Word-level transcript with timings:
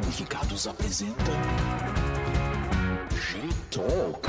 Gamificados 0.00 0.66
apresenta 0.66 1.24
G-Talk, 3.14 4.28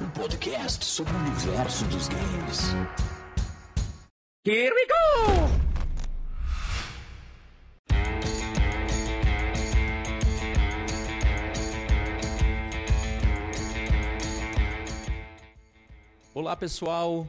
um 0.00 0.08
podcast 0.10 0.82
sobre 0.86 1.12
o 1.12 1.16
universo 1.18 1.84
dos 1.84 2.08
games. 2.08 2.72
Here 4.46 4.74
we 4.74 4.86
go! 4.86 4.94
Olá 16.32 16.56
pessoal, 16.56 17.28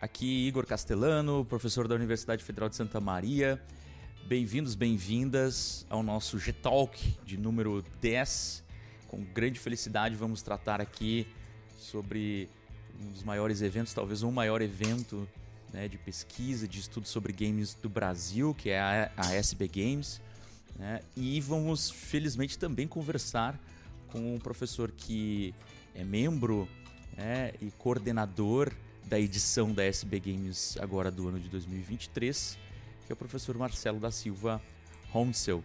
aqui 0.00 0.46
Igor 0.46 0.64
Castellano, 0.64 1.44
professor 1.44 1.88
da 1.88 1.96
Universidade 1.96 2.44
Federal 2.44 2.68
de 2.68 2.76
Santa 2.76 3.00
Maria. 3.00 3.60
Bem-vindos, 4.26 4.74
bem-vindas 4.74 5.84
ao 5.90 6.02
nosso 6.02 6.38
G-Talk 6.38 7.16
de 7.24 7.36
número 7.36 7.84
10. 8.00 8.62
Com 9.08 9.22
grande 9.22 9.58
felicidade 9.58 10.14
vamos 10.14 10.42
tratar 10.42 10.80
aqui 10.80 11.26
sobre 11.76 12.48
um 13.00 13.10
dos 13.10 13.24
maiores 13.24 13.60
eventos, 13.60 13.92
talvez 13.92 14.22
o 14.22 14.30
maior 14.30 14.62
evento 14.62 15.28
né, 15.72 15.88
de 15.88 15.98
pesquisa, 15.98 16.68
de 16.68 16.78
estudo 16.78 17.06
sobre 17.08 17.32
games 17.32 17.74
do 17.74 17.88
Brasil, 17.88 18.54
que 18.54 18.70
é 18.70 18.80
a, 18.80 19.10
a 19.16 19.34
SB 19.34 19.68
Games. 19.68 20.20
Né? 20.78 21.00
E 21.16 21.40
vamos, 21.40 21.90
felizmente, 21.90 22.56
também 22.56 22.86
conversar 22.86 23.58
com 24.08 24.34
um 24.34 24.38
professor 24.38 24.92
que 24.92 25.52
é 25.94 26.04
membro 26.04 26.68
né, 27.16 27.52
e 27.60 27.70
coordenador 27.72 28.72
da 29.04 29.18
edição 29.18 29.72
da 29.72 29.84
SB 29.84 30.20
Games 30.20 30.78
agora 30.80 31.10
do 31.10 31.28
ano 31.28 31.40
de 31.40 31.48
2023, 31.48 32.56
que 33.12 33.14
é 33.14 33.16
o 33.16 33.18
professor 33.18 33.58
Marcelo 33.58 34.00
da 34.00 34.10
Silva 34.10 34.62
Honsel. 35.12 35.62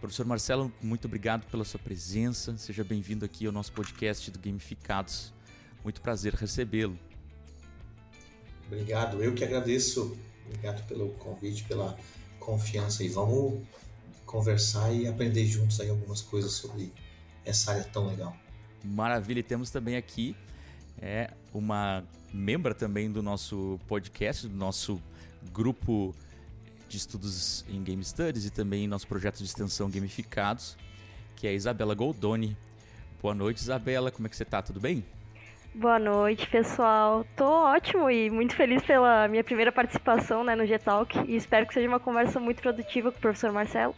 Professor 0.00 0.26
Marcelo, 0.26 0.72
muito 0.82 1.04
obrigado 1.04 1.48
pela 1.48 1.64
sua 1.64 1.78
presença. 1.78 2.56
Seja 2.56 2.82
bem-vindo 2.82 3.24
aqui 3.24 3.46
ao 3.46 3.52
nosso 3.52 3.72
podcast 3.72 4.28
do 4.28 4.40
Gamificados. 4.40 5.32
Muito 5.84 6.00
prazer 6.00 6.34
recebê-lo. 6.34 6.98
Obrigado, 8.66 9.22
eu 9.22 9.32
que 9.34 9.44
agradeço. 9.44 10.16
Obrigado 10.46 10.84
pelo 10.88 11.10
convite, 11.10 11.62
pela 11.64 11.96
confiança 12.40 13.04
e 13.04 13.08
vamos 13.08 13.62
conversar 14.26 14.92
e 14.92 15.06
aprender 15.06 15.46
juntos 15.46 15.78
aí 15.80 15.90
algumas 15.90 16.20
coisas 16.20 16.52
sobre 16.52 16.92
essa 17.44 17.70
área 17.70 17.84
tão 17.84 18.08
legal. 18.08 18.36
Maravilha, 18.82 19.38
e 19.38 19.44
temos 19.44 19.70
também 19.70 19.96
aqui 19.96 20.34
é 21.00 21.30
uma 21.54 22.02
membra 22.32 22.74
também 22.74 23.10
do 23.12 23.22
nosso 23.22 23.78
podcast, 23.86 24.48
do 24.48 24.56
nosso 24.56 25.00
grupo 25.52 26.14
de 26.90 26.96
estudos 26.96 27.64
em 27.68 27.82
Game 27.84 28.04
Studies 28.04 28.44
e 28.44 28.50
também 28.50 28.88
nosso 28.88 29.06
projeto 29.06 29.38
de 29.38 29.44
extensão 29.44 29.88
Gamificados, 29.88 30.76
que 31.36 31.46
é 31.46 31.50
a 31.50 31.52
Isabela 31.52 31.94
Goldoni. 31.94 32.56
Boa 33.22 33.32
noite, 33.32 33.58
Isabela, 33.58 34.10
como 34.10 34.26
é 34.26 34.28
que 34.28 34.36
você 34.36 34.44
tá? 34.44 34.60
Tudo 34.60 34.80
bem? 34.80 35.04
Boa 35.72 36.00
noite, 36.00 36.48
pessoal. 36.48 37.24
Tô 37.36 37.44
ótimo 37.44 38.10
e 38.10 38.28
muito 38.28 38.56
feliz 38.56 38.82
pela 38.82 39.28
minha 39.28 39.44
primeira 39.44 39.70
participação 39.70 40.42
né, 40.42 40.56
no 40.56 40.66
G-Talk 40.66 41.16
e 41.28 41.36
espero 41.36 41.64
que 41.64 41.74
seja 41.74 41.86
uma 41.86 42.00
conversa 42.00 42.40
muito 42.40 42.60
produtiva 42.60 43.12
com 43.12 43.18
o 43.18 43.20
professor 43.20 43.52
Marcelo. 43.52 43.94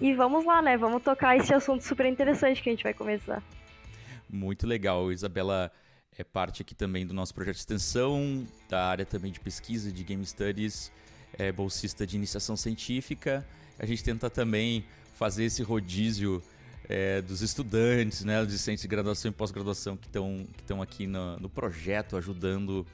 E 0.00 0.14
vamos 0.14 0.46
lá, 0.46 0.62
né? 0.62 0.76
Vamos 0.76 1.02
tocar 1.02 1.36
esse 1.36 1.52
assunto 1.52 1.82
super 1.82 2.06
interessante 2.06 2.62
que 2.62 2.68
a 2.68 2.72
gente 2.72 2.84
vai 2.84 2.94
começar. 2.94 3.42
Muito 4.28 4.68
legal, 4.68 5.10
Isabela 5.10 5.72
é 6.16 6.22
parte 6.22 6.62
aqui 6.62 6.76
também 6.76 7.04
do 7.04 7.12
nosso 7.12 7.34
projeto 7.34 7.56
de 7.56 7.60
extensão, 7.60 8.46
da 8.68 8.86
área 8.86 9.04
também 9.04 9.32
de 9.32 9.40
pesquisa 9.40 9.90
de 9.90 10.04
Game 10.04 10.24
Studies, 10.24 10.92
é 11.38 11.50
bolsista 11.52 12.06
de 12.06 12.16
iniciação 12.16 12.56
científica. 12.56 13.46
A 13.78 13.86
gente 13.86 14.02
tenta 14.02 14.28
também 14.28 14.84
fazer 15.14 15.44
esse 15.44 15.62
rodízio 15.62 16.42
é, 16.88 17.22
dos 17.22 17.40
estudantes, 17.40 18.24
né, 18.24 18.42
dos 18.42 18.52
discentes 18.52 18.82
de 18.82 18.88
graduação 18.88 19.30
e 19.30 19.34
pós-graduação 19.34 19.96
que 19.96 20.06
estão 20.06 20.46
que 20.66 20.72
aqui 20.82 21.06
no, 21.06 21.38
no 21.38 21.48
projeto, 21.48 22.16
ajudando, 22.16 22.86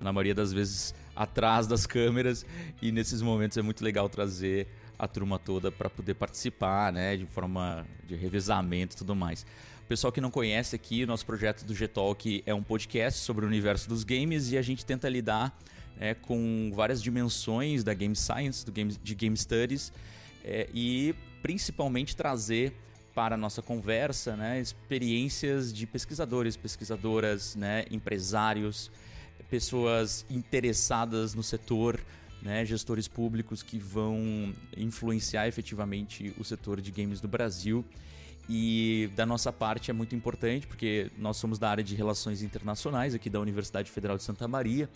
na 0.00 0.12
maioria 0.12 0.34
das 0.34 0.52
vezes, 0.52 0.94
atrás 1.14 1.66
das 1.66 1.86
câmeras. 1.86 2.46
E 2.80 2.90
nesses 2.90 3.20
momentos 3.20 3.56
é 3.58 3.62
muito 3.62 3.84
legal 3.84 4.08
trazer 4.08 4.66
a 4.98 5.06
turma 5.06 5.38
toda 5.38 5.70
para 5.70 5.90
poder 5.90 6.14
participar, 6.14 6.92
né, 6.92 7.16
de 7.16 7.26
forma 7.26 7.86
de 8.06 8.14
revezamento 8.14 8.94
e 8.94 8.98
tudo 8.98 9.14
mais. 9.14 9.44
Pessoal 9.88 10.10
que 10.10 10.20
não 10.20 10.30
conhece 10.30 10.74
aqui, 10.74 11.04
o 11.04 11.06
nosso 11.06 11.26
projeto 11.26 11.64
do 11.64 11.74
G-Talk 11.74 12.42
é 12.46 12.54
um 12.54 12.62
podcast 12.62 13.20
sobre 13.20 13.44
o 13.44 13.48
universo 13.48 13.86
dos 13.86 14.02
games 14.02 14.50
e 14.50 14.56
a 14.56 14.62
gente 14.62 14.86
tenta 14.86 15.08
lidar 15.08 15.54
é, 15.98 16.14
com 16.14 16.70
várias 16.74 17.02
dimensões 17.02 17.84
da 17.84 17.94
game 17.94 18.16
science, 18.16 18.64
do 18.64 18.72
game, 18.72 18.92
de 19.02 19.14
game 19.14 19.36
studies 19.36 19.92
é, 20.44 20.68
e 20.74 21.14
principalmente 21.42 22.14
trazer 22.14 22.74
para 23.14 23.36
a 23.36 23.38
nossa 23.38 23.62
conversa 23.62 24.36
né, 24.36 24.60
experiências 24.60 25.72
de 25.72 25.86
pesquisadores, 25.86 26.56
pesquisadoras, 26.56 27.54
né, 27.54 27.84
empresários, 27.90 28.90
pessoas 29.48 30.26
interessadas 30.28 31.34
no 31.34 31.42
setor, 31.42 32.00
né, 32.42 32.64
gestores 32.66 33.06
públicos 33.06 33.62
que 33.62 33.78
vão 33.78 34.52
influenciar 34.76 35.46
efetivamente 35.46 36.34
o 36.38 36.44
setor 36.44 36.80
de 36.80 36.90
games 36.90 37.20
do 37.20 37.28
Brasil. 37.28 37.84
E 38.48 39.08
da 39.16 39.24
nossa 39.24 39.50
parte 39.50 39.90
é 39.90 39.94
muito 39.94 40.14
importante, 40.14 40.66
porque 40.66 41.10
nós 41.16 41.38
somos 41.38 41.58
da 41.58 41.70
área 41.70 41.82
de 41.82 41.94
relações 41.94 42.42
internacionais 42.42 43.14
aqui 43.14 43.30
da 43.30 43.40
Universidade 43.40 43.90
Federal 43.90 44.18
de 44.18 44.22
Santa 44.22 44.46
Maria, 44.46 44.90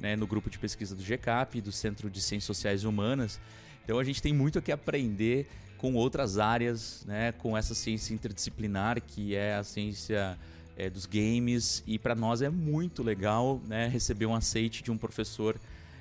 né, 0.00 0.16
no 0.16 0.26
grupo 0.26 0.50
de 0.50 0.58
pesquisa 0.58 0.96
do 0.96 1.02
GCAP, 1.02 1.60
do 1.60 1.70
Centro 1.70 2.10
de 2.10 2.20
Ciências 2.20 2.44
Sociais 2.46 2.82
e 2.82 2.86
Humanas. 2.86 3.38
Então 3.84 3.98
a 3.98 4.04
gente 4.04 4.20
tem 4.20 4.32
muito 4.32 4.58
a 4.58 4.62
que 4.62 4.72
aprender 4.72 5.46
com 5.76 5.94
outras 5.94 6.38
áreas, 6.38 7.04
né, 7.06 7.32
com 7.32 7.56
essa 7.56 7.74
ciência 7.74 8.12
interdisciplinar 8.12 9.00
que 9.00 9.34
é 9.34 9.54
a 9.54 9.64
ciência 9.64 10.38
é, 10.76 10.88
dos 10.90 11.06
games. 11.06 11.82
E 11.86 11.98
para 11.98 12.14
nós 12.14 12.42
é 12.42 12.48
muito 12.48 13.02
legal 13.02 13.60
né, 13.66 13.86
receber 13.88 14.26
um 14.26 14.34
aceite 14.34 14.82
de 14.82 14.90
um 14.90 14.96
professor 14.96 15.58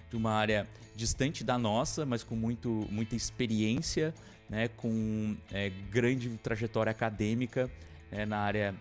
de 0.10 0.16
uma 0.16 0.32
área 0.32 0.68
distante 0.96 1.44
da 1.44 1.58
nossa, 1.58 2.06
mas 2.06 2.24
com 2.24 2.36
muito, 2.36 2.88
muita 2.90 3.16
experiência 3.16 4.14
né, 4.50 4.68
com 4.68 5.36
é, 5.52 5.70
grande 5.92 6.30
trajetória 6.42 6.92
acadêmica 6.92 7.70
é, 8.12 8.26
na 8.26 8.40
área 8.40 8.74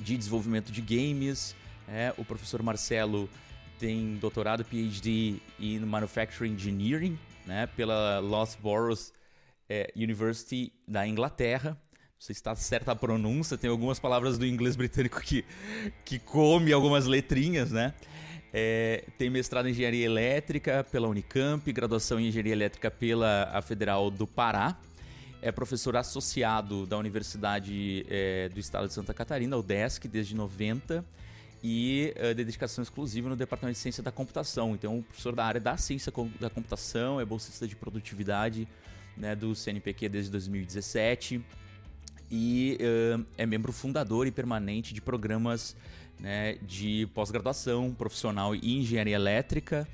de 0.00 0.16
desenvolvimento 0.16 0.72
de 0.72 0.80
games. 0.80 1.54
É, 1.88 2.12
o 2.18 2.24
professor 2.24 2.62
Marcelo 2.62 3.30
tem 3.78 4.16
doutorado 4.16 4.64
PhD 4.64 5.36
em 5.58 5.78
Manufacturing 5.80 6.52
Engineering 6.52 7.18
né, 7.46 7.66
pela 7.66 8.18
Loughborough 8.18 8.98
é, 9.68 9.92
University 9.96 10.72
da 10.86 11.06
Inglaterra. 11.06 11.70
Não 11.70 12.20
sei 12.20 12.34
se 12.34 12.40
está 12.40 12.54
certa 12.56 12.92
a 12.92 12.96
pronúncia, 12.96 13.56
tem 13.56 13.70
algumas 13.70 14.00
palavras 14.00 14.36
do 14.36 14.44
inglês 14.44 14.74
britânico 14.74 15.20
que, 15.20 15.44
que 16.04 16.18
come 16.18 16.72
algumas 16.72 17.06
letrinhas, 17.06 17.70
né? 17.70 17.94
É, 18.52 19.04
tem 19.18 19.28
mestrado 19.28 19.68
em 19.68 19.70
Engenharia 19.70 20.06
Elétrica 20.06 20.84
pela 20.90 21.06
Unicamp, 21.06 21.70
graduação 21.70 22.18
em 22.18 22.28
Engenharia 22.28 22.52
Elétrica 22.52 22.90
pela 22.90 23.62
Federal 23.62 24.10
do 24.10 24.26
Pará 24.26 24.76
é 25.40 25.52
professor 25.52 25.96
associado 25.96 26.86
da 26.86 26.98
Universidade 26.98 28.04
é, 28.08 28.48
do 28.48 28.58
Estado 28.58 28.88
de 28.88 28.94
Santa 28.94 29.14
Catarina, 29.14 29.56
o 29.56 29.62
DESC, 29.62 30.08
desde 30.08 30.34
90, 30.34 31.04
e 31.62 32.12
é, 32.16 32.32
dedicação 32.34 32.82
exclusiva 32.82 33.28
no 33.28 33.36
Departamento 33.36 33.76
de 33.76 33.80
Ciência 33.80 34.02
da 34.02 34.12
Computação. 34.12 34.74
Então, 34.74 35.02
professor 35.02 35.34
da 35.34 35.44
área 35.44 35.60
da 35.60 35.76
ciência 35.76 36.12
da 36.40 36.50
computação, 36.50 37.20
é 37.20 37.24
bolsista 37.24 37.66
de 37.66 37.74
produtividade 37.74 38.68
né, 39.16 39.34
do 39.34 39.54
CNPq 39.54 40.08
desde 40.08 40.30
2017 40.30 41.42
e 42.30 42.78
uh, 42.80 43.24
é 43.36 43.46
membro 43.46 43.72
fundador 43.72 44.26
e 44.26 44.30
permanente 44.30 44.94
de 44.94 45.00
programas 45.00 45.74
né, 46.20 46.58
de 46.62 47.08
pós-graduação 47.14 47.94
profissional 47.94 48.54
em 48.54 48.80
engenharia 48.80 49.14
elétrica 49.14 49.88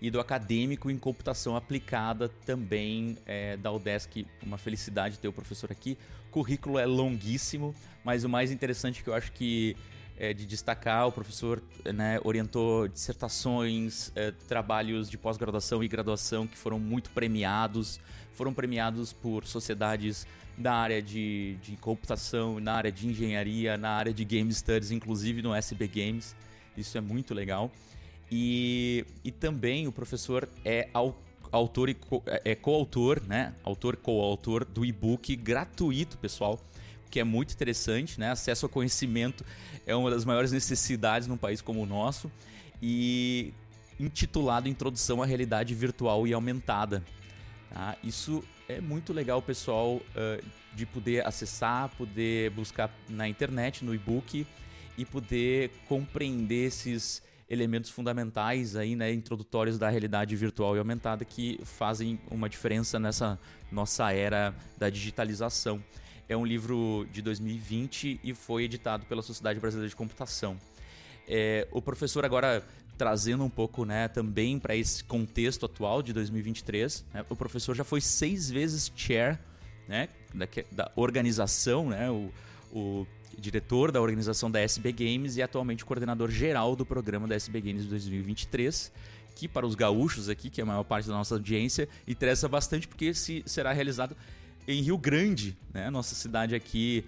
e 0.00 0.10
do 0.10 0.20
acadêmico 0.20 0.90
em 0.90 0.98
computação 0.98 1.56
aplicada 1.56 2.28
também 2.44 3.16
é, 3.26 3.56
da 3.56 3.72
UDESC. 3.72 4.26
Uma 4.42 4.58
felicidade 4.58 5.18
ter 5.18 5.28
o 5.28 5.32
professor 5.32 5.70
aqui. 5.72 5.96
O 6.28 6.32
currículo 6.32 6.78
é 6.78 6.84
longuíssimo, 6.84 7.74
mas 8.04 8.24
o 8.24 8.28
mais 8.28 8.50
interessante 8.50 9.02
que 9.02 9.08
eu 9.08 9.14
acho 9.14 9.32
que 9.32 9.76
é 10.18 10.32
de 10.32 10.46
destacar, 10.46 11.08
o 11.08 11.12
professor 11.12 11.62
né, 11.92 12.20
orientou 12.22 12.88
dissertações, 12.88 14.12
é, 14.14 14.30
trabalhos 14.48 15.10
de 15.10 15.18
pós-graduação 15.18 15.82
e 15.82 15.88
graduação 15.88 16.46
que 16.46 16.56
foram 16.56 16.78
muito 16.78 17.10
premiados, 17.10 18.00
foram 18.32 18.54
premiados 18.54 19.12
por 19.12 19.46
sociedades 19.46 20.26
da 20.56 20.74
área 20.74 21.02
de, 21.02 21.56
de 21.62 21.76
computação, 21.76 22.60
na 22.60 22.74
área 22.74 22.92
de 22.92 23.08
engenharia, 23.08 23.76
na 23.76 23.90
área 23.90 24.12
de 24.12 24.24
game 24.24 24.52
studies, 24.52 24.90
inclusive 24.90 25.42
no 25.42 25.54
SB 25.54 25.88
Games. 25.88 26.34
Isso 26.76 26.96
é 26.96 27.00
muito 27.00 27.34
legal. 27.34 27.70
E, 28.30 29.04
e 29.22 29.30
também 29.30 29.86
o 29.86 29.92
professor 29.92 30.48
é 30.64 30.88
autor 31.50 31.88
e 31.88 31.94
co, 31.94 32.22
é, 32.26 32.52
é 32.52 32.54
coautor, 32.54 33.20
né? 33.26 33.54
Autor 33.62 33.96
coautor 33.96 34.64
do 34.64 34.84
e-book 34.84 35.34
gratuito, 35.36 36.18
pessoal, 36.18 36.60
que 37.14 37.20
é 37.20 37.24
muito 37.24 37.54
interessante, 37.54 38.18
né? 38.18 38.32
Acesso 38.32 38.66
ao 38.66 38.68
conhecimento 38.68 39.44
é 39.86 39.94
uma 39.94 40.10
das 40.10 40.24
maiores 40.24 40.50
necessidades 40.50 41.28
num 41.28 41.36
país 41.36 41.62
como 41.62 41.80
o 41.80 41.86
nosso 41.86 42.28
e 42.82 43.54
intitulado 44.00 44.68
Introdução 44.68 45.22
à 45.22 45.26
Realidade 45.26 45.76
Virtual 45.76 46.26
e 46.26 46.32
Aumentada. 46.32 47.04
Tá? 47.72 47.96
Isso 48.02 48.42
é 48.68 48.80
muito 48.80 49.12
legal 49.12 49.40
pessoal 49.40 49.94
uh, 49.94 50.44
de 50.74 50.84
poder 50.84 51.24
acessar, 51.24 51.88
poder 51.90 52.50
buscar 52.50 52.90
na 53.08 53.28
internet, 53.28 53.84
no 53.84 53.94
e-book 53.94 54.44
e 54.98 55.04
poder 55.04 55.70
compreender 55.86 56.66
esses 56.66 57.22
elementos 57.48 57.90
fundamentais 57.90 58.74
aí, 58.74 58.96
né, 58.96 59.12
introdutórios 59.12 59.78
da 59.78 59.88
realidade 59.88 60.34
virtual 60.34 60.74
e 60.74 60.80
aumentada 60.80 61.24
que 61.24 61.60
fazem 61.62 62.18
uma 62.28 62.48
diferença 62.48 62.98
nessa 62.98 63.38
nossa 63.70 64.10
era 64.10 64.52
da 64.76 64.90
digitalização. 64.90 65.80
É 66.28 66.36
um 66.36 66.44
livro 66.44 67.06
de 67.12 67.20
2020 67.20 68.20
e 68.22 68.34
foi 68.34 68.64
editado 68.64 69.04
pela 69.06 69.22
Sociedade 69.22 69.60
Brasileira 69.60 69.88
de 69.88 69.96
Computação. 69.96 70.56
É, 71.28 71.66
o 71.70 71.82
professor 71.82 72.24
agora 72.24 72.62
trazendo 72.96 73.44
um 73.44 73.50
pouco, 73.50 73.84
né, 73.84 74.08
também 74.08 74.58
para 74.58 74.76
esse 74.76 75.02
contexto 75.02 75.66
atual 75.66 76.02
de 76.02 76.12
2023, 76.12 77.04
né, 77.12 77.24
o 77.28 77.34
professor 77.34 77.74
já 77.74 77.82
foi 77.82 78.00
seis 78.00 78.48
vezes 78.48 78.90
chair, 78.94 79.38
né, 79.88 80.08
da, 80.32 80.46
da 80.70 80.92
organização, 80.94 81.88
né, 81.88 82.08
o, 82.10 82.30
o 82.72 83.06
diretor 83.36 83.90
da 83.90 84.00
organização 84.00 84.50
da 84.50 84.60
SB 84.60 84.92
Games 84.92 85.36
e 85.36 85.42
atualmente 85.42 85.84
coordenador 85.84 86.30
geral 86.30 86.76
do 86.76 86.86
programa 86.86 87.26
da 87.26 87.34
SB 87.34 87.60
Games 87.60 87.84
2023 87.86 88.92
que 89.34 89.48
para 89.48 89.66
os 89.66 89.74
gaúchos 89.74 90.28
aqui, 90.28 90.48
que 90.48 90.60
é 90.60 90.64
a 90.64 90.66
maior 90.66 90.84
parte 90.84 91.08
da 91.08 91.14
nossa 91.14 91.34
audiência, 91.34 91.88
interessa 92.06 92.48
bastante 92.48 92.86
porque 92.86 93.12
se 93.12 93.42
será 93.44 93.72
realizado 93.72 94.16
em 94.66 94.82
Rio 94.82 94.98
Grande, 94.98 95.56
né? 95.72 95.90
Nossa 95.90 96.14
cidade 96.14 96.54
aqui 96.54 97.04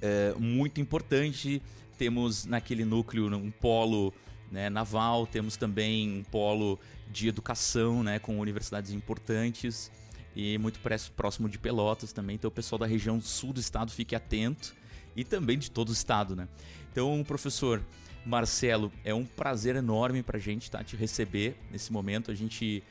é 0.00 0.34
muito 0.38 0.80
importante. 0.80 1.62
Temos 1.98 2.44
naquele 2.44 2.84
núcleo 2.84 3.26
um 3.36 3.50
polo 3.50 4.12
né, 4.50 4.68
naval, 4.68 5.26
temos 5.26 5.56
também 5.56 6.18
um 6.18 6.24
polo 6.24 6.78
de 7.10 7.28
educação, 7.28 8.02
né, 8.02 8.18
com 8.18 8.38
universidades 8.38 8.92
importantes 8.92 9.90
e 10.34 10.58
muito 10.58 10.78
próximo 11.16 11.48
de 11.48 11.58
Pelotas 11.58 12.12
também. 12.12 12.36
Então 12.36 12.48
o 12.48 12.52
pessoal 12.52 12.78
da 12.78 12.86
região 12.86 13.20
sul 13.20 13.52
do 13.52 13.60
estado 13.60 13.90
fique 13.90 14.14
atento 14.14 14.74
e 15.16 15.24
também 15.24 15.58
de 15.58 15.70
todo 15.70 15.90
o 15.90 15.92
estado, 15.92 16.34
né? 16.34 16.48
Então, 16.90 17.22
professor 17.26 17.82
Marcelo, 18.24 18.92
é 19.04 19.12
um 19.14 19.24
prazer 19.24 19.76
enorme 19.76 20.22
para 20.22 20.36
a 20.36 20.40
gente 20.40 20.70
tá, 20.70 20.82
te 20.82 20.96
receber 20.96 21.56
nesse 21.70 21.92
momento. 21.92 22.30
A 22.30 22.34
gente 22.34 22.82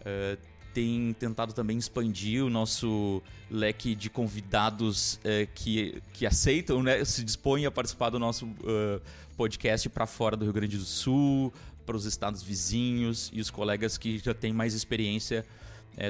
uh, 0.00 0.38
tem 0.72 1.14
tentado 1.18 1.52
também 1.52 1.76
expandir 1.76 2.44
o 2.44 2.50
nosso 2.50 3.22
leque 3.50 3.94
de 3.94 4.08
convidados 4.08 5.14
uh, 5.16 5.48
que, 5.54 6.02
que 6.12 6.26
aceitam, 6.26 6.82
né, 6.82 7.04
se 7.04 7.24
dispõem 7.24 7.66
a 7.66 7.70
participar 7.70 8.10
do 8.10 8.18
nosso 8.18 8.46
uh, 8.46 9.00
podcast 9.36 9.88
para 9.88 10.06
fora 10.06 10.36
do 10.36 10.44
Rio 10.44 10.52
Grande 10.52 10.76
do 10.76 10.84
Sul, 10.84 11.52
para 11.84 11.96
os 11.96 12.04
estados 12.04 12.42
vizinhos 12.42 13.30
e 13.32 13.40
os 13.40 13.50
colegas 13.50 13.98
que 13.98 14.18
já 14.18 14.32
têm 14.32 14.52
mais 14.52 14.74
experiência, 14.74 15.44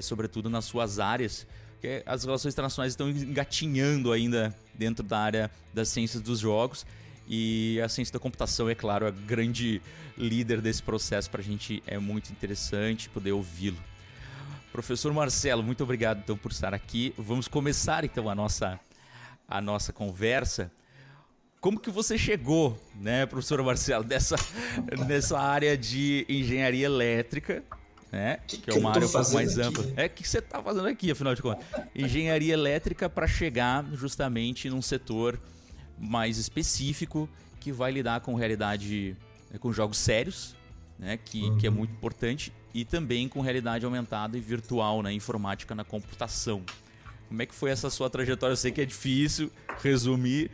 sobretudo 0.03 0.51
nas 0.51 0.67
suas 0.67 0.99
áreas 0.99 1.47
porque 1.81 2.03
as 2.05 2.25
relações 2.25 2.53
internacionais 2.53 2.93
estão 2.93 3.09
engatinhando 3.09 4.13
ainda 4.13 4.55
dentro 4.75 5.03
da 5.03 5.19
área 5.19 5.51
das 5.73 5.89
ciências 5.89 6.23
dos 6.23 6.39
jogos. 6.39 6.85
E 7.27 7.81
a 7.83 7.89
ciência 7.89 8.13
da 8.13 8.19
computação, 8.19 8.69
é 8.69 8.75
claro, 8.75 9.07
a 9.07 9.11
grande 9.11 9.81
líder 10.19 10.61
desse 10.61 10.83
processo 10.83 11.31
para 11.31 11.41
a 11.41 11.45
gente 11.45 11.83
é 11.87 11.99
muito 11.99 12.31
interessante 12.31 13.09
poder 13.09 13.33
ouvi-lo. 13.33 13.79
Professor 14.73 15.13
Marcelo, 15.13 15.63
muito 15.63 15.83
obrigado 15.83 16.21
então 16.23 16.37
por 16.37 16.53
estar 16.53 16.73
aqui. 16.73 17.13
Vamos 17.19 17.49
começar 17.49 18.05
então 18.05 18.29
a 18.29 18.35
nossa 18.35 18.79
a 19.49 19.61
nossa 19.61 19.93
conversa. 19.93 20.71
Como 21.61 21.79
que 21.79 21.91
você 21.91 22.17
chegou, 22.17 22.79
né, 22.95 23.27
professor 23.27 23.63
Marcelo, 23.63 24.05
dessa 24.05 24.37
nessa 25.07 25.39
área 25.39 25.77
de 25.77 26.25
engenharia 26.29 26.87
elétrica? 26.87 27.65
né? 28.13 28.41
Que, 28.47 28.59
que, 28.59 28.71
é 28.71 28.75
uma 28.75 28.91
área 28.91 29.07
um 29.07 29.11
pouco 29.11 29.33
mais 29.33 29.59
aqui, 29.59 29.69
ampla. 29.69 29.85
É 29.97 30.07
o 30.07 30.11
que 30.11 30.29
você 30.29 30.39
está 30.39 30.63
fazendo 30.63 30.89
aqui, 30.89 31.11
afinal 31.11 31.35
de 31.35 31.43
contas? 31.43 31.65
Engenharia 31.95 32.55
elétrica 32.55 33.09
para 33.09 33.27
chegar 33.27 33.85
justamente 33.93 34.69
num 34.69 34.83
setor 34.83 35.41
mais 35.99 36.39
específico 36.39 37.29
que 37.61 37.71
vai 37.71 37.93
lidar 37.93 38.21
com 38.21 38.35
realidade, 38.35 39.17
né, 39.51 39.59
com 39.59 39.73
jogos 39.73 39.99
sérios, 39.99 40.57
né? 40.99 41.17
Que, 41.17 41.43
uhum. 41.43 41.59
que 41.59 41.67
é 41.67 41.71
muito 41.71 41.93
importante 41.93 42.53
e 42.73 42.85
também 42.85 43.29
com 43.29 43.41
realidade 43.41 43.85
aumentada 43.85 44.37
e 44.37 44.41
virtual, 44.41 45.03
né? 45.03 45.13
Informática 45.13 45.75
na 45.75 45.85
computação. 45.85 46.63
Como 47.31 47.41
é 47.43 47.47
que 47.47 47.55
foi 47.55 47.71
essa 47.71 47.89
sua 47.91 48.11
trajetória? 48.11 48.53
Eu 48.53 48.57
sei 48.57 48.73
que 48.73 48.81
é 48.81 48.85
difícil 48.85 49.53
resumir, 49.81 50.51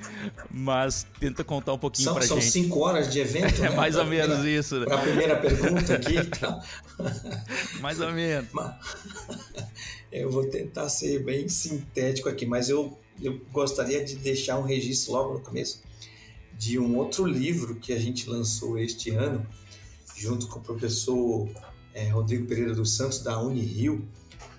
mas 0.51 1.07
tenta 1.19 1.43
contar 1.43 1.73
um 1.73 1.79
pouquinho 1.79 2.13
pra 2.13 2.21
são 2.21 2.39
gente. 2.39 2.53
São 2.53 2.63
cinco 2.63 2.81
horas 2.81 3.11
de 3.11 3.19
evento, 3.19 3.65
É 3.65 3.71
mais 3.71 3.97
ou 3.97 4.05
menos 4.05 4.37
primeira, 4.37 4.61
isso. 4.61 4.81
Né? 4.81 4.85
Para 4.85 4.97
a 4.97 5.03
primeira 5.03 5.37
pergunta 5.37 5.95
aqui. 5.95 6.17
Então. 6.21 6.61
mais 7.81 7.99
ou 7.99 8.13
menos. 8.13 8.51
Eu 10.13 10.31
vou 10.31 10.51
tentar 10.51 10.91
ser 10.91 11.25
bem 11.25 11.49
sintético 11.49 12.29
aqui, 12.29 12.45
mas 12.45 12.69
eu, 12.69 12.99
eu 13.23 13.41
gostaria 13.51 14.05
de 14.05 14.17
deixar 14.17 14.59
um 14.59 14.63
registro 14.63 15.13
logo 15.13 15.35
no 15.35 15.41
começo 15.41 15.83
de 16.59 16.79
um 16.79 16.97
outro 16.99 17.25
livro 17.25 17.77
que 17.77 17.93
a 17.93 17.99
gente 17.99 18.29
lançou 18.29 18.79
este 18.79 19.11
ano, 19.11 19.47
junto 20.15 20.47
com 20.47 20.59
o 20.59 20.63
professor 20.63 21.49
é, 21.97 22.11
Rodrigo 22.11 22.47
Pereira 22.47 22.75
dos 22.75 22.95
Santos, 22.95 23.21
da 23.21 23.41
Unirio, 23.41 24.07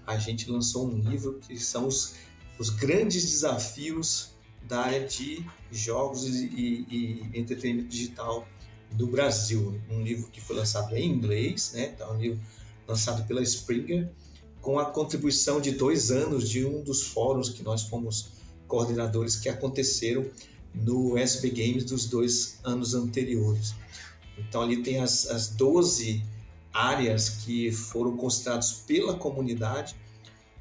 a 0.07 0.17
gente 0.17 0.49
lançou 0.49 0.87
um 0.89 0.97
livro 0.97 1.39
que 1.47 1.59
são 1.59 1.85
os, 1.85 2.15
os 2.57 2.71
grandes 2.71 3.23
desafios 3.23 4.31
da 4.67 4.81
área 4.81 5.07
de 5.07 5.45
jogos 5.71 6.25
e, 6.25 6.47
e, 6.47 6.87
e, 6.89 7.39
entretenimento 7.39 7.89
digital 7.89 8.47
do 8.91 9.05
Brasil. 9.05 9.79
Um 9.87 10.01
livro 10.01 10.27
que 10.31 10.41
foi 10.41 10.55
lançado 10.55 10.95
em 10.95 11.07
inglês, 11.07 11.73
né? 11.73 11.91
Então, 11.93 12.15
um 12.15 12.19
livro 12.19 12.39
lançado 12.87 13.25
pela 13.27 13.43
Springer, 13.43 14.09
com 14.59 14.79
a 14.79 14.85
contribuição 14.85 15.61
de 15.61 15.71
dois 15.71 16.09
anos 16.09 16.49
de 16.49 16.65
um 16.65 16.81
dos 16.81 17.03
fóruns 17.03 17.49
que 17.49 17.61
nós 17.61 17.83
fomos 17.83 18.29
coordenadores 18.67 19.35
que 19.35 19.47
aconteceram 19.47 20.25
no 20.73 21.15
SB 21.15 21.51
Games 21.51 21.83
dos 21.85 22.07
dois 22.07 22.59
anos 22.63 22.95
anteriores. 22.95 23.75
Então 24.37 24.61
ali 24.61 24.81
tem 24.81 24.99
as, 24.99 25.27
as 25.27 25.49
12 25.49 26.23
áreas 26.77 27.29
que 27.29 27.71
foram 27.71 28.15
consideradas 28.15 28.71
pela 28.71 29.15
comunidade 29.15 29.95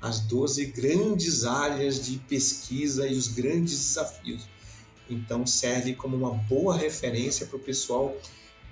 as 0.01 0.21
12 0.21 0.67
grandes 0.67 1.45
áreas 1.45 2.05
de 2.05 2.19
pesquisa 2.19 3.07
e 3.09 3.17
os 3.17 3.29
grandes 3.29 3.79
desafios. 3.79 4.47
Então 5.09 5.47
serve 5.47 5.95
como 5.95 6.17
uma 6.17 6.31
boa 6.31 6.77
referência 6.77 7.47
para 7.47 7.57
o 7.57 7.61
pessoal 7.61 8.17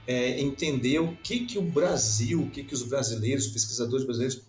é, 0.07 0.41
entender 0.41 0.99
o 0.99 1.17
que, 1.17 1.47
que 1.47 1.59
o 1.59 1.63
Brasil, 1.63 2.43
o 2.43 2.51
que, 2.51 2.63
que 2.63 2.75
os 2.75 2.83
brasileiros, 2.83 3.47
pesquisadores 3.49 4.05
brasileiros 4.05 4.43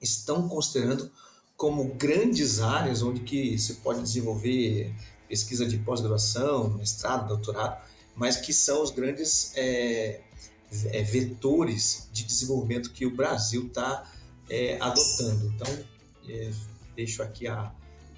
estão 0.00 0.48
considerando 0.48 1.10
como 1.56 1.94
grandes 1.94 2.60
áreas 2.60 3.02
onde 3.02 3.20
que 3.20 3.56
se 3.58 3.74
pode 3.74 4.02
desenvolver 4.02 4.92
pesquisa 5.28 5.64
de 5.64 5.78
pós-graduação, 5.78 6.70
mestrado, 6.76 7.28
doutorado, 7.28 7.82
mas 8.14 8.36
que 8.36 8.52
são 8.52 8.82
os 8.82 8.90
grandes 8.90 9.52
é, 9.56 10.20
é, 10.90 11.02
vetores 11.02 12.08
de 12.12 12.24
desenvolvimento 12.24 12.90
que 12.92 13.06
o 13.06 13.10
Brasil 13.10 13.66
está 13.66 14.10
é, 14.48 14.78
adotando. 14.80 15.52
Então, 15.54 15.78
é, 16.28 16.50
deixo 16.96 17.22
aqui 17.22 17.46
a, 17.46 17.72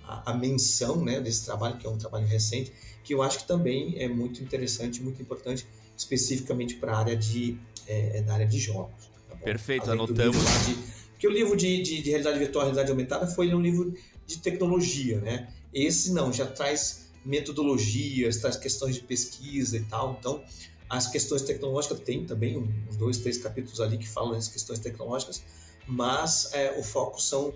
a, 0.04 0.32
a, 0.32 0.34
menção 0.34 1.04
né, 1.04 1.20
desse 1.20 1.44
trabalho, 1.44 1.76
que 1.76 1.86
é 1.86 1.90
um 1.90 1.98
trabalho 1.98 2.26
recente, 2.26 2.72
que 3.02 3.14
eu 3.14 3.22
acho 3.22 3.40
que 3.40 3.46
também 3.46 3.94
é 3.98 4.08
muito 4.08 4.42
interessante, 4.42 5.02
muito 5.02 5.20
importante, 5.20 5.66
especificamente 5.96 6.76
para 6.76 6.92
a 6.92 6.98
área 6.98 7.16
de, 7.16 7.58
é, 7.86 8.22
da 8.22 8.34
área 8.34 8.46
de 8.46 8.58
jogos. 8.58 9.10
Tá 9.28 9.36
Perfeito, 9.36 9.90
Além 9.90 10.04
anotamos. 10.04 10.42
De, 10.66 10.74
porque 11.12 11.28
o 11.28 11.30
livro 11.30 11.56
de, 11.56 11.82
de, 11.82 12.02
de 12.02 12.10
realidade 12.10 12.38
virtual, 12.38 12.64
realidade 12.64 12.90
aumentada, 12.90 13.26
foi 13.26 13.54
um 13.54 13.60
livro 13.60 13.94
de 14.26 14.38
tecnologia, 14.38 15.20
né? 15.20 15.48
Esse 15.72 16.12
não, 16.12 16.32
já 16.32 16.46
traz 16.46 17.04
metodologias, 17.24 18.36
traz 18.38 18.56
questões 18.56 18.96
de 18.96 19.00
pesquisa 19.02 19.76
e 19.76 19.80
tal. 19.84 20.16
Então, 20.18 20.42
as 20.88 21.06
questões 21.08 21.42
tecnológicas 21.42 22.00
tem 22.00 22.24
também 22.24 22.58
uns 22.58 22.96
dois, 22.96 23.18
três 23.18 23.38
capítulos 23.38 23.80
ali 23.80 23.98
que 23.98 24.08
falam 24.08 24.32
das 24.32 24.48
questões 24.48 24.78
tecnológicas, 24.78 25.42
mas 25.86 26.50
é, 26.52 26.78
o 26.78 26.82
foco 26.82 27.20
são, 27.20 27.52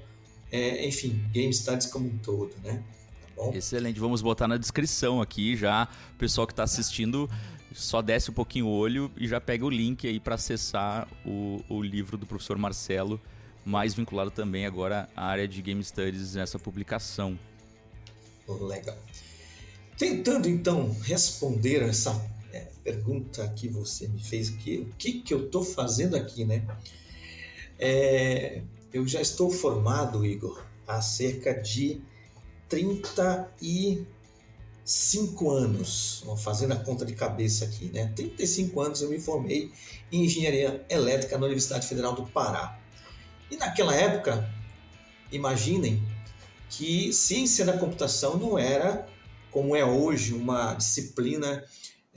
é, 0.50 0.86
enfim, 0.86 1.22
game 1.32 1.52
studies 1.52 1.86
como 1.86 2.08
um 2.08 2.18
todo, 2.18 2.54
né? 2.62 2.82
Tá 3.36 3.56
Excelente, 3.56 4.00
vamos 4.00 4.20
botar 4.20 4.48
na 4.48 4.56
descrição 4.56 5.22
aqui 5.22 5.56
já. 5.56 5.88
O 6.14 6.18
pessoal 6.18 6.46
que 6.46 6.52
está 6.52 6.64
assistindo 6.64 7.30
só 7.72 8.02
desce 8.02 8.30
um 8.30 8.34
pouquinho 8.34 8.66
o 8.66 8.70
olho 8.70 9.10
e 9.16 9.28
já 9.28 9.40
pega 9.40 9.64
o 9.64 9.70
link 9.70 10.06
aí 10.06 10.18
para 10.18 10.34
acessar 10.34 11.06
o, 11.24 11.62
o 11.68 11.80
livro 11.80 12.16
do 12.16 12.26
professor 12.26 12.58
Marcelo, 12.58 13.20
mais 13.64 13.94
vinculado 13.94 14.30
também 14.30 14.66
agora 14.66 15.08
à 15.14 15.26
área 15.26 15.46
de 15.46 15.62
Game 15.62 15.82
Studies 15.84 16.34
nessa 16.34 16.58
publicação. 16.58 17.38
Legal. 18.48 18.96
Tentando 19.96 20.48
então 20.48 20.96
responder 21.02 21.82
essa 21.82 22.12
é, 22.58 22.68
pergunta 22.82 23.46
que 23.48 23.68
você 23.68 24.08
me 24.08 24.22
fez 24.22 24.50
aqui, 24.50 24.78
o 24.78 24.86
que, 24.96 25.20
que 25.20 25.32
eu 25.32 25.46
estou 25.46 25.62
fazendo 25.62 26.16
aqui, 26.16 26.44
né? 26.44 26.66
É, 27.78 28.62
eu 28.92 29.06
já 29.06 29.20
estou 29.20 29.48
formado, 29.50 30.26
Igor, 30.26 30.66
há 30.86 31.00
cerca 31.00 31.54
de 31.54 32.02
35 32.68 35.50
anos, 35.50 36.24
fazendo 36.38 36.72
a 36.72 36.76
conta 36.76 37.06
de 37.06 37.14
cabeça 37.14 37.64
aqui, 37.64 37.92
né? 37.92 38.12
35 38.16 38.80
anos 38.80 39.02
eu 39.02 39.10
me 39.10 39.20
formei 39.20 39.70
em 40.10 40.24
engenharia 40.24 40.84
elétrica 40.88 41.38
na 41.38 41.46
Universidade 41.46 41.86
Federal 41.86 42.14
do 42.14 42.26
Pará. 42.26 42.76
E 43.50 43.56
naquela 43.56 43.94
época, 43.94 44.50
imaginem 45.30 46.02
que 46.68 47.12
ciência 47.12 47.64
da 47.64 47.78
computação 47.78 48.36
não 48.36 48.58
era, 48.58 49.06
como 49.50 49.76
é 49.76 49.84
hoje, 49.84 50.34
uma 50.34 50.74
disciplina 50.74 51.64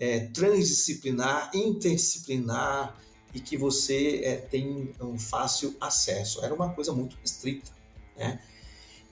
é, 0.02 0.22
transdisciplinar, 0.34 1.52
interdisciplinar 1.54 2.98
e 3.36 3.40
que 3.40 3.56
você 3.56 4.22
é, 4.24 4.36
tem 4.36 4.92
um 5.00 5.18
fácil 5.18 5.76
acesso. 5.80 6.44
Era 6.44 6.52
uma 6.56 6.70
coisa 6.70 6.92
muito 6.92 7.16
restrita. 7.22 7.72
Né? 8.18 8.40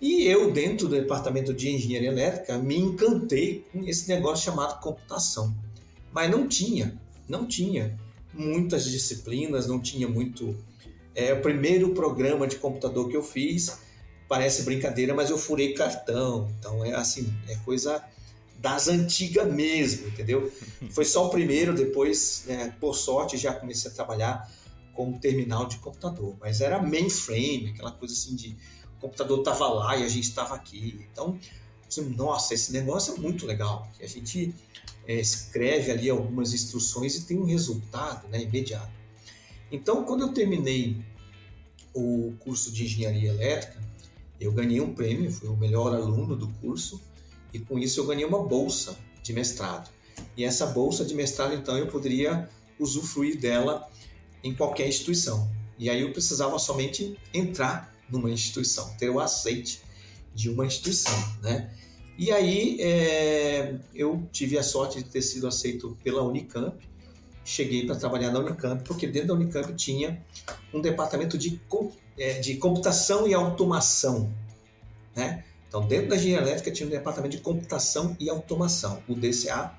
E 0.01 0.23
eu, 0.23 0.51
dentro 0.51 0.87
do 0.87 0.95
departamento 0.95 1.53
de 1.53 1.69
engenharia 1.69 2.09
elétrica, 2.09 2.57
me 2.57 2.75
encantei 2.75 3.63
com 3.71 3.87
esse 3.87 4.09
negócio 4.09 4.45
chamado 4.45 4.81
computação. 4.81 5.55
Mas 6.11 6.31
não 6.31 6.47
tinha, 6.47 6.99
não 7.27 7.45
tinha 7.45 7.95
muitas 8.33 8.85
disciplinas, 8.85 9.67
não 9.67 9.79
tinha 9.79 10.07
muito. 10.07 10.57
É, 11.13 11.33
o 11.33 11.41
primeiro 11.41 11.93
programa 11.93 12.47
de 12.47 12.55
computador 12.55 13.09
que 13.09 13.15
eu 13.15 13.21
fiz 13.21 13.77
parece 14.27 14.63
brincadeira, 14.63 15.13
mas 15.13 15.29
eu 15.29 15.37
furei 15.37 15.75
cartão. 15.75 16.49
Então 16.57 16.83
é 16.83 16.95
assim, 16.95 17.31
é 17.47 17.55
coisa 17.57 18.03
das 18.59 18.87
antigas 18.87 19.51
mesmo, 19.51 20.07
entendeu? 20.07 20.51
Foi 20.91 21.05
só 21.05 21.27
o 21.27 21.29
primeiro, 21.29 21.73
depois, 21.73 22.43
né, 22.45 22.75
por 22.79 22.93
sorte, 22.93 23.37
já 23.37 23.53
comecei 23.53 23.89
a 23.89 23.93
trabalhar 23.93 24.51
com 24.93 25.17
terminal 25.17 25.65
de 25.65 25.77
computador. 25.77 26.35
Mas 26.39 26.59
era 26.59 26.81
mainframe, 26.81 27.71
aquela 27.73 27.91
coisa 27.91 28.13
assim 28.13 28.35
de 28.35 28.57
o 28.97 29.01
computador 29.01 29.39
estava 29.39 29.67
lá 29.69 29.95
e 29.95 30.03
a 30.03 30.09
gente 30.09 30.25
estava 30.25 30.55
aqui. 30.55 31.07
Então, 31.11 31.39
assim, 31.87 32.01
nossa, 32.09 32.53
esse 32.53 32.73
negócio 32.73 33.15
é 33.15 33.17
muito 33.17 33.45
legal. 33.45 33.89
Que 33.97 34.03
a 34.03 34.07
gente 34.09 34.53
é, 35.07 35.15
escreve 35.15 35.89
ali 35.91 36.09
algumas 36.09 36.53
instruções 36.53 37.15
e 37.15 37.25
tem 37.25 37.37
um 37.37 37.45
resultado 37.45 38.27
né, 38.27 38.41
imediato. 38.41 38.91
Então, 39.71 40.03
quando 40.03 40.21
eu 40.21 40.33
terminei 40.33 40.97
o 41.93 42.33
curso 42.39 42.71
de 42.73 42.83
engenharia 42.83 43.29
elétrica, 43.29 43.81
eu 44.39 44.51
ganhei 44.51 44.81
um 44.81 44.93
prêmio, 44.93 45.31
fui 45.31 45.47
o 45.47 45.55
melhor 45.55 45.93
aluno 45.93 46.35
do 46.35 46.47
curso, 46.55 47.01
e 47.53 47.59
com 47.59 47.77
isso 47.79 47.99
eu 47.99 48.05
ganhei 48.05 48.25
uma 48.25 48.43
bolsa 48.43 48.97
de 49.23 49.33
mestrado. 49.33 49.89
E 50.35 50.43
essa 50.43 50.65
bolsa 50.67 51.05
de 51.05 51.13
mestrado, 51.13 51.53
então, 51.53 51.77
eu 51.77 51.87
poderia 51.87 52.49
usufruir 52.79 53.39
dela 53.39 53.89
em 54.43 54.53
qualquer 54.55 54.87
instituição. 54.87 55.49
E 55.77 55.89
aí 55.89 56.01
eu 56.01 56.11
precisava 56.11 56.57
somente 56.59 57.17
entrar 57.33 57.93
numa 58.09 58.29
instituição, 58.29 58.89
ter 58.97 59.09
o 59.09 59.19
aceite 59.19 59.81
de 60.33 60.49
uma 60.49 60.65
instituição, 60.65 61.13
né? 61.41 61.71
E 62.17 62.31
aí 62.31 62.81
é, 62.81 63.75
eu 63.95 64.27
tive 64.31 64.57
a 64.57 64.63
sorte 64.63 65.01
de 65.01 65.09
ter 65.09 65.21
sido 65.21 65.47
aceito 65.47 65.97
pela 66.03 66.21
Unicamp, 66.21 66.77
cheguei 67.45 67.85
para 67.85 67.95
trabalhar 67.95 68.31
na 68.31 68.39
Unicamp, 68.39 68.83
porque 68.83 69.07
dentro 69.07 69.29
da 69.29 69.33
Unicamp 69.35 69.73
tinha 69.75 70.21
um 70.73 70.81
departamento 70.81 71.37
de, 71.37 71.61
é, 72.17 72.39
de 72.39 72.57
computação 72.57 73.25
e 73.25 73.33
automação, 73.33 74.33
né? 75.15 75.45
Então, 75.69 75.85
dentro 75.87 76.09
da 76.09 76.15
engenharia 76.15 76.47
elétrica 76.47 76.71
tinha 76.71 76.87
um 76.87 76.89
departamento 76.89 77.37
de 77.37 77.43
computação 77.43 78.17
e 78.19 78.27
automação, 78.27 79.03
o 79.07 79.13
DCA. 79.13 79.71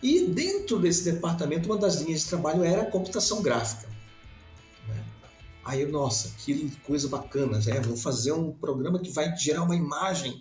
E 0.00 0.22
dentro 0.28 0.78
desse 0.78 1.10
departamento, 1.10 1.68
uma 1.68 1.76
das 1.76 1.96
linhas 1.96 2.20
de 2.20 2.28
trabalho 2.28 2.62
era 2.62 2.86
computação 2.86 3.42
gráfica. 3.42 3.88
Né? 4.88 5.04
Aí, 5.64 5.84
nossa, 5.84 6.32
que 6.38 6.70
coisa 6.86 7.08
bacana, 7.08 7.58
né? 7.58 7.80
vou 7.80 7.96
fazer 7.96 8.30
um 8.32 8.52
programa 8.52 9.00
que 9.00 9.10
vai 9.10 9.36
gerar 9.36 9.64
uma 9.64 9.74
imagem 9.74 10.40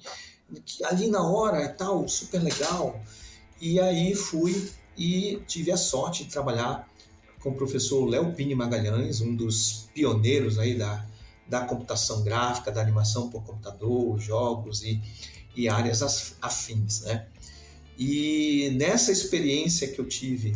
ali 0.85 1.07
na 1.07 1.27
hora 1.27 1.63
e 1.63 1.69
tal, 1.69 2.07
super 2.07 2.41
legal. 2.41 3.01
E 3.59 3.79
aí 3.79 4.13
fui 4.13 4.69
e 4.95 5.41
tive 5.47 5.71
a 5.71 5.77
sorte 5.77 6.25
de 6.25 6.29
trabalhar 6.29 6.87
com 7.39 7.49
o 7.49 7.55
professor 7.55 8.05
Léo 8.05 8.33
Pini 8.33 8.53
Magalhães, 8.53 9.19
um 9.19 9.35
dos 9.35 9.89
pioneiros 9.93 10.59
aí 10.59 10.77
da, 10.77 11.05
da 11.49 11.61
computação 11.61 12.23
gráfica, 12.23 12.71
da 12.71 12.81
animação 12.81 13.29
por 13.29 13.43
computador, 13.43 14.19
jogos 14.19 14.83
e, 14.83 15.01
e 15.55 15.67
áreas 15.67 16.35
afins, 16.41 17.01
né? 17.01 17.25
E 17.97 18.71
nessa 18.77 19.11
experiência 19.11 19.87
que 19.89 19.99
eu 19.99 20.07
tive 20.07 20.53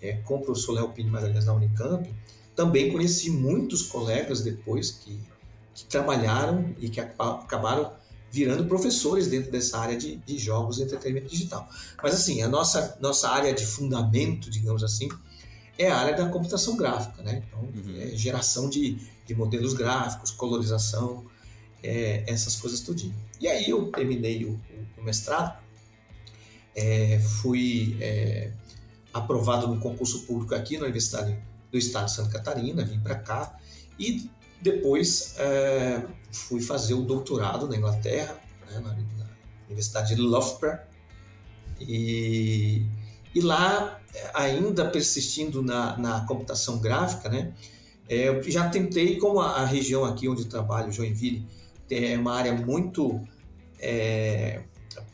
é, 0.00 0.12
com 0.24 0.36
o 0.36 0.40
professor 0.40 0.72
Léo 0.72 0.88
Pini 0.88 1.10
Magalhães 1.10 1.44
na 1.44 1.52
Unicamp, 1.52 2.08
também 2.56 2.90
conheci 2.90 3.30
muitos 3.30 3.82
colegas 3.82 4.40
depois 4.40 4.90
que, 4.90 5.18
que 5.74 5.84
trabalharam 5.84 6.74
e 6.78 6.88
que 6.88 7.00
acabaram 7.00 7.92
virando 8.30 8.64
professores 8.64 9.26
dentro 9.26 9.52
dessa 9.52 9.78
área 9.78 9.96
de, 9.96 10.16
de 10.16 10.38
jogos 10.38 10.78
e 10.78 10.82
entretenimento 10.82 11.28
digital. 11.28 11.68
Mas 12.02 12.14
assim, 12.14 12.40
a 12.40 12.48
nossa, 12.48 12.96
nossa 13.00 13.28
área 13.28 13.52
de 13.52 13.66
fundamento, 13.66 14.50
digamos 14.50 14.82
assim, 14.82 15.10
é 15.78 15.90
a 15.90 15.96
área 15.96 16.16
da 16.16 16.28
computação 16.30 16.76
gráfica, 16.76 17.22
né? 17.22 17.42
Então, 17.46 17.60
uhum. 17.60 18.00
é 18.00 18.08
geração 18.16 18.70
de, 18.70 18.98
de 19.32 19.38
modelos 19.38 19.72
gráficos, 19.72 20.30
colorização, 20.30 21.24
é, 21.82 22.24
essas 22.26 22.56
coisas 22.56 22.80
tudinho. 22.80 23.14
E 23.40 23.48
aí 23.48 23.68
eu 23.68 23.90
terminei 23.90 24.44
o, 24.44 24.60
o 24.96 25.02
mestrado, 25.02 25.58
é, 26.74 27.18
fui 27.18 27.96
é, 28.00 28.52
aprovado 29.12 29.66
no 29.66 29.80
concurso 29.80 30.22
público 30.26 30.54
aqui 30.54 30.76
na 30.76 30.84
Universidade 30.84 31.36
do 31.70 31.78
Estado 31.78 32.06
de 32.06 32.12
Santa 32.12 32.30
Catarina, 32.30 32.84
vim 32.84 33.00
para 33.00 33.16
cá 33.16 33.58
e 33.98 34.30
depois 34.60 35.34
é, 35.38 36.04
fui 36.30 36.62
fazer 36.62 36.94
o 36.94 37.02
doutorado 37.02 37.66
na 37.66 37.76
Inglaterra, 37.76 38.38
né, 38.70 38.78
na, 38.78 38.92
na, 38.92 39.32
Universidade 39.66 40.14
de 40.14 40.20
Loughborough, 40.20 40.78
e, 41.80 42.86
e 43.34 43.40
lá, 43.40 43.98
ainda 44.34 44.84
persistindo 44.84 45.62
na, 45.62 45.96
na 45.96 46.26
computação 46.26 46.78
gráfica, 46.78 47.30
né, 47.30 47.54
é, 48.12 48.28
eu 48.28 48.42
já 48.42 48.68
tentei, 48.68 49.16
como 49.16 49.40
a, 49.40 49.62
a, 49.62 49.64
região 49.64 50.04
aqui 50.04 50.28
onde 50.28 50.44
trabalho, 50.44 50.92
Joinville, 50.92 51.46
é 51.90 52.18
uma 52.18 52.34
área 52.34 52.52
muito 52.52 53.18
é, 53.80 54.60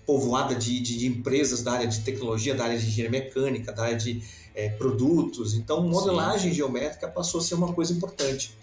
povoada 0.05 0.57
de, 0.57 0.81
de, 0.81 0.99
de, 0.99 1.07
empresas 1.07 1.63
da 1.63 1.75
área 1.75 1.87
de 1.87 2.01
tecnologia, 2.01 2.57
da 2.57 2.65
área 2.65 2.77
de 2.77 2.89
engenharia 2.89 3.21
mecânica, 3.21 3.73
da 3.73 3.85
área 3.85 3.97
de 3.97 4.21
é, 4.53 4.71
produtos. 4.71 5.55
Então, 5.55 5.87
modelagem 5.87 6.51
Sim. 6.51 6.57
geométrica 6.57 7.07
passou 7.07 7.41
a 7.41 7.45
ser 7.45 7.55
uma 7.55 7.73
coisa 7.73 7.93
importante. 7.93 8.59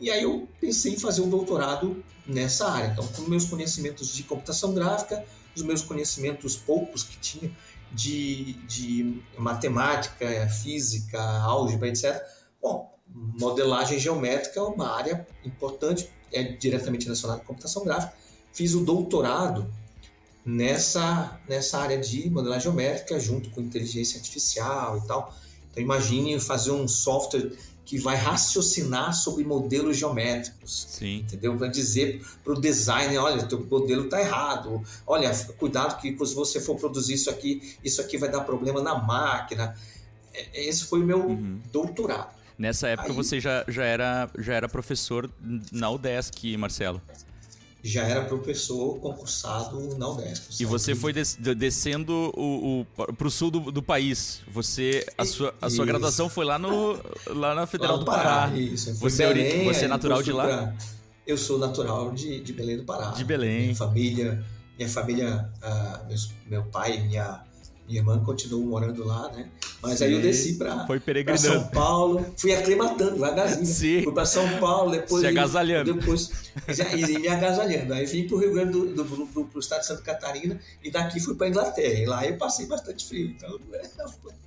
E 0.00 0.10
aí 0.10 0.24
eu 0.24 0.48
pensei 0.60 0.94
em 0.94 0.98
fazer 0.98 1.20
um 1.20 1.30
doutorado 1.30 2.02
nessa 2.26 2.68
área. 2.68 2.88
Então, 2.88 3.06
com 3.06 3.22
meus 3.30 3.44
conhecimentos 3.44 4.12
de 4.12 4.24
computação 4.24 4.74
gráfica, 4.74 5.24
os 5.54 5.62
meus 5.62 5.82
conhecimentos 5.82 6.56
poucos 6.56 7.04
que 7.04 7.16
tinha 7.18 7.50
de, 7.92 8.54
de 8.66 9.22
matemática, 9.36 10.48
física, 10.48 11.22
álgebra, 11.22 11.88
etc. 11.88 12.20
Bom, 12.60 12.97
modelagem 13.14 13.98
geométrica 13.98 14.60
é 14.60 14.62
uma 14.62 14.88
área 14.94 15.26
importante, 15.44 16.08
é 16.32 16.42
diretamente 16.42 17.04
relacionada 17.04 17.40
à 17.40 17.44
computação 17.44 17.84
gráfica. 17.84 18.12
Fiz 18.52 18.74
o 18.74 18.80
doutorado 18.80 19.70
nessa, 20.44 21.38
nessa 21.48 21.78
área 21.78 21.98
de 21.98 22.28
modelagem 22.30 22.64
geométrica, 22.64 23.18
junto 23.20 23.50
com 23.50 23.60
inteligência 23.60 24.18
artificial 24.18 24.98
e 24.98 25.06
tal. 25.06 25.34
Então, 25.70 25.82
imagine 25.82 26.38
fazer 26.40 26.70
um 26.70 26.88
software 26.88 27.52
que 27.88 27.98
vai 27.98 28.16
raciocinar 28.16 29.14
sobre 29.14 29.44
modelos 29.44 29.96
geométricos. 29.96 30.86
Sim. 30.90 31.20
Entendeu? 31.20 31.56
Para 31.56 31.68
dizer 31.68 32.22
para 32.44 32.52
o 32.52 32.60
designer, 32.60 33.16
olha, 33.16 33.42
teu 33.44 33.64
modelo 33.64 34.04
está 34.04 34.20
errado. 34.20 34.82
Olha, 35.06 35.34
cuidado 35.56 35.98
que 35.98 36.14
se 36.26 36.34
você 36.34 36.60
for 36.60 36.76
produzir 36.76 37.14
isso 37.14 37.30
aqui, 37.30 37.76
isso 37.82 38.00
aqui 38.02 38.18
vai 38.18 38.30
dar 38.30 38.42
problema 38.42 38.82
na 38.82 38.94
máquina. 38.94 39.74
É, 40.34 40.68
esse 40.68 40.84
foi 40.84 41.00
o 41.00 41.06
meu 41.06 41.18
uhum. 41.18 41.62
doutorado. 41.72 42.37
Nessa 42.58 42.88
época 42.88 43.10
Aí, 43.10 43.14
você 43.14 43.40
já, 43.40 43.64
já, 43.68 43.84
era, 43.84 44.28
já 44.36 44.54
era 44.54 44.68
professor 44.68 45.30
na 45.70 45.88
UDESC, 45.90 46.56
Marcelo? 46.56 47.00
Já 47.84 48.02
era 48.02 48.24
professor 48.24 48.98
concursado 48.98 49.96
na 49.96 50.08
UDESC. 50.08 50.60
E 50.60 50.66
você 50.66 50.96
foi 50.96 51.12
des, 51.12 51.36
descendo 51.36 52.12
o, 52.36 52.80
o, 52.80 52.84
para 53.14 53.26
o 53.26 53.30
sul 53.30 53.52
do, 53.52 53.70
do, 53.70 53.80
país. 53.80 54.42
Você, 54.50 55.06
a 55.16 55.24
sua, 55.24 55.54
a 55.62 55.70
sua 55.70 55.86
graduação 55.86 56.28
foi 56.28 56.44
lá, 56.44 56.58
no, 56.58 57.00
lá 57.28 57.54
na 57.54 57.64
Federal 57.68 57.94
lá 57.94 58.00
do 58.00 58.04
Pará. 58.04 58.22
Pará. 58.24 58.56
Isso. 58.58 58.92
Você, 58.94 59.22
é 59.22 59.32
Belém, 59.32 59.64
você 59.64 59.84
é 59.84 59.88
natural 59.88 60.20
de 60.20 60.32
lá? 60.32 60.44
Pra, 60.44 60.74
eu 61.24 61.38
sou 61.38 61.58
natural 61.58 62.10
de, 62.10 62.40
de 62.40 62.52
Belém 62.52 62.78
do 62.78 62.84
Pará. 62.84 63.10
De 63.12 63.24
Belém. 63.24 63.62
Minha 63.62 63.76
família, 63.76 64.44
minha 64.76 64.88
família, 64.88 65.48
uh, 65.62 66.08
meus, 66.08 66.32
meu 66.48 66.64
pai, 66.64 66.98
minha 67.06 67.44
minha 67.88 68.00
irmã 68.00 68.22
continuou 68.22 68.64
morando 68.66 69.02
lá, 69.04 69.32
né? 69.32 69.48
Mas 69.80 69.98
Sim, 69.98 70.04
aí 70.04 70.12
eu 70.12 70.20
desci 70.20 70.54
para 70.54 70.86
São 71.38 71.68
Paulo, 71.68 72.26
fui 72.36 72.54
aclimatando 72.54 73.12
devagarzinho. 73.12 73.64
Sim. 73.64 74.02
Fui 74.02 74.12
para 74.12 74.26
São 74.26 74.58
Paulo, 74.58 74.90
depois. 74.90 75.22
Se 75.22 75.26
agasalhando. 75.26 75.94
Depois, 75.94 76.30
e 76.68 77.18
me 77.18 77.28
agasalhando. 77.28 77.94
Aí 77.94 78.04
vim 78.04 78.26
para 78.26 78.36
o 78.36 78.40
Rio 78.40 78.52
Grande 78.52 78.72
do, 78.72 78.94
do, 78.94 79.04
do, 79.04 79.44
do, 79.44 79.58
estado 79.58 79.80
de 79.80 79.86
Santa 79.86 80.02
Catarina 80.02 80.60
e 80.84 80.90
daqui 80.90 81.18
fui 81.18 81.34
para 81.34 81.48
Inglaterra. 81.48 81.98
E 81.98 82.06
lá 82.06 82.26
eu 82.26 82.36
passei 82.36 82.66
bastante 82.66 83.06
frio. 83.06 83.30
Então, 83.30 83.58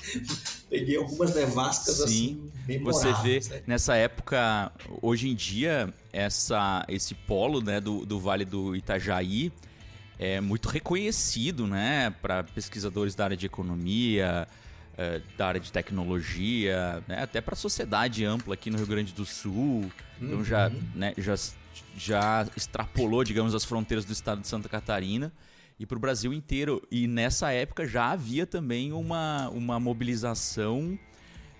peguei 0.69 0.98
algumas 0.98 1.33
nevascas 1.33 1.95
Sim. 1.95 2.03
assim, 2.03 2.51
memoráveis. 2.67 3.48
Você 3.48 3.50
vê, 3.50 3.55
né? 3.55 3.63
nessa 3.65 3.95
época, 3.95 4.71
hoje 5.01 5.29
em 5.29 5.36
dia, 5.36 5.91
essa, 6.13 6.86
esse 6.88 7.15
polo 7.15 7.62
né, 7.62 7.81
do, 7.81 8.05
do 8.05 8.19
Vale 8.19 8.45
do 8.45 8.75
Itajaí 8.75 9.51
é 10.21 10.39
muito 10.39 10.69
reconhecido, 10.69 11.65
né, 11.65 12.11
para 12.21 12.43
pesquisadores 12.43 13.15
da 13.15 13.23
área 13.23 13.35
de 13.35 13.47
economia, 13.47 14.47
é, 14.95 15.19
da 15.35 15.47
área 15.47 15.59
de 15.59 15.71
tecnologia, 15.71 17.03
né, 17.07 17.23
até 17.23 17.41
para 17.41 17.55
a 17.55 17.57
sociedade 17.57 18.23
ampla 18.23 18.53
aqui 18.53 18.69
no 18.69 18.77
Rio 18.77 18.85
Grande 18.85 19.13
do 19.13 19.25
Sul. 19.25 19.91
Então 20.21 20.37
Uhum. 20.37 20.45
já, 20.45 20.71
né, 20.93 21.15
já, 21.17 21.33
já 21.97 22.47
extrapolou, 22.55 23.23
digamos, 23.23 23.55
as 23.55 23.65
fronteiras 23.65 24.05
do 24.05 24.13
estado 24.13 24.41
de 24.41 24.47
Santa 24.47 24.69
Catarina 24.69 25.33
e 25.79 25.87
para 25.87 25.97
o 25.97 25.99
Brasil 25.99 26.31
inteiro. 26.31 26.87
E 26.91 27.07
nessa 27.07 27.51
época 27.51 27.87
já 27.87 28.11
havia 28.11 28.45
também 28.45 28.93
uma, 28.93 29.49
uma 29.49 29.79
mobilização 29.79 30.99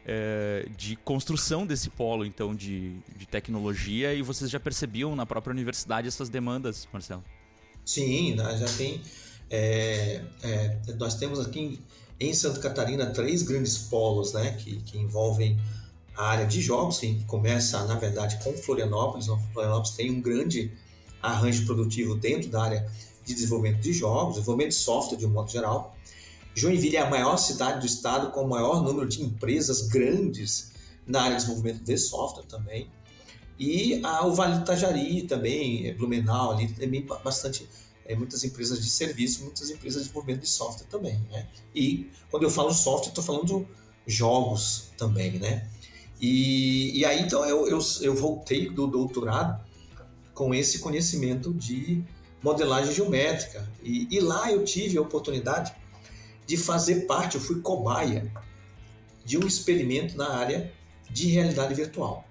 é, 0.06 0.68
de 0.78 0.96
construção 0.98 1.66
desse 1.66 1.90
polo, 1.90 2.24
então, 2.24 2.54
de, 2.54 3.00
de 3.18 3.26
tecnologia. 3.26 4.14
E 4.14 4.22
vocês 4.22 4.52
já 4.52 4.60
percebiam 4.60 5.16
na 5.16 5.26
própria 5.26 5.52
universidade 5.52 6.08
essas 6.08 6.30
demandas, 6.30 6.88
Marcelo? 6.94 7.24
Sim, 7.86 8.36
né, 8.36 8.58
já 8.58 8.68
tem. 8.78 9.02
é, 9.50 10.22
é, 10.44 10.78
nós 10.98 11.16
temos 11.16 11.40
aqui 11.40 11.60
em, 11.60 11.80
em 12.30 12.34
Santa 12.34 12.60
Catarina 12.60 13.08
três 13.08 13.42
grandes 13.44 13.78
polos 13.78 14.34
né, 14.34 14.52
que, 14.52 14.78
que 14.82 14.98
envolvem 14.98 15.60
a 16.16 16.26
área 16.26 16.46
de 16.46 16.62
jogos, 16.62 17.00
que 17.00 17.24
começa, 17.26 17.84
na 17.86 17.96
verdade, 17.96 18.38
com 18.44 18.54
Florianópolis. 18.54 19.26
Então, 19.26 19.40
Florianópolis 19.54 19.92
tem 19.92 20.12
um 20.12 20.22
grande 20.22 20.72
arranjo 21.22 21.66
produtivo 21.66 22.16
dentro 22.16 22.50
da 22.50 22.64
área 22.64 22.92
de 23.26 23.34
desenvolvimento 23.34 23.82
de 23.82 23.94
jogos, 23.94 24.36
desenvolvimento 24.36 24.70
de 24.70 24.76
software 24.76 25.18
de 25.18 25.26
um 25.26 25.30
modo 25.30 25.50
geral. 25.50 25.96
Joinville 26.54 26.98
é 26.98 27.02
a 27.02 27.10
maior 27.10 27.38
cidade 27.38 27.80
do 27.80 27.86
estado 27.86 28.32
com 28.32 28.42
o 28.42 28.50
maior 28.50 28.84
número 28.84 29.08
de 29.08 29.22
empresas 29.22 29.88
grandes 29.88 30.72
na 31.08 31.22
área 31.22 31.38
de 31.38 31.44
desenvolvimento 31.44 31.84
de 31.84 31.98
software 31.98 32.46
também. 32.46 32.90
E 33.64 34.04
a, 34.04 34.26
o 34.26 34.34
Vale 34.34 34.56
do 34.56 34.62
Itajaí 34.64 35.22
também, 35.22 35.86
é, 35.86 35.94
Blumenau, 35.94 36.54
ali 36.54 36.68
também 36.68 37.06
bastante, 37.24 37.70
é, 38.08 38.16
muitas 38.16 38.44
empresas 38.44 38.84
de 38.84 38.90
serviço, 38.90 39.44
muitas 39.44 39.70
empresas 39.70 40.02
de 40.02 40.08
desenvolvimento 40.08 40.42
de 40.42 40.50
software 40.50 40.88
também. 40.88 41.20
Né? 41.30 41.48
E 41.76 42.10
quando 42.32 42.42
eu 42.42 42.50
falo 42.50 42.74
software, 42.74 43.10
estou 43.10 43.24
falando 43.24 43.68
jogos 44.08 44.90
também, 44.98 45.34
né? 45.34 45.70
E, 46.20 46.98
e 46.98 47.06
aí, 47.06 47.22
então, 47.22 47.46
eu, 47.46 47.68
eu, 47.68 47.78
eu 48.02 48.16
voltei 48.16 48.68
do 48.68 48.88
doutorado 48.88 49.64
com 50.34 50.56
esse 50.56 50.80
conhecimento 50.80 51.54
de 51.54 52.04
modelagem 52.42 52.92
geométrica. 52.92 53.72
E, 53.84 54.08
e 54.10 54.20
lá 54.20 54.52
eu 54.52 54.66
tive 54.66 54.98
a 54.98 55.02
oportunidade 55.02 55.72
de 56.48 56.58
fazer 56.58 57.02
parte, 57.02 57.36
eu 57.36 57.42
fui 57.42 57.62
cobaia 57.62 58.34
de 59.24 59.38
um 59.38 59.46
experimento 59.46 60.18
na 60.18 60.32
área 60.32 60.74
de 61.12 61.28
realidade 61.28 61.76
virtual. 61.76 62.26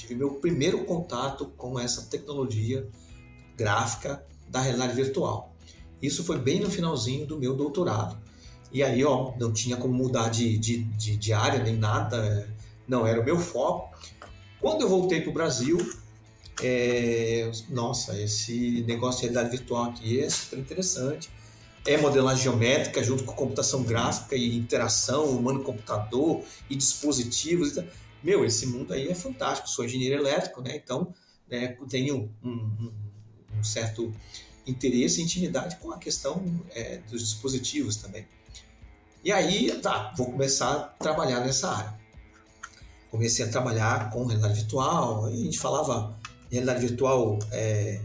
Tive 0.00 0.14
meu 0.14 0.34
primeiro 0.34 0.84
contato 0.84 1.52
com 1.56 1.78
essa 1.78 2.02
tecnologia 2.02 2.88
gráfica 3.56 4.24
da 4.48 4.60
realidade 4.60 4.94
virtual. 4.94 5.54
Isso 6.00 6.24
foi 6.24 6.38
bem 6.38 6.60
no 6.60 6.70
finalzinho 6.70 7.26
do 7.26 7.38
meu 7.38 7.54
doutorado. 7.54 8.16
E 8.72 8.82
aí, 8.82 9.04
ó, 9.04 9.32
não 9.38 9.52
tinha 9.52 9.76
como 9.76 9.92
mudar 9.92 10.30
de, 10.30 10.56
de, 10.56 10.84
de, 10.84 11.16
de 11.16 11.32
área 11.32 11.62
nem 11.62 11.76
nada, 11.76 12.48
não 12.88 13.06
era 13.06 13.20
o 13.20 13.24
meu 13.24 13.38
foco. 13.38 13.94
Quando 14.60 14.82
eu 14.82 14.88
voltei 14.88 15.20
para 15.20 15.30
o 15.30 15.34
Brasil, 15.34 15.78
é, 16.62 17.50
nossa, 17.68 18.18
esse 18.18 18.82
negócio 18.86 19.20
de 19.20 19.26
realidade 19.28 19.56
virtual 19.56 19.84
aqui 19.84 20.20
é 20.20 20.30
super 20.30 20.58
interessante. 20.58 21.28
É 21.86 21.96
modelagem 21.96 22.44
geométrica 22.44 23.02
junto 23.02 23.24
com 23.24 23.32
computação 23.32 23.82
gráfica 23.82 24.36
e 24.36 24.56
interação 24.56 25.26
humano-computador 25.26 26.42
e 26.68 26.76
dispositivos. 26.76 27.76
E 27.76 27.84
Meu, 28.22 28.44
esse 28.44 28.66
mundo 28.66 28.92
aí 28.92 29.08
é 29.08 29.14
fantástico. 29.14 29.68
Sou 29.68 29.84
engenheiro 29.84 30.20
elétrico, 30.20 30.60
né? 30.60 30.76
Então, 30.76 31.14
né, 31.48 31.76
tenho 31.88 32.30
um, 32.42 32.48
um, 32.48 32.92
um, 33.58 33.64
certo 33.64 34.12
interesse 34.66 35.20
e 35.20 35.24
intimidade 35.24 35.76
com 35.76 35.90
a 35.90 35.98
questão 35.98 36.44
é, 36.70 36.98
dos 37.10 37.22
dispositivos 37.22 37.96
também. 37.96 38.26
E 39.24 39.32
aí, 39.32 39.70
tá, 39.80 40.12
vou 40.16 40.30
começar 40.30 40.72
a 40.72 40.82
trabalhar 40.82 41.40
nessa 41.40 41.70
área. 41.70 42.00
Comecei 43.10 43.44
a 43.44 43.48
trabalhar 43.48 44.10
com 44.10 44.24
realidade 44.24 44.54
virtual. 44.54 45.26
A 45.26 45.30
gente 45.30 45.58
falava 45.58 46.16
realidade 46.50 46.86
virtual 46.86 47.38
é, 47.50 48.00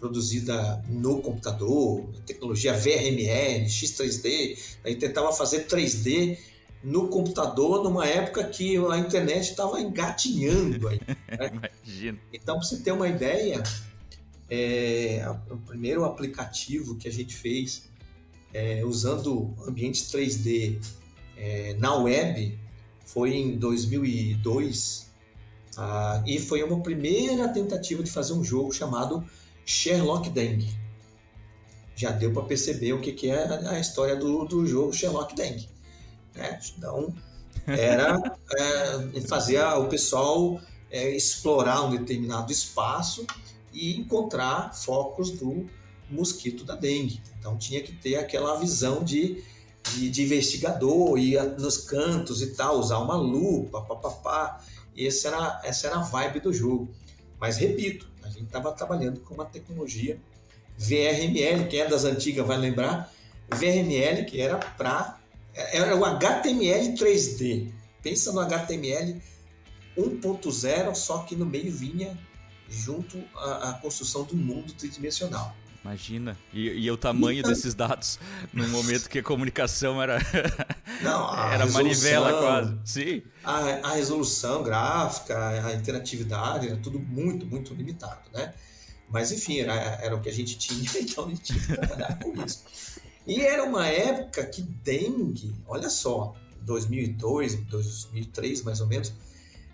produzida 0.00 0.82
no 0.88 1.20
computador, 1.20 2.08
tecnologia 2.26 2.72
VRML, 2.72 3.66
X3D, 3.66 4.58
aí 4.82 4.96
tentava 4.96 5.30
fazer 5.32 5.66
3D 5.66 6.38
no 6.82 7.08
computador 7.08 7.84
numa 7.84 8.06
época 8.06 8.44
que 8.44 8.76
a 8.76 8.98
internet 8.98 9.50
estava 9.50 9.80
engatinhando 9.80 10.88
aí. 10.88 11.00
Né? 11.06 11.50
Imagina. 11.84 12.18
Então, 12.32 12.58
para 12.58 12.66
você 12.66 12.78
ter 12.78 12.92
uma 12.92 13.08
ideia, 13.08 13.62
é, 14.48 15.24
o 15.50 15.56
primeiro 15.58 16.04
aplicativo 16.04 16.96
que 16.96 17.06
a 17.06 17.12
gente 17.12 17.36
fez 17.36 17.88
é, 18.52 18.84
usando 18.84 19.54
ambientes 19.66 20.10
3D 20.10 20.78
é, 21.36 21.74
na 21.74 21.94
web 21.94 22.58
foi 23.04 23.34
em 23.34 23.56
2002 23.56 25.10
ah, 25.76 26.22
e 26.26 26.38
foi 26.38 26.62
uma 26.62 26.82
primeira 26.82 27.48
tentativa 27.48 28.02
de 28.02 28.10
fazer 28.10 28.32
um 28.32 28.42
jogo 28.42 28.72
chamado 28.72 29.24
Sherlock 29.64 30.30
Deng. 30.30 30.66
Já 31.94 32.10
deu 32.10 32.32
para 32.32 32.42
perceber 32.42 32.92
o 32.92 33.00
que, 33.00 33.12
que 33.12 33.28
é 33.28 33.68
a 33.68 33.78
história 33.78 34.16
do, 34.16 34.44
do 34.44 34.66
jogo 34.66 34.92
Sherlock 34.92 35.34
Deng. 35.34 35.68
Né? 36.34 36.60
Então, 36.76 37.14
era 37.66 38.20
é, 38.56 39.20
fazer 39.22 39.62
o 39.62 39.86
pessoal 39.86 40.60
é, 40.90 41.10
explorar 41.10 41.82
um 41.82 41.90
determinado 41.90 42.50
espaço 42.50 43.26
e 43.72 43.96
encontrar 43.96 44.74
focos 44.74 45.30
do 45.30 45.66
mosquito 46.10 46.64
da 46.64 46.74
dengue. 46.74 47.22
Então, 47.38 47.56
tinha 47.56 47.80
que 47.82 47.92
ter 47.92 48.16
aquela 48.16 48.58
visão 48.58 49.04
de, 49.04 49.42
de, 49.92 50.10
de 50.10 50.22
investigador, 50.22 51.18
ir 51.18 51.40
nos 51.58 51.78
cantos 51.78 52.42
e 52.42 52.48
tal, 52.48 52.78
usar 52.78 52.98
uma 52.98 53.14
lupa, 53.14 53.80
papapá. 53.82 54.60
Essa 54.96 55.28
era, 55.28 55.60
essa 55.64 55.86
era 55.86 55.96
a 55.96 56.02
vibe 56.02 56.40
do 56.40 56.52
jogo. 56.52 56.90
Mas, 57.38 57.56
repito, 57.56 58.10
a 58.22 58.28
gente 58.28 58.44
estava 58.44 58.72
trabalhando 58.72 59.20
com 59.20 59.34
uma 59.34 59.44
tecnologia 59.44 60.20
VRML, 60.76 61.68
quem 61.68 61.80
é 61.80 61.88
das 61.88 62.04
antigas 62.04 62.46
vai 62.46 62.56
lembrar, 62.56 63.12
VRML 63.50 64.24
que 64.24 64.40
era 64.40 64.56
para 64.56 65.19
era 65.72 65.96
o 65.96 66.04
HTML 66.04 66.94
3D. 66.94 67.72
Pensa 68.02 68.32
no 68.32 68.40
HTML 68.40 69.20
1.0, 69.96 70.94
só 70.94 71.18
que 71.18 71.36
no 71.36 71.44
meio 71.46 71.70
vinha 71.70 72.18
junto 72.68 73.22
à, 73.36 73.70
à 73.70 73.72
construção 73.74 74.24
do 74.24 74.36
mundo 74.36 74.72
tridimensional. 74.72 75.54
Imagina. 75.82 76.36
E, 76.52 76.68
e 76.68 76.90
o 76.90 76.96
tamanho 76.96 77.38
então, 77.38 77.50
desses 77.50 77.74
dados 77.74 78.18
no 78.52 78.68
momento 78.68 79.08
que 79.08 79.18
a 79.18 79.22
comunicação 79.22 80.00
era. 80.00 80.18
Não, 81.02 81.50
era 81.50 81.66
manivela 81.66 82.38
quase. 82.38 82.78
Sim. 82.84 83.22
A, 83.42 83.88
a, 83.88 83.92
resolução 83.94 84.62
gráfica, 84.62 85.66
a 85.66 85.74
interatividade, 85.74 86.68
era 86.68 86.76
tudo 86.76 86.98
muito, 86.98 87.46
muito 87.46 87.72
limitado, 87.72 88.30
né? 88.32 88.52
Mas 89.08 89.32
enfim, 89.32 89.60
era, 89.60 89.74
era 89.74 90.14
o 90.14 90.20
que 90.20 90.28
a 90.28 90.32
gente 90.32 90.56
tinha, 90.58 90.88
então 91.00 91.26
a 91.26 91.28
gente 91.30 91.42
tinha 91.42 91.58
que 91.58 91.72
trabalhar 91.74 92.18
com 92.18 92.44
isso. 92.44 92.62
E 93.26 93.40
era 93.42 93.64
uma 93.64 93.86
época 93.86 94.44
que 94.46 94.62
dengue, 94.62 95.54
olha 95.66 95.90
só, 95.90 96.34
2002, 96.62 97.54
2003 97.64 98.62
mais 98.62 98.80
ou 98.80 98.86
menos, 98.86 99.12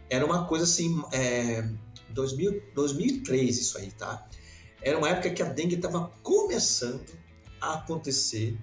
era 0.09 0.25
uma 0.25 0.47
coisa 0.47 0.65
assim, 0.65 1.03
é, 1.13 1.69
2000, 2.11 2.63
2003 2.75 3.59
isso 3.59 3.79
aí, 3.79 3.91
tá? 3.93 4.27
Era 4.83 4.99
uma 4.99 5.09
época 5.09 5.31
que 5.31 5.43
a 5.43 5.47
dengue 5.47 5.77
estava 5.77 6.11
começando 6.23 7.11
a 7.61 7.75
acontecer 7.75 8.57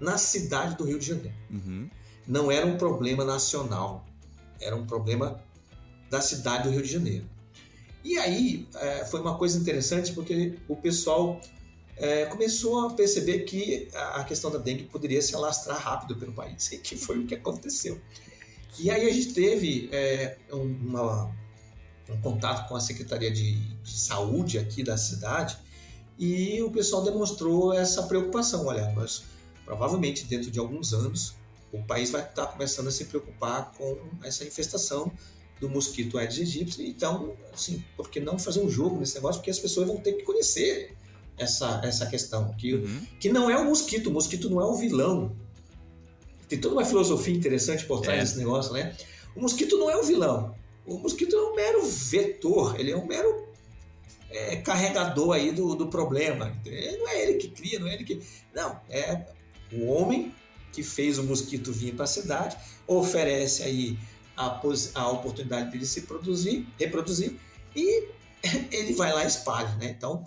na 0.00 0.18
cidade 0.18 0.76
do 0.76 0.84
Rio 0.84 0.98
de 0.98 1.06
Janeiro. 1.06 1.34
Uhum. 1.50 1.88
Não 2.26 2.50
era 2.50 2.66
um 2.66 2.76
problema 2.76 3.24
nacional, 3.24 4.04
era 4.60 4.74
um 4.74 4.86
problema 4.86 5.42
da 6.10 6.20
cidade 6.20 6.64
do 6.64 6.70
Rio 6.70 6.82
de 6.82 6.90
Janeiro. 6.90 7.24
E 8.04 8.18
aí 8.18 8.66
é, 8.74 9.04
foi 9.04 9.20
uma 9.20 9.36
coisa 9.38 9.58
interessante 9.58 10.12
porque 10.12 10.58
o 10.68 10.76
pessoal 10.76 11.40
é, 11.96 12.26
começou 12.26 12.86
a 12.86 12.94
perceber 12.94 13.40
que 13.40 13.88
a 13.94 14.24
questão 14.24 14.50
da 14.50 14.58
dengue 14.58 14.84
poderia 14.84 15.20
se 15.20 15.34
alastrar 15.34 15.78
rápido 15.78 16.16
pelo 16.16 16.32
país, 16.32 16.72
e 16.72 16.78
que 16.78 16.96
foi 16.96 17.18
o 17.18 17.26
que 17.26 17.34
aconteceu. 17.34 18.00
E 18.78 18.90
aí 18.90 19.08
a 19.08 19.12
gente 19.12 19.34
teve 19.34 19.88
é, 19.92 20.38
uma, 20.50 21.30
um 22.08 22.20
contato 22.20 22.68
com 22.68 22.74
a 22.74 22.80
Secretaria 22.80 23.30
de, 23.30 23.54
de, 23.54 24.00
Saúde 24.00 24.58
aqui 24.58 24.82
da 24.82 24.96
cidade 24.96 25.58
e 26.18 26.62
o 26.62 26.70
pessoal 26.70 27.02
demonstrou 27.02 27.72
essa 27.74 28.04
preocupação. 28.04 28.66
Olha, 28.66 28.90
nós 28.92 29.24
provavelmente 29.64 30.24
dentro 30.24 30.50
de 30.50 30.58
alguns 30.58 30.94
anos 30.94 31.34
o 31.70 31.82
país 31.82 32.10
vai 32.10 32.22
estar 32.22 32.46
começando 32.46 32.88
a 32.88 32.90
se 32.90 33.04
preocupar 33.04 33.72
com 33.72 33.98
essa 34.22 34.44
infestação 34.44 35.12
do 35.60 35.68
mosquito 35.68 36.18
Aedes 36.18 36.38
aegypti. 36.38 36.82
Então, 36.82 37.34
assim, 37.52 37.84
por 37.96 38.10
que 38.10 38.20
não 38.20 38.38
fazer 38.38 38.60
um 38.60 38.68
jogo 38.68 38.98
nesse 38.98 39.14
negócio? 39.14 39.40
Porque 39.40 39.50
as 39.50 39.58
pessoas 39.58 39.86
vão 39.86 39.96
ter 39.98 40.14
que 40.14 40.22
conhecer 40.22 40.96
essa, 41.42 41.80
essa 41.84 42.06
questão, 42.06 42.52
que, 42.54 42.74
uhum. 42.74 43.06
que 43.20 43.30
não 43.30 43.50
é 43.50 43.56
o 43.56 43.64
mosquito, 43.64 44.08
o 44.08 44.12
mosquito 44.12 44.48
não 44.48 44.60
é 44.60 44.64
o 44.64 44.74
vilão. 44.74 45.36
Tem 46.48 46.60
toda 46.60 46.74
uma 46.74 46.84
filosofia 46.84 47.34
interessante 47.34 47.84
por 47.86 48.00
trás 48.00 48.18
é. 48.18 48.22
desse 48.22 48.38
negócio, 48.38 48.72
né? 48.72 48.94
O 49.34 49.40
mosquito 49.40 49.78
não 49.78 49.90
é 49.90 49.96
o 49.96 50.02
vilão. 50.02 50.54
O 50.86 50.98
mosquito 50.98 51.34
é 51.36 51.40
um 51.40 51.54
mero 51.54 51.84
vetor, 51.86 52.78
ele 52.78 52.90
é 52.90 52.96
um 52.96 53.06
mero 53.06 53.46
é, 54.30 54.56
carregador 54.56 55.32
aí 55.32 55.52
do, 55.52 55.74
do 55.74 55.86
problema. 55.86 56.54
Não 56.98 57.08
é 57.08 57.22
ele 57.22 57.34
que 57.34 57.48
cria, 57.48 57.78
não 57.78 57.86
é 57.86 57.94
ele 57.94 58.04
que. 58.04 58.20
Não, 58.54 58.80
é 58.90 59.26
o 59.72 59.86
homem 59.86 60.34
que 60.72 60.82
fez 60.82 61.18
o 61.18 61.24
mosquito 61.24 61.72
vir 61.72 61.94
para 61.94 62.04
a 62.04 62.08
cidade, 62.08 62.56
oferece 62.86 63.62
aí 63.62 63.98
a, 64.36 64.60
a 64.94 65.10
oportunidade 65.10 65.70
dele 65.70 65.86
se 65.86 66.02
produzir, 66.02 66.66
reproduzir 66.78 67.38
e 67.76 68.08
ele 68.72 68.94
vai 68.94 69.12
lá 69.12 69.24
e 69.24 69.26
espalha, 69.26 69.74
né? 69.76 69.94
Então, 69.96 70.24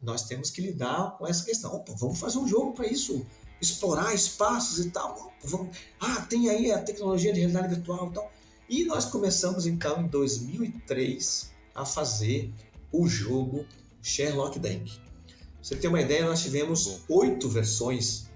nós 0.00 0.24
temos 0.24 0.50
que 0.50 0.60
lidar 0.60 1.16
com 1.18 1.26
essa 1.26 1.44
questão. 1.44 1.74
Opa, 1.74 1.92
vamos 1.98 2.18
fazer 2.18 2.38
um 2.38 2.46
jogo 2.46 2.72
para 2.72 2.86
isso, 2.86 3.26
explorar 3.60 4.14
espaços 4.14 4.84
e 4.84 4.90
tal. 4.90 5.32
Vamos... 5.44 5.76
Ah, 6.00 6.20
tem 6.22 6.48
aí 6.48 6.70
a 6.70 6.80
tecnologia 6.80 7.32
de 7.32 7.40
realidade 7.40 7.74
virtual 7.74 8.08
e 8.10 8.14
tal. 8.14 8.32
E 8.68 8.84
nós 8.84 9.06
começamos 9.06 9.66
então 9.66 10.02
em 10.02 10.08
2003 10.08 11.50
a 11.74 11.84
fazer 11.84 12.52
o 12.92 13.06
jogo 13.08 13.66
Sherlock. 14.02 14.60
Pra 14.60 14.70
você 15.62 15.76
ter 15.76 15.88
uma 15.88 16.00
ideia, 16.00 16.24
nós 16.24 16.42
tivemos 16.42 17.02
oito 17.08 17.48
versões, 17.48 18.26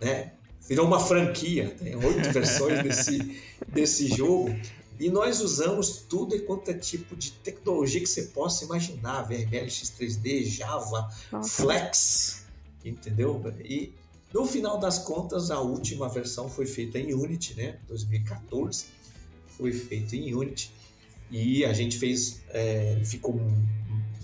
né? 0.00 0.32
Virou 0.66 0.86
uma 0.86 0.98
franquia, 0.98 1.74
tem 1.78 1.94
oito 1.94 2.32
versões 2.32 2.82
desse, 2.82 3.42
desse 3.68 4.08
jogo. 4.08 4.48
E 4.98 5.10
nós 5.10 5.40
usamos 5.40 6.04
tudo 6.08 6.40
quanto 6.42 6.70
é 6.70 6.74
tipo 6.74 7.16
de 7.16 7.32
tecnologia 7.32 8.00
que 8.00 8.06
você 8.06 8.24
possa 8.24 8.64
imaginar, 8.64 9.22
VRML, 9.22 9.66
X3D, 9.66 10.44
Java, 10.44 11.10
Nossa. 11.32 11.62
Flex, 11.62 12.46
entendeu? 12.84 13.42
E 13.64 13.92
no 14.32 14.46
final 14.46 14.78
das 14.78 14.98
contas, 14.98 15.50
a 15.50 15.60
última 15.60 16.08
versão 16.08 16.48
foi 16.48 16.66
feita 16.66 16.98
em 16.98 17.12
Unity, 17.12 17.54
né? 17.54 17.78
2014, 17.88 18.86
foi 19.56 19.72
feita 19.72 20.14
em 20.14 20.32
Unity 20.32 20.72
e 21.30 21.64
a 21.64 21.72
gente 21.72 21.98
fez, 21.98 22.40
é, 22.50 23.00
ficou 23.04 23.40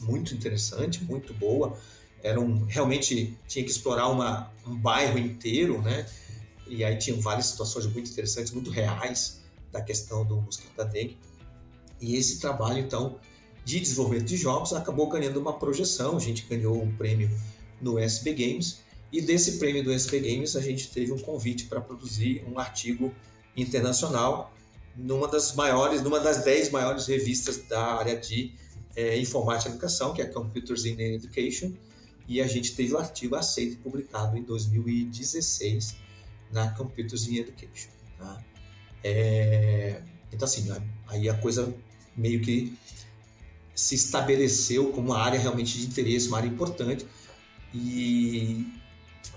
muito 0.02 0.34
interessante, 0.34 1.02
muito 1.02 1.34
boa. 1.34 1.76
Era 2.22 2.40
um, 2.40 2.64
realmente 2.66 3.36
tinha 3.48 3.64
que 3.64 3.70
explorar 3.70 4.08
uma, 4.08 4.52
um 4.64 4.76
bairro 4.76 5.18
inteiro, 5.18 5.82
né? 5.82 6.06
E 6.68 6.84
aí 6.84 6.96
tinham 6.96 7.20
várias 7.20 7.46
situações 7.46 7.86
muito 7.86 8.08
interessantes, 8.08 8.52
muito 8.52 8.70
reais 8.70 9.39
da 9.72 9.80
questão 9.80 10.24
do 10.24 10.40
mosquito 10.40 10.74
da 10.76 10.84
dengue. 10.84 11.18
E 12.00 12.16
esse 12.16 12.40
trabalho, 12.40 12.78
então, 12.78 13.18
de 13.64 13.78
desenvolvimento 13.80 14.26
de 14.26 14.36
jogos 14.36 14.72
acabou 14.72 15.08
ganhando 15.08 15.38
uma 15.38 15.52
projeção. 15.58 16.16
A 16.16 16.20
gente 16.20 16.46
ganhou 16.46 16.82
um 16.82 16.94
prêmio 16.96 17.30
no 17.80 17.98
SB 17.98 18.34
Games 18.34 18.80
e 19.12 19.20
desse 19.20 19.58
prêmio 19.58 19.82
do 19.82 19.92
SB 19.92 20.20
Games 20.20 20.54
a 20.54 20.60
gente 20.60 20.90
teve 20.90 21.12
um 21.12 21.18
convite 21.18 21.66
para 21.66 21.80
produzir 21.80 22.44
um 22.46 22.58
artigo 22.58 23.12
internacional 23.56 24.52
numa 24.96 25.26
das 25.26 25.54
maiores, 25.54 26.02
numa 26.02 26.20
das 26.20 26.44
dez 26.44 26.70
maiores 26.70 27.06
revistas 27.06 27.58
da 27.68 27.94
área 27.94 28.16
de 28.16 28.54
é, 28.94 29.18
informática 29.18 29.68
e 29.68 29.72
educação, 29.72 30.12
que 30.12 30.22
é 30.22 30.26
Computers 30.26 30.84
in 30.84 31.00
Education, 31.00 31.72
e 32.28 32.40
a 32.40 32.46
gente 32.46 32.74
teve 32.74 32.92
o 32.92 32.98
artigo 32.98 33.34
aceito 33.34 33.74
e 33.74 33.76
publicado 33.76 34.36
em 34.36 34.42
2016 34.42 35.96
na 36.52 36.70
Computers 36.72 37.26
in 37.26 37.36
Education. 37.36 37.90
Tá? 38.18 38.44
É, 39.02 40.00
então, 40.32 40.46
assim, 40.46 40.70
aí 41.08 41.28
a 41.28 41.34
coisa 41.34 41.74
meio 42.16 42.40
que 42.40 42.76
se 43.74 43.94
estabeleceu 43.94 44.90
como 44.92 45.08
uma 45.08 45.18
área 45.18 45.38
realmente 45.38 45.78
de 45.78 45.86
interesse, 45.86 46.28
uma 46.28 46.38
área 46.38 46.48
importante, 46.48 47.06
e 47.72 48.66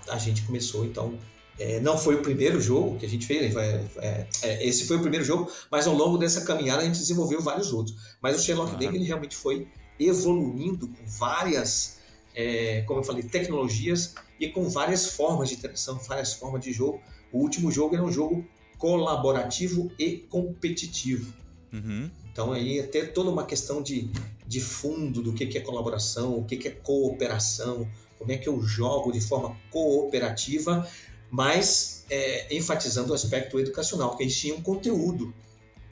a 0.08 0.18
gente 0.18 0.42
começou, 0.42 0.84
então. 0.84 1.18
É, 1.56 1.78
não 1.78 1.96
foi 1.96 2.16
o 2.16 2.20
primeiro 2.20 2.60
jogo 2.60 2.98
que 2.98 3.06
a 3.06 3.08
gente 3.08 3.26
fez, 3.26 3.54
é, 3.54 3.84
é, 3.98 4.26
é, 4.42 4.66
esse 4.66 4.86
foi 4.86 4.96
o 4.96 5.00
primeiro 5.00 5.24
jogo, 5.24 5.48
mas 5.70 5.86
ao 5.86 5.94
longo 5.94 6.18
dessa 6.18 6.40
caminhada 6.40 6.82
a 6.82 6.84
gente 6.84 6.98
desenvolveu 6.98 7.40
vários 7.40 7.72
outros. 7.72 7.96
Mas 8.20 8.36
o 8.36 8.42
Sherlock 8.42 8.74
uhum. 8.74 8.92
Ele 8.92 9.04
realmente 9.04 9.36
foi 9.36 9.68
evoluindo 9.98 10.88
com 10.88 11.06
várias, 11.06 11.98
é, 12.34 12.82
como 12.88 12.98
eu 12.98 13.04
falei, 13.04 13.22
tecnologias 13.22 14.16
e 14.40 14.48
com 14.48 14.68
várias 14.68 15.10
formas 15.10 15.48
de 15.48 15.54
interação, 15.54 15.96
várias 16.08 16.34
formas 16.34 16.60
de 16.60 16.72
jogo. 16.72 17.00
O 17.32 17.38
último 17.38 17.70
jogo 17.70 17.94
era 17.94 18.04
um 18.04 18.10
jogo 18.10 18.44
colaborativo 18.84 19.90
e 19.98 20.18
competitivo. 20.28 21.32
Uhum. 21.72 22.10
Então 22.30 22.52
aí 22.52 22.78
até 22.80 23.06
toda 23.06 23.30
uma 23.30 23.46
questão 23.46 23.82
de, 23.82 24.10
de 24.46 24.60
fundo 24.60 25.22
do 25.22 25.32
que, 25.32 25.46
que 25.46 25.56
é 25.56 25.62
colaboração, 25.62 26.36
o 26.36 26.44
que, 26.44 26.58
que 26.58 26.68
é 26.68 26.70
cooperação, 26.70 27.88
como 28.18 28.30
é 28.30 28.36
que 28.36 28.46
eu 28.46 28.60
jogo 28.60 29.10
de 29.10 29.22
forma 29.22 29.56
cooperativa, 29.70 30.86
mas 31.30 32.04
é, 32.10 32.54
enfatizando 32.54 33.12
o 33.12 33.14
aspecto 33.14 33.58
educacional, 33.58 34.10
porque 34.10 34.24
a 34.24 34.28
gente 34.28 34.38
tinha 34.38 34.54
um 34.54 34.60
conteúdo 34.60 35.32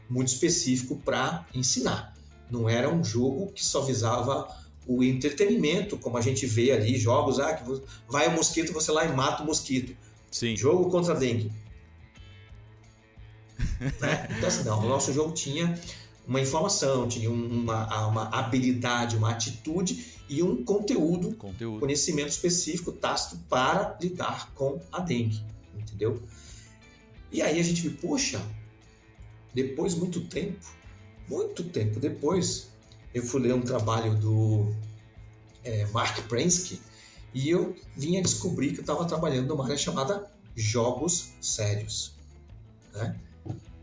muito 0.07 0.29
específico 0.29 0.95
para 1.03 1.47
ensinar. 1.55 2.15
Não 2.51 2.69
era 2.69 2.95
um 2.95 3.03
jogo 3.03 3.51
que 3.53 3.65
só 3.65 3.81
visava 3.81 4.55
o 4.87 5.03
entretenimento, 5.03 5.97
como 5.97 6.19
a 6.19 6.21
gente 6.21 6.45
vê 6.45 6.73
ali, 6.73 6.99
jogos, 6.99 7.41
ah, 7.41 7.55
que 7.55 7.65
vai 8.07 8.29
o 8.29 8.33
mosquito, 8.33 8.71
você 8.71 8.93
lá 8.93 9.07
e 9.07 9.17
mata 9.17 9.43
o 9.43 9.47
mosquito. 9.47 9.97
Sim. 10.31 10.55
Jogo 10.55 10.91
contra 10.91 11.15
dengue. 11.15 11.51
Né? 14.01 14.29
Então, 14.37 14.49
assim, 14.49 14.65
não, 14.65 14.79
o 14.79 14.89
nosso 14.89 15.13
jogo 15.13 15.33
tinha 15.33 15.79
uma 16.27 16.41
informação, 16.41 17.09
tinha 17.09 17.31
uma, 17.31 18.07
uma 18.07 18.29
habilidade, 18.29 19.17
uma 19.17 19.31
atitude 19.31 20.13
e 20.29 20.43
um 20.43 20.65
conteúdo, 20.65 21.35
conteúdo, 21.35 21.81
conhecimento 21.81 22.29
específico, 22.29 22.93
tácito 22.93 23.37
para 23.49 23.97
lidar 24.01 24.53
com 24.55 24.81
a 24.91 25.01
dengue, 25.01 25.45
entendeu? 25.77 26.23
E 27.31 27.43
aí 27.43 27.59
a 27.59 27.63
gente 27.63 27.83
viu, 27.83 27.97
poxa, 28.01 28.41
depois 29.53 29.95
muito 29.95 30.21
tempo, 30.23 30.65
muito 31.29 31.65
tempo 31.65 31.99
depois, 31.99 32.71
eu 33.13 33.23
fui 33.23 33.41
ler 33.41 33.55
um 33.55 33.61
trabalho 33.61 34.15
do 34.15 34.73
é, 35.65 35.87
Mark 35.87 36.19
Prensky 36.29 36.81
e 37.35 37.51
eu 37.51 37.75
vinha 37.97 38.23
descobrir 38.23 38.73
que 38.73 38.79
eu 38.79 38.83
estava 38.83 39.05
trabalhando 39.05 39.49
numa 39.49 39.65
área 39.65 39.77
chamada 39.77 40.31
jogos 40.55 41.33
sérios, 41.41 42.13
né? 42.95 43.19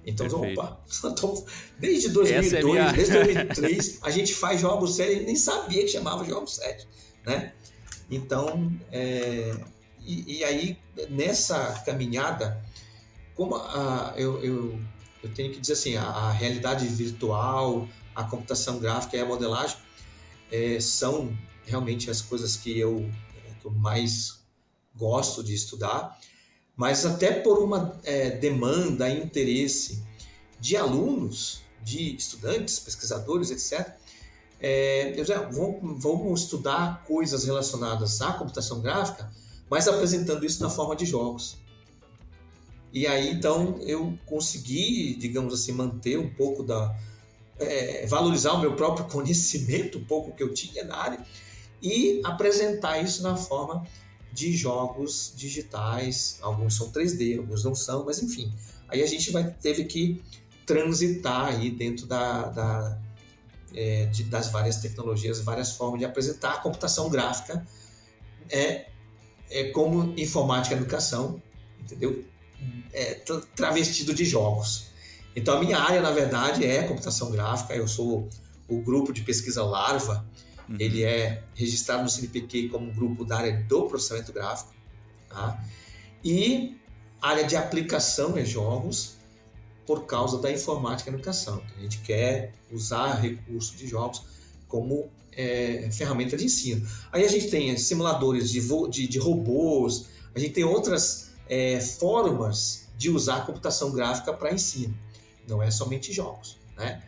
Então, 0.10 0.28
Perfeito. 0.28 0.60
opa, 0.60 0.80
então, 1.06 1.46
desde 1.78 2.10
2002, 2.10 2.54
é 2.54 2.64
minha... 2.64 2.92
desde 2.92 3.14
2003, 3.14 4.00
a 4.02 4.10
gente 4.10 4.34
faz 4.34 4.60
jogos 4.60 4.96
sérios, 4.96 5.26
nem 5.26 5.36
sabia 5.36 5.82
que 5.84 5.88
chamava 5.88 6.26
jogos 6.26 6.56
sérios, 6.56 6.88
né? 7.26 7.54
Então, 8.10 8.74
é, 8.92 9.56
e, 10.02 10.40
e, 10.40 10.44
aí, 10.44 10.78
nessa 11.10 11.84
caminhada, 11.86 12.60
como 13.36 13.56
a, 13.56 14.14
eu, 14.18 14.44
eu, 14.44 14.80
eu, 15.22 15.34
tenho 15.34 15.54
que 15.54 15.60
dizer 15.60 15.74
assim, 15.74 15.96
a, 15.96 16.04
a, 16.04 16.32
realidade 16.32 16.88
virtual, 16.88 17.88
a 18.16 18.24
computação 18.24 18.80
gráfica 18.80 19.16
e 19.16 19.20
a 19.20 19.26
modelagem 19.26 19.78
é, 20.52 20.80
são 20.80 21.38
realmente 21.66 22.10
as 22.10 22.20
coisas 22.20 22.56
que 22.58 22.80
eu, 22.80 23.08
que 23.62 23.66
eu 23.66 23.72
mais 23.72 24.40
gosto 24.96 25.44
de 25.44 25.54
estudar, 25.54 26.20
mas 26.80 27.06
até 27.06 27.30
por 27.34 27.60
uma 27.60 28.00
é, 28.06 28.30
demanda 28.30 29.10
interesse 29.10 30.02
de 30.62 30.78
alunos, 30.78 31.62
de 31.84 32.16
estudantes, 32.16 32.80
pesquisadores, 32.80 33.52
etc., 33.52 33.96
é, 34.62 35.14
vamos, 35.52 36.02
vamos 36.02 36.42
estudar 36.44 37.04
coisas 37.04 37.44
relacionadas 37.44 38.22
à 38.22 38.32
computação 38.32 38.80
gráfica, 38.80 39.30
mas 39.70 39.90
apresentando 39.90 40.46
isso 40.46 40.64
na 40.64 40.70
forma 40.70 40.96
de 40.96 41.06
jogos. 41.06 41.58
E 42.94 43.06
aí, 43.06 43.30
então, 43.30 43.78
eu 43.82 44.18
consegui, 44.26 45.16
digamos 45.16 45.54
assim, 45.54 45.74
manter 45.74 46.18
um 46.18 46.34
pouco 46.34 46.64
da. 46.64 46.98
É, 47.60 48.06
valorizar 48.08 48.54
o 48.54 48.62
meu 48.62 48.74
próprio 48.78 49.04
conhecimento, 49.12 49.98
um 49.98 50.06
pouco 50.06 50.34
que 50.34 50.42
eu 50.42 50.54
tinha 50.54 50.86
na 50.86 50.96
área, 50.96 51.20
e 51.82 52.22
apresentar 52.24 53.00
isso 53.00 53.22
na 53.22 53.36
forma 53.36 53.86
de 54.32 54.56
jogos 54.56 55.34
digitais. 55.36 56.38
Alguns 56.42 56.76
são 56.76 56.92
3D, 56.92 57.38
alguns 57.38 57.64
não 57.64 57.76
são, 57.76 58.06
mas 58.06 58.22
enfim. 58.22 58.54
Aí 58.88 59.04
a 59.04 59.08
gente 59.08 59.32
vai, 59.32 59.50
teve 59.50 59.86
que 59.86 60.22
transitar 60.66 61.48
aí 61.48 61.72
dentro 61.72 62.06
da, 62.06 62.44
da 62.50 63.00
é, 63.74 64.06
de, 64.06 64.24
das 64.24 64.52
várias 64.52 64.78
tecnologias, 64.78 65.40
várias 65.40 65.72
formas 65.72 66.00
de 66.00 66.06
apresentar 66.06 66.54
a 66.54 66.58
computação 66.58 67.10
gráfica 67.10 67.66
é, 68.50 68.88
é 69.50 69.66
como 69.66 70.14
informática 70.20 70.76
e 70.76 70.78
educação, 70.78 71.42
entendeu? 71.80 72.24
É, 72.92 73.16
travestido 73.56 74.14
de 74.14 74.26
jogos. 74.26 74.88
Então 75.36 75.58
a 75.58 75.60
minha 75.60 75.78
área, 75.78 76.02
na 76.02 76.12
verdade, 76.12 76.66
é 76.66 76.84
computação 76.84 77.32
gráfica. 77.32 77.76
Eu 77.76 77.88
sou 77.88 78.28
o 78.68 78.82
grupo 78.82 79.14
de 79.14 79.22
pesquisa 79.22 79.64
Larva, 79.64 80.26
Uhum. 80.70 80.76
Ele 80.80 81.04
é 81.04 81.44
registrado 81.56 82.04
no 82.04 82.10
CNPq 82.10 82.70
como 82.70 82.92
grupo 82.92 83.26
da 83.26 83.38
área 83.38 83.64
do 83.68 83.88
processamento 83.88 84.32
gráfico. 84.32 84.74
Tá? 85.28 85.64
E 86.24 86.78
área 87.22 87.44
de 87.44 87.56
aplicação 87.56 88.38
em 88.38 88.46
jogos 88.46 89.16
por 89.86 90.06
causa 90.06 90.40
da 90.40 90.52
informática 90.52 91.10
e 91.10 91.14
educação. 91.14 91.62
A 91.78 91.82
gente 91.82 92.00
quer 92.00 92.54
usar 92.72 93.16
recursos 93.16 93.76
de 93.76 93.88
jogos 93.88 94.22
como 94.68 95.10
é, 95.32 95.90
ferramenta 95.92 96.38
de 96.38 96.46
ensino. 96.46 96.88
Aí 97.12 97.26
a 97.26 97.28
gente 97.28 97.50
tem 97.50 97.76
simuladores 97.76 98.52
de, 98.52 98.62
de, 98.90 99.08
de 99.08 99.18
robôs, 99.18 100.06
a 100.36 100.40
gente 100.40 100.54
tem 100.54 100.64
outras 100.64 101.32
é, 101.48 101.80
formas 101.80 102.88
de 102.96 103.10
usar 103.10 103.46
computação 103.46 103.92
gráfica 103.92 104.32
para 104.32 104.54
ensino. 104.54 104.96
Não 105.48 105.64
é 105.64 105.72
somente 105.72 106.14
jogos, 106.14 106.58
né? 106.78 107.02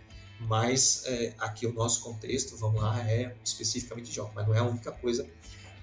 Mas 0.47 1.03
é, 1.05 1.33
aqui 1.37 1.65
o 1.65 1.73
nosso 1.73 2.01
contexto, 2.01 2.57
vamos 2.57 2.81
lá, 2.81 2.99
é 3.09 3.35
especificamente 3.43 4.11
jogos, 4.11 4.33
mas 4.35 4.47
não 4.47 4.55
é 4.55 4.59
a 4.59 4.63
única 4.63 4.91
coisa 4.91 5.27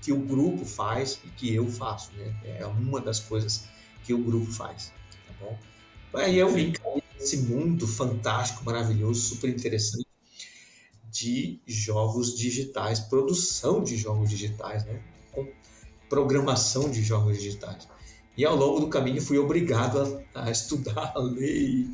que 0.02 0.12
o 0.12 0.18
grupo 0.18 0.64
faz 0.64 1.20
e 1.24 1.28
que 1.28 1.54
eu 1.54 1.70
faço, 1.70 2.12
né? 2.12 2.34
É 2.58 2.66
uma 2.66 3.00
das 3.00 3.20
coisas 3.20 3.64
que 4.04 4.12
o 4.12 4.18
grupo 4.18 4.50
faz. 4.50 4.92
Tá 5.26 5.34
bom? 5.40 5.58
Aí 6.14 6.38
eu 6.38 6.50
vim 6.50 6.72
nesse 7.14 7.36
mundo 7.38 7.86
fantástico, 7.86 8.64
maravilhoso, 8.64 9.20
super 9.20 9.50
interessante 9.50 10.06
de 11.10 11.60
jogos 11.66 12.36
digitais, 12.36 13.00
produção 13.00 13.82
de 13.82 13.96
jogos 13.96 14.30
digitais, 14.30 14.84
né? 14.84 15.02
Com 15.32 15.48
programação 16.08 16.90
de 16.90 17.02
jogos 17.02 17.36
digitais. 17.36 17.88
E 18.36 18.44
ao 18.44 18.54
longo 18.54 18.80
do 18.80 18.88
caminho 18.88 19.20
fui 19.20 19.38
obrigado 19.38 20.24
a, 20.34 20.44
a 20.44 20.50
estudar, 20.50 21.12
a 21.14 21.18
ler 21.18 21.88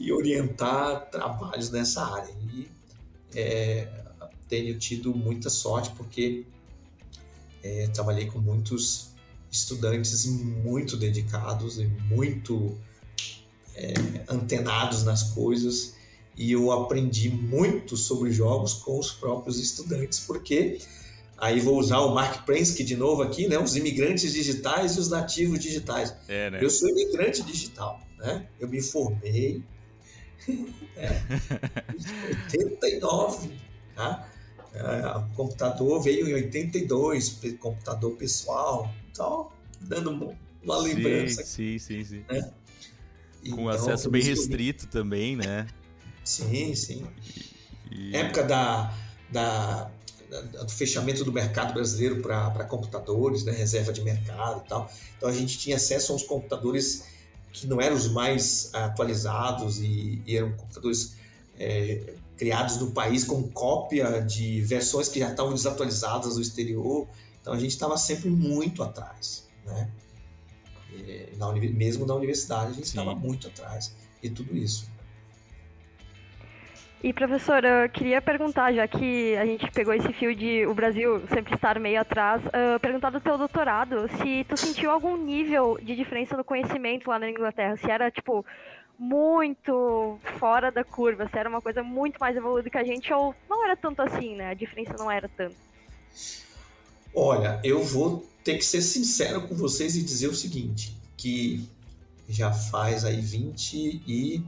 e, 0.00 0.12
orientar 0.12 1.10
trabalhos 1.10 1.70
nessa 1.70 2.02
área. 2.02 2.34
E 2.52 2.68
é, 3.34 3.86
tenho 4.48 4.76
tido 4.78 5.14
muita 5.14 5.48
sorte 5.48 5.90
porque 5.96 6.44
é, 7.62 7.86
trabalhei 7.88 8.26
com 8.26 8.38
muitos 8.40 9.10
estudantes 9.52 10.26
muito 10.26 10.96
dedicados 10.96 11.78
e 11.78 11.86
muito 11.86 12.76
é, 13.76 13.92
antenados 14.28 15.04
nas 15.04 15.22
coisas 15.34 15.94
e 16.36 16.52
eu 16.52 16.72
aprendi 16.72 17.28
muito 17.28 17.96
sobre 17.96 18.32
jogos 18.32 18.72
com 18.72 18.98
os 18.98 19.12
próprios 19.12 19.58
estudantes, 19.58 20.20
porque 20.20 20.78
aí 21.36 21.60
vou 21.60 21.78
usar 21.78 21.98
o 21.98 22.14
Mark 22.14 22.46
Prensky 22.46 22.82
de 22.82 22.96
novo 22.96 23.22
aqui, 23.22 23.46
né? 23.46 23.58
Os 23.58 23.76
imigrantes 23.76 24.32
digitais 24.32 24.96
e 24.96 25.00
os 25.00 25.10
nativos 25.10 25.58
digitais. 25.58 26.14
É, 26.28 26.50
né? 26.50 26.58
Eu 26.62 26.70
sou 26.70 26.88
imigrante 26.88 27.42
digital, 27.42 28.00
né? 28.18 28.46
Eu 28.58 28.68
me 28.68 28.80
formei 28.80 29.62
é, 30.96 32.56
em 32.56 32.64
89, 32.64 33.50
tá? 33.94 34.28
É, 34.72 35.18
o 35.18 35.28
computador 35.34 36.00
veio 36.00 36.28
em 36.28 36.34
82, 36.34 37.40
computador 37.58 38.16
pessoal, 38.16 38.92
então 39.10 39.50
dando 39.80 40.36
uma 40.62 40.78
lembrança. 40.78 41.42
Sim, 41.44 41.78
sim, 41.78 42.04
sim. 42.04 42.24
Né? 42.30 42.52
Com 43.42 43.62
então, 43.62 43.68
acesso 43.70 44.10
bem 44.10 44.22
restrito 44.22 44.86
também, 44.86 45.34
né? 45.34 45.66
Sim, 46.24 46.74
sim. 46.74 47.06
E... 47.90 48.14
Época 48.14 48.44
da, 48.44 48.94
da, 49.30 49.90
da, 50.28 50.40
do 50.62 50.70
fechamento 50.70 51.24
do 51.24 51.32
mercado 51.32 51.72
brasileiro 51.72 52.20
para 52.22 52.64
computadores, 52.64 53.44
né, 53.44 53.52
reserva 53.52 53.92
de 53.92 54.02
mercado 54.02 54.62
e 54.64 54.68
tal. 54.68 54.92
Então 55.16 55.28
a 55.28 55.32
gente 55.32 55.58
tinha 55.58 55.76
acesso 55.76 56.12
a 56.12 56.16
uns 56.16 56.22
computadores 56.22 57.04
que 57.52 57.66
não 57.66 57.80
eram 57.80 57.96
os 57.96 58.08
mais 58.08 58.70
atualizados 58.74 59.80
e, 59.80 60.22
e 60.26 60.36
eram 60.36 60.52
computadores 60.52 61.16
é, 61.58 62.14
criados 62.36 62.78
no 62.78 62.90
país 62.92 63.24
com 63.24 63.42
cópia 63.50 64.20
de 64.20 64.62
versões 64.62 65.08
que 65.08 65.18
já 65.20 65.30
estavam 65.30 65.52
desatualizadas 65.52 66.36
no 66.36 66.42
exterior. 66.42 67.06
Então 67.40 67.52
a 67.52 67.58
gente 67.58 67.70
estava 67.70 67.96
sempre 67.96 68.30
muito 68.30 68.82
atrás, 68.82 69.48
né? 69.64 69.90
E, 70.92 71.36
na, 71.36 71.52
mesmo 71.52 72.06
na 72.06 72.14
universidade 72.14 72.72
a 72.72 72.74
gente 72.74 72.86
estava 72.86 73.14
muito 73.14 73.46
atrás 73.46 73.94
de 74.22 74.30
tudo 74.30 74.56
isso. 74.56 74.89
E 77.02 77.14
professor, 77.14 77.64
eu 77.64 77.88
queria 77.88 78.20
perguntar, 78.20 78.74
já 78.74 78.86
que 78.86 79.34
a 79.36 79.46
gente 79.46 79.70
pegou 79.70 79.94
esse 79.94 80.12
fio 80.12 80.34
de 80.36 80.66
o 80.66 80.74
Brasil 80.74 81.22
sempre 81.32 81.54
estar 81.54 81.80
meio 81.80 81.98
atrás, 81.98 82.42
uh, 82.44 82.78
perguntar 82.78 83.08
do 83.08 83.18
teu 83.18 83.38
doutorado, 83.38 84.06
se 84.18 84.44
tu 84.46 84.54
sentiu 84.54 84.90
algum 84.90 85.16
nível 85.16 85.78
de 85.82 85.96
diferença 85.96 86.36
no 86.36 86.44
conhecimento 86.44 87.08
lá 87.08 87.18
na 87.18 87.30
Inglaterra, 87.30 87.74
se 87.78 87.90
era 87.90 88.10
tipo 88.10 88.44
muito 88.98 90.18
fora 90.38 90.70
da 90.70 90.84
curva, 90.84 91.26
se 91.26 91.38
era 91.38 91.48
uma 91.48 91.62
coisa 91.62 91.82
muito 91.82 92.18
mais 92.20 92.36
evoluída 92.36 92.68
que 92.68 92.76
a 92.76 92.84
gente 92.84 93.10
ou 93.14 93.34
não 93.48 93.64
era 93.64 93.74
tanto 93.74 94.02
assim, 94.02 94.36
né? 94.36 94.50
A 94.50 94.54
diferença 94.54 94.94
não 94.98 95.10
era 95.10 95.26
tanto. 95.26 95.56
Olha, 97.14 97.58
eu 97.64 97.82
vou 97.82 98.28
ter 98.44 98.58
que 98.58 98.64
ser 98.64 98.82
sincero 98.82 99.48
com 99.48 99.54
vocês 99.54 99.96
e 99.96 100.02
dizer 100.02 100.28
o 100.28 100.34
seguinte, 100.34 100.94
que 101.16 101.66
já 102.28 102.52
faz 102.52 103.06
aí 103.06 103.22
20 103.22 104.02
e 104.06 104.44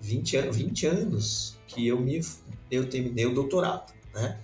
20, 0.00 0.40
20 0.42 0.86
anos 0.86 1.60
que 1.72 1.86
eu 1.86 2.00
me 2.00 2.20
eu 2.70 2.88
terminei 2.88 3.26
o 3.26 3.34
doutorado, 3.34 3.92
né? 4.14 4.38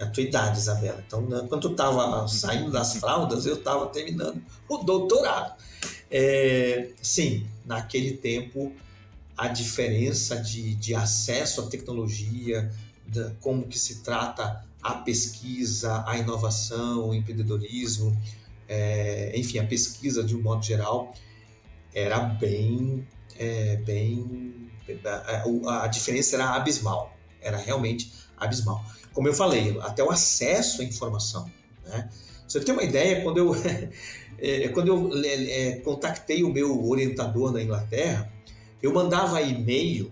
A 0.00 0.06
tua 0.06 0.22
idade, 0.22 0.58
Isabela. 0.58 1.02
Então, 1.06 1.22
né, 1.22 1.44
quando 1.48 1.68
eu 1.68 1.72
estava 1.72 2.26
saindo 2.26 2.70
das 2.70 2.96
fraldas, 2.96 3.46
eu 3.46 3.54
estava 3.54 3.86
terminando 3.86 4.42
o 4.68 4.78
doutorado. 4.78 5.54
É, 6.10 6.90
sim, 7.00 7.46
naquele 7.64 8.16
tempo, 8.16 8.72
a 9.36 9.48
diferença 9.48 10.36
de, 10.36 10.74
de 10.74 10.94
acesso 10.94 11.60
à 11.60 11.66
tecnologia, 11.66 12.70
de 13.06 13.30
como 13.40 13.66
que 13.66 13.78
se 13.78 14.02
trata 14.02 14.64
a 14.82 14.94
pesquisa, 14.94 16.04
a 16.06 16.18
inovação, 16.18 17.10
o 17.10 17.14
empreendedorismo, 17.14 18.16
é, 18.68 19.32
enfim, 19.36 19.58
a 19.58 19.66
pesquisa 19.66 20.24
de 20.24 20.34
um 20.34 20.42
modo 20.42 20.64
geral, 20.64 21.14
era 21.94 22.18
bem, 22.20 23.06
é, 23.38 23.76
bem 23.76 24.61
a, 25.04 25.84
a 25.84 25.86
diferença 25.86 26.36
era 26.36 26.54
abismal, 26.54 27.16
era 27.40 27.56
realmente 27.56 28.12
abismal. 28.36 28.84
Como 29.12 29.28
eu 29.28 29.34
falei, 29.34 29.78
até 29.82 30.02
o 30.02 30.10
acesso 30.10 30.82
à 30.82 30.84
informação. 30.84 31.50
Né? 31.84 32.08
Você 32.48 32.60
tem 32.60 32.74
uma 32.74 32.82
ideia, 32.82 33.22
quando 33.22 33.38
eu, 33.38 33.54
é, 34.38 34.68
quando 34.68 34.88
eu 34.88 35.10
é, 35.24 35.76
contactei 35.76 36.42
o 36.42 36.52
meu 36.52 36.86
orientador 36.86 37.52
na 37.52 37.62
Inglaterra, 37.62 38.30
eu 38.82 38.92
mandava 38.92 39.40
e-mail 39.40 40.10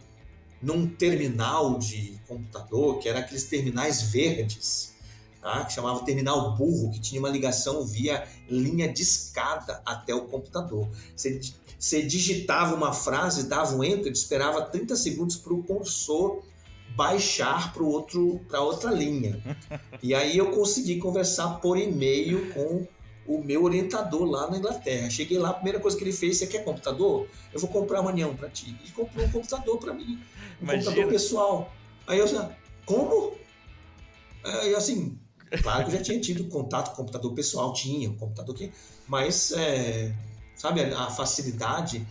num 0.63 0.87
terminal 0.87 1.79
de 1.79 2.21
computador, 2.29 2.99
que 2.99 3.09
era 3.09 3.21
aqueles 3.21 3.45
terminais 3.45 4.03
verdes, 4.03 4.95
tá? 5.41 5.65
que 5.65 5.73
chamava 5.73 6.05
terminal 6.05 6.55
burro, 6.57 6.91
que 6.91 7.01
tinha 7.01 7.21
uma 7.21 7.31
ligação 7.31 7.85
via 7.85 8.27
linha 8.49 8.93
de 8.93 9.03
escada 9.03 9.83
até 9.85 10.15
o 10.15 10.27
computador. 10.27 10.89
Você 11.17 11.41
você 11.81 12.03
digitava 12.03 12.75
uma 12.75 12.93
frase, 12.93 13.49
dava 13.49 13.75
um 13.75 13.83
enter, 13.83 14.13
esperava 14.13 14.61
30 14.61 14.95
segundos 14.97 15.37
para 15.37 15.55
o 15.55 15.63
cursor 15.63 16.43
baixar 16.95 17.73
para 17.73 18.61
outra 18.61 18.91
linha. 18.91 19.43
E 20.03 20.15
aí 20.15 20.37
eu 20.37 20.51
consegui 20.51 20.99
conversar 20.99 21.59
por 21.61 21.79
e-mail 21.79 22.53
com 22.53 22.87
o 23.27 23.43
meu 23.43 23.65
orientador 23.65 24.25
lá 24.25 24.51
na 24.51 24.59
Inglaterra. 24.59 25.09
Cheguei 25.09 25.39
lá, 25.39 25.51
a 25.51 25.55
primeira 25.55 25.81
coisa 25.81 25.97
que 25.97 26.05
ele 26.05 26.13
fez, 26.13 26.37
você 26.37 26.47
quer 26.47 26.65
computador? 26.65 27.27
Eu 27.51 27.59
vou 27.59 27.71
comprar 27.71 28.01
amanhã 28.01 28.29
um 28.29 28.37
para 28.37 28.51
ti. 28.51 28.77
E 28.85 28.91
comprou 28.91 29.25
um 29.25 29.31
computador 29.31 29.79
para 29.79 29.95
mim, 29.95 30.21
um 30.61 30.65
Imagina. 30.65 30.85
computador 30.85 31.11
pessoal. 31.11 31.73
Aí 32.07 32.19
eu 32.19 32.27
assim, 32.27 32.47
como? 32.85 33.33
Aí 34.45 34.75
assim, 34.75 35.19
claro 35.63 35.85
que 35.85 35.93
eu 35.93 35.97
já 35.97 36.03
tinha 36.03 36.21
tido 36.21 36.45
contato 36.45 36.91
com 36.91 36.97
computador 36.97 37.33
pessoal, 37.33 37.73
tinha 37.73 38.11
um 38.11 38.17
computador 38.17 38.55
que, 38.55 38.71
mas 39.07 39.53
é, 39.53 40.15
sabe? 40.61 40.83
A, 40.83 41.07
facilidade 41.07 42.07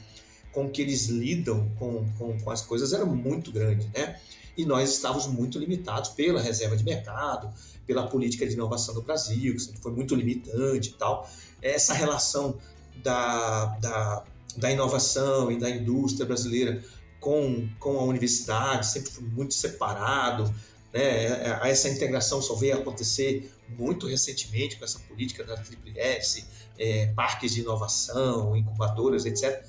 com 0.51 0.67
que 0.67 0.81
eles 0.81 1.05
lidam 1.05 1.69
com, 1.77 2.03
com, 2.17 2.39
com, 2.39 2.49
as 2.49 2.63
coisas 2.63 2.91
era 2.91 3.05
muito 3.05 3.51
grande, 3.51 3.87
né? 3.93 4.19
E 4.57 4.65
nós 4.65 4.89
estávamos 4.89 5.27
muito 5.27 5.59
limitados 5.59 6.09
pela 6.09 6.41
reserva 6.41 6.75
de 6.75 6.83
mercado, 6.83 7.53
pela 7.85 8.07
política 8.07 8.47
de 8.47 8.53
inovação 8.53 8.95
do 8.95 9.03
Brasil, 9.03 9.53
que 9.53 9.59
sempre 9.59 9.79
foi 9.79 9.91
muito 9.91 10.15
limitante 10.15 10.89
e 10.89 10.93
tal. 10.93 11.29
Essa 11.61 11.93
relação 11.93 12.57
da, 13.03 13.65
da, 13.79 14.23
da 14.57 14.71
inovação 14.71 15.51
e 15.51 15.59
da 15.59 15.69
indústria 15.69 16.25
brasileira 16.25 16.83
com, 17.19 17.69
com 17.79 17.99
a 17.99 18.03
universidade 18.03 18.87
sempre 18.87 19.11
foi 19.11 19.23
muito 19.25 19.53
separado, 19.53 20.51
né? 20.91 21.59
Essa 21.69 21.87
integração 21.87 22.41
só 22.41 22.55
veio 22.55 22.79
acontecer 22.79 23.51
muito 23.77 24.07
recentemente 24.07 24.75
com 24.77 24.85
essa 24.85 24.97
política 25.01 25.43
da 25.43 25.55
Triple 25.55 25.93
S, 25.95 26.43
é, 26.79 27.07
parques 27.07 27.53
de 27.53 27.59
inovação, 27.59 28.55
incubadoras, 28.55 29.25
etc., 29.25 29.63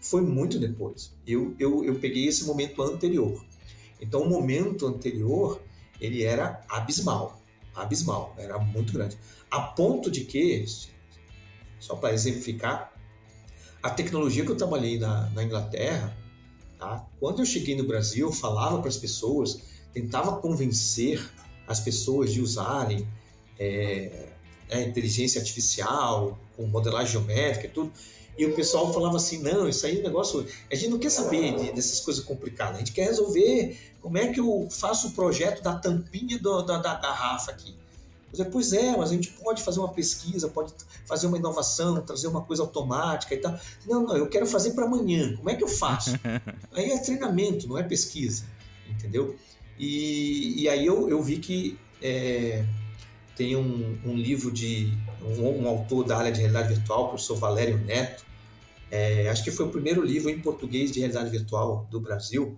foi 0.00 0.22
muito 0.22 0.58
depois. 0.58 1.14
Eu, 1.26 1.54
eu, 1.58 1.84
eu 1.84 1.94
peguei 1.96 2.26
esse 2.26 2.44
momento 2.44 2.82
anterior. 2.82 3.44
Então, 4.00 4.22
o 4.22 4.28
momento 4.28 4.86
anterior, 4.86 5.62
ele 6.00 6.24
era 6.24 6.62
abismal, 6.68 7.40
abismal, 7.74 8.34
era 8.38 8.58
muito 8.58 8.92
grande. 8.92 9.16
A 9.50 9.60
ponto 9.60 10.10
de 10.10 10.24
que, 10.24 10.64
só 11.78 11.96
para 11.96 12.12
exemplificar, 12.12 12.92
a 13.82 13.90
tecnologia 13.90 14.44
que 14.44 14.50
eu 14.50 14.56
trabalhei 14.56 14.98
na, 14.98 15.28
na 15.30 15.44
Inglaterra, 15.44 16.16
tá? 16.78 17.06
quando 17.20 17.40
eu 17.40 17.46
cheguei 17.46 17.76
no 17.76 17.84
Brasil, 17.84 18.26
eu 18.26 18.32
falava 18.32 18.78
para 18.80 18.88
as 18.88 18.96
pessoas, 18.96 19.60
tentava 19.92 20.38
convencer 20.38 21.30
as 21.66 21.80
pessoas 21.80 22.32
de 22.32 22.40
usarem 22.40 23.06
é, 23.58 24.33
a 24.76 24.82
inteligência 24.82 25.40
artificial, 25.40 26.38
com 26.56 26.66
modelagem 26.66 27.12
geométrica 27.12 27.66
e 27.66 27.70
tudo. 27.70 27.92
E 28.36 28.44
o 28.46 28.54
pessoal 28.54 28.92
falava 28.92 29.16
assim: 29.16 29.38
não, 29.42 29.68
isso 29.68 29.86
aí 29.86 29.98
é 29.98 30.00
um 30.00 30.02
negócio. 30.02 30.46
A 30.70 30.74
gente 30.74 30.88
não 30.88 30.98
quer 30.98 31.10
saber 31.10 31.56
de, 31.56 31.72
dessas 31.72 32.00
coisas 32.00 32.24
complicadas, 32.24 32.76
a 32.76 32.78
gente 32.78 32.92
quer 32.92 33.04
resolver 33.04 33.78
como 34.00 34.18
é 34.18 34.28
que 34.28 34.40
eu 34.40 34.68
faço 34.70 35.08
o 35.08 35.10
projeto 35.12 35.62
da 35.62 35.74
tampinha 35.76 36.38
do, 36.38 36.62
da, 36.62 36.78
da 36.78 36.94
garrafa 36.94 37.50
aqui. 37.50 37.74
Pois 38.50 38.72
é, 38.72 38.96
mas 38.96 39.10
a 39.10 39.12
gente 39.12 39.30
pode 39.30 39.62
fazer 39.62 39.78
uma 39.78 39.92
pesquisa, 39.92 40.48
pode 40.48 40.72
fazer 41.06 41.28
uma 41.28 41.38
inovação, 41.38 42.00
trazer 42.02 42.26
uma 42.26 42.42
coisa 42.42 42.62
automática 42.62 43.32
e 43.32 43.38
tal. 43.38 43.56
Não, 43.86 44.02
não, 44.02 44.16
eu 44.16 44.28
quero 44.28 44.44
fazer 44.44 44.72
para 44.72 44.86
amanhã. 44.86 45.36
Como 45.36 45.48
é 45.48 45.54
que 45.54 45.62
eu 45.62 45.68
faço? 45.68 46.10
aí 46.74 46.90
é 46.90 46.98
treinamento, 46.98 47.68
não 47.68 47.78
é 47.78 47.84
pesquisa, 47.84 48.44
entendeu? 48.90 49.36
E, 49.78 50.62
e 50.62 50.68
aí 50.68 50.84
eu, 50.84 51.08
eu 51.08 51.22
vi 51.22 51.38
que 51.38 51.78
é, 52.02 52.64
tem 53.36 53.56
um, 53.56 53.98
um 54.04 54.14
livro 54.14 54.50
de 54.50 54.92
um, 55.22 55.62
um, 55.62 55.68
autor 55.68 56.04
da 56.04 56.16
área 56.16 56.32
de 56.32 56.40
realidade 56.40 56.74
virtual, 56.74 57.04
o 57.04 57.08
professor 57.08 57.36
Valério 57.36 57.78
Neto, 57.78 58.24
É, 58.90 59.28
acho 59.28 59.42
que 59.42 59.50
foi 59.50 59.66
o 59.66 59.70
primeiro 59.70 60.02
livro 60.04 60.30
em 60.30 60.38
português 60.38 60.92
de 60.92 61.00
realidade 61.00 61.30
virtual 61.30 61.86
do 61.90 62.00
Brasil. 62.00 62.56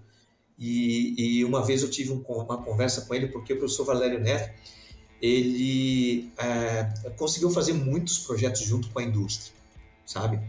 E, 0.59 1.15
e 1.39 1.45
uma 1.45 1.65
vez 1.65 1.83
eu 1.83 1.91
tive 1.91 2.13
um, 2.13 2.21
uma 2.21 2.59
conversa 2.63 3.03
com 3.03 3.15
ele, 3.15 3.29
porque 3.29 3.53
o 3.55 3.59
professor 3.59 3.85
Valério 3.85 4.21
Neto, 4.21 4.53
ele 5.21 6.31
é, 6.37 7.11
conseguiu 7.17 7.51
fazer 7.51 7.73
muitos 7.73 8.19
projetos 8.19 8.63
junto 8.63 8.89
com 8.91 8.99
a 8.99 9.03
indústria, 9.03 9.53
sabe? 10.05 10.41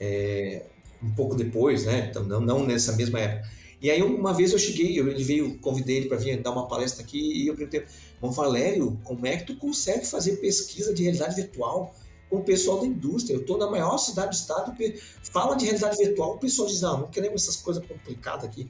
É, 0.00 0.64
um 1.02 1.10
pouco 1.12 1.34
depois, 1.36 1.84
né? 1.84 2.08
Então, 2.10 2.24
não, 2.24 2.40
não 2.40 2.66
nessa 2.66 2.96
mesma 2.96 3.20
época. 3.20 3.48
E 3.80 3.90
aí 3.90 4.02
uma 4.02 4.34
vez 4.34 4.52
eu 4.52 4.58
cheguei, 4.58 4.98
eu, 4.98 5.08
ele 5.08 5.24
veio, 5.24 5.58
convidei 5.58 5.96
ele 5.96 6.08
para 6.08 6.18
vir 6.18 6.42
dar 6.42 6.50
uma 6.50 6.68
palestra 6.68 7.02
aqui 7.02 7.18
e 7.18 7.46
eu 7.46 7.54
perguntei, 7.54 7.84
Bom, 8.20 8.30
Valério, 8.30 8.98
como 9.04 9.26
é 9.26 9.36
que 9.36 9.44
tu 9.44 9.56
consegue 9.56 10.06
fazer 10.06 10.36
pesquisa 10.36 10.92
de 10.92 11.02
realidade 11.02 11.36
virtual 11.36 11.94
com 12.28 12.36
o 12.36 12.44
pessoal 12.44 12.80
da 12.80 12.86
indústria? 12.86 13.34
Eu 13.34 13.40
estou 13.40 13.56
na 13.56 13.70
maior 13.70 13.96
cidade 13.96 14.28
do 14.28 14.34
estado, 14.34 14.76
fala 15.22 15.56
de 15.56 15.64
realidade 15.64 15.96
virtual, 15.96 16.34
o 16.34 16.38
pessoal 16.38 16.68
diz, 16.68 16.82
não, 16.82 17.00
não 17.00 17.08
queremos 17.08 17.42
essas 17.42 17.56
coisas 17.56 17.84
complicadas 17.86 18.44
aqui. 18.44 18.68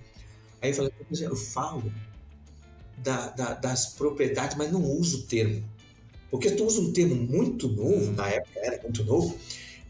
Aí 0.62 0.70
eu 0.70 0.74
falei, 0.74 0.92
eu 1.20 1.36
falo 1.36 1.92
da, 2.98 3.30
da, 3.30 3.54
das 3.54 3.86
propriedades, 3.86 4.56
mas 4.56 4.70
não 4.70 4.84
uso 4.84 5.18
o 5.18 5.22
termo. 5.22 5.64
Porque 6.30 6.50
tu 6.52 6.64
usa 6.64 6.80
um 6.80 6.92
termo 6.92 7.16
muito 7.16 7.66
novo, 7.66 8.12
na 8.12 8.28
época 8.28 8.60
era 8.60 8.80
muito 8.82 9.02
novo, 9.02 9.36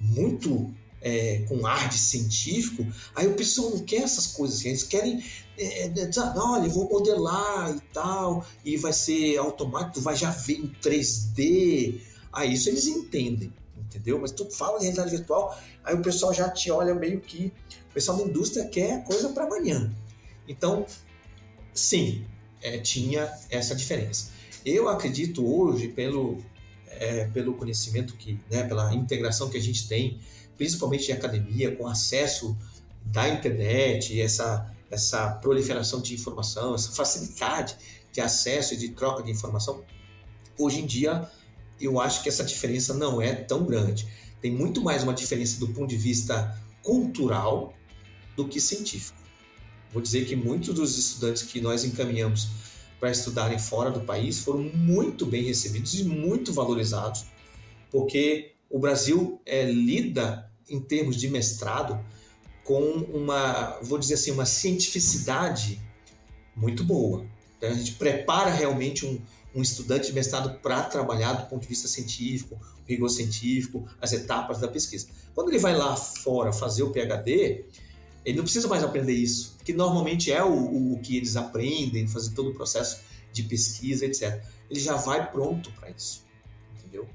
muito 0.00 0.72
é, 1.02 1.44
com 1.48 1.66
ar 1.66 1.88
de 1.88 1.98
científico, 1.98 2.86
aí 3.14 3.26
o 3.26 3.34
pessoal 3.34 3.70
não 3.70 3.80
quer 3.80 4.02
essas 4.02 4.28
coisas, 4.28 4.64
eles 4.64 4.82
querem 4.82 5.22
é, 5.60 5.84
é, 5.84 6.10
olha, 6.36 6.68
vou 6.70 6.88
modelar 6.88 7.76
e 7.76 7.80
tal, 7.92 8.46
e 8.64 8.78
vai 8.78 8.94
ser 8.94 9.36
automático, 9.36 10.00
vai 10.00 10.16
já 10.16 10.30
ver 10.30 10.54
em 10.54 10.74
3D. 10.82 12.00
Aí 12.32 12.54
isso 12.54 12.70
eles 12.70 12.86
entendem, 12.86 13.52
entendeu? 13.76 14.18
Mas 14.18 14.32
tu 14.32 14.50
fala 14.50 14.78
de 14.78 14.84
realidade 14.84 15.10
virtual, 15.10 15.58
aí 15.84 15.94
o 15.94 16.00
pessoal 16.00 16.32
já 16.32 16.48
te 16.48 16.70
olha 16.70 16.94
meio 16.94 17.20
que. 17.20 17.52
O 17.90 17.92
pessoal 17.92 18.16
da 18.16 18.24
indústria 18.24 18.66
quer 18.68 19.04
coisa 19.04 19.30
para 19.30 19.44
amanhã. 19.44 19.92
Então, 20.48 20.86
sim, 21.74 22.24
é, 22.62 22.78
tinha 22.78 23.30
essa 23.50 23.74
diferença. 23.74 24.30
Eu 24.64 24.88
acredito 24.88 25.44
hoje, 25.46 25.88
pelo, 25.88 26.38
é, 26.86 27.24
pelo 27.26 27.54
conhecimento 27.54 28.14
que, 28.14 28.38
né, 28.50 28.62
pela 28.62 28.94
integração 28.94 29.50
que 29.50 29.58
a 29.58 29.60
gente 29.60 29.88
tem, 29.88 30.20
principalmente 30.60 31.10
em 31.10 31.14
academia, 31.14 31.74
com 31.74 31.86
acesso 31.86 32.54
da 33.06 33.26
internet, 33.26 34.20
essa 34.20 34.70
essa 34.90 35.30
proliferação 35.30 36.02
de 36.02 36.12
informação, 36.12 36.74
essa 36.74 36.90
facilidade 36.90 37.76
de 38.12 38.20
acesso 38.20 38.74
e 38.74 38.76
de 38.76 38.88
troca 38.88 39.22
de 39.22 39.30
informação, 39.30 39.82
hoje 40.58 40.80
em 40.80 40.86
dia 40.86 41.30
eu 41.80 41.98
acho 41.98 42.22
que 42.22 42.28
essa 42.28 42.44
diferença 42.44 42.92
não 42.92 43.22
é 43.22 43.32
tão 43.32 43.64
grande. 43.64 44.06
Tem 44.42 44.50
muito 44.50 44.82
mais 44.82 45.02
uma 45.02 45.14
diferença 45.14 45.58
do 45.58 45.68
ponto 45.68 45.86
de 45.86 45.96
vista 45.96 46.60
cultural 46.82 47.72
do 48.36 48.46
que 48.46 48.60
científico. 48.60 49.16
Vou 49.90 50.02
dizer 50.02 50.26
que 50.26 50.36
muitos 50.36 50.74
dos 50.74 50.98
estudantes 50.98 51.42
que 51.44 51.58
nós 51.58 51.84
encaminhamos 51.84 52.48
para 52.98 53.10
estudarem 53.10 53.58
fora 53.58 53.90
do 53.90 54.00
país 54.00 54.40
foram 54.40 54.64
muito 54.74 55.24
bem 55.24 55.42
recebidos 55.42 55.98
e 55.98 56.04
muito 56.04 56.52
valorizados, 56.52 57.24
porque 57.90 58.56
o 58.68 58.78
Brasil 58.78 59.40
é, 59.46 59.64
lida 59.64 60.49
em 60.70 60.80
termos 60.80 61.16
de 61.16 61.28
mestrado 61.28 61.98
com 62.64 62.82
uma, 63.12 63.78
vou 63.82 63.98
dizer 63.98 64.14
assim, 64.14 64.30
uma 64.30 64.46
cientificidade 64.46 65.80
muito 66.54 66.84
boa. 66.84 67.26
Então, 67.56 67.70
a 67.70 67.74
gente 67.74 67.92
prepara 67.92 68.50
realmente 68.50 69.04
um, 69.04 69.20
um 69.54 69.60
estudante 69.60 70.06
de 70.06 70.12
mestrado 70.12 70.58
para 70.60 70.82
trabalhar 70.84 71.32
do 71.32 71.48
ponto 71.48 71.62
de 71.62 71.68
vista 71.68 71.88
científico, 71.88 72.58
rigor 72.86 73.08
científico, 73.08 73.86
as 74.00 74.12
etapas 74.12 74.60
da 74.60 74.68
pesquisa. 74.68 75.08
Quando 75.34 75.48
ele 75.48 75.58
vai 75.58 75.76
lá 75.76 75.96
fora 75.96 76.52
fazer 76.52 76.82
o 76.82 76.90
PhD, 76.90 77.64
ele 78.24 78.36
não 78.36 78.44
precisa 78.44 78.68
mais 78.68 78.84
aprender 78.84 79.14
isso, 79.14 79.56
que 79.64 79.72
normalmente 79.72 80.30
é 80.30 80.42
o, 80.44 80.92
o 80.92 81.00
que 81.00 81.16
eles 81.16 81.36
aprendem, 81.36 82.06
fazer 82.06 82.32
todo 82.32 82.50
o 82.50 82.54
processo 82.54 83.00
de 83.32 83.42
pesquisa, 83.44 84.06
etc. 84.06 84.42
Ele 84.70 84.80
já 84.80 84.96
vai 84.96 85.30
pronto 85.30 85.70
para 85.72 85.90
isso, 85.90 86.24
entendeu? 86.78 87.08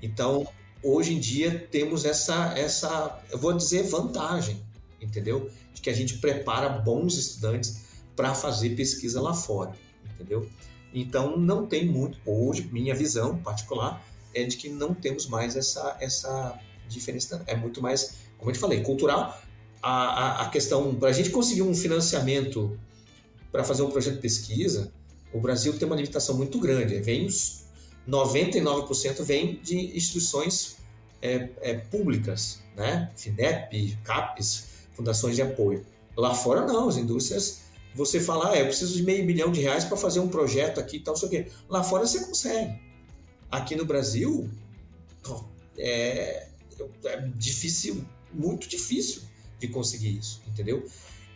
Então, 0.00 0.46
hoje 0.82 1.14
em 1.14 1.20
dia 1.20 1.68
temos 1.70 2.04
essa, 2.04 2.52
essa, 2.56 3.20
eu 3.30 3.38
vou 3.38 3.52
dizer, 3.52 3.84
vantagem 3.84 4.60
entendeu? 5.04 5.50
De 5.74 5.80
que 5.80 5.90
a 5.90 5.92
gente 5.92 6.18
prepara 6.18 6.68
bons 6.68 7.16
estudantes 7.16 7.82
para 8.14 8.34
fazer 8.34 8.70
pesquisa 8.70 9.20
lá 9.20 9.34
fora, 9.34 9.72
entendeu? 10.14 10.48
Então 10.94 11.36
não 11.36 11.66
tem 11.66 11.86
muito 11.86 12.18
hoje 12.24 12.68
minha 12.70 12.94
visão 12.94 13.38
particular 13.38 14.04
é 14.34 14.44
de 14.44 14.56
que 14.56 14.68
não 14.68 14.94
temos 14.94 15.26
mais 15.26 15.56
essa 15.56 15.96
essa 16.00 16.58
diferença 16.88 17.42
é 17.46 17.56
muito 17.56 17.82
mais 17.82 18.16
como 18.38 18.50
eu 18.50 18.54
te 18.54 18.58
falei 18.58 18.82
cultural 18.82 19.40
a, 19.82 19.90
a, 19.90 20.42
a 20.42 20.48
questão 20.50 20.94
para 20.94 21.08
a 21.08 21.12
gente 21.12 21.30
conseguir 21.30 21.62
um 21.62 21.74
financiamento 21.74 22.78
para 23.50 23.64
fazer 23.64 23.82
um 23.82 23.90
projeto 23.90 24.16
de 24.16 24.20
pesquisa 24.20 24.92
o 25.32 25.40
Brasil 25.40 25.78
tem 25.78 25.86
uma 25.86 25.96
limitação 25.96 26.36
muito 26.36 26.58
grande 26.58 26.98
vem 27.00 27.26
os 27.26 27.64
99% 28.08 29.22
vem 29.22 29.60
de 29.62 29.96
instituições 29.96 30.76
é, 31.20 31.48
é, 31.60 31.74
públicas 31.74 32.60
né 32.76 33.10
FINEP 33.16 33.96
CAPES 34.02 34.72
fundações 34.94 35.36
de 35.36 35.42
apoio. 35.42 35.84
Lá 36.16 36.34
fora 36.34 36.66
não, 36.66 36.88
as 36.88 36.96
indústrias, 36.96 37.62
você 37.94 38.20
fala, 38.20 38.52
ah, 38.52 38.58
eu 38.58 38.66
preciso 38.66 38.96
de 38.96 39.02
meio 39.02 39.24
milhão 39.24 39.50
de 39.50 39.60
reais 39.60 39.84
para 39.84 39.96
fazer 39.96 40.20
um 40.20 40.28
projeto 40.28 40.78
aqui 40.78 40.96
e 40.96 41.00
tal, 41.00 41.16
sei 41.16 41.28
o 41.28 41.30
quê. 41.30 41.46
Lá 41.68 41.82
fora 41.82 42.06
você 42.06 42.24
consegue. 42.24 42.80
Aqui 43.50 43.74
no 43.74 43.84
Brasil 43.84 44.48
é, 45.76 46.46
é 47.04 47.28
difícil, 47.34 48.04
muito 48.32 48.68
difícil 48.68 49.22
de 49.58 49.68
conseguir 49.68 50.16
isso, 50.16 50.42
entendeu? 50.46 50.86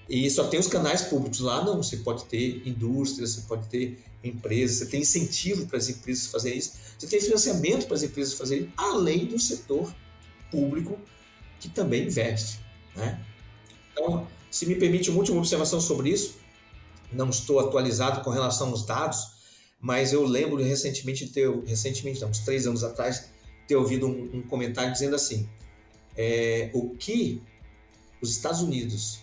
E 0.08 0.30
só 0.30 0.46
tem 0.46 0.58
os 0.58 0.66
canais 0.66 1.02
públicos 1.02 1.40
lá, 1.40 1.64
não. 1.64 1.82
Você 1.82 1.98
pode 1.98 2.24
ter 2.26 2.62
indústrias, 2.66 3.30
você 3.32 3.40
pode 3.42 3.66
ter 3.68 3.98
empresas, 4.28 4.78
você 4.78 4.86
tem 4.86 5.00
incentivo 5.00 5.66
para 5.66 5.78
as 5.78 5.88
empresas 5.88 6.26
fazerem 6.26 6.58
isso, 6.58 6.72
você 6.98 7.06
tem 7.06 7.20
financiamento 7.20 7.86
para 7.86 7.96
as 7.96 8.02
empresas 8.02 8.34
fazerem, 8.34 8.72
além 8.76 9.26
do 9.26 9.38
setor 9.38 9.94
público 10.50 10.98
que 11.60 11.68
também 11.68 12.06
investe, 12.06 12.60
né? 12.94 13.24
Então, 13.92 14.26
se 14.50 14.66
me 14.66 14.74
permite 14.74 15.10
uma 15.10 15.18
última 15.18 15.38
observação 15.38 15.80
sobre 15.80 16.10
isso, 16.10 16.36
não 17.12 17.30
estou 17.30 17.60
atualizado 17.60 18.22
com 18.22 18.30
relação 18.30 18.70
aos 18.70 18.84
dados, 18.84 19.36
mas 19.80 20.12
eu 20.12 20.24
lembro 20.24 20.62
recentemente, 20.62 21.28
ter, 21.28 21.50
recentemente, 21.64 22.20
não, 22.20 22.30
uns 22.30 22.40
três 22.40 22.66
anos 22.66 22.82
atrás, 22.82 23.30
ter 23.66 23.76
ouvido 23.76 24.06
um, 24.06 24.38
um 24.38 24.42
comentário 24.42 24.92
dizendo 24.92 25.14
assim: 25.14 25.48
é, 26.16 26.70
o 26.72 26.90
que 26.90 27.42
os 28.20 28.30
Estados 28.30 28.60
Unidos, 28.60 29.20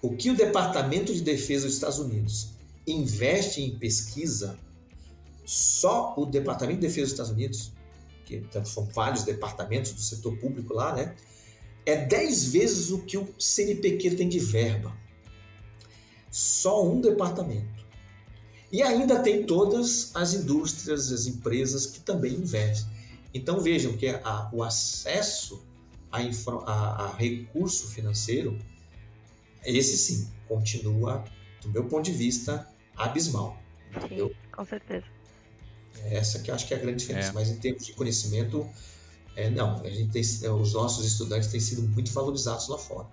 o 0.00 0.14
que 0.14 0.30
o 0.30 0.34
Departamento 0.34 1.12
de 1.12 1.20
Defesa 1.20 1.66
dos 1.66 1.74
Estados 1.74 1.98
Unidos 1.98 2.55
investe 2.86 3.62
em 3.62 3.76
pesquisa, 3.78 4.58
só 5.44 6.14
o 6.16 6.26
Departamento 6.26 6.80
de 6.80 6.86
Defesa 6.86 7.02
dos 7.02 7.12
Estados 7.12 7.32
Unidos, 7.32 7.72
que 8.24 8.42
são 8.64 8.84
vários 8.86 9.22
departamentos 9.22 9.92
do 9.92 10.00
setor 10.00 10.36
público 10.38 10.74
lá, 10.74 10.94
né? 10.94 11.14
é 11.86 11.96
10 12.04 12.48
vezes 12.48 12.90
o 12.90 12.98
que 13.02 13.16
o 13.16 13.32
CNPq 13.38 14.16
tem 14.16 14.28
de 14.28 14.40
verba. 14.40 14.92
Só 16.30 16.84
um 16.84 17.00
departamento. 17.00 17.86
E 18.72 18.82
ainda 18.82 19.20
tem 19.20 19.46
todas 19.46 20.10
as 20.14 20.34
indústrias, 20.34 21.12
as 21.12 21.26
empresas 21.26 21.86
que 21.86 22.00
também 22.00 22.34
investem. 22.34 22.90
Então 23.32 23.60
vejam 23.60 23.96
que 23.96 24.08
a, 24.08 24.50
o 24.52 24.64
acesso 24.64 25.64
a, 26.10 26.18
a, 26.18 27.04
a, 27.04 27.16
recurso 27.16 27.88
financeiro, 27.88 28.58
esse 29.64 29.96
sim, 29.96 30.28
continua, 30.48 31.24
do 31.62 31.68
meu 31.68 31.84
ponto 31.84 32.04
de 32.04 32.12
vista, 32.12 32.68
abismal. 32.96 33.58
Sim, 34.08 34.30
com 34.52 34.64
certeza. 34.64 35.06
Essa 36.04 36.38
que 36.40 36.50
eu 36.50 36.54
acho 36.54 36.66
que 36.66 36.74
é 36.74 36.76
a 36.76 36.80
grande 36.80 36.98
diferença. 36.98 37.30
É. 37.30 37.32
Mas 37.32 37.50
em 37.50 37.56
termos 37.56 37.86
de 37.86 37.92
conhecimento, 37.92 38.68
é, 39.34 39.50
não, 39.50 39.80
a 39.82 39.90
gente 39.90 40.10
tem, 40.10 40.22
é, 40.42 40.50
os 40.50 40.72
nossos 40.72 41.04
estudantes 41.06 41.48
têm 41.48 41.60
sido 41.60 41.82
muito 41.82 42.12
valorizados 42.12 42.68
lá 42.68 42.78
fora. 42.78 43.06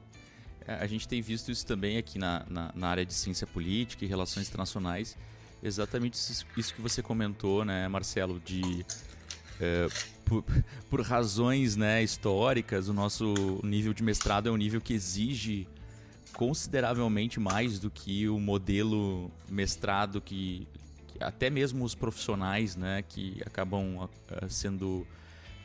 É, 0.68 0.76
a 0.76 0.88
gente 0.88 1.08
tem 1.08 1.22
visto 1.22 1.52
isso 1.52 1.66
também 1.66 1.98
aqui 1.98 2.18
na, 2.18 2.46
na, 2.50 2.72
na, 2.74 2.88
área 2.88 3.06
de 3.06 3.14
ciência 3.14 3.46
política 3.46 4.06
e 4.06 4.08
relações 4.08 4.48
internacionais. 4.48 5.18
Exatamente 5.62 6.18
isso 6.58 6.74
que 6.74 6.82
você 6.82 7.02
comentou, 7.02 7.64
né, 7.64 7.88
Marcelo, 7.88 8.40
de 8.40 8.86
é, 9.60 9.88
por, 10.26 10.44
por, 10.90 11.02
razões 11.02 11.76
né, 11.76 12.04
históricas, 12.04 12.90
o 12.90 12.94
nosso 12.94 13.34
nível 13.64 13.94
de 13.94 14.04
mestrado 14.04 14.50
é 14.50 14.52
um 14.52 14.58
nível 14.58 14.82
que 14.82 14.94
exige 14.94 15.68
consideravelmente 16.34 17.40
mais 17.40 17.80
do 17.80 17.90
que 17.90 18.28
o 18.28 18.40
modelo 18.40 19.32
mestrado 19.48 20.20
que, 20.20 20.68
que 21.08 21.24
até 21.24 21.50
mesmo 21.50 21.86
os 21.86 21.96
profissionais, 21.96 22.76
né, 22.76 23.04
que 23.08 23.42
acabam 23.46 24.04
uh, 24.04 24.10
sendo 24.50 25.06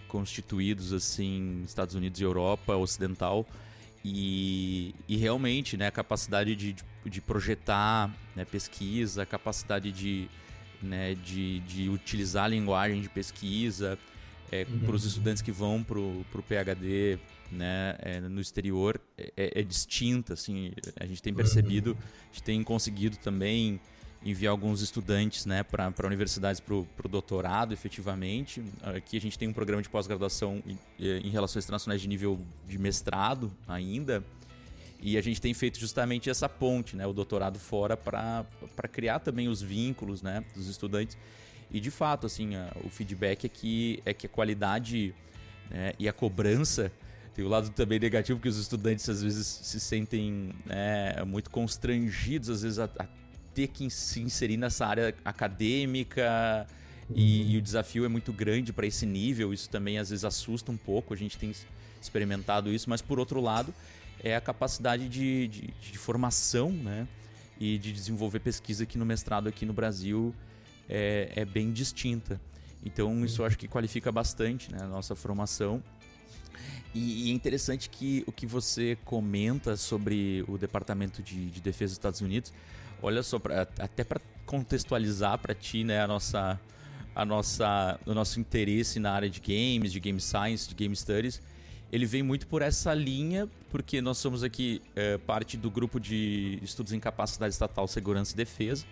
constituídos 0.07 0.93
assim 0.93 1.63
Estados 1.65 1.95
Unidos 1.95 2.21
e 2.21 2.25
Europa 2.25 2.75
Ocidental 2.77 3.47
e, 4.05 4.95
e 5.07 5.17
realmente 5.17 5.77
né, 5.77 5.87
a 5.87 5.91
capacidade 5.91 6.55
de, 6.55 6.77
de 7.05 7.21
projetar 7.21 8.15
né, 8.35 8.45
pesquisa, 8.45 9.23
a 9.23 9.27
capacidade 9.27 9.93
de, 9.93 10.29
né, 10.83 11.15
de, 11.15 11.61
de 11.61 11.89
utilizar 11.89 12.45
a 12.45 12.49
linguagem 12.49 13.01
de 13.01 13.09
pesquisa 13.09 13.99
é, 14.51 14.67
uhum. 14.69 14.81
para 14.81 14.97
os 14.97 15.05
estudantes 15.05 15.43
que 15.43 15.53
vão 15.53 15.83
para 15.83 15.99
o 15.99 16.25
PhD 16.47 17.19
né, 17.51 17.97
é, 18.01 18.21
no 18.21 18.41
exterior 18.41 19.01
é, 19.17 19.61
é, 19.61 19.63
distinta, 19.63 20.35
assim, 20.35 20.73
a 20.99 21.07
gente 21.07 21.23
tem 21.23 21.33
percebido, 21.33 21.97
a 22.01 22.27
gente 22.33 22.43
tem 22.43 22.63
conseguido 22.63 23.17
também 23.17 23.81
enviar 24.25 24.51
alguns 24.51 24.83
estudantes 24.83 25.47
né, 25.47 25.63
para 25.63 26.07
universidades 26.07 26.61
para 26.61 26.75
o 26.75 27.09
doutorado, 27.09 27.73
efetivamente. 27.73 28.63
Aqui 28.83 29.17
a 29.17 29.21
gente 29.21 29.39
tem 29.39 29.49
um 29.49 29.53
programa 29.53 29.81
de 29.81 29.89
pós-graduação 29.89 30.63
em, 30.67 30.79
em 30.99 31.31
relações 31.31 31.65
internacionais 31.65 32.01
de 32.01 32.09
nível 32.09 32.39
de 32.67 32.79
mestrado 32.79 33.51
ainda, 33.67 34.25
e 35.01 35.17
a 35.17 35.21
gente 35.21 35.41
tem 35.41 35.55
feito 35.55 35.79
justamente 35.79 36.29
essa 36.29 36.49
ponte, 36.49 36.97
né, 36.97 37.07
o 37.07 37.13
doutorado 37.13 37.59
fora, 37.59 37.97
para 37.97 38.45
criar 38.91 39.21
também 39.21 39.49
os 39.49 39.63
vínculos 39.63 40.23
né, 40.23 40.45
dos 40.55 40.67
estudantes. 40.67 41.17
E 41.71 41.79
de 41.81 41.91
fato, 41.91 42.27
assim, 42.27 42.51
o 42.85 42.89
feedback 42.89 43.45
é 43.45 43.49
que, 43.49 44.03
é 44.05 44.13
que 44.13 44.27
a 44.27 44.29
qualidade 44.29 45.15
né, 45.71 45.93
e 45.99 46.09
a 46.09 46.13
cobrança 46.13 46.91
tem 47.39 47.45
o 47.45 47.49
lado 47.49 47.71
também 47.71 48.01
negativo 48.01 48.41
que 48.41 48.49
os 48.49 48.59
estudantes 48.59 49.09
às 49.09 49.23
vezes 49.23 49.47
se 49.47 49.79
sentem 49.79 50.51
né, 50.67 51.23
muito 51.25 51.51
constrangidos, 51.51 52.49
às 52.49 52.63
vezes 52.63 52.81
a, 52.81 52.87
a, 52.99 53.07
ter 53.55 53.69
que 53.69 53.89
se 53.89 54.21
inserir 54.21 54.57
nessa 54.57 54.85
área 54.85 55.15
acadêmica 55.25 56.67
e, 57.15 57.55
e 57.55 57.57
o 57.57 57.63
desafio 57.63 58.05
é 58.05 58.09
muito 58.09 58.33
grande 58.33 58.73
para 58.73 58.89
esse 58.89 59.07
nível. 59.07 59.55
Isso 59.55 59.71
também 59.71 59.99
às 59.99 60.11
vezes 60.11 60.25
assusta 60.25 60.73
um 60.73 60.77
pouco. 60.77 61.15
A 61.15 61.17
gente 61.17 61.39
tem 61.39 61.55
experimentado 62.03 62.73
isso, 62.73 62.91
mas 62.91 63.01
por 63.01 63.21
outro 63.21 63.41
lado 63.41 63.73
é 64.19 64.35
a 64.35 64.41
capacidade 64.41 65.09
de, 65.09 65.47
de, 65.47 65.75
de 65.81 65.97
formação, 65.97 66.73
né, 66.73 67.07
e 67.61 67.79
de 67.79 67.93
desenvolver 67.93 68.41
pesquisa 68.41 68.83
aqui 68.83 68.99
no 68.99 69.07
mestrado 69.07 69.49
aqui 69.49 69.65
no 69.65 69.73
Brasil 69.73 70.35
é, 70.89 71.31
é 71.37 71.45
bem 71.45 71.71
distinta. 71.71 72.41
Então 72.85 73.25
isso 73.25 73.43
eu 73.43 73.47
acho 73.47 73.57
que 73.57 73.69
qualifica 73.69 74.11
bastante 74.11 74.73
né, 74.73 74.79
a 74.83 74.89
nossa 74.89 75.15
formação 75.15 75.81
e, 76.95 77.29
e, 77.29 77.31
é 77.31 77.35
interessante 77.35 77.89
que 77.89 78.25
o 78.27 78.33
que 78.33 78.47
você 78.47 78.97
comenta 79.05 79.77
sobre 79.77 80.45
o 80.49 80.57
Departamento 80.57 81.23
de, 81.23 81.51
de 81.51 81.61
Defesa 81.61 81.91
dos 81.91 81.99
Estados 81.99 82.21
Unidos, 82.21 82.53
olha 83.03 83.23
só, 83.23 83.39
pra, 83.39 83.63
até 83.63 84.05
para 84.05 84.21
contextualizar 84.47 85.39
para 85.39 85.55
ti, 85.55 85.85
né, 85.85 86.01
a 86.01 86.07
nossa, 86.07 86.59
a 87.15 87.25
nossa, 87.25 88.01
o 88.07 88.15
nosso 88.15 88.41
interesse 88.41 88.99
na 88.99 89.13
área 89.13 89.29
de 89.29 89.41
games, 89.41 89.93
de 89.93 90.01
game 90.01 90.21
science, 90.21 90.69
de 90.69 90.75
game 90.75 90.97
studies, 90.97 91.43
ele 91.93 92.07
vem 92.07 92.23
muito 92.23 92.47
por 92.47 92.63
essa 92.63 92.93
linha, 92.93 93.49
porque 93.71 94.01
nós 94.01 94.19
somos 94.19 94.43
aqui 94.43 94.83
é, 94.95 95.17
parte 95.19 95.57
do 95.57 95.71
grupo 95.71 95.99
de 95.99 96.59
estudos 96.63 96.93
em 96.93 97.01
capacidade 97.01 97.53
estatal, 97.53 97.87
segurança 97.89 98.35
e 98.35 98.37
defesa, 98.37 98.85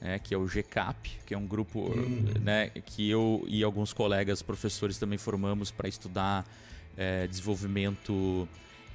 né, 0.00 0.18
que 0.18 0.34
é 0.34 0.38
o 0.38 0.46
GCAP, 0.46 1.18
que 1.26 1.34
é 1.34 1.38
um 1.38 1.46
grupo 1.46 1.90
hum. 1.90 2.24
né, 2.40 2.70
que 2.70 3.08
eu 3.08 3.44
e 3.46 3.62
alguns 3.62 3.92
colegas 3.92 4.42
professores 4.42 4.98
também 4.98 5.18
formamos 5.18 5.70
para 5.70 5.88
estudar 5.88 6.46
é, 6.96 7.26
desenvolvimento 7.26 8.48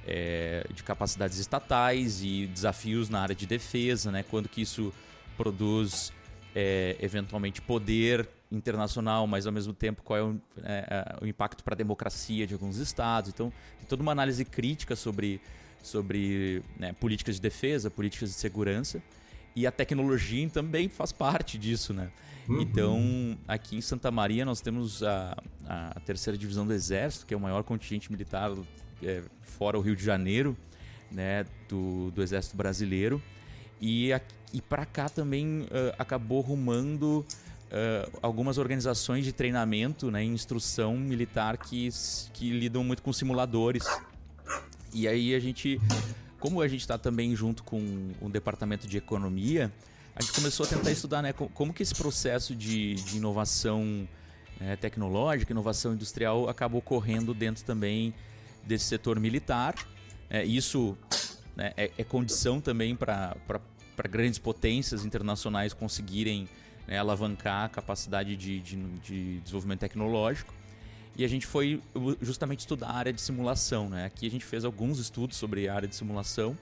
é, 0.06 0.66
de 0.72 0.82
capacidades 0.82 1.38
estatais 1.38 2.22
e 2.22 2.46
desafios 2.46 3.08
na 3.08 3.20
área 3.20 3.34
de 3.34 3.46
defesa, 3.46 4.10
né? 4.10 4.22
Quando 4.22 4.48
que 4.48 4.62
isso 4.62 4.92
produz 5.36 6.12
é, 6.54 6.96
eventualmente 7.00 7.60
poder 7.60 8.28
internacional, 8.50 9.26
mas 9.26 9.46
ao 9.46 9.52
mesmo 9.52 9.72
tempo 9.72 10.02
qual 10.02 10.18
é 10.18 10.22
o, 10.22 10.40
é, 10.62 11.16
o 11.20 11.26
impacto 11.26 11.64
para 11.64 11.74
a 11.74 11.76
democracia 11.76 12.46
de 12.46 12.54
alguns 12.54 12.76
estados. 12.78 13.30
Então, 13.30 13.52
tem 13.78 13.88
toda 13.88 14.02
uma 14.02 14.12
análise 14.12 14.44
crítica 14.44 14.94
sobre, 14.94 15.40
sobre 15.82 16.62
né, 16.78 16.92
políticas 16.94 17.36
de 17.36 17.40
defesa, 17.40 17.90
políticas 17.90 18.30
de 18.30 18.36
segurança. 18.36 19.02
E 19.54 19.66
a 19.66 19.72
tecnologia 19.72 20.48
também 20.48 20.88
faz 20.88 21.12
parte 21.12 21.58
disso, 21.58 21.92
né? 21.92 22.10
Uhum. 22.48 22.60
Então, 22.60 23.38
aqui 23.46 23.76
em 23.76 23.80
Santa 23.80 24.10
Maria 24.10 24.44
nós 24.44 24.60
temos 24.60 25.02
a, 25.02 25.36
a 25.66 26.00
terceira 26.00 26.38
divisão 26.38 26.66
do 26.66 26.72
Exército, 26.72 27.26
que 27.26 27.34
é 27.34 27.36
o 27.36 27.40
maior 27.40 27.62
contingente 27.64 28.10
militar 28.10 28.52
é, 29.02 29.22
fora 29.42 29.78
o 29.78 29.80
Rio 29.80 29.96
de 29.96 30.04
Janeiro, 30.04 30.56
né, 31.10 31.44
do, 31.68 32.10
do 32.12 32.22
Exército 32.22 32.56
Brasileiro. 32.56 33.20
E, 33.80 34.10
e 34.52 34.60
para 34.60 34.86
cá 34.86 35.08
também 35.08 35.62
uh, 35.62 35.94
acabou 35.98 36.40
rumando 36.40 37.20
uh, 37.20 38.18
algumas 38.22 38.58
organizações 38.58 39.24
de 39.24 39.32
treinamento 39.32 40.10
né, 40.10 40.22
instrução 40.24 40.96
militar 40.96 41.58
que, 41.58 41.88
que 42.32 42.50
lidam 42.50 42.82
muito 42.82 43.02
com 43.02 43.12
simuladores. 43.12 43.84
E 44.94 45.06
aí 45.06 45.34
a 45.34 45.40
gente 45.40 45.78
como 46.38 46.60
a 46.60 46.68
gente 46.68 46.80
está 46.80 46.98
também 46.98 47.34
junto 47.34 47.64
com 47.64 48.12
o 48.20 48.28
departamento 48.28 48.86
de 48.86 48.96
economia, 48.96 49.72
a 50.16 50.22
gente 50.22 50.32
começou 50.32 50.64
a 50.64 50.68
tentar 50.68 50.90
estudar 50.90 51.20
né, 51.20 51.34
como 51.34 51.74
que 51.74 51.82
esse 51.82 51.94
processo 51.94 52.54
de, 52.54 52.94
de 52.94 53.18
inovação 53.18 54.08
né, 54.58 54.74
tecnológica, 54.74 55.52
inovação 55.52 55.92
industrial 55.92 56.48
acaba 56.48 56.78
ocorrendo 56.78 57.34
dentro 57.34 57.62
também 57.64 58.14
desse 58.64 58.86
setor 58.86 59.20
militar. 59.20 59.74
É, 60.30 60.42
isso 60.42 60.96
né, 61.54 61.74
é, 61.76 61.90
é, 61.98 62.02
condição 62.02 62.62
também 62.62 62.96
para 62.96 63.36
grandes 64.10 64.38
potências 64.38 65.04
internacionais 65.04 65.74
conseguirem 65.74 66.48
né, 66.88 66.98
alavancar 66.98 67.66
a 67.66 67.68
capacidade 67.68 68.36
de, 68.36 68.58
de, 68.60 68.76
de 69.00 69.40
desenvolvimento 69.40 69.80
tecnológico. 69.80 70.54
E 71.14 71.26
a 71.26 71.28
gente 71.28 71.46
foi 71.46 71.82
justamente 72.22 72.60
estudar 72.60 72.88
a 72.88 72.96
área 72.96 73.12
de 73.12 73.20
simulação, 73.20 73.88
né? 73.88 74.04
Aqui 74.04 74.26
a 74.26 74.30
gente 74.30 74.44
fez 74.44 74.64
alguns 74.66 74.98
estudos 74.98 75.36
sobre 75.36 75.66
a 75.66 75.74
área 75.74 75.88
de 75.88 75.96
simulação 75.96 76.56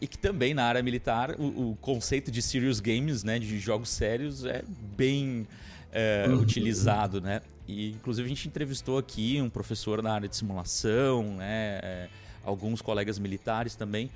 e 0.00 0.06
que 0.06 0.18
também 0.18 0.54
na 0.54 0.64
área 0.64 0.82
militar 0.82 1.34
o, 1.38 1.70
o 1.70 1.78
conceito 1.80 2.30
de 2.30 2.42
serious 2.42 2.80
games, 2.80 3.24
né, 3.24 3.38
de 3.38 3.58
jogos 3.58 3.88
sérios, 3.88 4.44
é 4.44 4.62
bem 4.96 5.46
é, 5.92 6.26
uhum. 6.28 6.40
utilizado, 6.40 7.20
né? 7.20 7.40
E 7.66 7.90
inclusive 7.90 8.26
a 8.26 8.28
gente 8.28 8.46
entrevistou 8.46 8.98
aqui 8.98 9.40
um 9.40 9.48
professor 9.50 10.02
na 10.02 10.12
área 10.12 10.28
de 10.28 10.36
simulação, 10.36 11.36
né, 11.36 11.80
é, 11.82 12.08
alguns 12.44 12.80
colegas 12.80 13.18
militares 13.18 13.74
também. 13.74 14.10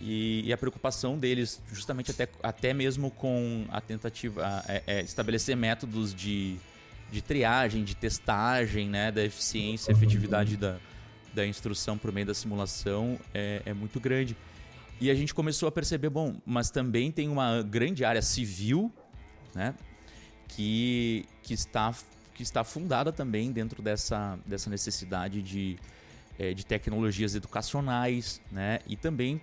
E, 0.00 0.44
e, 0.46 0.52
a 0.52 0.56
preocupação 0.56 1.18
deles, 1.18 1.60
justamente 1.72 2.12
até, 2.12 2.28
até 2.40 2.72
mesmo 2.72 3.10
com 3.10 3.64
a 3.68 3.80
tentativa, 3.80 4.62
é, 4.68 4.82
é 4.86 5.00
estabelecer 5.02 5.56
métodos 5.56 6.14
de 6.14 6.56
de 7.10 7.22
triagem, 7.22 7.84
de 7.84 7.94
testagem, 7.94 8.88
né, 8.88 9.10
da 9.10 9.24
eficiência 9.24 9.90
e 9.90 9.94
efetividade 9.94 10.56
da, 10.56 10.76
da 11.32 11.46
instrução 11.46 11.96
por 11.96 12.12
meio 12.12 12.26
da 12.26 12.34
simulação 12.34 13.18
é, 13.32 13.62
é 13.64 13.72
muito 13.72 13.98
grande. 13.98 14.36
E 15.00 15.10
a 15.10 15.14
gente 15.14 15.34
começou 15.34 15.68
a 15.68 15.72
perceber, 15.72 16.10
bom, 16.10 16.36
mas 16.44 16.70
também 16.70 17.12
tem 17.12 17.28
uma 17.28 17.62
grande 17.62 18.04
área 18.04 18.22
civil, 18.22 18.92
né, 19.54 19.74
que, 20.48 21.24
que, 21.42 21.54
está, 21.54 21.94
que 22.34 22.42
está 22.42 22.64
fundada 22.64 23.12
também 23.12 23.52
dentro 23.52 23.82
dessa, 23.82 24.38
dessa 24.44 24.68
necessidade 24.68 25.40
de, 25.40 25.78
é, 26.38 26.52
de 26.52 26.66
tecnologias 26.66 27.34
educacionais, 27.34 28.40
né, 28.50 28.80
e 28.88 28.96
também 28.96 29.40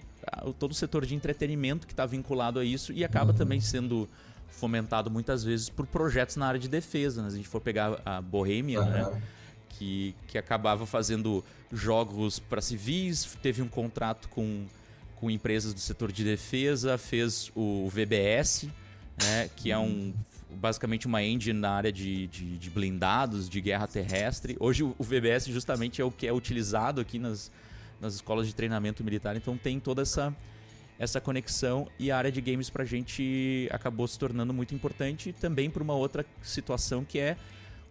todo 0.59 0.71
o 0.71 0.75
setor 0.75 1.05
de 1.05 1.15
entretenimento 1.15 1.85
que 1.85 1.93
está 1.93 2.05
vinculado 2.05 2.59
a 2.59 2.65
isso 2.65 2.91
e 2.91 3.03
acaba 3.03 3.31
uhum. 3.31 3.37
também 3.37 3.61
sendo 3.61 4.09
fomentado 4.49 5.11
muitas 5.11 5.43
vezes 5.43 5.69
por 5.69 5.85
projetos 5.85 6.35
na 6.35 6.47
área 6.47 6.59
de 6.59 6.67
defesa. 6.67 7.21
Né? 7.21 7.29
Se 7.29 7.35
a 7.35 7.37
gente 7.37 7.49
for 7.49 7.61
pegar 7.61 8.01
a 8.05 8.21
Bohemia, 8.21 8.81
uhum. 8.81 8.89
né? 8.89 9.21
que, 9.69 10.15
que 10.27 10.37
acabava 10.37 10.85
fazendo 10.85 11.43
jogos 11.71 12.39
para 12.39 12.61
civis, 12.61 13.37
teve 13.41 13.61
um 13.61 13.67
contrato 13.67 14.29
com, 14.29 14.65
com 15.15 15.29
empresas 15.29 15.73
do 15.73 15.79
setor 15.79 16.11
de 16.11 16.23
defesa, 16.23 16.97
fez 16.97 17.51
o 17.55 17.89
VBS, 17.89 18.67
né? 19.21 19.49
que 19.55 19.71
é 19.71 19.77
um 19.77 20.13
basicamente 20.49 21.05
uma 21.05 21.21
engine 21.21 21.59
na 21.59 21.71
área 21.71 21.91
de, 21.91 22.27
de, 22.27 22.57
de, 22.57 22.69
blindados, 22.69 23.49
de 23.49 23.59
guerra 23.59 23.87
terrestre. 23.87 24.55
Hoje 24.59 24.83
o 24.83 24.95
VBS 24.99 25.47
justamente 25.47 26.01
é 26.01 26.05
o 26.05 26.11
que 26.11 26.25
é 26.25 26.33
utilizado 26.33 27.01
aqui 27.01 27.19
nas, 27.19 27.51
nas 27.99 28.15
escolas 28.15 28.47
de 28.47 28.55
treinamento 28.55 29.03
militar, 29.03 29.35
então 29.35 29.57
tem 29.57 29.79
toda 29.79 30.01
essa 30.01 30.35
essa 30.97 31.19
conexão 31.19 31.89
e 31.99 32.09
a 32.09 32.17
área 32.17 32.31
de 32.31 32.39
games 32.39 32.69
para 32.69 32.83
a 32.83 32.85
gente 32.85 33.67
acabou 33.69 34.07
se 34.07 34.17
tornando 34.17 34.53
muito 34.53 34.73
importante 34.73 35.33
também 35.33 35.69
para 35.69 35.83
uma 35.83 35.93
outra 35.93 36.25
situação 36.41 37.03
que 37.03 37.19
é 37.19 37.35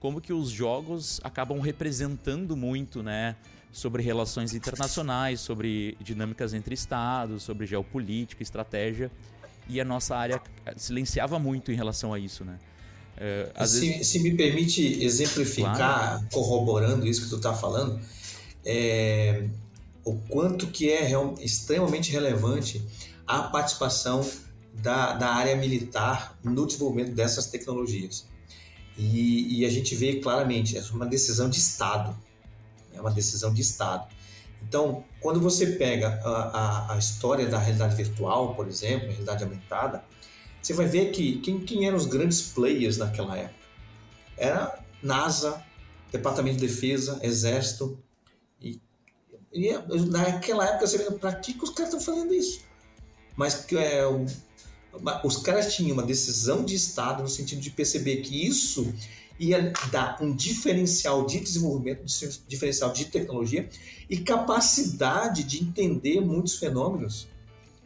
como 0.01 0.23
que 0.23 0.33
os 0.33 0.49
jogos 0.49 1.21
acabam 1.23 1.61
representando 1.61 2.57
muito, 2.57 3.03
né, 3.03 3.37
sobre 3.75 4.05
relações 4.05 4.55
internacionais, 4.55 5.41
sobre 5.41 5.99
dinâmicas 6.01 6.55
entre 6.55 6.75
estados, 6.75 7.43
sobre 7.43 7.67
geopolítica, 7.67 8.41
estratégia 8.41 9.11
e 9.69 9.81
a 9.81 9.85
nossa 9.85 10.17
área 10.17 10.41
silenciava 10.77 11.41
muito 11.41 11.73
em 11.73 11.75
relação 11.75 12.15
a 12.15 12.19
isso, 12.19 12.45
né? 12.45 12.57
Uh, 13.17 13.67
se, 13.67 13.81
vezes... 13.81 14.07
se, 14.07 14.21
me 14.21 14.37
permite 14.37 15.03
exemplificar, 15.03 15.77
claro. 15.77 16.29
corroborando 16.33 17.07
isso 17.07 17.23
que 17.23 17.29
tu 17.29 17.37
está 17.37 17.53
falando, 17.53 18.01
é, 18.65 19.45
o 20.05 20.15
quanto 20.29 20.69
que 20.69 20.91
é 20.91 21.03
real, 21.03 21.35
extremamente 21.41 22.13
relevante 22.13 22.81
a 23.27 23.43
participação 23.43 24.25
da, 24.73 25.15
da 25.15 25.31
área 25.31 25.57
militar 25.57 26.39
no 26.45 26.65
desenvolvimento 26.67 27.13
dessas 27.13 27.47
tecnologias. 27.47 28.27
E, 28.97 29.61
e, 29.61 29.65
a 29.65 29.69
gente 29.69 29.97
vê 29.97 30.21
claramente, 30.21 30.79
é 30.79 30.83
uma 30.93 31.07
decisão 31.07 31.51
de 31.51 31.59
Estado. 31.59 32.17
É 32.95 33.01
uma 33.01 33.11
decisão 33.11 33.53
de 33.53 33.61
Estado. 33.61 34.07
Então, 34.67 35.05
quando 35.21 35.41
você 35.41 35.67
pega 35.67 36.21
a, 36.25 36.31
a, 36.31 36.95
a 36.95 36.99
história 36.99 37.47
da 37.47 37.59
realidade 37.59 37.95
virtual, 37.97 38.55
por 38.55 38.67
exemplo, 38.67 39.09
realidade 39.09 39.45
aumentada, 39.45 40.03
você 40.63 40.73
vai 40.73 40.87
ver 40.87 41.11
que 41.11 41.41
quem, 41.41 41.61
quem 41.61 41.87
eram 41.87 41.97
os 41.97 42.07
grandes 42.07 42.41
players 42.41 42.97
naquela 42.97 43.37
época? 43.37 43.65
Era 44.37 44.79
NASA, 45.03 45.63
Departamento 46.11 46.59
de 46.59 46.67
Defesa, 46.67 47.19
Exército, 47.23 47.99
E 49.53 49.73
naquela 50.11 50.67
época 50.67 50.87
você 50.87 50.99
vê, 50.99 51.11
para 51.13 51.35
que, 51.35 51.53
que 51.55 51.63
os 51.63 51.71
caras 51.71 51.93
estão 51.93 52.15
fazendo 52.15 52.33
isso? 52.35 52.63
Mas 53.37 53.67
é, 53.73 54.03
os 55.23 55.37
caras 55.39 55.75
tinham 55.75 55.93
uma 55.93 56.03
decisão 56.03 56.65
de 56.65 56.75
Estado 56.75 57.23
no 57.23 57.29
sentido 57.29 57.61
de 57.61 57.71
perceber 57.71 58.17
que 58.19 58.47
isso 58.47 58.93
ia 59.39 59.73
dar 59.91 60.19
um 60.21 60.35
diferencial 60.35 61.27
de 61.27 61.41
desenvolvimento, 61.41 62.05
diferencial 62.47 62.93
de 62.93 63.07
tecnologia 63.07 63.69
e 64.09 64.19
capacidade 64.19 65.43
de 65.43 65.63
entender 65.63 66.21
muitos 66.21 66.57
fenômenos 66.57 67.27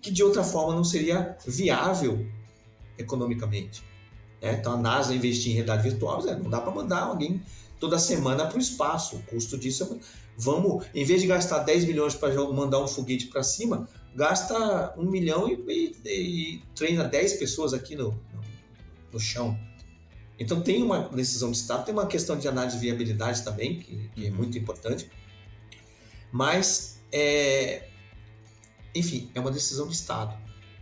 que 0.01 0.11
de 0.11 0.22
outra 0.22 0.44
forma 0.44 0.74
não 0.74 0.84
seria 0.84 1.36
viável 1.46 2.26
economicamente. 2.96 3.82
Né? 4.40 4.55
Então 4.55 4.74
a 4.74 4.76
NASA 4.76 5.14
investir 5.14 5.53
em 5.53 5.55
realidade 5.55 5.82
virtual, 5.82 6.22
não 6.22 6.51
dá 6.51 6.61
para 6.61 6.72
mandar 6.72 7.03
alguém 7.03 7.42
toda 7.78 7.99
semana 7.99 8.46
para 8.46 8.57
o 8.57 8.61
espaço. 8.61 9.16
O 9.16 9.22
custo 9.22 9.57
disso 9.57 9.84
é. 9.84 10.28
Vamos, 10.40 10.86
em 10.94 11.05
vez 11.05 11.20
de 11.20 11.26
gastar 11.26 11.59
10 11.61 11.84
milhões 11.84 12.14
para 12.14 12.32
mandar 12.53 12.80
um 12.80 12.86
foguete 12.86 13.26
para 13.26 13.42
cima, 13.42 13.88
gasta 14.14 14.94
um 14.96 15.03
milhão 15.03 15.49
e, 15.49 15.55
e, 15.66 15.96
e, 16.05 16.62
treina 16.76 17.03
10 17.03 17.34
pessoas 17.34 17.74
aqui 17.74 17.96
no, 17.96 18.11
no, 18.11 18.40
no, 19.12 19.18
chão. 19.18 19.59
Então 20.39 20.61
tem 20.61 20.82
uma 20.82 21.01
decisão 21.09 21.51
de 21.51 21.57
Estado, 21.57 21.84
tem 21.84 21.93
uma 21.93 22.07
questão 22.07 22.39
de 22.39 22.47
análise 22.47 22.76
de 22.76 22.82
viabilidade 22.82 23.43
também, 23.43 23.80
que, 23.80 24.09
que 24.14 24.26
é 24.26 24.30
muito 24.30 24.57
importante. 24.57 25.11
Mas, 26.30 27.01
é, 27.11 27.89
enfim, 28.95 29.30
é 29.34 29.41
uma 29.41 29.51
decisão 29.51 29.89
de 29.89 29.95
Estado 29.95 30.36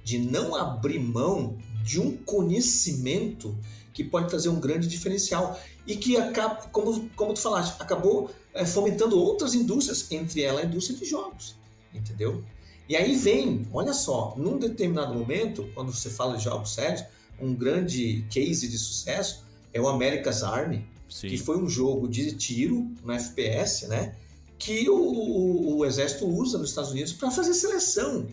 de 0.04 0.18
não 0.18 0.54
abrir 0.54 0.98
mão 0.98 1.56
de 1.82 2.00
um 2.00 2.16
conhecimento 2.16 3.56
que 3.92 4.04
pode 4.04 4.28
trazer 4.28 4.50
um 4.50 4.60
grande 4.60 4.86
diferencial 4.86 5.58
e 5.86 5.96
que 5.96 6.16
acaba, 6.16 6.56
como, 6.68 7.08
como 7.10 7.32
tu 7.32 7.40
falaste, 7.40 7.80
acabou 7.80 8.30
é, 8.52 8.64
fomentando 8.64 9.18
outras 9.18 9.54
indústrias, 9.54 10.10
entre 10.12 10.42
elas 10.42 10.64
a 10.64 10.66
indústria 10.66 10.98
de 10.98 11.06
jogos, 11.06 11.56
entendeu? 11.94 12.44
E 12.88 12.94
aí 12.94 13.16
vem, 13.16 13.66
olha 13.72 13.92
só, 13.92 14.34
num 14.36 14.58
determinado 14.58 15.14
momento, 15.14 15.68
quando 15.74 15.92
você 15.92 16.10
fala 16.10 16.36
de 16.36 16.44
jogos 16.44 16.74
sérios, 16.74 17.04
um 17.40 17.54
grande 17.54 18.24
case 18.30 18.68
de 18.68 18.78
sucesso 18.78 19.45
é 19.76 19.80
o 19.80 19.88
America's 19.88 20.42
Army, 20.42 20.86
Sim. 21.08 21.28
que 21.28 21.36
foi 21.36 21.58
um 21.58 21.68
jogo 21.68 22.08
de 22.08 22.32
tiro 22.32 22.90
no 23.04 23.12
FPS, 23.12 23.86
né? 23.86 24.14
Que 24.58 24.88
o, 24.88 24.96
o, 24.96 25.78
o 25.78 25.84
exército 25.84 26.26
usa 26.26 26.56
nos 26.56 26.70
Estados 26.70 26.90
Unidos 26.90 27.12
para 27.12 27.30
fazer 27.30 27.52
seleção 27.52 28.26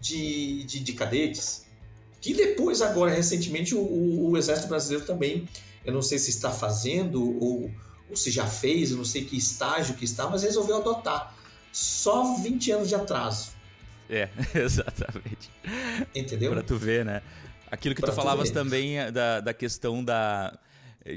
de, 0.00 0.62
de, 0.64 0.78
de 0.78 0.92
cadetes, 0.92 1.66
que 2.20 2.32
depois, 2.32 2.80
agora, 2.80 3.12
recentemente, 3.12 3.74
o, 3.74 4.30
o, 4.30 4.36
Exército 4.38 4.68
Brasileiro 4.68 5.04
também, 5.04 5.48
eu 5.84 5.92
não 5.92 6.00
sei 6.00 6.18
se 6.18 6.30
está 6.30 6.50
fazendo 6.50 7.22
ou, 7.42 7.70
ou 8.08 8.16
se 8.16 8.30
já 8.30 8.46
fez, 8.46 8.92
eu 8.92 8.96
não 8.96 9.04
sei 9.04 9.24
que 9.24 9.36
estágio 9.36 9.94
que 9.96 10.04
está, 10.04 10.30
mas 10.30 10.42
resolveu 10.42 10.76
adotar. 10.76 11.36
Só 11.72 12.36
20 12.36 12.70
anos 12.70 12.88
de 12.88 12.94
atraso. 12.94 13.50
É, 14.08 14.28
exatamente. 14.54 15.50
Entendeu? 16.14 16.52
Para 16.52 16.62
tu 16.62 16.76
ver, 16.76 17.04
né? 17.04 17.20
Aquilo 17.70 17.94
que 17.94 18.00
pra 18.00 18.12
tu 18.12 18.16
falavas 18.16 18.50
tu 18.50 18.54
também 18.54 18.98
é, 18.98 19.10
da, 19.10 19.40
da 19.40 19.52
questão 19.52 20.02
da 20.02 20.56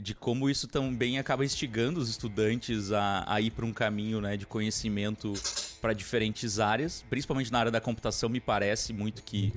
de 0.01 0.13
como 0.13 0.49
isso 0.49 0.67
também 0.67 1.17
acaba 1.17 1.45
instigando 1.45 1.99
os 1.99 2.09
estudantes 2.09 2.91
a, 2.91 3.23
a 3.25 3.39
ir 3.39 3.51
para 3.51 3.65
um 3.65 3.73
caminho 3.73 4.19
né, 4.19 4.35
de 4.35 4.45
conhecimento 4.45 5.33
para 5.81 5.93
diferentes 5.93 6.59
áreas, 6.59 7.05
principalmente 7.09 7.51
na 7.51 7.59
área 7.59 7.71
da 7.71 7.79
computação, 7.79 8.27
me 8.27 8.39
parece 8.39 8.91
muito 8.91 9.23
que 9.23 9.53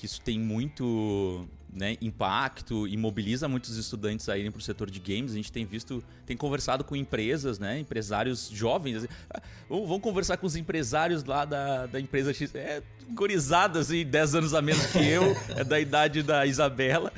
que 0.00 0.06
isso 0.06 0.22
tem 0.22 0.40
muito 0.40 1.46
né, 1.72 1.96
impacto 2.00 2.86
e 2.86 2.96
mobiliza 2.96 3.48
muitos 3.48 3.76
estudantes 3.76 4.28
a 4.28 4.36
irem 4.36 4.50
para 4.50 4.58
o 4.58 4.62
setor 4.62 4.90
de 4.90 4.98
games. 4.98 5.32
A 5.32 5.36
gente 5.36 5.52
tem 5.52 5.64
visto, 5.64 6.02
tem 6.26 6.36
conversado 6.36 6.84
com 6.84 6.96
empresas, 6.96 7.58
né, 7.58 7.78
empresários 7.78 8.48
jovens. 8.52 8.96
Assim, 8.96 9.08
ah, 9.30 9.40
vamos 9.68 10.00
conversar 10.00 10.36
com 10.36 10.46
os 10.46 10.56
empresários 10.56 11.24
lá 11.24 11.44
da, 11.44 11.86
da 11.86 12.00
empresa 12.00 12.32
X. 12.32 12.54
É, 12.54 12.82
gorizadas, 13.10 13.88
assim, 13.88 14.04
10 14.04 14.34
anos 14.34 14.54
a 14.54 14.62
menos 14.62 14.86
que 14.86 14.98
eu, 14.98 15.36
é 15.56 15.64
da 15.64 15.80
idade 15.80 16.22
da 16.22 16.46
Isabela, 16.46 17.12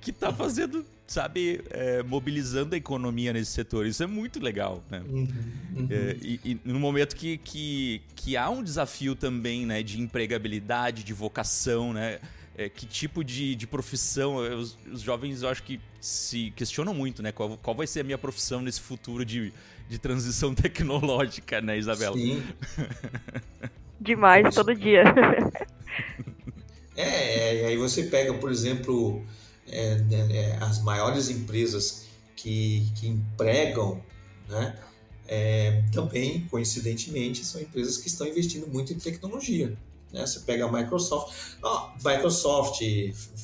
que 0.00 0.10
está 0.10 0.32
fazendo 0.32 0.84
sabe, 1.12 1.62
é, 1.70 2.02
mobilizando 2.02 2.74
a 2.74 2.78
economia 2.78 3.34
nesse 3.34 3.50
setor. 3.50 3.86
Isso 3.86 4.02
é 4.02 4.06
muito 4.06 4.40
legal, 4.40 4.82
né? 4.90 5.02
Uhum, 5.06 5.28
uhum. 5.76 5.88
É, 5.90 6.16
e, 6.22 6.40
e, 6.42 6.60
no 6.64 6.80
momento 6.80 7.14
que, 7.14 7.36
que, 7.36 8.00
que 8.16 8.34
há 8.34 8.48
um 8.48 8.62
desafio 8.62 9.14
também, 9.14 9.66
né, 9.66 9.82
de 9.82 10.00
empregabilidade, 10.00 11.04
de 11.04 11.12
vocação, 11.12 11.92
né? 11.92 12.18
É, 12.56 12.68
que 12.68 12.84
tipo 12.84 13.24
de, 13.24 13.54
de 13.54 13.66
profissão 13.66 14.36
os, 14.36 14.76
os, 14.92 15.00
jovens 15.00 15.42
eu 15.42 15.48
acho 15.48 15.62
que 15.62 15.80
se 15.98 16.52
questionam 16.54 16.92
muito 16.92 17.22
né 17.22 17.32
qual, 17.32 17.56
qual 17.56 17.74
vai 17.74 17.86
ser 17.86 18.00
a 18.00 18.04
minha 18.04 18.18
profissão 18.18 18.60
nesse 18.60 18.78
futuro 18.78 19.24
de, 19.24 19.50
de 19.88 19.98
transição 19.98 20.52
tecnológica 20.54 21.62
né 21.62 21.78
Isabela 21.78 22.14
Sim. 22.14 22.42
demais 23.98 24.54
todo 24.54 24.74
dia 24.74 25.02
é 26.94 27.62
e 27.62 27.64
aí 27.64 27.76
você 27.78 28.02
pega 28.02 28.34
por 28.34 28.50
exemplo 28.52 29.24
é, 29.66 29.94
né, 29.96 30.28
é, 30.30 30.56
as 30.60 30.82
maiores 30.82 31.30
empresas 31.30 32.06
que, 32.36 32.90
que 32.96 33.08
empregam, 33.08 34.02
né, 34.48 34.76
é, 35.26 35.82
também, 35.92 36.46
coincidentemente, 36.50 37.44
são 37.44 37.60
empresas 37.60 37.96
que 37.96 38.08
estão 38.08 38.26
investindo 38.26 38.66
muito 38.66 38.92
em 38.92 38.98
tecnologia. 38.98 39.76
Né? 40.12 40.26
Você 40.26 40.40
pega 40.40 40.66
a 40.66 40.72
Microsoft, 40.72 41.56
oh, 41.62 41.88
Microsoft, 42.04 42.80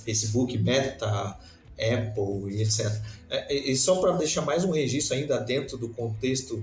Facebook, 0.04 0.56
Meta, 0.58 1.38
Apple 1.78 2.54
e 2.54 2.62
etc. 2.62 3.00
É, 3.30 3.54
e 3.54 3.76
só 3.76 3.96
para 4.00 4.12
deixar 4.12 4.42
mais 4.42 4.64
um 4.64 4.70
registro 4.70 5.16
ainda 5.16 5.38
dentro 5.38 5.78
do 5.78 5.88
contexto 5.88 6.62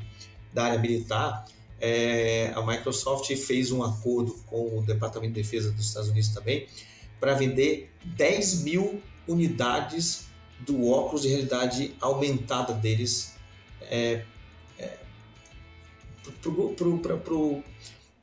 da 0.53 0.65
área 0.65 0.79
militar, 0.79 1.45
é, 1.79 2.51
a 2.55 2.65
Microsoft 2.65 3.33
fez 3.35 3.71
um 3.71 3.83
acordo 3.83 4.33
com 4.47 4.79
o 4.79 4.81
Departamento 4.81 5.33
de 5.33 5.41
Defesa 5.41 5.71
dos 5.71 5.87
Estados 5.87 6.09
Unidos 6.09 6.29
também 6.29 6.67
para 7.19 7.33
vender 7.33 7.91
10 8.03 8.63
mil 8.63 9.01
unidades 9.27 10.27
do 10.59 10.89
óculos 10.89 11.23
de 11.23 11.29
realidade 11.29 11.95
aumentada 11.99 12.73
deles 12.73 13.35
é, 13.81 14.23
é, 14.79 14.97
para 17.01 17.17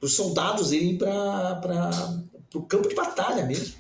os 0.03 0.15
soldados 0.15 0.73
irem 0.73 0.99
para 0.99 2.23
o 2.55 2.63
campo 2.63 2.89
de 2.89 2.95
batalha 2.95 3.47
mesmo, 3.47 3.75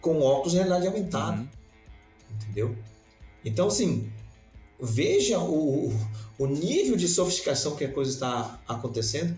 com 0.00 0.20
óculos 0.20 0.52
de 0.52 0.58
realidade 0.58 0.86
aumentada. 0.86 1.38
Uhum. 1.38 1.48
Entendeu? 2.34 2.76
Então, 3.44 3.68
assim, 3.68 4.08
veja 4.80 5.40
o, 5.40 5.92
o 6.38 6.46
nível 6.46 6.96
de 6.96 7.08
sofisticação 7.08 7.74
que 7.74 7.84
a 7.84 7.92
coisa 7.92 8.12
está 8.12 8.60
acontecendo, 8.68 9.36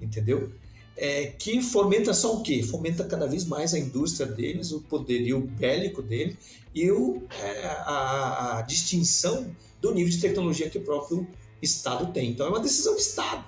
entendeu? 0.00 0.52
é, 0.98 1.26
que 1.26 1.62
fomenta 1.62 2.12
só 2.12 2.34
o 2.36 2.42
quê? 2.42 2.60
Fomenta 2.62 3.04
cada 3.04 3.26
vez 3.26 3.44
mais 3.44 3.72
a 3.72 3.78
indústria 3.78 4.26
deles, 4.26 4.72
o 4.72 4.80
poderio 4.80 5.40
bélico 5.40 6.02
dele 6.02 6.36
e 6.74 6.90
o, 6.90 7.22
é, 7.40 7.66
a, 7.66 8.58
a, 8.58 8.62
distinção 8.62 9.54
do 9.80 9.94
nível 9.94 10.10
de 10.10 10.20
tecnologia 10.20 10.68
que 10.68 10.78
o 10.78 10.82
próprio 10.82 11.26
Estado 11.62 12.12
tem. 12.12 12.30
Então 12.30 12.46
é 12.46 12.50
uma 12.50 12.60
decisão 12.60 12.94
do 12.94 12.98
Estado. 12.98 13.44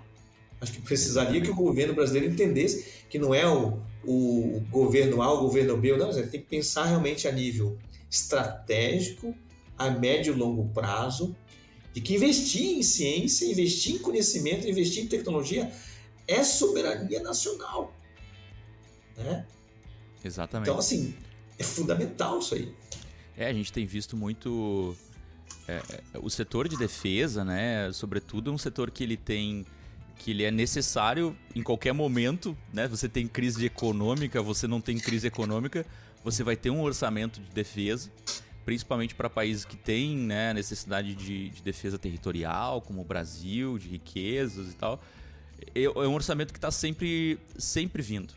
Acho 0.61 0.72
que 0.72 0.80
precisaria 0.82 1.40
que 1.40 1.50
o 1.50 1.54
governo 1.54 1.94
brasileiro 1.94 2.30
entendesse 2.30 3.04
que 3.08 3.18
não 3.18 3.34
é 3.34 3.48
o, 3.48 3.80
o 4.04 4.61
governo 4.70 5.22
A, 5.22 5.32
o 5.32 5.40
governo 5.40 5.76
B, 5.76 5.96
não, 5.96 6.11
ele 6.11 6.26
tem 6.26 6.40
que 6.40 6.46
pensar 6.46 6.84
realmente 6.84 7.26
a 7.26 7.32
nível 7.32 7.78
estratégico, 8.11 9.34
a 9.78 9.90
médio 9.90 10.34
e 10.34 10.36
longo 10.36 10.68
prazo, 10.74 11.34
de 11.94 12.00
que 12.00 12.14
investir 12.14 12.78
em 12.78 12.82
ciência, 12.82 13.46
investir 13.46 13.96
em 13.96 13.98
conhecimento, 13.98 14.68
investir 14.68 15.04
em 15.04 15.06
tecnologia 15.06 15.70
é 16.28 16.44
soberania 16.44 17.20
nacional. 17.22 17.92
Né? 19.16 19.46
Exatamente. 20.24 20.68
Então, 20.68 20.78
assim, 20.78 21.14
é 21.58 21.64
fundamental 21.64 22.38
isso 22.38 22.54
aí. 22.54 22.72
É, 23.36 23.46
a 23.46 23.52
gente 23.52 23.72
tem 23.72 23.86
visto 23.86 24.16
muito 24.16 24.94
é, 25.66 25.82
é, 26.14 26.18
o 26.18 26.28
setor 26.28 26.68
de 26.68 26.76
defesa, 26.76 27.44
né? 27.44 27.90
Sobretudo, 27.92 28.50
é 28.50 28.52
um 28.52 28.58
setor 28.58 28.90
que 28.90 29.02
ele 29.02 29.16
tem 29.16 29.64
que 30.21 30.33
ele 30.33 30.45
é 30.45 30.51
necessário 30.51 31.35
em 31.57 31.62
qualquer 31.62 31.95
momento, 31.95 32.55
né? 32.75 32.87
Você 32.89 33.09
tem 33.09 33.27
crise 33.27 33.64
econômica, 33.64 34.43
você 34.43 34.68
não 34.68 34.79
tem 34.79 34.99
crise 34.99 35.27
econômica, 35.27 35.87
você 36.23 36.45
vai 36.45 36.57
ter 36.57 36.68
um 36.68 36.83
orçamento 36.83 37.41
de 37.41 37.51
defesa, 37.51 38.11
principalmente 38.62 39.14
para 39.14 39.31
países 39.31 39.64
que 39.64 39.79
têm 39.79 40.18
né, 40.18 40.53
necessidade 40.53 41.14
de, 41.14 41.49
de 41.49 41.62
defesa 41.62 41.99
territorial, 41.99 42.83
como 42.83 43.01
o 43.01 43.05
Brasil, 43.05 43.79
de 43.79 43.89
riquezas 43.89 44.71
e 44.71 44.77
tal. 44.77 45.03
É, 45.75 45.85
é 45.85 45.89
um 45.89 46.12
orçamento 46.12 46.53
que 46.53 46.59
está 46.59 46.71
sempre, 46.71 47.39
sempre 47.57 48.03
vindo. 48.03 48.35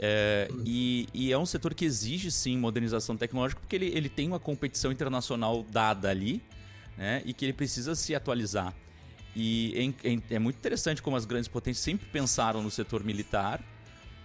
É, 0.00 0.48
e, 0.66 1.06
e, 1.14 1.30
é 1.30 1.38
um 1.38 1.46
setor 1.46 1.72
que 1.72 1.84
exige 1.84 2.32
sim 2.32 2.58
modernização 2.58 3.16
tecnológica 3.16 3.60
porque 3.60 3.76
ele, 3.76 3.86
ele 3.86 4.08
tem 4.08 4.26
uma 4.26 4.40
competição 4.40 4.90
internacional 4.90 5.64
dada 5.70 6.10
ali 6.10 6.42
né, 6.98 7.22
e 7.24 7.32
que 7.32 7.44
ele 7.44 7.52
precisa 7.52 7.94
se 7.94 8.12
atualizar. 8.12 8.74
E 9.34 9.94
é, 10.04 10.34
é, 10.34 10.38
muito 10.38 10.56
interessante 10.56 11.00
como 11.00 11.16
as 11.16 11.24
grandes 11.24 11.48
potências 11.48 11.82
sempre 11.82 12.06
pensaram 12.06 12.62
no 12.62 12.70
setor 12.70 13.02
militar 13.02 13.62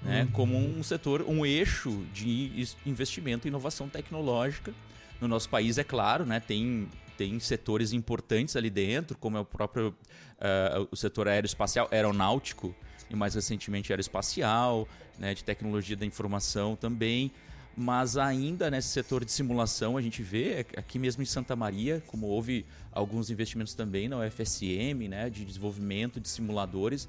né, 0.01 0.23
uhum. 0.23 0.31
como 0.31 0.57
um 0.57 0.83
setor, 0.83 1.23
um 1.27 1.45
eixo 1.45 2.05
de 2.13 2.67
investimento 2.85 3.47
e 3.47 3.49
inovação 3.49 3.89
tecnológica. 3.89 4.73
No 5.19 5.27
nosso 5.27 5.49
país, 5.49 5.77
é 5.77 5.83
claro, 5.83 6.25
né, 6.25 6.39
tem 6.39 6.87
tem 7.17 7.39
setores 7.39 7.93
importantes 7.93 8.55
ali 8.55 8.69
dentro, 8.69 9.17
como 9.17 9.37
é 9.37 9.39
o 9.39 9.45
próprio 9.45 9.87
uh, 9.87 10.87
o 10.91 10.95
setor 10.95 11.27
aeroespacial, 11.27 11.87
aeronáutico 11.91 12.75
e 13.09 13.15
mais 13.15 13.33
recentemente 13.33 13.91
aeroespacial, 13.91 14.87
né, 15.17 15.33
de 15.33 15.43
tecnologia 15.43 15.97
da 15.97 16.05
informação 16.05 16.75
também. 16.75 17.31
Mas 17.79 18.17
ainda 18.17 18.71
nesse 18.71 18.87
setor 18.87 19.23
de 19.23 19.31
simulação 19.31 19.97
a 19.97 20.01
gente 20.01 20.23
vê 20.23 20.65
aqui 20.75 20.97
mesmo 20.97 21.21
em 21.21 21.27
Santa 21.27 21.55
Maria, 21.55 22.01
como 22.07 22.25
houve 22.25 22.65
alguns 22.91 23.29
investimentos 23.29 23.75
também 23.75 24.09
na 24.09 24.17
UFSM, 24.17 25.07
né, 25.07 25.29
de 25.29 25.45
desenvolvimento 25.45 26.19
de 26.19 26.27
simuladores, 26.27 27.07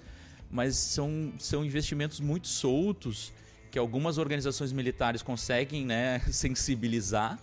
mas 0.51 0.77
são, 0.77 1.33
são 1.39 1.65
investimentos 1.65 2.21
muito 2.21 2.49
soltos 2.49 3.33
que 3.71 3.79
algumas 3.79 4.19
organizações 4.19 4.71
militares 4.71 5.23
conseguem 5.23 5.87
né, 5.87 6.21
sensibilizar 6.31 7.39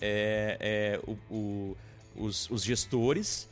é, 0.00 0.56
é, 0.58 1.00
o, 1.06 1.18
o, 1.34 1.76
os, 2.16 2.48
os 2.48 2.62
gestores 2.62 3.46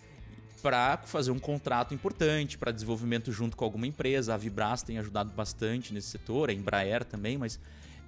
para 0.63 0.97
fazer 0.97 1.33
um 1.33 1.39
contrato 1.39 1.93
importante 1.93 2.57
para 2.57 2.73
desenvolvimento 2.73 3.31
junto 3.31 3.59
com 3.59 3.65
alguma 3.65 3.87
empresa. 3.87 4.33
A 4.33 4.39
Vibras 4.39 4.83
tem 4.83 4.97
ajudado 4.97 5.35
bastante 5.35 5.93
nesse 5.93 6.09
setor, 6.09 6.49
a 6.49 6.53
Embraer 6.55 7.05
também, 7.05 7.37
mas 7.37 7.61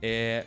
é, 0.06 0.44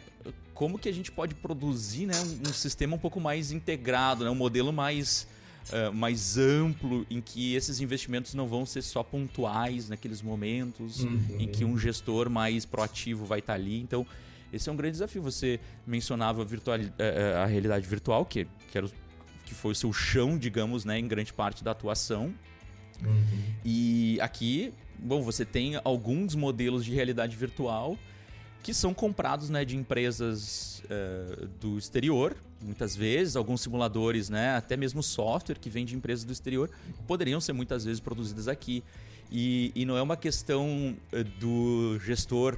como 0.53 0.77
que 0.77 0.87
a 0.87 0.91
gente 0.91 1.11
pode 1.11 1.33
produzir 1.33 2.05
né, 2.05 2.13
um, 2.19 2.49
um 2.49 2.53
sistema 2.53 2.95
um 2.95 2.99
pouco 2.99 3.19
mais 3.19 3.51
integrado, 3.51 4.23
né, 4.23 4.29
um 4.29 4.35
modelo 4.35 4.71
mais, 4.71 5.27
uh, 5.69 5.91
mais 5.91 6.37
amplo, 6.37 7.07
em 7.09 7.19
que 7.19 7.55
esses 7.55 7.81
investimentos 7.81 8.35
não 8.35 8.47
vão 8.47 8.67
ser 8.67 8.83
só 8.83 9.01
pontuais 9.01 9.89
naqueles 9.89 10.21
momentos, 10.21 11.03
uhum. 11.03 11.37
em 11.39 11.47
que 11.47 11.65
um 11.65 11.75
gestor 11.75 12.29
mais 12.29 12.65
proativo 12.65 13.25
vai 13.25 13.39
estar 13.39 13.55
ali. 13.55 13.79
Então, 13.81 14.05
esse 14.53 14.69
é 14.69 14.71
um 14.71 14.75
grande 14.75 14.91
desafio. 14.91 15.23
Você 15.23 15.59
mencionava 15.87 16.43
a, 16.43 16.45
virtual, 16.45 16.77
a, 16.77 17.41
a 17.41 17.45
realidade 17.47 17.87
virtual, 17.87 18.25
que, 18.25 18.45
que, 18.71 18.77
era, 18.77 18.87
que 19.43 19.55
foi 19.55 19.71
o 19.71 19.75
seu 19.75 19.91
chão, 19.91 20.37
digamos, 20.37 20.85
né, 20.85 20.99
em 20.99 21.07
grande 21.07 21.33
parte 21.33 21.63
da 21.63 21.71
atuação. 21.71 22.31
Uhum. 23.03 23.53
E 23.65 24.19
aqui, 24.21 24.71
bom, 24.99 25.23
você 25.23 25.43
tem 25.43 25.79
alguns 25.83 26.35
modelos 26.35 26.85
de 26.85 26.93
realidade 26.93 27.35
virtual 27.35 27.97
que 28.67 28.73
são 28.73 28.93
comprados 28.93 29.49
né, 29.49 29.63
de 29.63 29.77
empresas 29.77 30.83
uh, 30.83 31.47
do 31.57 31.77
exterior, 31.77 32.35
muitas 32.61 32.97
vezes, 32.97 33.37
alguns 33.37 33.61
simuladores, 33.61 34.29
né, 34.29 34.57
até 34.57 34.75
mesmo 34.75 35.01
software 35.01 35.55
que 35.55 35.69
vem 35.69 35.85
de 35.85 35.95
empresas 35.95 36.25
do 36.25 36.33
exterior, 36.33 36.69
poderiam 37.07 37.39
ser 37.39 37.53
muitas 37.53 37.85
vezes 37.85 38.01
produzidas 38.01 38.49
aqui. 38.49 38.83
E, 39.31 39.71
e 39.73 39.85
não 39.85 39.95
é 39.95 40.01
uma 40.01 40.17
questão 40.17 40.93
uh, 41.13 41.23
do 41.39 41.97
gestor 41.99 42.57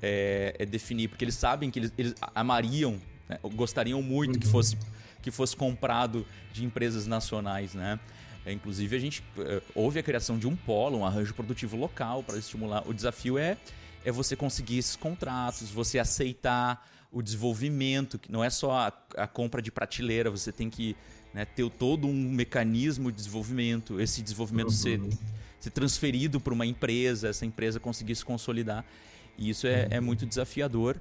é, 0.00 0.54
é, 0.60 0.64
definir, 0.64 1.08
porque 1.08 1.24
eles 1.24 1.34
sabem 1.34 1.72
que 1.72 1.80
eles, 1.80 1.92
eles 1.98 2.14
amariam, 2.36 3.00
né, 3.28 3.40
gostariam 3.56 4.00
muito 4.00 4.34
uhum. 4.34 4.40
que, 4.40 4.46
fosse, 4.46 4.78
que 5.20 5.32
fosse 5.32 5.56
comprado 5.56 6.24
de 6.52 6.64
empresas 6.64 7.04
nacionais, 7.04 7.74
né? 7.74 7.98
É, 8.46 8.52
inclusive, 8.52 8.94
a 8.94 9.00
gente 9.00 9.24
houve 9.74 9.98
a 9.98 10.04
criação 10.04 10.38
de 10.38 10.46
um 10.46 10.54
polo, 10.54 10.98
um 10.98 11.04
arranjo 11.04 11.34
produtivo 11.34 11.76
local 11.76 12.22
para 12.22 12.38
estimular. 12.38 12.88
O 12.88 12.94
desafio 12.94 13.36
é 13.36 13.58
é 14.08 14.12
você 14.12 14.34
conseguir 14.34 14.78
esses 14.78 14.96
contratos, 14.96 15.70
você 15.70 15.98
aceitar 15.98 16.88
o 17.12 17.22
desenvolvimento, 17.22 18.18
que 18.18 18.30
não 18.30 18.42
é 18.42 18.50
só 18.50 18.72
a, 18.72 18.92
a 19.16 19.26
compra 19.26 19.60
de 19.60 19.70
prateleira, 19.70 20.30
você 20.30 20.50
tem 20.50 20.68
que 20.70 20.96
né, 21.32 21.44
ter 21.44 21.68
todo 21.70 22.06
um 22.06 22.30
mecanismo 22.30 23.10
de 23.10 23.18
desenvolvimento, 23.18 24.00
esse 24.00 24.22
desenvolvimento 24.22 24.68
uhum. 24.68 24.72
ser, 24.72 25.00
ser 25.60 25.70
transferido 25.70 26.40
para 26.40 26.52
uma 26.52 26.66
empresa, 26.66 27.28
essa 27.28 27.44
empresa 27.44 27.78
conseguir 27.78 28.14
se 28.14 28.24
consolidar. 28.24 28.84
E 29.36 29.50
isso 29.50 29.66
é, 29.66 29.88
é 29.90 30.00
muito 30.00 30.26
desafiador, 30.26 30.96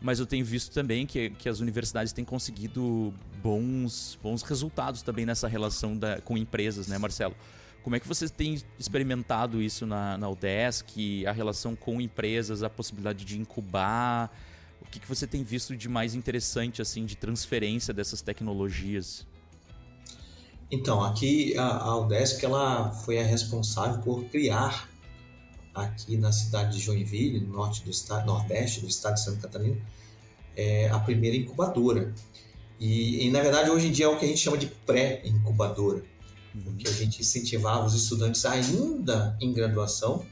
mas 0.00 0.18
eu 0.18 0.26
tenho 0.26 0.44
visto 0.44 0.72
também 0.72 1.06
que, 1.06 1.30
que 1.30 1.48
as 1.48 1.60
universidades 1.60 2.12
têm 2.12 2.24
conseguido 2.24 3.14
bons, 3.42 4.18
bons 4.22 4.42
resultados 4.42 5.02
também 5.02 5.24
nessa 5.24 5.46
relação 5.46 5.96
da, 5.96 6.20
com 6.20 6.36
empresas, 6.36 6.88
né, 6.88 6.98
Marcelo? 6.98 7.34
Como 7.86 7.94
é 7.94 8.00
que 8.00 8.08
você 8.08 8.28
tem 8.28 8.60
experimentado 8.80 9.62
isso 9.62 9.86
na, 9.86 10.18
na 10.18 10.28
UDESC, 10.28 11.24
a 11.24 11.30
relação 11.30 11.76
com 11.76 12.00
empresas, 12.00 12.64
a 12.64 12.68
possibilidade 12.68 13.24
de 13.24 13.38
incubar? 13.38 14.28
O 14.82 14.86
que, 14.86 14.98
que 14.98 15.06
você 15.06 15.24
tem 15.24 15.44
visto 15.44 15.76
de 15.76 15.88
mais 15.88 16.12
interessante 16.12 16.82
assim 16.82 17.06
de 17.06 17.14
transferência 17.14 17.94
dessas 17.94 18.20
tecnologias? 18.20 19.24
Então, 20.68 21.00
aqui 21.00 21.56
a, 21.56 21.76
a 21.76 21.96
UDESC 22.00 22.44
ela 22.44 22.90
foi 22.90 23.20
a 23.20 23.22
responsável 23.22 24.02
por 24.02 24.24
criar 24.24 24.88
aqui 25.72 26.16
na 26.16 26.32
cidade 26.32 26.76
de 26.76 26.82
Joinville, 26.82 27.38
no 27.38 27.52
norte 27.52 27.84
do 27.84 27.90
estado, 27.92 28.26
nordeste 28.26 28.80
do 28.80 28.88
estado 28.88 29.14
de 29.14 29.22
Santa 29.22 29.42
Catarina, 29.42 29.80
é, 30.56 30.88
a 30.88 30.98
primeira 30.98 31.36
incubadora. 31.36 32.12
E, 32.80 33.24
e, 33.24 33.30
na 33.30 33.40
verdade 33.40 33.70
hoje 33.70 33.86
em 33.86 33.92
dia 33.92 34.06
é 34.06 34.08
o 34.08 34.18
que 34.18 34.24
a 34.24 34.28
gente 34.28 34.40
chama 34.40 34.58
de 34.58 34.66
pré-incubadora 34.66 36.15
porque 36.64 36.88
a 36.88 36.92
gente 36.92 37.20
incentivava 37.20 37.86
os 37.86 37.94
estudantes 37.94 38.44
ainda 38.44 39.36
em 39.40 39.52
graduação 39.52 40.24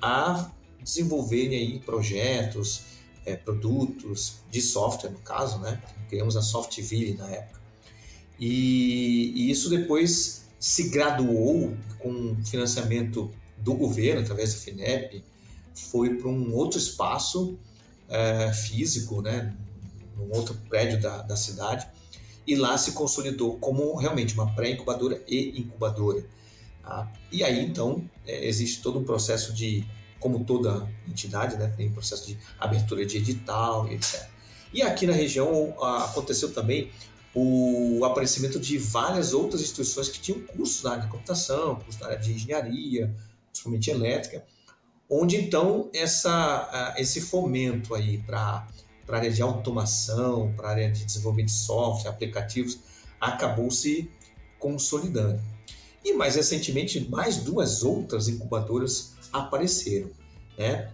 a 0.00 0.50
desenvolverem 0.82 1.56
aí 1.58 1.78
projetos, 1.80 2.82
é, 3.24 3.36
produtos 3.36 4.38
de 4.50 4.60
software, 4.60 5.10
no 5.10 5.18
caso, 5.18 5.58
né? 5.58 5.80
Criamos 6.08 6.36
a 6.36 6.42
Softville 6.42 7.14
na 7.14 7.28
época. 7.28 7.60
E, 8.38 9.32
e 9.36 9.50
isso 9.50 9.70
depois 9.70 10.46
se 10.58 10.88
graduou 10.88 11.76
com 11.98 12.36
financiamento 12.44 13.30
do 13.58 13.74
governo, 13.74 14.22
através 14.22 14.54
da 14.54 14.60
FINEP, 14.60 15.24
foi 15.74 16.16
para 16.16 16.28
um 16.28 16.52
outro 16.54 16.78
espaço 16.78 17.56
é, 18.08 18.52
físico, 18.52 19.22
né? 19.22 19.54
num 20.16 20.34
outro 20.36 20.54
prédio 20.68 21.00
da, 21.00 21.22
da 21.22 21.36
cidade, 21.36 21.86
e 22.46 22.54
lá 22.54 22.76
se 22.76 22.92
consolidou 22.92 23.58
como 23.58 23.94
realmente 23.96 24.34
uma 24.34 24.52
pré-incubadora 24.54 25.22
e 25.28 25.60
incubadora. 25.60 26.24
Tá? 26.82 27.10
E 27.30 27.44
aí, 27.44 27.64
então, 27.64 28.08
é, 28.26 28.46
existe 28.46 28.82
todo 28.82 28.98
um 28.98 29.04
processo 29.04 29.52
de, 29.52 29.84
como 30.18 30.44
toda 30.44 30.88
entidade, 31.08 31.56
né, 31.56 31.72
tem 31.76 31.88
um 31.88 31.92
processo 31.92 32.26
de 32.26 32.38
abertura 32.58 33.06
de 33.06 33.18
edital 33.18 33.88
e 33.88 33.94
etc. 33.94 34.28
E 34.72 34.82
aqui 34.82 35.06
na 35.06 35.12
região 35.12 35.74
aconteceu 35.80 36.52
também 36.52 36.90
o 37.34 38.04
aparecimento 38.04 38.58
de 38.58 38.78
várias 38.78 39.32
outras 39.32 39.60
instituições 39.62 40.08
que 40.08 40.20
tinham 40.20 40.40
cursos 40.40 40.82
na 40.82 40.92
área 40.92 41.02
de 41.02 41.08
computação, 41.08 41.76
cursos 41.76 42.00
na 42.00 42.06
área 42.08 42.18
de 42.18 42.32
engenharia, 42.32 43.14
principalmente 43.50 43.90
elétrica, 43.90 44.44
onde 45.08 45.36
então 45.36 45.90
essa, 45.94 46.94
esse 46.96 47.20
fomento 47.20 47.94
aí 47.94 48.18
para 48.18 48.66
para 49.06 49.16
a 49.16 49.20
área 49.20 49.30
de 49.30 49.42
automação, 49.42 50.52
para 50.56 50.68
a 50.68 50.70
área 50.70 50.90
de 50.90 51.04
desenvolvimento 51.04 51.48
de 51.48 51.54
software, 51.54 52.10
aplicativos, 52.10 52.78
acabou 53.20 53.70
se 53.70 54.10
consolidando. 54.58 55.40
E 56.04 56.12
mais 56.14 56.34
recentemente, 56.36 57.08
mais 57.08 57.38
duas 57.38 57.82
outras 57.82 58.28
incubadoras 58.28 59.14
apareceram. 59.32 60.10
Né? 60.58 60.90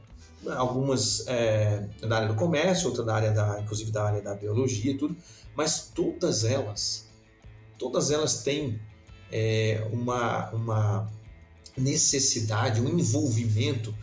Algumas 0.56 1.26
é, 1.26 1.88
na 2.02 2.16
área 2.16 2.28
do 2.28 2.34
comércio, 2.34 2.88
outra 2.88 3.04
na 3.04 3.14
área 3.14 3.30
da, 3.32 3.60
inclusive 3.60 3.90
da 3.90 4.04
área 4.04 4.22
da 4.22 4.34
biologia 4.34 4.92
e 4.92 4.96
tudo, 4.96 5.16
mas 5.56 5.90
todas 5.94 6.44
elas, 6.44 7.08
todas 7.78 8.10
elas 8.10 8.42
têm 8.42 8.80
é, 9.32 9.86
uma, 9.90 10.50
uma 10.50 11.10
necessidade, 11.76 12.80
um 12.80 12.98
envolvimento 12.98 13.94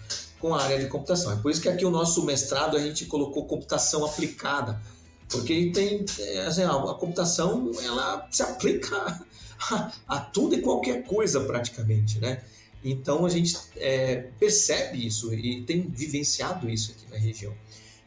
com 0.45 0.53
a 0.53 0.61
área 0.61 0.77
de 0.77 0.85
computação. 0.85 1.33
É 1.33 1.35
por 1.37 1.49
isso 1.49 1.59
que 1.59 1.67
aqui 1.67 1.83
o 1.83 1.89
nosso 1.89 2.23
mestrado 2.23 2.77
a 2.77 2.79
gente 2.79 3.05
colocou 3.05 3.45
computação 3.45 4.05
aplicada, 4.05 4.79
porque 5.27 5.71
tem 5.73 6.05
é, 6.19 6.41
assim, 6.41 6.61
a, 6.61 6.93
computação 6.93 7.71
ela 7.83 8.27
se 8.29 8.43
aplica 8.43 8.95
a, 9.71 9.91
a, 10.07 10.19
tudo 10.19 10.53
e 10.53 10.61
qualquer 10.61 11.03
coisa 11.03 11.39
praticamente, 11.41 12.19
né? 12.19 12.43
Então 12.83 13.25
a 13.25 13.29
gente 13.29 13.57
é, 13.77 14.29
percebe 14.39 15.03
isso 15.03 15.33
e 15.33 15.63
tem 15.63 15.81
vivenciado 15.89 16.69
isso 16.69 16.91
aqui 16.91 17.09
na 17.09 17.17
região. 17.17 17.53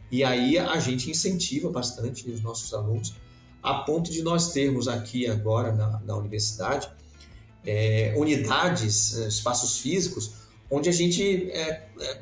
E 0.08 0.22
aí 0.22 0.56
a 0.56 0.78
gente 0.78 1.10
incentiva 1.10 1.68
bastante 1.68 2.30
os 2.30 2.40
nossos 2.40 2.72
alunos, 2.72 3.14
a 3.60 3.80
ponto 3.80 4.12
de 4.12 4.22
nós 4.22 4.52
termos 4.52 4.86
aqui 4.86 5.26
agora 5.26 5.72
na, 5.72 5.98
na 6.06 6.16
universidade 6.16 6.88
é, 7.66 8.14
unidades, 8.16 9.18
é, 9.18 9.26
espaços 9.26 9.80
físicos 9.80 10.38
onde 10.70 10.88
a 10.88 10.92
gente, 10.92 11.50
é, 11.50 11.88
é, 12.00 12.20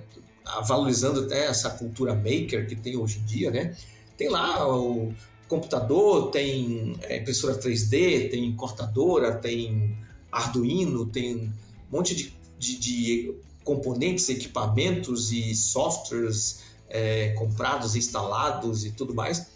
valorizando 0.67 1.21
até 1.21 1.47
essa 1.47 1.71
cultura 1.71 2.15
maker 2.15 2.67
que 2.67 2.77
tem 2.77 2.97
hoje 2.97 3.19
em 3.19 3.25
dia, 3.25 3.51
né? 3.51 3.77
Tem 4.17 4.29
lá 4.29 4.67
o 4.67 5.13
computador, 5.49 6.31
tem 6.31 6.97
é, 7.03 7.19
impressora 7.19 7.59
3D, 7.59 8.31
tem 8.31 8.55
cortadora, 8.57 9.35
tem 9.35 9.97
Arduino, 10.31 11.07
tem 11.07 11.37
um 11.37 11.53
monte 11.91 12.15
de, 12.15 12.35
de, 12.59 12.79
de 12.79 13.35
componentes, 13.65 14.29
equipamentos 14.29 15.33
e 15.33 15.55
softwares 15.55 16.63
é, 16.89 17.31
comprados, 17.31 17.97
instalados 17.97 18.85
e 18.85 18.93
tudo 18.93 19.15
mais, 19.15 19.49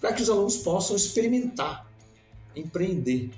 para 0.00 0.12
que 0.12 0.22
os 0.22 0.28
alunos 0.28 0.58
possam 0.58 0.94
experimentar, 0.94 1.90
empreender, 2.54 3.30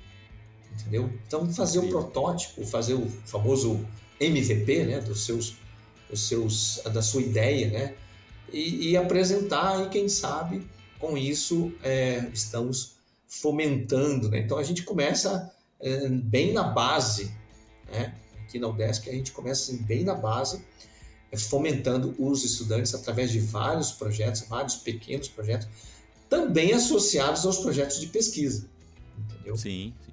entendeu? 0.73 1.09
Então 1.25 1.51
fazer 1.53 1.79
o 1.79 1.87
protótipo, 1.87 2.65
fazer 2.65 2.95
o 2.95 3.07
famoso 3.25 3.85
MVP, 4.19 4.83
né, 4.85 4.99
dos 4.99 5.25
seus, 5.25 5.55
dos 6.09 6.27
seus, 6.27 6.81
da 6.91 7.01
sua 7.01 7.21
ideia, 7.21 7.69
né, 7.69 7.95
e, 8.51 8.89
e 8.89 8.97
apresentar 8.97 9.85
e 9.85 9.89
quem 9.89 10.09
sabe 10.09 10.67
com 10.99 11.17
isso 11.17 11.71
é, 11.83 12.29
estamos 12.33 12.95
fomentando. 13.27 14.29
Né? 14.29 14.39
Então 14.39 14.57
a 14.57 14.63
gente 14.63 14.83
começa 14.83 15.53
é, 15.79 16.07
bem 16.09 16.51
na 16.51 16.63
base, 16.63 17.31
né? 17.91 18.13
aqui 18.43 18.59
na 18.59 18.67
UDESC 18.67 19.09
a 19.09 19.13
gente 19.13 19.31
começa 19.31 19.71
assim, 19.71 19.83
bem 19.83 20.03
na 20.03 20.15
base, 20.15 20.65
é, 21.31 21.37
fomentando 21.37 22.15
os 22.17 22.43
estudantes 22.43 22.93
através 22.95 23.31
de 23.31 23.39
vários 23.39 23.91
projetos, 23.91 24.41
vários 24.41 24.75
pequenos 24.75 25.27
projetos, 25.27 25.67
também 26.27 26.73
associados 26.73 27.45
aos 27.45 27.59
projetos 27.59 27.99
de 27.99 28.07
pesquisa. 28.07 28.67
Entendeu? 29.17 29.55
Sim. 29.55 29.93
sim. 30.03 30.09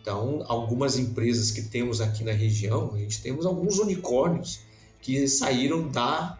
Então, 0.00 0.44
algumas 0.48 0.98
empresas 0.98 1.50
que 1.50 1.62
temos 1.62 2.00
aqui 2.00 2.24
na 2.24 2.32
região, 2.32 2.94
a 2.94 2.98
gente 2.98 3.20
temos 3.20 3.44
alguns 3.44 3.78
unicórnios 3.78 4.60
que 5.00 5.26
saíram 5.28 5.88
da, 5.88 6.38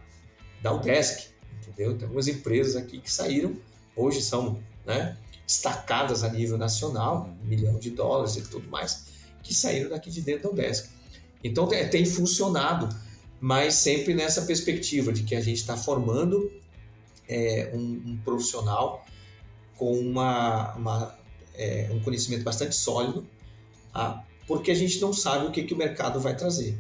da 0.63 0.73
UDESC, 0.73 1.29
entendeu? 1.61 1.97
Tem 1.97 2.05
algumas 2.05 2.29
empresas 2.29 2.77
aqui 2.77 2.99
que 2.99 3.11
saíram, 3.11 3.57
hoje 3.97 4.21
são 4.23 4.61
né, 4.85 5.17
destacadas 5.47 6.23
a 6.23 6.29
nível 6.29 6.59
nacional, 6.59 7.31
um 7.43 7.47
milhão 7.47 7.79
de 7.79 7.91
dólares 7.91 8.37
e 8.37 8.43
tudo 8.43 8.69
mais, 8.69 9.07
que 9.43 9.55
saíram 9.55 9.91
daqui 9.91 10.11
de 10.11 10.21
dentro 10.21 10.45
da 10.45 10.51
UDESC. 10.51 10.91
Então, 11.43 11.67
tem 11.67 12.05
funcionado, 12.05 12.89
mas 13.41 13.75
sempre 13.75 14.15
nessa 14.15 14.43
perspectiva 14.43 15.13
de 15.13 15.23
que 15.23 15.35
a 15.35 15.41
gente 15.41 15.57
está 15.57 15.77
formando 15.77 16.53
é, 17.27 17.71
um, 17.73 18.03
um, 18.07 18.21
profissional 18.23 19.07
com 19.77 19.99
uma, 19.99 20.75
uma 20.75 21.19
é, 21.55 21.89
um 21.93 22.01
conhecimento 22.01 22.43
bastante 22.43 22.75
sólido, 22.75 23.27
tá? 23.93 24.25
porque 24.47 24.71
a 24.71 24.75
gente 24.75 25.01
não 25.01 25.13
sabe 25.13 25.47
o 25.47 25.51
que, 25.51 25.63
que 25.63 25.73
o 25.73 25.77
mercado 25.77 26.21
vai 26.21 26.37
trazer, 26.37 26.77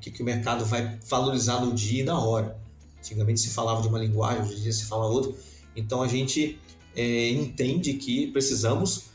o 0.00 0.02
que, 0.02 0.10
que 0.10 0.22
o 0.22 0.24
mercado 0.24 0.64
vai 0.64 0.98
valorizar 1.06 1.60
no 1.60 1.74
dia 1.74 2.00
e 2.00 2.04
na 2.04 2.18
hora. 2.18 2.58
Antigamente 2.98 3.38
se 3.38 3.50
falava 3.50 3.82
de 3.82 3.88
uma 3.88 3.98
linguagem, 3.98 4.42
hoje 4.42 4.56
em 4.56 4.62
dia 4.62 4.72
se 4.72 4.86
fala 4.86 5.06
outra. 5.06 5.30
Então 5.76 6.02
a 6.02 6.08
gente 6.08 6.58
é, 6.96 7.28
entende 7.28 7.92
que 7.94 8.28
precisamos 8.28 9.10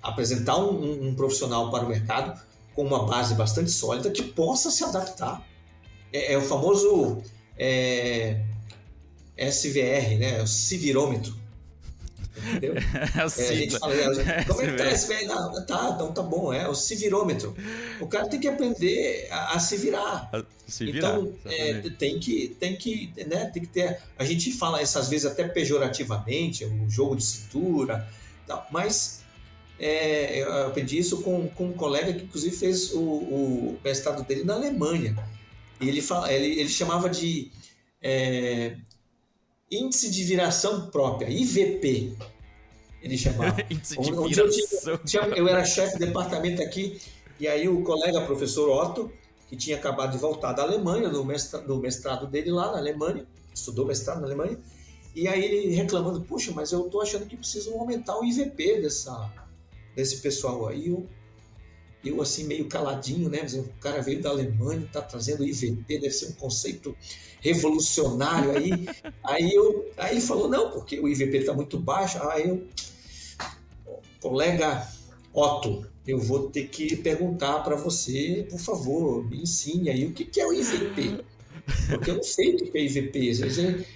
apresentar 0.00 0.56
um, 0.56 1.08
um, 1.08 1.14
profissional 1.14 1.72
para 1.72 1.84
o 1.84 1.88
mercado 1.88 2.40
com 2.72 2.84
uma 2.84 3.04
base 3.04 3.34
bastante 3.34 3.72
sólida 3.72 4.12
que 4.12 4.22
possa 4.22 4.70
se 4.70 4.84
adaptar. 4.84 5.44
É, 6.12 6.34
é 6.34 6.38
o 6.38 6.42
famoso 6.42 7.20
é, 7.58 8.40
SVR, 9.36 10.18
né? 10.20 10.40
O 10.40 10.46
civirômetro. 10.46 11.36
Entendeu? 12.46 12.74
É, 13.18 13.20
a 13.20 13.54
gente 13.54 13.78
fala, 13.78 13.94
é, 13.94 14.44
como 14.44 14.62
é 14.62 14.66
que 14.66 14.76
tá 14.76 14.90
esse 14.90 15.08
velho? 15.08 15.28
Tá, 15.66 15.92
então 15.94 16.12
tá 16.12 16.22
bom, 16.22 16.52
é 16.52 16.68
o 16.68 16.74
civirômetro. 16.74 17.54
O 18.00 18.06
cara 18.06 18.28
tem 18.28 18.40
que 18.40 18.48
aprender 18.48 19.28
a, 19.30 19.56
a 19.56 19.58
se 19.60 19.76
virar. 19.76 20.28
A 20.32 20.44
se 20.66 20.84
virar 20.84 21.18
então, 21.18 21.32
é, 21.46 21.80
tem 21.98 22.18
que, 22.18 22.56
tem 22.60 22.76
que, 22.76 23.12
né, 23.26 23.46
tem 23.46 23.62
que 23.62 23.68
ter. 23.68 24.00
A 24.18 24.24
gente 24.24 24.52
fala 24.52 24.82
isso 24.82 24.98
às 24.98 25.08
vezes 25.08 25.26
até 25.26 25.46
pejorativamente, 25.46 26.64
o 26.64 26.88
jogo 26.88 27.16
de 27.16 27.24
cintura, 27.24 28.06
tal, 28.46 28.66
mas 28.70 29.22
é, 29.78 30.42
eu 30.42 30.66
aprendi 30.66 30.98
isso 30.98 31.22
com, 31.22 31.48
com 31.48 31.66
um 31.66 31.72
colega 31.72 32.12
que 32.12 32.24
inclusive 32.24 32.56
fez 32.56 32.92
o, 32.92 33.00
o 33.00 33.80
mestrado 33.84 34.24
dele 34.24 34.44
na 34.44 34.54
Alemanha. 34.54 35.16
E 35.80 35.88
ele, 35.88 36.02
fala, 36.02 36.32
ele, 36.32 36.60
ele 36.60 36.68
chamava 36.68 37.08
de 37.08 37.50
é, 38.02 38.76
índice 39.70 40.10
de 40.10 40.24
viração 40.24 40.88
própria, 40.88 41.28
IVP, 41.28 42.16
ele 43.02 43.16
chamava. 43.18 43.56
índice 43.70 44.00
de 44.00 44.12
Onde 44.12 44.34
viração. 44.34 44.92
Eu, 44.92 44.98
tinha, 44.98 45.22
eu 45.22 45.48
era 45.48 45.64
chefe 45.64 45.98
de 45.98 46.06
departamento 46.06 46.62
aqui, 46.62 47.00
e 47.38 47.46
aí 47.46 47.68
o 47.68 47.82
colega 47.82 48.20
professor 48.22 48.68
Otto, 48.70 49.12
que 49.48 49.56
tinha 49.56 49.76
acabado 49.76 50.12
de 50.12 50.18
voltar 50.18 50.52
da 50.52 50.62
Alemanha, 50.62 51.08
no 51.08 51.24
mestrado, 51.24 51.66
no 51.66 51.78
mestrado 51.78 52.26
dele 52.26 52.50
lá 52.50 52.72
na 52.72 52.78
Alemanha, 52.78 53.26
estudou 53.54 53.86
mestrado 53.86 54.20
na 54.20 54.26
Alemanha, 54.26 54.58
e 55.14 55.26
aí 55.26 55.44
ele 55.44 55.74
reclamando, 55.74 56.20
puxa, 56.20 56.52
mas 56.52 56.70
eu 56.70 56.84
tô 56.84 57.00
achando 57.00 57.26
que 57.26 57.36
precisam 57.36 57.78
aumentar 57.78 58.18
o 58.18 58.24
IVP 58.24 58.82
dessa, 58.82 59.32
desse 59.94 60.18
pessoal 60.18 60.68
aí. 60.68 60.88
Eu, 60.88 61.08
eu 62.04 62.22
assim, 62.22 62.44
meio 62.44 62.66
caladinho, 62.66 63.28
né? 63.28 63.40
O 63.54 63.80
cara 63.80 64.00
veio 64.00 64.22
da 64.22 64.30
Alemanha, 64.30 64.88
tá 64.92 65.02
trazendo 65.02 65.44
IVP, 65.44 65.98
deve 65.98 66.10
ser 66.10 66.28
um 66.28 66.32
conceito 66.32 66.96
revolucionário 67.40 68.52
aí. 68.56 68.88
aí, 69.24 69.52
eu, 69.52 69.90
aí 69.96 70.12
ele 70.12 70.20
falou, 70.20 70.48
não, 70.48 70.70
porque 70.70 70.98
o 71.00 71.08
IVP 71.08 71.38
está 71.38 71.52
muito 71.52 71.78
baixo. 71.78 72.18
Aí 72.28 72.48
eu, 72.48 72.66
colega 74.20 74.86
Otto, 75.32 75.86
eu 76.06 76.18
vou 76.18 76.48
ter 76.50 76.68
que 76.68 76.96
perguntar 76.96 77.60
para 77.60 77.76
você, 77.76 78.46
por 78.48 78.58
favor, 78.58 79.28
me 79.28 79.42
ensine 79.42 79.90
aí 79.90 80.06
o 80.06 80.12
que, 80.12 80.24
que 80.24 80.40
é 80.40 80.46
o 80.46 80.52
IVP. 80.52 81.24
Porque 81.90 82.10
eu 82.10 82.16
não 82.16 82.22
sei 82.22 82.54
o 82.54 82.56
que 82.56 82.78
é 82.78 82.82
IVP. 82.82 83.32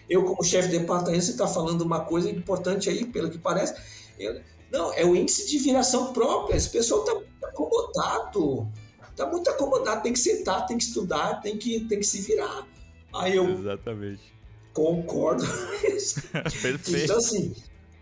Eu, 0.09 0.25
como 0.25 0.45
chefe 0.45 0.69
de 0.69 0.79
departamento, 0.79 1.25
você 1.25 1.31
está 1.31 1.47
falando 1.47 1.81
uma 1.81 2.01
coisa 2.01 2.29
importante 2.29 2.91
aí, 2.91 3.07
pelo 3.07 3.31
que 3.31 3.39
parece. 3.39 3.75
Eu, 4.19 4.41
não, 4.73 4.91
é 4.95 5.05
o 5.05 5.15
índice 5.15 5.47
de 5.47 5.59
viração 5.59 6.15
própria. 6.15 6.57
Esse 6.57 6.71
pessoal 6.71 7.01
está 7.01 7.47
acomodado. 7.47 8.67
Está 9.11 9.27
muito 9.27 9.51
acomodado. 9.51 10.03
Tem 10.03 10.15
que 10.15 10.19
sentar, 10.19 10.67
tem 10.67 10.79
que 10.79 10.85
estudar, 10.85 11.43
tem 11.43 11.59
que, 11.59 11.81
tem 11.81 12.01
que 12.01 12.07
se 12.07 12.23
virar. 12.23 12.67
Aí 13.15 13.37
eu 13.37 13.51
Exatamente. 13.51 14.23
concordo. 14.73 15.45
Perfeito. 16.63 16.97
Então, 16.97 17.19
assim, 17.19 17.55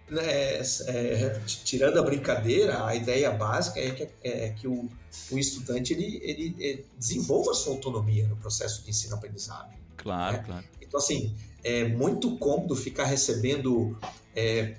né, 0.08 0.60
é, 0.86 1.40
tirando 1.64 1.98
a 1.98 2.02
brincadeira, 2.02 2.86
a 2.86 2.94
ideia 2.94 3.32
básica 3.32 3.80
é 3.80 3.90
que, 3.90 4.08
é 4.22 4.50
que 4.50 4.68
o, 4.68 4.88
o 5.32 5.38
estudante 5.38 5.92
ele, 5.92 6.20
ele, 6.22 6.54
ele, 6.56 6.86
desenvolva 6.96 7.50
a 7.50 7.54
sua 7.54 7.72
autonomia 7.72 8.28
no 8.28 8.36
processo 8.36 8.84
de 8.84 8.90
ensino-aprendizagem. 8.90 9.76
Claro, 9.96 10.36
né? 10.36 10.42
claro. 10.46 10.64
Então, 10.80 10.98
assim, 10.98 11.34
é 11.64 11.82
muito 11.84 12.36
cômodo 12.38 12.76
ficar 12.76 13.04
recebendo 13.06 13.98
é, 14.36 14.76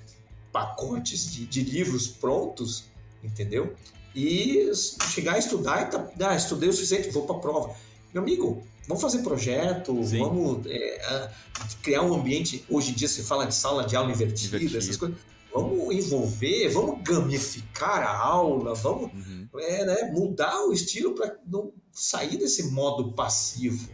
pacotes 0.52 1.32
de, 1.32 1.46
de, 1.46 1.62
livros 1.62 2.06
prontos, 2.06 2.84
entendeu? 3.24 3.74
E 4.14 4.70
chegar 5.10 5.34
a 5.34 5.38
estudar 5.38 5.82
e 5.82 5.90
tá, 5.90 6.28
ah, 6.28 6.36
estudei 6.36 6.68
o 6.68 6.72
suficiente, 6.72 7.10
vou 7.10 7.24
para 7.24 7.36
a 7.36 7.38
prova. 7.40 7.74
Meu 8.12 8.22
amigo, 8.22 8.62
Vamos 8.86 9.00
fazer 9.00 9.22
projeto, 9.22 10.02
Sim. 10.04 10.18
vamos 10.18 10.66
é, 10.66 11.30
criar 11.82 12.02
um 12.02 12.14
ambiente. 12.14 12.64
Hoje 12.68 12.90
em 12.90 12.94
dia 12.94 13.06
se 13.06 13.22
fala 13.22 13.46
de 13.46 13.54
sala 13.54 13.84
de 13.84 13.94
aula 13.94 14.10
invertida, 14.10 14.56
Invertido. 14.56 14.78
essas 14.78 14.96
coisas. 14.96 15.16
Vamos 15.54 15.94
envolver, 15.94 16.68
vamos 16.70 17.02
gamificar 17.02 18.02
a 18.02 18.16
aula, 18.16 18.74
vamos 18.74 19.12
uhum. 19.12 19.46
é, 19.58 19.84
né, 19.84 20.10
mudar 20.10 20.64
o 20.66 20.72
estilo 20.72 21.14
para 21.14 21.36
não 21.46 21.72
sair 21.92 22.38
desse 22.38 22.70
modo 22.70 23.12
passivo. 23.12 23.88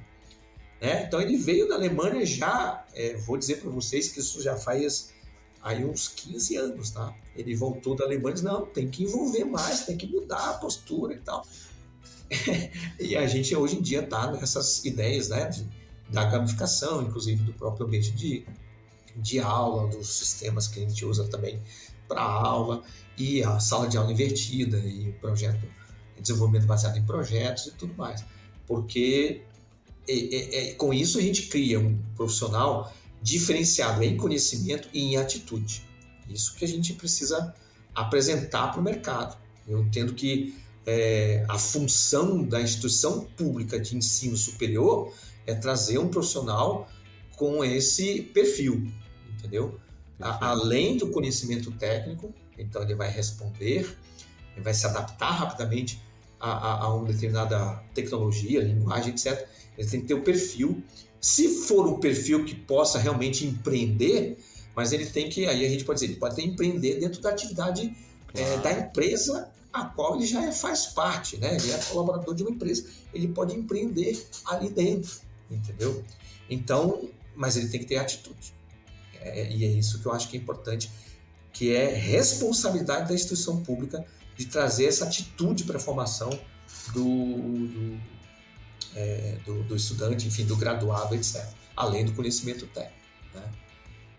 Né? 0.81 1.05
Então 1.07 1.21
ele 1.21 1.37
veio 1.37 1.69
da 1.69 1.75
Alemanha 1.75 2.25
já, 2.25 2.87
é, 2.95 3.17
vou 3.17 3.37
dizer 3.37 3.61
para 3.61 3.71
vocês 3.71 4.09
que 4.09 4.21
isso 4.21 4.41
já 4.41 4.57
faz 4.57 5.13
aí 5.63 5.85
uns 5.85 6.09
15 6.09 6.57
anos, 6.57 6.91
tá? 6.91 7.15
Ele 7.37 7.55
voltou 7.55 7.95
da 7.95 8.05
Alemanha 8.05 8.31
e 8.31 8.35
disse, 8.35 8.45
não, 8.45 8.67
tem 8.67 8.89
que 8.89 9.05
envolver 9.05 9.45
mais, 9.45 9.85
tem 9.85 9.97
que 9.97 10.07
mudar 10.07 10.51
a 10.51 10.55
postura 10.55 11.15
e 11.15 11.19
tal. 11.19 11.47
e 13.01 13.17
a 13.17 13.27
gente 13.27 13.55
hoje 13.55 13.77
em 13.77 13.83
dia 13.83 14.01
está 14.01 14.31
nessas 14.31 14.85
ideias 14.85 15.29
né, 15.29 15.47
de, 15.49 15.67
da 16.11 16.25
gamificação, 16.25 17.03
inclusive 17.03 17.43
do 17.43 17.53
próprio 17.53 17.87
ambiente 17.87 18.13
de, 18.13 18.47
de 19.17 19.41
aula, 19.41 19.89
dos 19.89 20.09
sistemas 20.19 20.69
que 20.69 20.81
a 20.81 20.89
gente 20.89 21.05
usa 21.05 21.27
também 21.29 21.61
para 22.07 22.23
aula, 22.23 22.83
e 23.17 23.43
a 23.43 23.59
sala 23.59 23.89
de 23.89 23.97
aula 23.97 24.13
invertida, 24.13 24.79
e 24.79 25.11
o 25.11 25.13
projeto, 25.15 25.67
desenvolvimento 26.21 26.67
baseado 26.67 26.97
em 26.97 27.05
projetos 27.05 27.67
e 27.67 27.73
tudo 27.73 27.95
mais. 27.95 28.25
Porque 28.67 29.43
com 30.77 30.93
isso 30.93 31.19
a 31.19 31.23
gente 31.23 31.49
cria 31.49 31.79
um 31.79 31.99
profissional 32.17 32.93
diferenciado 33.29 34.03
em 34.03 34.17
conhecimento 34.17 34.89
e 34.93 35.01
em 35.01 35.17
atitude. 35.19 35.83
Isso 36.29 36.55
que 36.55 36.65
a 36.65 36.69
gente 36.69 36.95
precisa 36.95 37.55
apresentar 37.95 38.69
para 38.69 38.81
o 38.81 38.83
mercado. 38.83 39.37
Eu 39.67 39.81
entendo 39.81 40.15
que 40.15 40.55
é, 40.87 41.45
a 41.49 41.59
função 41.59 42.43
da 42.43 42.61
instituição 42.61 43.25
pública 43.37 43.79
de 43.79 43.95
ensino 43.95 44.37
superior 44.37 45.13
é 45.47 45.55
trazer 45.55 45.99
um 45.99 46.09
profissional 46.09 46.89
com 47.37 47.63
esse 47.63 48.23
perfil, 48.23 48.91
entendeu? 49.35 49.79
A, 50.19 50.51
além 50.51 50.97
do 50.97 51.09
conhecimento 51.11 51.71
técnico, 51.73 52.35
então 52.57 52.83
ele 52.83 52.95
vai 52.95 53.11
responder, 53.11 53.97
ele 54.55 54.65
vai 54.65 54.73
se 54.73 54.87
adaptar 54.87 55.33
rapidamente 55.33 56.01
a, 56.41 56.51
a, 56.51 56.85
a 56.85 56.95
uma 56.95 57.07
determinada 57.07 57.83
tecnologia, 57.95 58.61
linguagem, 58.61 59.11
etc. 59.13 59.47
Ele 59.77 59.89
tem 59.89 60.01
que 60.01 60.07
ter 60.07 60.15
o 60.15 60.23
perfil. 60.23 60.83
Se 61.21 61.49
for 61.67 61.87
um 61.87 61.99
perfil 61.99 62.45
que 62.45 62.55
possa 62.55 62.99
realmente 62.99 63.45
empreender, 63.45 64.39
mas 64.75 64.93
ele 64.93 65.07
tem 65.07 65.29
que, 65.29 65.47
aí 65.47 65.67
a 65.67 65.69
gente 65.69 65.85
pode 65.85 66.01
dizer, 66.01 66.13
ele 66.13 66.21
pode 66.21 66.37
ter 66.37 66.43
empreender 66.43 67.01
dentro 67.01 67.21
da 67.21 67.31
atividade 67.31 67.93
é, 68.35 68.43
claro. 68.43 68.53
é, 68.53 68.63
da 68.63 68.73
empresa 68.73 69.51
a 69.73 69.85
qual 69.85 70.17
ele 70.17 70.27
já 70.27 70.45
é, 70.45 70.53
faz 70.53 70.87
parte, 70.87 71.37
né? 71.37 71.57
Ele 71.57 71.71
é 71.71 71.79
colaborador 71.79 72.35
de 72.35 72.43
uma 72.43 72.51
empresa, 72.51 72.87
ele 73.13 73.29
pode 73.29 73.55
empreender 73.55 74.27
ali 74.47 74.71
dentro, 74.71 75.21
entendeu? 75.51 76.03
Então, 76.49 77.09
mas 77.35 77.57
ele 77.57 77.69
tem 77.69 77.81
que 77.81 77.87
ter 77.87 77.97
atitude. 77.97 78.55
É, 79.21 79.51
e 79.53 79.65
é 79.65 79.69
isso 79.69 80.01
que 80.01 80.07
eu 80.07 80.13
acho 80.13 80.29
que 80.29 80.37
é 80.37 80.41
importante, 80.41 80.91
que 81.53 81.75
é 81.75 81.93
responsabilidade 81.93 83.09
da 83.09 83.15
instituição 83.15 83.63
pública 83.63 84.05
de 84.37 84.47
trazer 84.47 84.87
essa 84.87 85.05
atitude 85.05 85.65
para 85.65 85.77
a 85.77 85.81
formação 85.81 86.31
do, 86.93 87.03
do, 87.03 88.01
é, 88.99 89.39
do, 89.47 89.63
do, 89.63 89.77
estudante, 89.77 90.27
enfim, 90.27 90.45
do 90.45 90.57
graduado, 90.57 91.15
etc. 91.15 91.47
Além 91.77 92.05
do 92.05 92.13
conhecimento 92.13 92.67
técnico. 92.67 92.99
Né? 93.33 93.43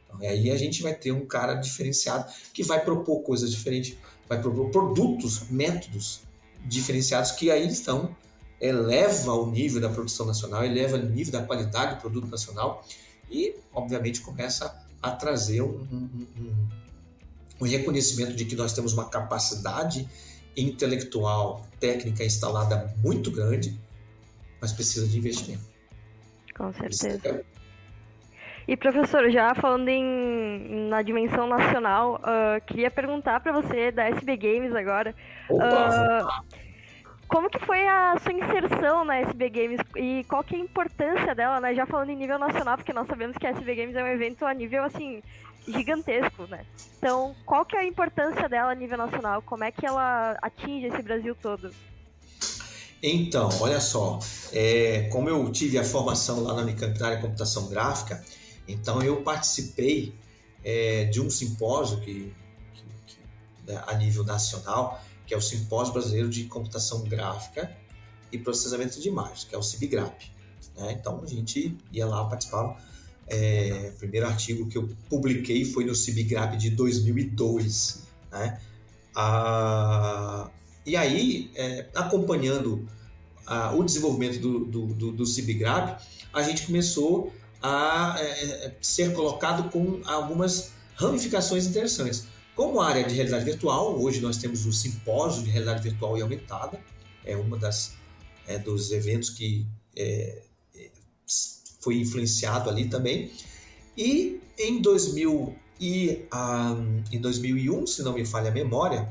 Então, 0.06 0.20
aí 0.22 0.50
a 0.50 0.58
gente 0.58 0.82
vai 0.82 0.94
ter 0.94 1.12
um 1.12 1.26
cara 1.26 1.56
diferenciado 1.56 2.32
que 2.54 2.64
vai 2.64 2.84
propor 2.84 3.22
coisas 3.22 3.52
diferentes, 3.52 3.98
vai 4.28 4.42
propor 4.42 4.70
produtos, 4.70 5.50
métodos 5.50 6.22
diferenciados 6.66 7.32
que 7.32 7.52
aí 7.52 7.68
estão 7.68 8.16
eleva 8.60 9.34
o 9.34 9.50
nível 9.50 9.82
da 9.82 9.90
produção 9.90 10.26
nacional, 10.26 10.64
eleva 10.66 10.98
o 10.98 11.00
nível 11.00 11.34
da 11.34 11.44
qualidade 11.44 11.96
do 11.96 12.02
produto 12.02 12.28
nacional 12.28 12.86
e, 13.30 13.56
obviamente, 13.74 14.22
começa 14.22 14.84
a 15.02 15.12
trazer 15.12 15.62
um, 15.62 15.88
um, 15.92 16.10
um, 16.38 16.68
um 17.62 17.66
reconhecimento 17.66 18.34
de 18.34 18.46
que 18.46 18.56
nós 18.56 18.74
temos 18.74 18.92
uma 18.94 19.06
capacidade 19.06 20.08
intelectual, 20.58 21.66
técnica 21.80 22.26
instalada 22.26 22.94
muito 23.02 23.32
grande, 23.32 23.80
mas 24.62 24.72
precisa 24.72 25.08
de 25.08 25.18
investimento. 25.18 25.64
Com 26.56 26.72
certeza. 26.74 27.46
E 28.68 28.78
professor, 28.78 29.30
já 29.32 29.56
falando 29.56 29.88
em, 29.88 30.88
na 30.90 31.02
dimensão 31.02 31.48
nacional, 31.48 32.22
uh, 32.22 32.64
queria 32.68 32.92
perguntar 32.92 33.40
para 33.40 33.52
você 33.52 33.92
da 33.92 34.08
SB 34.10 34.38
Games 34.38 34.76
agora. 34.76 35.16
Opa, 35.50 36.24
uh, 36.24 36.60
como 37.28 37.50
que 37.50 37.60
foi 37.60 37.88
a 37.88 38.16
sua 38.20 38.34
inserção 38.34 39.06
na 39.06 39.18
SB 39.22 39.50
Games 39.50 39.80
e 39.96 40.24
qual 40.28 40.44
que 40.44 40.56
é 40.56 40.58
a 40.60 40.62
importância 40.62 41.34
dela, 41.34 41.60
né? 41.60 41.74
Já 41.74 41.86
falando 41.86 42.10
em 42.10 42.16
nível 42.16 42.38
nacional, 42.38 42.76
porque 42.76 42.94
nós 42.94 43.08
sabemos 43.08 43.38
que 43.38 43.48
a 43.48 43.52
SB 43.52 43.76
Games 43.76 43.96
é 43.96 44.04
um 44.04 44.08
evento 44.08 44.46
a 44.46 44.54
nível, 44.54 44.84
assim, 44.84 45.24
gigantesco, 45.68 46.48
né? 46.48 46.66
Então, 46.98 47.36
qual 47.46 47.66
que 47.66 47.76
é 47.76 47.80
a 47.80 47.86
importância 47.86 48.50
dela 48.50 48.72
a 48.72 48.76
nível 48.76 48.98
nacional? 48.98 49.42
Como 49.42 49.64
é 49.64 49.72
que 49.72 49.86
ela 49.86 50.38
atinge 50.42 50.88
esse 50.88 51.02
Brasil 51.02 51.36
todo? 51.36 51.72
Então, 53.02 53.50
olha 53.62 53.80
só, 53.80 54.20
é, 54.52 55.04
como 55.12 55.30
eu 55.30 55.50
tive 55.52 55.78
a 55.78 55.84
formação 55.84 56.42
lá 56.42 56.54
na 56.54 56.64
Unicamp 56.64 57.02
área 57.02 57.16
de 57.16 57.22
computação 57.22 57.68
gráfica, 57.68 58.24
então 58.68 59.02
eu 59.02 59.22
participei 59.22 60.14
é, 60.64 61.06
de 61.06 61.22
um 61.22 61.30
simpósio 61.30 62.02
que, 62.02 62.34
que, 62.74 62.84
que, 63.08 63.72
né, 63.72 63.82
a 63.88 63.94
nível 63.96 64.24
nacional 64.26 65.02
que 65.30 65.36
é 65.36 65.38
o 65.38 65.42
Simpósio 65.42 65.94
Brasileiro 65.94 66.28
de 66.28 66.46
Computação 66.46 67.04
Gráfica 67.04 67.72
e 68.32 68.38
Processamento 68.40 69.00
de 69.00 69.10
Imagens, 69.10 69.44
que 69.44 69.54
é 69.54 69.58
o 69.60 69.62
CIBGRAP. 69.62 70.24
Né? 70.76 70.94
Então 71.00 71.22
a 71.24 71.28
gente 71.28 71.78
ia 71.94 72.08
lá 72.08 72.26
participar. 72.26 72.84
É, 73.28 73.92
o 73.94 74.00
primeiro 74.00 74.26
artigo 74.26 74.68
que 74.68 74.76
eu 74.76 74.90
publiquei 75.08 75.64
foi 75.66 75.86
no 75.86 75.94
CIBGRAP 75.94 76.58
de 76.58 76.72
2002. 76.72 78.08
Né? 78.32 78.60
Ah, 79.16 80.50
e 80.86 80.96
aí, 80.96 81.52
é, 81.56 81.88
acompanhando 81.94 82.88
ah, 83.46 83.74
o 83.76 83.84
desenvolvimento 83.84 84.40
do, 84.40 84.66
do, 84.66 84.86
do, 84.88 85.12
do 85.12 85.24
a 86.34 86.44
gente 86.44 86.66
começou 86.66 87.34
a 87.62 88.16
é, 88.20 88.76
ser 88.82 89.14
colocado 89.14 89.70
com 89.72 90.02
algumas 90.06 90.72
ramificações 90.96 91.66
interessantes. 91.66 92.28
Como 92.56 92.82
área 92.82 93.04
de 93.04 93.16
realidade 93.16 93.46
virtual, 93.46 94.00
hoje 94.00 94.22
nós 94.22 94.38
temos 94.38 94.66
o 94.66 94.74
simpósio 94.74 95.44
de 95.44 95.50
realidade 95.50 95.82
virtual 95.82 96.18
e 96.18 96.22
aumentada, 96.22 96.80
é 97.26 97.36
uma 97.36 97.58
das 97.58 97.94
é, 98.48 98.58
dos 98.58 98.92
eventos 98.92 99.30
que 99.30 99.66
é, 99.96 100.44
é 100.76 100.90
foi 101.80 101.96
influenciado 102.00 102.70
ali 102.70 102.90
também. 102.90 103.32
E 103.98 104.40
em 104.58 104.82
2000 104.82 105.56
e 105.80 106.26
um, 106.34 107.04
em 107.12 107.20
2001, 107.20 107.88
se 107.88 108.04
não 108.04 108.14
me 108.14 108.26
falha 108.26 108.50
a 108.50 108.54
memória, 108.54 109.08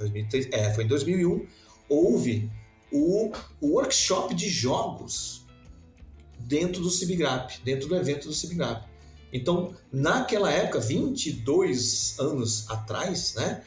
2003, 0.00 0.48
é, 0.52 0.74
foi 0.74 0.84
em 0.84 0.88
2001, 0.88 1.46
houve 1.88 2.50
o, 2.92 3.30
o 3.60 3.74
workshop 3.74 4.34
de 4.34 4.48
jogos 4.48 5.44
dentro 6.38 6.82
do 6.82 6.90
CIBGRAP, 6.90 7.60
dentro 7.64 7.88
do 7.88 7.96
evento 7.96 8.26
do 8.26 8.34
CIBGRAP. 8.34 8.88
Então, 9.32 9.74
naquela 9.92 10.50
época, 10.50 10.80
22 10.80 12.18
anos 12.18 12.68
atrás, 12.68 13.34
né, 13.34 13.62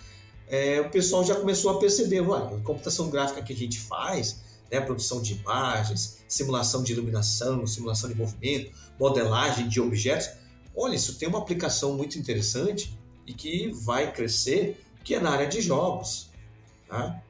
é, 0.47 0.81
o 0.81 0.89
pessoal 0.89 1.23
já 1.23 1.35
começou 1.35 1.71
a 1.71 1.79
perceber, 1.79 2.21
olha, 2.21 2.57
a 2.57 2.61
computação 2.61 3.09
gráfica 3.09 3.41
que 3.41 3.53
a 3.53 3.55
gente 3.55 3.79
faz, 3.79 4.41
né, 4.69 4.81
produção 4.81 5.21
de 5.21 5.33
imagens, 5.33 6.23
simulação 6.27 6.83
de 6.83 6.91
iluminação, 6.91 7.65
simulação 7.65 8.09
de 8.09 8.15
movimento, 8.15 8.71
modelagem 8.99 9.69
de 9.69 9.79
objetos, 9.79 10.29
olha, 10.75 10.95
isso 10.95 11.17
tem 11.17 11.29
uma 11.29 11.39
aplicação 11.39 11.95
muito 11.95 12.19
interessante 12.19 12.97
e 13.25 13.33
que 13.33 13.71
vai 13.71 14.11
crescer, 14.11 14.83
que 15.03 15.15
é 15.15 15.19
na 15.19 15.31
área 15.31 15.47
de 15.47 15.61
jogos. 15.61 16.29
Tá? 16.87 17.21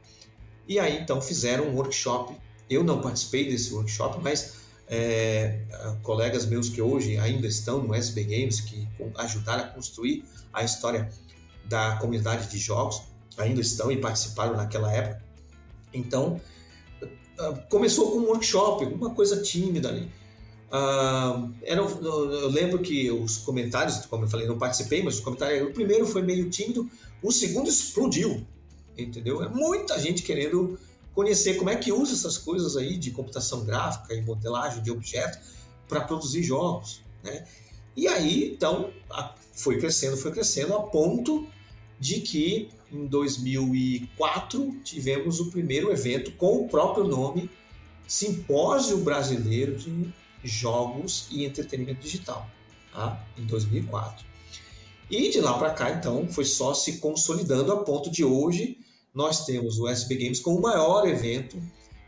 E 0.67 0.79
aí, 0.79 0.99
então, 0.99 1.21
fizeram 1.21 1.65
um 1.65 1.75
workshop. 1.75 2.35
Eu 2.69 2.83
não 2.83 3.01
participei 3.01 3.49
desse 3.49 3.73
workshop, 3.73 4.19
mas 4.21 4.55
é, 4.87 5.59
colegas 6.01 6.45
meus 6.45 6.69
que 6.69 6.81
hoje 6.81 7.17
ainda 7.17 7.47
estão 7.47 7.81
no 7.81 7.93
SB 7.93 8.23
Games, 8.23 8.61
que 8.61 8.87
ajudaram 9.17 9.63
a 9.63 9.67
construir 9.67 10.23
a 10.51 10.63
história 10.63 11.11
da 11.65 11.95
comunidade 11.97 12.49
de 12.49 12.57
jogos, 12.57 13.01
ainda 13.37 13.61
estão 13.61 13.91
e 13.91 13.97
participaram 13.97 14.55
naquela 14.55 14.91
época. 14.91 15.23
Então, 15.93 16.39
ah, 17.39 17.53
começou 17.69 18.11
com 18.11 18.19
um 18.19 18.27
workshop, 18.27 18.85
uma 18.85 19.11
coisa 19.11 19.41
tímida 19.41 19.89
ali. 19.89 20.11
Uh, 20.71 21.53
era, 21.61 21.81
eu 21.81 22.49
lembro 22.49 22.79
que 22.79 23.11
os 23.11 23.37
comentários, 23.37 24.05
como 24.07 24.25
eu 24.25 24.27
falei, 24.27 24.47
não 24.47 24.57
participei, 24.57 25.03
mas 25.03 25.15
os 25.15 25.19
comentários, 25.19 25.67
o 25.67 25.71
primeiro 25.71 26.05
foi 26.07 26.23
meio 26.23 26.49
tímido, 26.49 26.89
o 27.23 27.31
segundo 27.31 27.69
explodiu, 27.69 28.45
entendeu? 28.97 29.41
É 29.41 29.49
muita 29.49 29.97
gente 29.97 30.21
querendo 30.21 30.77
conhecer 31.13 31.55
como 31.55 31.69
é 31.69 31.75
que 31.75 31.91
usa 31.91 32.13
essas 32.13 32.37
coisas 32.37 32.75
aí 32.75 32.97
de 32.97 33.11
computação 33.11 33.63
gráfica 33.63 34.13
e 34.13 34.21
modelagem 34.21 34.83
de 34.83 34.91
objetos 34.91 35.39
para 35.87 36.01
produzir 36.01 36.43
jogos, 36.43 37.01
né? 37.23 37.45
E 37.95 38.07
aí, 38.07 38.51
então, 38.51 38.91
foi 39.53 39.77
crescendo, 39.77 40.17
foi 40.17 40.31
crescendo 40.31 40.73
a 40.73 40.81
ponto 40.81 41.47
de 41.99 42.21
que 42.21 42.69
em 42.91 43.05
2004 43.05 44.81
tivemos 44.83 45.39
o 45.39 45.49
primeiro 45.51 45.91
evento 45.91 46.31
com 46.33 46.57
o 46.57 46.67
próprio 46.67 47.05
nome 47.05 47.49
Simpósio 48.07 48.97
Brasileiro 48.97 49.75
de 49.75 50.11
Jogos 50.43 51.27
e 51.31 51.45
Entretenimento 51.45 52.01
Digital, 52.01 52.49
tá? 52.91 53.25
em 53.37 53.45
2004. 53.45 54.32
E 55.09 55.29
de 55.29 55.39
lá 55.41 55.57
para 55.57 55.71
cá, 55.71 55.91
então, 55.91 56.27
foi 56.27 56.45
só 56.45 56.73
se 56.73 56.97
consolidando 56.97 57.71
a 57.71 57.83
ponto 57.83 58.09
de 58.09 58.23
hoje 58.23 58.77
nós 59.13 59.45
temos 59.45 59.77
o 59.79 59.87
SB 59.87 60.15
Games 60.15 60.39
como 60.39 60.57
o 60.57 60.61
maior 60.61 61.07
evento 61.07 61.61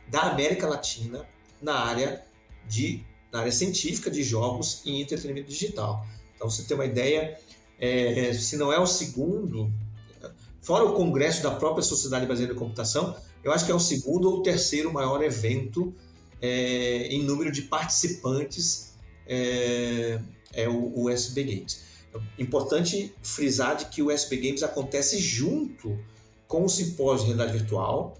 da 0.07 0.21
América 0.21 0.67
Latina 0.67 1.25
na 1.61 1.75
área 1.75 2.25
de 2.67 3.03
na 3.31 3.41
área 3.41 3.51
científica 3.51 4.09
de 4.09 4.23
jogos 4.23 4.81
e 4.85 5.01
entretenimento 5.01 5.49
digital. 5.49 6.05
Então, 6.35 6.49
você 6.49 6.63
tem 6.63 6.75
uma 6.75 6.85
ideia, 6.85 7.37
é, 7.77 8.33
se 8.33 8.55
não 8.55 8.71
é 8.71 8.79
o 8.79 8.87
segundo, 8.87 9.69
fora 10.61 10.85
o 10.85 10.93
congresso 10.93 11.43
da 11.43 11.51
própria 11.51 11.83
Sociedade 11.83 12.25
Brasileira 12.25 12.53
de 12.53 12.59
Computação, 12.59 13.13
eu 13.43 13.51
acho 13.51 13.65
que 13.65 13.71
é 13.71 13.75
o 13.75 13.79
segundo 13.79 14.31
ou 14.31 14.41
terceiro 14.41 14.91
maior 14.91 15.21
evento 15.21 15.93
é, 16.41 17.07
em 17.07 17.23
número 17.23 17.51
de 17.51 17.63
participantes 17.63 18.93
é, 19.27 20.19
é 20.53 20.69
o, 20.69 21.03
o 21.03 21.09
SB 21.09 21.43
Games. 21.43 21.83
Importante 22.37 23.13
frisar 23.21 23.75
de 23.75 23.85
que 23.85 24.01
o 24.01 24.11
SB 24.11 24.37
Games 24.37 24.63
acontece 24.63 25.19
junto 25.19 25.97
com 26.47 26.65
o 26.65 26.69
simpósio 26.69 27.27
de 27.27 27.33
realidade 27.33 27.57
virtual, 27.57 28.17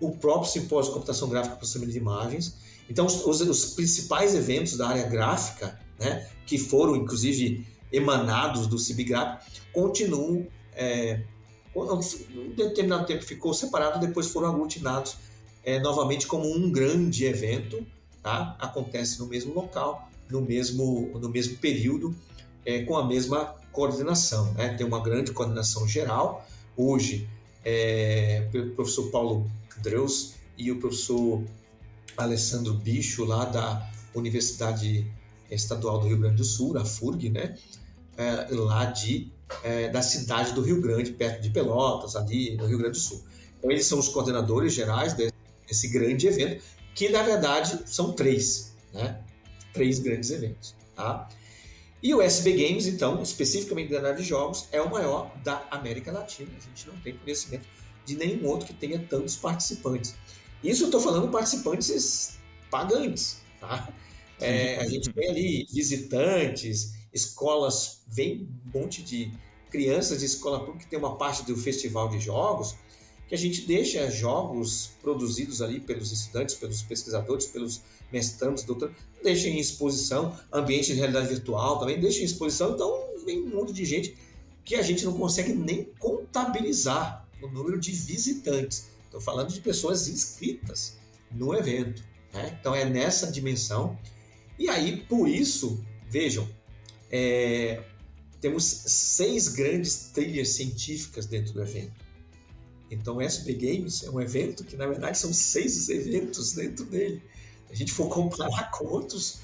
o 0.00 0.10
próprio 0.12 0.50
simpósio 0.50 0.90
de 0.90 0.94
computação 0.94 1.28
gráfica 1.28 1.54
e 1.54 1.58
processamento 1.58 1.92
de 1.92 1.98
imagens. 1.98 2.56
Então, 2.88 3.06
os, 3.06 3.24
os, 3.24 3.74
principais 3.74 4.34
eventos 4.34 4.76
da 4.76 4.88
área 4.88 5.04
gráfica, 5.04 5.78
né, 5.98 6.28
que 6.46 6.58
foram 6.58 6.96
inclusive 6.96 7.66
emanados 7.92 8.66
do 8.66 8.78
CIBGRAP, 8.78 9.42
continuam. 9.72 10.46
É, 10.74 11.22
um 11.74 12.54
determinado 12.56 13.06
tempo 13.06 13.22
ficou 13.22 13.52
separado, 13.52 14.00
depois 14.00 14.28
foram 14.28 14.48
aglutinados 14.48 15.16
é, 15.62 15.78
novamente 15.78 16.26
como 16.26 16.50
um 16.50 16.70
grande 16.70 17.26
evento. 17.26 17.86
Tá? 18.22 18.56
Acontece 18.58 19.18
no 19.18 19.26
mesmo 19.26 19.54
local, 19.54 20.10
no 20.30 20.40
mesmo, 20.40 21.10
no 21.20 21.28
mesmo 21.28 21.58
período, 21.58 22.14
é, 22.66 22.82
com 22.82 22.96
a 22.96 23.06
mesma 23.06 23.54
coordenação. 23.70 24.52
Né? 24.54 24.74
Tem 24.74 24.84
uma 24.84 25.00
grande 25.00 25.30
coordenação 25.30 25.86
geral. 25.86 26.46
Hoje, 26.76 27.28
é, 27.64 28.48
o 28.52 28.70
professor 28.70 29.10
Paulo 29.10 29.48
Dreus 29.82 30.34
e 30.58 30.72
o 30.72 30.80
professor 30.80 31.42
Alessandro 32.16 32.74
Bicho, 32.74 33.24
lá 33.24 33.44
da 33.44 33.88
Universidade 34.14 35.06
Estadual 35.50 36.00
do 36.00 36.08
Rio 36.08 36.18
Grande 36.18 36.36
do 36.36 36.44
Sul, 36.44 36.76
a 36.76 36.84
FURG, 36.84 37.30
né? 37.30 37.56
É, 38.16 38.48
lá 38.50 38.86
de, 38.86 39.30
é, 39.62 39.88
da 39.88 40.02
cidade 40.02 40.52
do 40.52 40.62
Rio 40.62 40.80
Grande, 40.80 41.12
perto 41.12 41.42
de 41.42 41.50
Pelotas, 41.50 42.16
ali 42.16 42.56
no 42.56 42.66
Rio 42.66 42.78
Grande 42.78 42.94
do 42.94 43.00
Sul. 43.00 43.22
Então, 43.58 43.70
eles 43.70 43.86
são 43.86 43.98
os 43.98 44.08
coordenadores 44.08 44.72
gerais 44.72 45.14
desse 45.14 45.88
grande 45.88 46.26
evento, 46.26 46.64
que 46.94 47.10
na 47.10 47.22
verdade 47.22 47.78
são 47.84 48.12
três, 48.12 48.74
né? 48.92 49.20
Três 49.74 49.98
grandes 49.98 50.30
eventos, 50.30 50.74
tá? 50.94 51.28
E 52.02 52.14
o 52.14 52.20
SB 52.20 52.52
Games, 52.52 52.86
então, 52.86 53.22
especificamente 53.22 53.90
da 53.90 53.98
área 53.98 54.14
de 54.14 54.22
jogos, 54.22 54.68
é 54.70 54.80
o 54.80 54.90
maior 54.90 55.34
da 55.42 55.66
América 55.70 56.12
Latina. 56.12 56.50
A 56.56 56.60
gente 56.60 56.86
não 56.86 56.96
tem 57.00 57.16
conhecimento 57.16 57.66
de 58.04 58.16
nenhum 58.16 58.46
outro 58.46 58.66
que 58.66 58.74
tenha 58.74 58.98
tantos 58.98 59.36
participantes. 59.36 60.14
Isso 60.62 60.84
eu 60.84 60.86
estou 60.86 61.00
falando 61.00 61.30
participantes 61.30 62.38
pagantes, 62.70 63.40
tá? 63.60 63.92
É, 64.40 64.76
a 64.78 64.88
gente 64.88 65.12
tem 65.12 65.30
ali 65.30 65.66
visitantes, 65.72 66.92
escolas, 67.12 68.02
vem 68.06 68.48
um 68.66 68.80
monte 68.80 69.02
de 69.02 69.32
crianças 69.70 70.20
de 70.20 70.26
escola 70.26 70.60
pública 70.60 70.84
que 70.84 70.90
tem 70.90 70.98
uma 70.98 71.16
parte 71.16 71.44
do 71.44 71.56
festival 71.56 72.08
de 72.08 72.18
jogos, 72.20 72.76
que 73.28 73.34
a 73.34 73.38
gente 73.38 73.62
deixa 73.62 74.08
jogos 74.10 74.90
produzidos 75.02 75.60
ali 75.60 75.80
pelos 75.80 76.12
estudantes, 76.12 76.54
pelos 76.54 76.82
pesquisadores, 76.82 77.46
pelos 77.46 77.82
mestrandos, 78.12 78.62
doutores, 78.64 78.94
deixa 79.22 79.48
em 79.48 79.58
exposição, 79.58 80.38
ambiente 80.52 80.86
de 80.86 80.94
realidade 80.94 81.28
virtual 81.28 81.78
também 81.78 81.98
deixa 81.98 82.20
em 82.20 82.24
exposição, 82.24 82.74
então 82.74 83.06
vem 83.24 83.42
um 83.42 83.56
monte 83.56 83.72
de 83.72 83.84
gente 83.84 84.16
que 84.64 84.74
a 84.74 84.82
gente 84.82 85.04
não 85.04 85.16
consegue 85.16 85.52
nem 85.52 85.84
contabilizar 85.98 87.26
o 87.42 87.48
número 87.48 87.78
de 87.78 87.92
visitantes. 87.92 88.88
Estou 89.04 89.20
falando 89.20 89.52
de 89.52 89.60
pessoas 89.60 90.08
inscritas 90.08 90.96
no 91.30 91.54
evento. 91.54 92.02
Né? 92.32 92.56
Então 92.60 92.74
é 92.74 92.84
nessa 92.84 93.30
dimensão. 93.30 93.98
E 94.58 94.68
aí, 94.68 95.02
por 95.02 95.28
isso, 95.28 95.84
vejam, 96.08 96.48
é, 97.10 97.82
temos 98.40 98.64
seis 98.64 99.48
grandes 99.48 100.10
trilhas 100.12 100.50
científicas 100.50 101.26
dentro 101.26 101.52
do 101.52 101.62
evento. 101.62 102.06
Então, 102.90 103.16
o 103.16 103.20
SB 103.20 103.54
Games 103.54 104.04
é 104.04 104.10
um 104.10 104.20
evento 104.20 104.64
que, 104.64 104.76
na 104.76 104.86
verdade, 104.86 105.18
são 105.18 105.32
seis 105.32 105.88
eventos 105.88 106.52
dentro 106.52 106.84
dele. 106.84 107.22
A 107.70 107.74
gente 107.74 107.92
for 107.92 108.08
comparar 108.08 108.70
com 108.72 108.86
outros, 108.86 109.40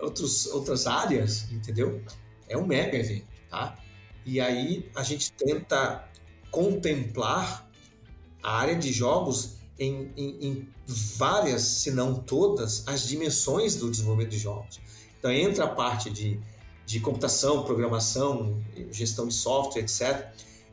outros, 0.00 0.46
outras 0.46 0.86
áreas, 0.86 1.50
entendeu? 1.50 2.02
É 2.48 2.56
um 2.56 2.66
mega 2.66 2.96
evento, 2.96 3.26
tá? 3.50 3.76
E 4.24 4.40
aí 4.40 4.90
a 4.94 5.02
gente 5.02 5.32
tenta 5.32 6.08
contemplar 6.50 7.68
a 8.42 8.58
área 8.58 8.76
de 8.76 8.92
jogos 8.92 9.56
em, 9.78 10.10
em, 10.16 10.46
em 10.46 10.68
várias, 10.86 11.62
se 11.62 11.90
não 11.90 12.14
todas, 12.14 12.86
as 12.86 13.06
dimensões 13.06 13.76
do 13.76 13.90
desenvolvimento 13.90 14.30
de 14.30 14.38
jogos. 14.38 14.80
Então 15.18 15.30
entra 15.30 15.64
a 15.64 15.68
parte 15.68 16.10
de, 16.10 16.40
de 16.84 17.00
computação, 17.00 17.64
programação, 17.64 18.62
gestão 18.90 19.26
de 19.26 19.34
software, 19.34 19.82
etc. 19.82 20.28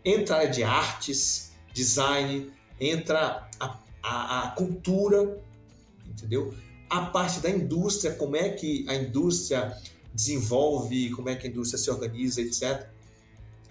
Entra 0.05 0.35
a 0.35 0.39
área 0.39 0.51
de 0.51 0.63
artes, 0.63 1.51
design, 1.73 2.51
entra 2.79 3.49
a, 3.59 3.79
a, 4.01 4.43
a 4.43 4.51
cultura, 4.51 5.41
entendeu? 6.07 6.53
A 6.93 7.07
parte 7.07 7.39
da 7.39 7.49
indústria, 7.49 8.13
como 8.13 8.35
é 8.35 8.49
que 8.49 8.85
a 8.87 8.93
indústria 8.93 9.75
desenvolve, 10.13 11.09
como 11.09 11.27
é 11.27 11.35
que 11.35 11.47
a 11.47 11.49
indústria 11.49 11.79
se 11.79 11.89
organiza, 11.89 12.39
etc. 12.39 12.87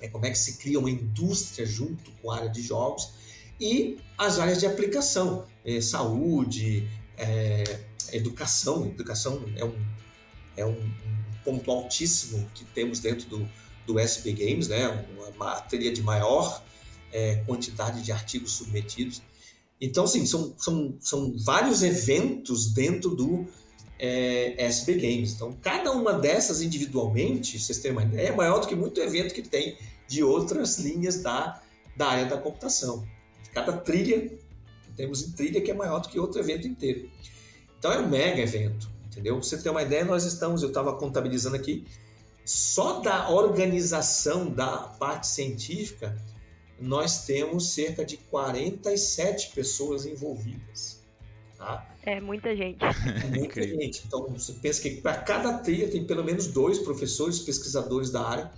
É 0.00 0.08
como 0.08 0.26
é 0.26 0.30
que 0.30 0.38
se 0.38 0.58
cria 0.58 0.80
uma 0.80 0.90
indústria 0.90 1.64
junto 1.64 2.10
com 2.20 2.32
a 2.32 2.38
área 2.38 2.48
de 2.48 2.60
jogos 2.60 3.12
e 3.60 3.96
as 4.18 4.40
áreas 4.40 4.58
de 4.58 4.66
aplicação, 4.66 5.46
é, 5.64 5.80
saúde, 5.80 6.88
é, 7.16 7.62
educação. 8.12 8.86
Educação 8.86 9.40
é 9.54 9.64
um, 9.64 9.86
é 10.56 10.66
um 10.66 10.92
ponto 11.44 11.70
altíssimo 11.70 12.50
que 12.52 12.64
temos 12.64 12.98
dentro 12.98 13.28
do, 13.28 13.48
do 13.86 14.00
SB 14.00 14.32
Games, 14.32 14.66
né? 14.66 15.06
uma 15.16 15.30
matéria 15.30 15.92
de 15.92 16.02
maior 16.02 16.60
é, 17.12 17.36
quantidade 17.46 18.02
de 18.02 18.10
artigos 18.10 18.50
submetidos. 18.50 19.22
Então, 19.82 20.06
sim, 20.06 20.24
são, 20.24 20.54
são, 20.56 20.94
são 21.00 21.34
vários 21.38 21.82
eventos 21.82 22.72
dentro 22.72 23.16
do 23.16 23.44
é, 23.98 24.54
SB 24.66 24.94
Games. 24.94 25.32
Então, 25.32 25.52
cada 25.60 25.90
uma 25.90 26.12
dessas 26.12 26.62
individualmente, 26.62 27.58
vocês 27.58 27.78
terem 27.78 27.96
uma 27.96 28.04
ideia, 28.04 28.28
é 28.28 28.32
maior 28.32 28.60
do 28.60 28.68
que 28.68 28.76
muito 28.76 29.00
evento 29.00 29.34
que 29.34 29.42
tem 29.42 29.76
de 30.06 30.22
outras 30.22 30.78
linhas 30.78 31.20
da, 31.20 31.60
da 31.96 32.06
área 32.06 32.26
da 32.26 32.38
computação. 32.38 33.04
Cada 33.52 33.72
trilha, 33.72 34.30
temos 34.96 35.26
em 35.26 35.32
trilha 35.32 35.60
que 35.60 35.72
é 35.72 35.74
maior 35.74 35.98
do 35.98 36.08
que 36.08 36.16
outro 36.16 36.38
evento 36.38 36.68
inteiro. 36.68 37.10
Então, 37.76 37.92
é 37.92 37.98
um 37.98 38.08
mega 38.08 38.40
evento, 38.40 38.88
entendeu? 39.06 39.34
Pra 39.34 39.42
você 39.42 39.58
ter 39.58 39.70
uma 39.70 39.82
ideia, 39.82 40.04
nós 40.04 40.24
estamos, 40.24 40.62
eu 40.62 40.68
estava 40.68 40.94
contabilizando 40.94 41.56
aqui, 41.56 41.84
só 42.44 43.00
da 43.00 43.30
organização 43.30 44.48
da 44.48 44.78
parte 44.78 45.26
científica, 45.26 46.16
nós 46.82 47.24
temos 47.24 47.72
cerca 47.72 48.04
de 48.04 48.16
47 48.16 49.52
pessoas 49.54 50.04
envolvidas. 50.04 51.00
Tá? 51.56 51.88
É 52.02 52.20
muita 52.20 52.56
gente. 52.56 52.80
Muita 53.30 53.62
gente. 53.62 54.02
Então, 54.04 54.26
você 54.28 54.52
pensa 54.54 54.82
que 54.82 55.00
para 55.00 55.18
cada 55.18 55.58
trilha 55.58 55.88
tem 55.88 56.04
pelo 56.04 56.24
menos 56.24 56.48
dois 56.48 56.80
professores, 56.80 57.38
pesquisadores 57.38 58.10
da 58.10 58.26
área, 58.26 58.50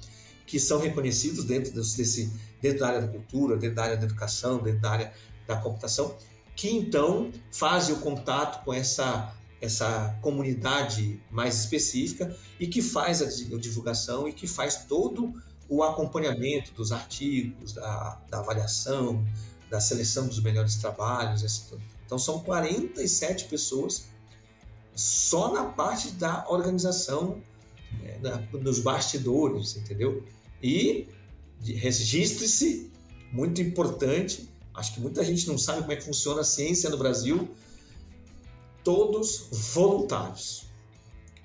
que 0.47 0.59
são 0.59 0.81
reconhecidos 0.81 1.45
dentro, 1.45 1.71
desse, 1.73 2.33
dentro 2.63 2.79
da 2.81 2.89
área 2.89 3.01
da 3.03 3.09
cultura, 3.09 3.59
dentro 3.59 3.77
da 3.77 3.85
área 3.85 3.97
da 3.99 4.05
educação, 4.05 4.63
dentro 4.63 4.81
da 4.81 4.91
área 4.91 5.13
da 5.47 5.57
computação, 5.57 6.17
que 6.57 6.71
então 6.71 7.31
fazem 7.53 7.95
o 7.95 7.99
contato 7.99 8.65
com 8.65 8.73
essa, 8.73 9.35
essa 9.61 10.19
comunidade 10.23 11.21
mais 11.31 11.61
específica 11.61 12.35
e 12.59 12.67
que 12.67 12.81
faz 12.81 13.21
a 13.21 13.27
divulgação 13.59 14.27
e 14.27 14.33
que 14.33 14.47
faz 14.47 14.87
todo 14.87 15.27
o 15.27 15.54
acompanhamento 15.83 16.73
dos 16.73 16.93
artigos, 16.93 17.73
da, 17.73 18.21
da 18.31 18.39
avaliação, 18.39 19.25
da 19.71 19.81
seleção 19.81 20.27
dos 20.27 20.41
melhores 20.41 20.77
trabalhos. 20.77 21.73
Então 22.05 22.19
são 22.19 22.41
47 22.41 23.47
pessoas 23.47 24.07
só 24.95 25.53
na 25.53 25.65
parte 25.65 26.13
da 26.13 26.47
organização, 26.49 27.43
né, 28.21 28.49
nos 28.53 28.79
bastidores, 28.79 29.77
entendeu? 29.77 30.25
E 30.63 31.09
registre-se, 31.61 32.93
muito 33.33 33.61
importante, 33.61 34.49
acho 34.73 34.95
que 34.95 35.01
muita 35.01 35.25
gente 35.25 35.49
não 35.49 35.59
sabe 35.59 35.81
como 35.81 35.93
é 35.93 35.97
que 35.97 36.05
funciona 36.05 36.43
a 36.43 36.45
ciência 36.45 36.89
no 36.89 36.97
Brasil, 36.97 37.49
todos 38.85 39.49
voluntários. 39.51 40.67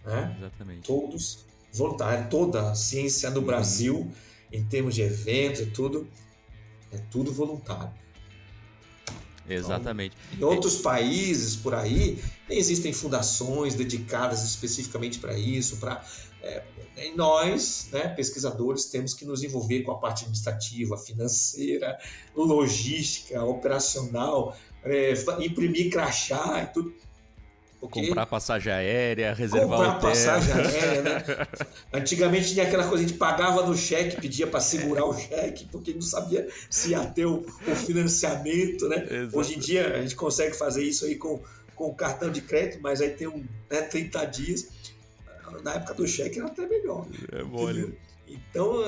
Né? 0.05 0.35
Exatamente. 0.37 0.87
Todos 0.87 1.45
voluntária, 1.71 2.25
toda 2.25 2.71
a 2.71 2.75
ciência 2.75 3.29
no 3.29 3.41
Brasil, 3.41 4.11
em 4.51 4.63
termos 4.63 4.95
de 4.95 5.01
eventos 5.01 5.61
e 5.61 5.65
tudo, 5.67 6.07
é 6.91 6.97
tudo 7.11 7.31
voluntário. 7.31 7.93
Exatamente. 9.47 10.15
Então, 10.33 10.51
em 10.51 10.55
outros 10.55 10.77
países 10.77 11.55
por 11.55 11.73
aí, 11.73 12.21
existem 12.49 12.93
fundações 12.93 13.73
dedicadas 13.73 14.43
especificamente 14.43 15.17
para 15.17 15.37
isso, 15.37 15.77
para 15.77 16.03
é, 16.41 16.63
nós, 17.15 17.89
né, 17.91 18.09
pesquisadores, 18.09 18.85
temos 18.85 19.13
que 19.13 19.25
nos 19.25 19.43
envolver 19.43 19.81
com 19.81 19.91
a 19.91 19.97
parte 19.97 20.21
administrativa, 20.21 20.97
financeira, 20.97 21.97
logística, 22.35 23.43
operacional, 23.43 24.55
é, 24.83 25.13
imprimir 25.39 25.89
crachá 25.89 26.63
e 26.63 26.73
tudo. 26.73 26.93
Comprar 27.79 28.25
passagem 28.25 28.73
aérea, 28.73 29.33
reservar 29.33 29.69
comprar 29.69 29.97
hotel. 29.97 30.09
passagem 30.09 30.51
aérea, 30.53 31.01
né? 31.01 31.23
Antigamente 31.93 32.51
tinha 32.51 32.65
aquela 32.65 32.85
coisa, 32.85 33.05
a 33.05 33.07
gente 33.07 33.17
pagava 33.17 33.65
no 33.65 33.75
cheque, 33.75 34.19
pedia 34.19 34.45
para 34.45 34.59
segurar 34.59 35.05
o 35.05 35.17
cheque, 35.17 35.65
porque 35.71 35.93
não 35.93 36.01
sabia 36.01 36.49
se 36.69 36.89
ia 36.89 37.05
ter 37.05 37.25
o, 37.25 37.37
o 37.39 37.75
financiamento, 37.75 38.89
né? 38.89 39.07
Exato. 39.09 39.39
Hoje 39.39 39.55
em 39.55 39.59
dia 39.59 39.95
a 39.95 40.01
gente 40.01 40.15
consegue 40.15 40.57
fazer 40.57 40.83
isso 40.83 41.05
aí 41.05 41.15
com, 41.15 41.41
com 41.73 41.85
o 41.85 41.95
cartão 41.95 42.29
de 42.29 42.41
crédito, 42.41 42.81
mas 42.81 42.99
aí 42.99 43.11
tem 43.11 43.27
um 43.27 43.45
né, 43.69 43.81
30 43.81 44.25
dias. 44.25 44.67
Na 45.63 45.75
época 45.75 45.93
do 45.93 46.07
cheque 46.07 46.37
era 46.37 46.47
até 46.47 46.67
melhor. 46.67 47.07
É 47.31 47.43
mole. 47.43 47.97
Então, 48.27 48.83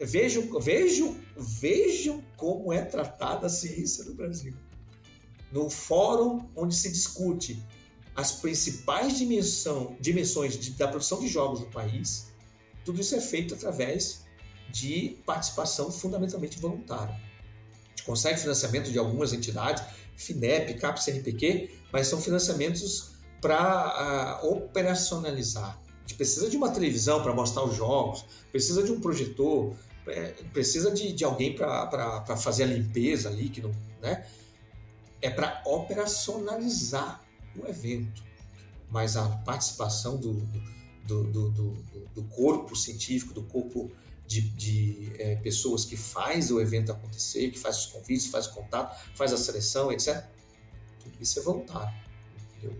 vejam, 0.00 0.48
vejam, 0.60 1.16
vejam 1.36 2.22
como 2.36 2.72
é 2.72 2.82
tratada 2.82 3.48
a 3.48 3.50
ciência 3.50 4.04
no 4.04 4.14
Brasil 4.14 4.54
no 5.52 5.68
fórum 5.68 6.48
onde 6.56 6.74
se 6.74 6.90
discute 6.90 7.62
as 8.14 8.32
principais 8.32 9.16
dimensão, 9.16 9.96
dimensões 10.00 10.58
de, 10.58 10.70
da 10.72 10.88
produção 10.88 11.20
de 11.20 11.28
jogos 11.28 11.60
do 11.60 11.66
país, 11.66 12.32
tudo 12.84 13.00
isso 13.00 13.14
é 13.14 13.20
feito 13.20 13.54
através 13.54 14.24
de 14.70 15.16
participação 15.24 15.90
fundamentalmente 15.90 16.58
voluntária. 16.58 17.14
A 17.14 17.88
gente 17.90 18.04
consegue 18.04 18.40
financiamento 18.40 18.90
de 18.90 18.98
algumas 18.98 19.32
entidades, 19.32 19.82
FINEP, 20.16 20.74
CAP, 20.74 21.02
CNPq, 21.02 21.70
mas 21.92 22.06
são 22.06 22.20
financiamentos 22.20 23.12
para 23.40 24.40
uh, 24.42 24.52
operacionalizar. 24.52 25.78
A 25.98 26.00
gente 26.02 26.14
precisa 26.16 26.48
de 26.48 26.56
uma 26.56 26.70
televisão 26.70 27.22
para 27.22 27.32
mostrar 27.32 27.64
os 27.64 27.76
jogos, 27.76 28.24
precisa 28.50 28.82
de 28.82 28.90
um 28.92 29.00
projetor, 29.00 29.74
é, 30.06 30.34
precisa 30.52 30.90
de, 30.90 31.12
de 31.12 31.24
alguém 31.24 31.54
para 31.54 32.36
fazer 32.36 32.64
a 32.64 32.66
limpeza 32.66 33.28
ali, 33.28 33.48
que 33.48 33.60
não, 33.60 33.70
né? 34.00 34.26
É 35.22 35.30
para 35.30 35.62
operacionalizar 35.64 37.24
o 37.56 37.66
evento, 37.66 38.22
mas 38.90 39.16
a 39.16 39.26
participação 39.28 40.16
do, 40.16 40.34
do, 41.06 41.24
do, 41.24 41.50
do, 41.50 41.70
do 42.14 42.22
corpo 42.24 42.74
científico, 42.76 43.32
do 43.32 43.42
corpo 43.44 43.90
de, 44.26 44.40
de 44.40 45.12
é, 45.18 45.36
pessoas 45.36 45.84
que 45.84 45.96
faz 45.96 46.50
o 46.50 46.60
evento 46.60 46.90
acontecer, 46.90 47.50
que 47.50 47.58
faz 47.58 47.78
os 47.78 47.86
convites, 47.86 48.26
faz 48.26 48.46
o 48.46 48.54
contato, 48.54 48.98
faz 49.14 49.32
a 49.32 49.36
seleção, 49.36 49.92
etc. 49.92 50.24
Tudo 51.02 51.16
isso 51.20 51.38
é 51.38 51.42
voluntário. 51.42 51.94
Entendeu? 52.56 52.78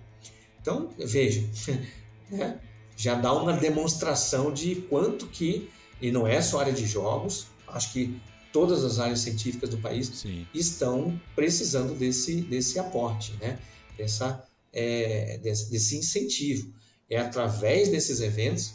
Então, 0.60 0.90
vejam, 0.98 1.48
né? 2.30 2.60
já 2.96 3.14
dá 3.14 3.32
uma 3.32 3.52
demonstração 3.52 4.52
de 4.52 4.76
quanto 4.76 5.26
que, 5.26 5.70
e 6.00 6.10
não 6.10 6.26
é 6.26 6.40
só 6.40 6.60
área 6.60 6.72
de 6.72 6.86
jogos, 6.86 7.46
acho 7.68 7.92
que 7.92 8.20
todas 8.52 8.84
as 8.84 8.98
áreas 8.98 9.20
científicas 9.20 9.70
do 9.70 9.78
país 9.78 10.08
Sim. 10.08 10.46
estão 10.52 11.20
precisando 11.34 11.94
desse, 11.94 12.42
desse 12.42 12.78
aporte, 12.78 13.34
né? 13.40 13.58
Dessa, 13.96 14.44
é, 14.72 15.38
desse, 15.38 15.70
desse 15.70 15.96
incentivo. 15.96 16.72
É 17.08 17.18
através 17.18 17.88
desses 17.88 18.20
eventos 18.20 18.74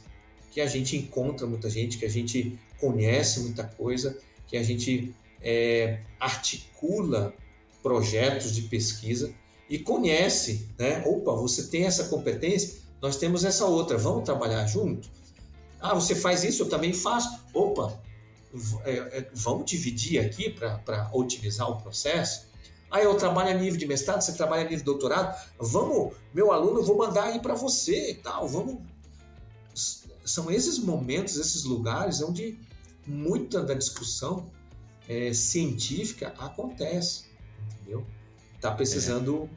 que 0.52 0.60
a 0.60 0.68
gente 0.68 0.98
encontra 0.98 1.46
muita 1.46 1.70
gente, 1.70 1.98
que 1.98 2.06
a 2.06 2.10
gente 2.10 2.58
conhece 2.80 3.40
muita 3.42 3.64
coisa, 3.64 4.18
que 4.48 4.58
a 4.58 4.64
gente 4.64 5.14
é, 5.42 6.00
articula 6.20 7.34
projetos 7.82 8.54
de 8.54 8.64
pesquisa 8.64 9.32
e 9.70 9.80
conhece, 9.80 10.68
né? 10.78 11.04
Opa, 11.06 11.34
você 11.34 11.68
tem 11.68 11.86
essa 11.86 12.06
competência, 12.06 12.76
nós 13.02 13.18
temos 13.18 13.44
essa 13.46 13.66
outra, 13.66 13.98
vamos 13.98 14.24
trabalhar 14.24 14.66
junto? 14.66 15.10
Ah, 15.80 15.94
você 15.94 16.16
faz 16.16 16.44
isso, 16.44 16.64
eu 16.64 16.70
também 16.70 16.94
faço. 16.94 17.40
Opa, 17.54 18.02
é, 18.86 18.92
é, 18.92 19.30
vamos 19.34 19.66
dividir 19.66 20.20
aqui 20.20 20.50
para 20.50 21.10
otimizar 21.14 21.70
o 21.70 21.82
processo? 21.82 22.48
Ah, 22.90 23.02
eu 23.02 23.16
trabalho 23.16 23.50
a 23.50 23.54
nível 23.54 23.78
de 23.78 23.86
mestrado, 23.86 24.22
você 24.22 24.34
trabalha 24.34 24.62
a 24.62 24.64
nível 24.64 24.80
de 24.80 24.84
doutorado. 24.86 25.38
Vamos, 25.60 26.16
meu 26.34 26.52
aluno, 26.52 26.80
eu 26.80 26.84
vou 26.84 26.98
mandar 26.98 27.26
aí 27.26 27.40
para 27.40 27.54
você 27.54 28.12
e 28.12 28.16
tal. 28.16 28.48
Vamos. 28.48 28.78
São 30.26 30.50
esses 30.50 30.80
momentos, 30.80 31.38
esses 31.38 31.64
lugares 31.64 32.22
onde 32.22 32.58
muita 33.06 33.62
da 33.64 33.74
discussão 33.74 34.50
é, 35.08 35.34
científica 35.34 36.34
acontece, 36.38 37.26
entendeu? 37.72 38.06
Está 38.56 38.72
precisando 38.72 39.50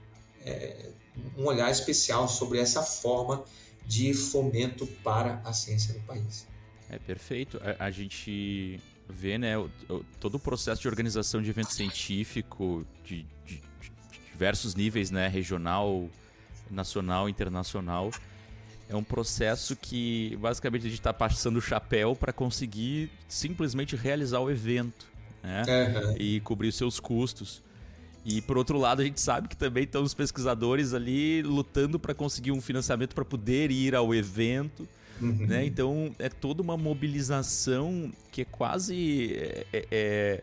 é. 0.44 0.50
É, 0.50 0.90
um 1.36 1.46
olhar 1.46 1.70
especial 1.70 2.28
sobre 2.28 2.58
essa 2.58 2.82
forma 2.82 3.44
de 3.86 4.14
fomento 4.14 4.86
para 5.02 5.40
a 5.44 5.52
ciência 5.52 5.94
no 5.94 6.00
país. 6.02 6.46
É 6.90 6.98
perfeito. 6.98 7.60
A, 7.78 7.86
a 7.86 7.90
gente 7.90 8.80
vê, 9.08 9.38
né, 9.38 9.56
o, 9.56 9.70
o, 9.88 10.04
todo 10.18 10.34
o 10.36 10.38
processo 10.38 10.82
de 10.82 10.88
organização 10.88 11.40
de 11.40 11.50
evento 11.50 11.72
científico 11.72 12.86
de, 13.04 13.26
de, 13.46 13.62
de 13.80 13.92
diversos 14.32 14.74
níveis, 14.74 15.10
né, 15.10 15.28
regional, 15.28 16.08
nacional, 16.70 17.28
internacional. 17.28 18.10
É 18.88 18.96
um 18.96 19.04
processo 19.04 19.76
que 19.76 20.36
basicamente 20.40 20.82
a 20.82 20.88
gente 20.88 20.98
está 20.98 21.12
passando 21.12 21.58
o 21.58 21.60
chapéu 21.60 22.16
para 22.16 22.32
conseguir 22.32 23.10
simplesmente 23.28 23.94
realizar 23.94 24.40
o 24.40 24.50
evento 24.50 25.06
né? 25.42 25.62
Uhum. 25.62 26.16
e 26.18 26.40
cobrir 26.40 26.68
os 26.68 26.74
seus 26.74 26.98
custos. 26.98 27.62
E 28.24 28.42
por 28.42 28.58
outro 28.58 28.78
lado, 28.78 29.00
a 29.00 29.04
gente 29.04 29.20
sabe 29.20 29.48
que 29.48 29.56
também 29.56 29.84
estão 29.84 30.02
os 30.02 30.12
pesquisadores 30.12 30.92
ali 30.92 31.42
lutando 31.42 31.98
para 31.98 32.12
conseguir 32.12 32.52
um 32.52 32.60
financiamento 32.60 33.14
para 33.14 33.24
poder 33.24 33.70
ir 33.70 33.94
ao 33.94 34.14
evento. 34.14 34.86
Uhum. 35.20 35.46
Né? 35.46 35.66
Então 35.66 36.14
é 36.18 36.28
toda 36.28 36.62
uma 36.62 36.76
mobilização 36.76 38.10
que 38.30 38.42
é 38.42 38.44
quase 38.44 39.34
é, 39.34 39.66
é, 39.72 39.86
é, 39.90 40.42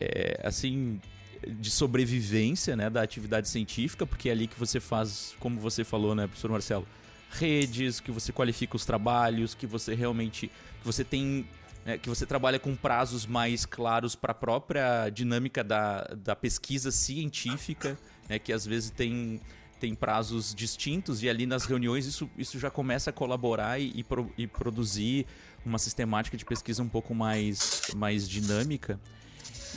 é, 0.00 0.40
assim 0.44 1.00
de 1.46 1.70
sobrevivência 1.70 2.76
né, 2.76 2.90
da 2.90 3.02
atividade 3.02 3.48
científica, 3.48 4.04
porque 4.04 4.28
é 4.28 4.32
ali 4.32 4.46
que 4.46 4.58
você 4.58 4.78
faz, 4.78 5.34
como 5.40 5.58
você 5.58 5.84
falou, 5.84 6.14
né, 6.14 6.26
professor 6.26 6.50
Marcelo, 6.50 6.86
redes, 7.30 8.00
que 8.00 8.10
você 8.10 8.32
qualifica 8.32 8.76
os 8.76 8.84
trabalhos, 8.84 9.54
que 9.54 9.66
você 9.66 9.94
realmente 9.94 10.48
que 10.48 10.86
você 10.86 11.04
tem 11.04 11.46
é, 11.86 11.96
que 11.96 12.08
você 12.08 12.26
trabalha 12.26 12.58
com 12.58 12.76
prazos 12.76 13.26
mais 13.26 13.64
claros 13.64 14.14
para 14.14 14.32
a 14.32 14.34
própria 14.34 15.08
dinâmica 15.08 15.64
da, 15.64 16.02
da 16.14 16.36
pesquisa 16.36 16.90
científica, 16.90 17.98
né, 18.28 18.38
que 18.38 18.52
às 18.52 18.66
vezes 18.66 18.90
tem, 18.90 19.40
tem 19.80 19.94
prazos 19.94 20.54
distintos, 20.54 21.22
e 21.22 21.28
ali 21.28 21.46
nas 21.46 21.64
reuniões 21.64 22.06
isso, 22.06 22.30
isso 22.36 22.58
já 22.58 22.70
começa 22.70 23.10
a 23.10 23.12
colaborar 23.12 23.80
e, 23.80 23.92
e, 23.96 24.04
pro, 24.04 24.30
e 24.36 24.46
produzir 24.46 25.26
uma 25.64 25.78
sistemática 25.78 26.36
de 26.36 26.44
pesquisa 26.44 26.82
um 26.82 26.88
pouco 26.88 27.14
mais, 27.14 27.90
mais 27.96 28.28
dinâmica. 28.28 29.00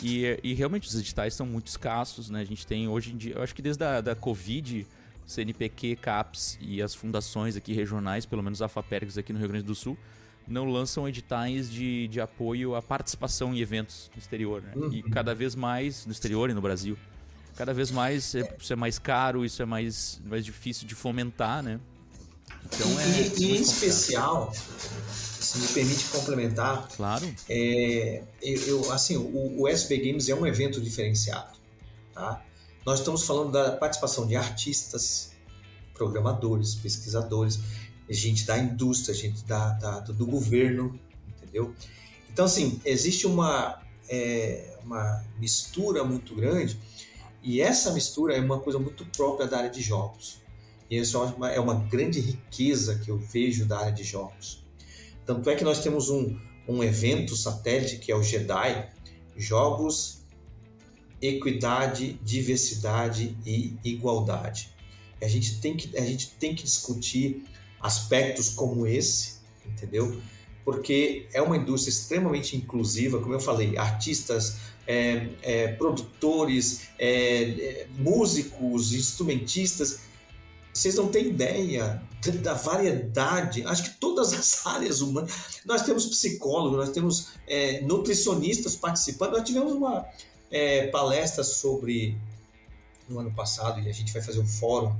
E, 0.01 0.39
e 0.43 0.53
realmente 0.53 0.87
os 0.87 0.95
editais 0.95 1.33
são 1.33 1.45
muito 1.45 1.67
escassos, 1.67 2.29
né? 2.29 2.41
A 2.41 2.45
gente 2.45 2.65
tem 2.65 2.87
hoje 2.87 3.13
em 3.13 3.17
dia, 3.17 3.35
eu 3.35 3.43
acho 3.43 3.55
que 3.55 3.61
desde 3.61 3.83
a 3.83 4.01
da 4.01 4.15
Covid, 4.15 4.85
CNPq, 5.25 5.95
CAPES 5.95 6.57
e 6.61 6.81
as 6.81 6.93
fundações 6.93 7.55
aqui 7.55 7.73
regionais, 7.73 8.25
pelo 8.25 8.43
menos 8.43 8.61
a 8.61 8.67
FAPERGS 8.67 9.17
aqui 9.17 9.31
no 9.31 9.39
Rio 9.39 9.47
Grande 9.47 9.65
do 9.65 9.75
Sul, 9.75 9.97
não 10.47 10.65
lançam 10.65 11.07
editais 11.07 11.71
de, 11.71 12.07
de 12.07 12.19
apoio 12.19 12.75
à 12.75 12.81
participação 12.81 13.53
em 13.53 13.59
eventos 13.59 14.11
no 14.13 14.19
exterior, 14.19 14.61
né? 14.61 14.73
Uhum. 14.75 14.91
E 14.91 15.03
cada 15.03 15.33
vez 15.33 15.55
mais, 15.55 16.05
no 16.05 16.11
exterior 16.11 16.49
e 16.49 16.53
no 16.53 16.61
Brasil, 16.61 16.97
cada 17.55 17.73
vez 17.73 17.91
mais 17.91 18.35
é, 18.35 18.55
isso 18.59 18.73
é 18.73 18.75
mais 18.75 18.99
caro, 18.99 19.45
isso 19.45 19.61
é 19.61 19.65
mais, 19.65 20.21
mais 20.25 20.43
difícil 20.43 20.87
de 20.87 20.95
fomentar, 20.95 21.61
né? 21.63 21.79
Então 22.65 22.99
é. 22.99 23.07
E, 23.07 23.43
e 23.43 23.57
em 23.57 23.61
especial, 23.61 24.51
se 24.53 25.57
me 25.59 25.67
permite 25.67 26.05
complementar. 26.05 26.87
Claro. 26.95 27.33
É, 27.49 28.23
eu, 28.41 28.91
assim, 28.91 29.17
o, 29.17 29.61
o 29.61 29.67
SB 29.67 29.97
Games 29.97 30.29
é 30.29 30.35
um 30.35 30.45
evento 30.45 30.81
diferenciado, 30.81 31.53
tá? 32.13 32.43
Nós 32.85 32.99
estamos 32.99 33.23
falando 33.25 33.51
da 33.51 33.71
participação 33.73 34.27
de 34.27 34.35
artistas, 34.35 35.31
programadores, 35.93 36.75
pesquisadores 36.75 37.59
gente 38.09 38.45
da 38.45 38.57
indústria, 38.57 39.13
gente 39.15 39.43
da, 39.45 39.69
da 39.73 39.99
do 39.99 40.25
governo, 40.25 40.99
entendeu? 41.37 41.73
Então, 42.29 42.45
assim, 42.45 42.81
existe 42.83 43.25
uma, 43.25 43.81
é, 44.09 44.77
uma 44.83 45.23
mistura 45.39 46.03
muito 46.03 46.35
grande 46.35 46.77
e 47.43 47.61
essa 47.61 47.91
mistura 47.91 48.35
é 48.35 48.39
uma 48.39 48.59
coisa 48.59 48.79
muito 48.79 49.05
própria 49.07 49.47
da 49.47 49.57
área 49.57 49.69
de 49.69 49.81
jogos. 49.81 50.41
E 50.89 50.97
isso 50.97 51.17
é 51.17 51.19
uma, 51.19 51.51
é 51.51 51.59
uma 51.59 51.75
grande 51.75 52.19
riqueza 52.19 52.99
que 52.99 53.11
eu 53.11 53.17
vejo 53.17 53.65
da 53.65 53.79
área 53.79 53.91
de 53.91 54.03
jogos. 54.03 54.63
Tanto 55.25 55.49
é 55.49 55.55
que 55.55 55.63
nós 55.63 55.81
temos 55.81 56.09
um, 56.09 56.37
um 56.67 56.83
evento 56.83 57.35
satélite 57.35 57.97
que 57.97 58.11
é 58.11 58.15
o 58.15 58.23
JEDI, 58.23 58.87
Jogos, 59.35 60.23
Equidade, 61.21 62.19
Diversidade 62.23 63.37
e 63.45 63.75
Igualdade. 63.83 64.69
A 65.21 65.27
gente 65.27 65.59
tem 65.59 65.75
que, 65.75 65.97
a 65.97 66.05
gente 66.05 66.31
tem 66.31 66.53
que 66.53 66.63
discutir 66.63 67.43
aspectos 67.81 68.49
como 68.49 68.85
esse, 68.85 69.39
entendeu? 69.65 70.21
Porque 70.65 71.27
é 71.33 71.41
uma 71.41 71.57
indústria 71.57 71.91
extremamente 71.91 72.55
inclusiva, 72.55 73.19
como 73.19 73.33
eu 73.33 73.39
falei, 73.39 73.77
artistas, 73.77 74.57
é, 74.87 75.29
é, 75.41 75.67
produtores, 75.73 76.89
é, 76.99 77.43
é 77.43 77.87
músicos, 77.97 78.93
instrumentistas. 78.93 80.01
Vocês 80.73 80.95
não 80.95 81.07
têm 81.07 81.27
ideia 81.27 82.01
da 82.41 82.53
variedade, 82.53 83.63
acho 83.65 83.83
que 83.83 83.99
todas 83.99 84.33
as 84.33 84.65
áreas 84.67 85.01
humanas. 85.01 85.61
Nós 85.65 85.83
temos 85.83 86.05
psicólogos, 86.05 86.77
nós 86.77 86.89
temos 86.89 87.33
é, 87.47 87.81
nutricionistas 87.81 88.75
participando. 88.75 89.33
Nós 89.33 89.43
tivemos 89.43 89.73
uma 89.73 90.05
é, 90.49 90.87
palestra 90.87 91.43
sobre, 91.43 92.17
no 93.07 93.19
ano 93.19 93.33
passado, 93.33 93.79
e 93.81 93.89
a 93.89 93.93
gente 93.93 94.11
vai 94.11 94.21
fazer 94.21 94.39
um 94.39 94.47
fórum 94.47 94.95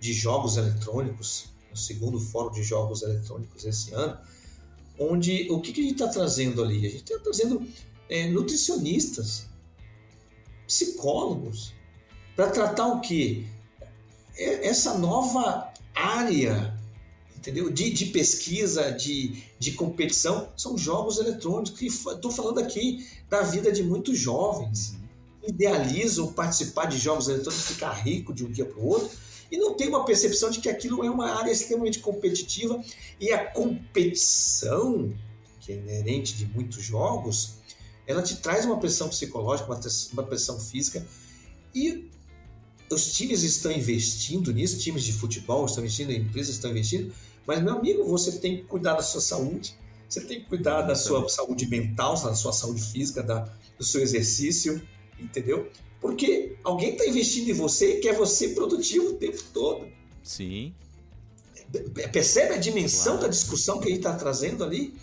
de 0.00 0.12
jogos 0.12 0.56
eletrônicos 0.56 1.46
no 1.70 1.76
segundo 1.76 2.20
fórum 2.20 2.52
de 2.52 2.62
jogos 2.62 3.02
eletrônicos 3.02 3.64
esse 3.64 3.92
ano, 3.92 4.18
onde 4.98 5.48
o 5.50 5.60
que, 5.60 5.72
que 5.72 5.80
a 5.80 5.84
gente 5.84 5.94
está 5.94 6.08
trazendo 6.08 6.62
ali? 6.62 6.86
A 6.86 6.90
gente 6.90 7.04
está 7.04 7.18
trazendo 7.18 7.66
é, 8.08 8.28
nutricionistas, 8.28 9.46
psicólogos, 10.66 11.74
para 12.34 12.50
tratar 12.50 12.86
o 12.86 13.00
que? 13.00 13.46
É, 14.36 14.68
essa 14.68 14.96
nova 14.96 15.72
área 15.94 16.78
entendeu? 17.38 17.70
De, 17.70 17.90
de, 17.90 18.06
pesquisa, 18.06 18.90
de, 18.90 19.42
de 19.58 19.72
competição, 19.72 20.48
são 20.56 20.76
jogos 20.76 21.18
eletrônicos. 21.18 21.80
Estou 21.80 22.30
falando 22.30 22.58
aqui 22.58 23.06
da 23.28 23.42
vida 23.42 23.72
de 23.72 23.82
muitos 23.82 24.18
jovens. 24.18 24.96
Idealizam 25.46 26.32
participar 26.32 26.86
de 26.86 26.98
jogos 26.98 27.28
eletrônicos, 27.28 27.66
ficar 27.66 27.92
rico 27.92 28.34
de 28.34 28.44
um 28.44 28.50
dia 28.50 28.66
para 28.66 28.78
o 28.78 28.86
outro, 28.86 29.16
e 29.50 29.56
não 29.56 29.74
tem 29.74 29.88
uma 29.88 30.04
percepção 30.04 30.50
de 30.50 30.60
que 30.60 30.68
aquilo 30.68 31.02
é 31.02 31.10
uma 31.10 31.30
área 31.38 31.50
extremamente 31.50 32.00
competitiva 32.00 32.82
e 33.18 33.32
a 33.32 33.46
competição, 33.46 35.14
que 35.60 35.72
é 35.72 35.76
inerente 35.76 36.36
de 36.36 36.44
muitos 36.44 36.82
jogos, 36.82 37.54
ela 38.08 38.22
te 38.22 38.36
traz 38.36 38.64
uma 38.64 38.80
pressão 38.80 39.08
psicológica, 39.10 39.70
uma 40.12 40.22
pressão 40.22 40.58
física 40.58 41.06
e 41.74 42.10
os 42.90 43.12
times 43.12 43.42
estão 43.42 43.70
investindo 43.70 44.50
nisso, 44.50 44.78
times 44.78 45.04
de 45.04 45.12
futebol 45.12 45.66
estão 45.66 45.84
investindo, 45.84 46.10
empresas 46.10 46.54
estão 46.54 46.70
investindo, 46.70 47.12
mas 47.46 47.62
meu 47.62 47.74
amigo, 47.74 48.04
você 48.04 48.32
tem 48.32 48.56
que 48.56 48.62
cuidar 48.64 48.94
da 48.94 49.02
sua 49.02 49.20
saúde, 49.20 49.76
você 50.08 50.22
tem 50.22 50.40
que 50.40 50.46
cuidar 50.46 50.82
da 50.82 50.94
sua 50.94 51.28
saúde 51.28 51.66
mental, 51.66 52.14
da 52.14 52.34
sua 52.34 52.52
saúde 52.52 52.80
física, 52.80 53.22
da, 53.22 53.40
do 53.76 53.84
seu 53.84 54.00
exercício, 54.00 54.80
entendeu? 55.20 55.70
Porque 56.00 56.56
alguém 56.64 56.92
está 56.92 57.06
investindo 57.06 57.50
em 57.50 57.52
você 57.52 57.98
e 57.98 58.00
quer 58.00 58.14
você 58.14 58.48
produtivo 58.48 59.10
o 59.10 59.14
tempo 59.14 59.42
todo. 59.52 59.86
Sim. 60.22 60.74
Percebe 62.10 62.54
a 62.54 62.58
dimensão 62.58 63.14
claro. 63.14 63.26
da 63.26 63.28
discussão 63.28 63.78
que 63.78 63.86
a 63.86 63.90
gente 63.90 63.98
está 63.98 64.14
trazendo 64.14 64.64
ali? 64.64 64.94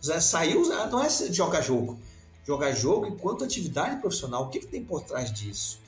Saiu, 0.00 0.66
não 0.66 1.04
é 1.04 1.10
jogar 1.10 1.60
jogo. 1.60 2.00
Jogar 2.48 2.72
jogo 2.72 3.04
enquanto 3.04 3.44
atividade 3.44 4.00
profissional. 4.00 4.44
O 4.44 4.48
que, 4.48 4.60
que 4.60 4.66
tem 4.68 4.82
por 4.82 5.02
trás 5.02 5.30
disso? 5.30 5.82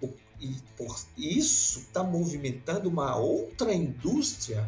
O, 0.00 0.08
e 0.38 0.54
por 0.76 0.96
isso 1.16 1.80
está 1.80 2.04
movimentando 2.04 2.88
uma 2.88 3.16
outra 3.16 3.74
indústria 3.74 4.64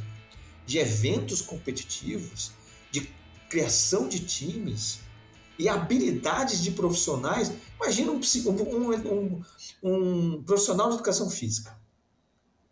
de 0.67 0.79
eventos 0.79 1.41
competitivos, 1.41 2.51
de 2.91 3.09
criação 3.49 4.09
de 4.09 4.19
times, 4.19 4.99
e 5.57 5.69
habilidades 5.69 6.65
de 6.65 6.73
profissionais. 6.73 7.53
Imagina 7.77 8.11
um, 8.11 8.21
um, 8.49 8.93
um, 8.93 9.43
um, 9.85 10.43
profissional 10.43 10.89
de 10.89 10.95
educação 10.95 11.31
física. 11.31 11.79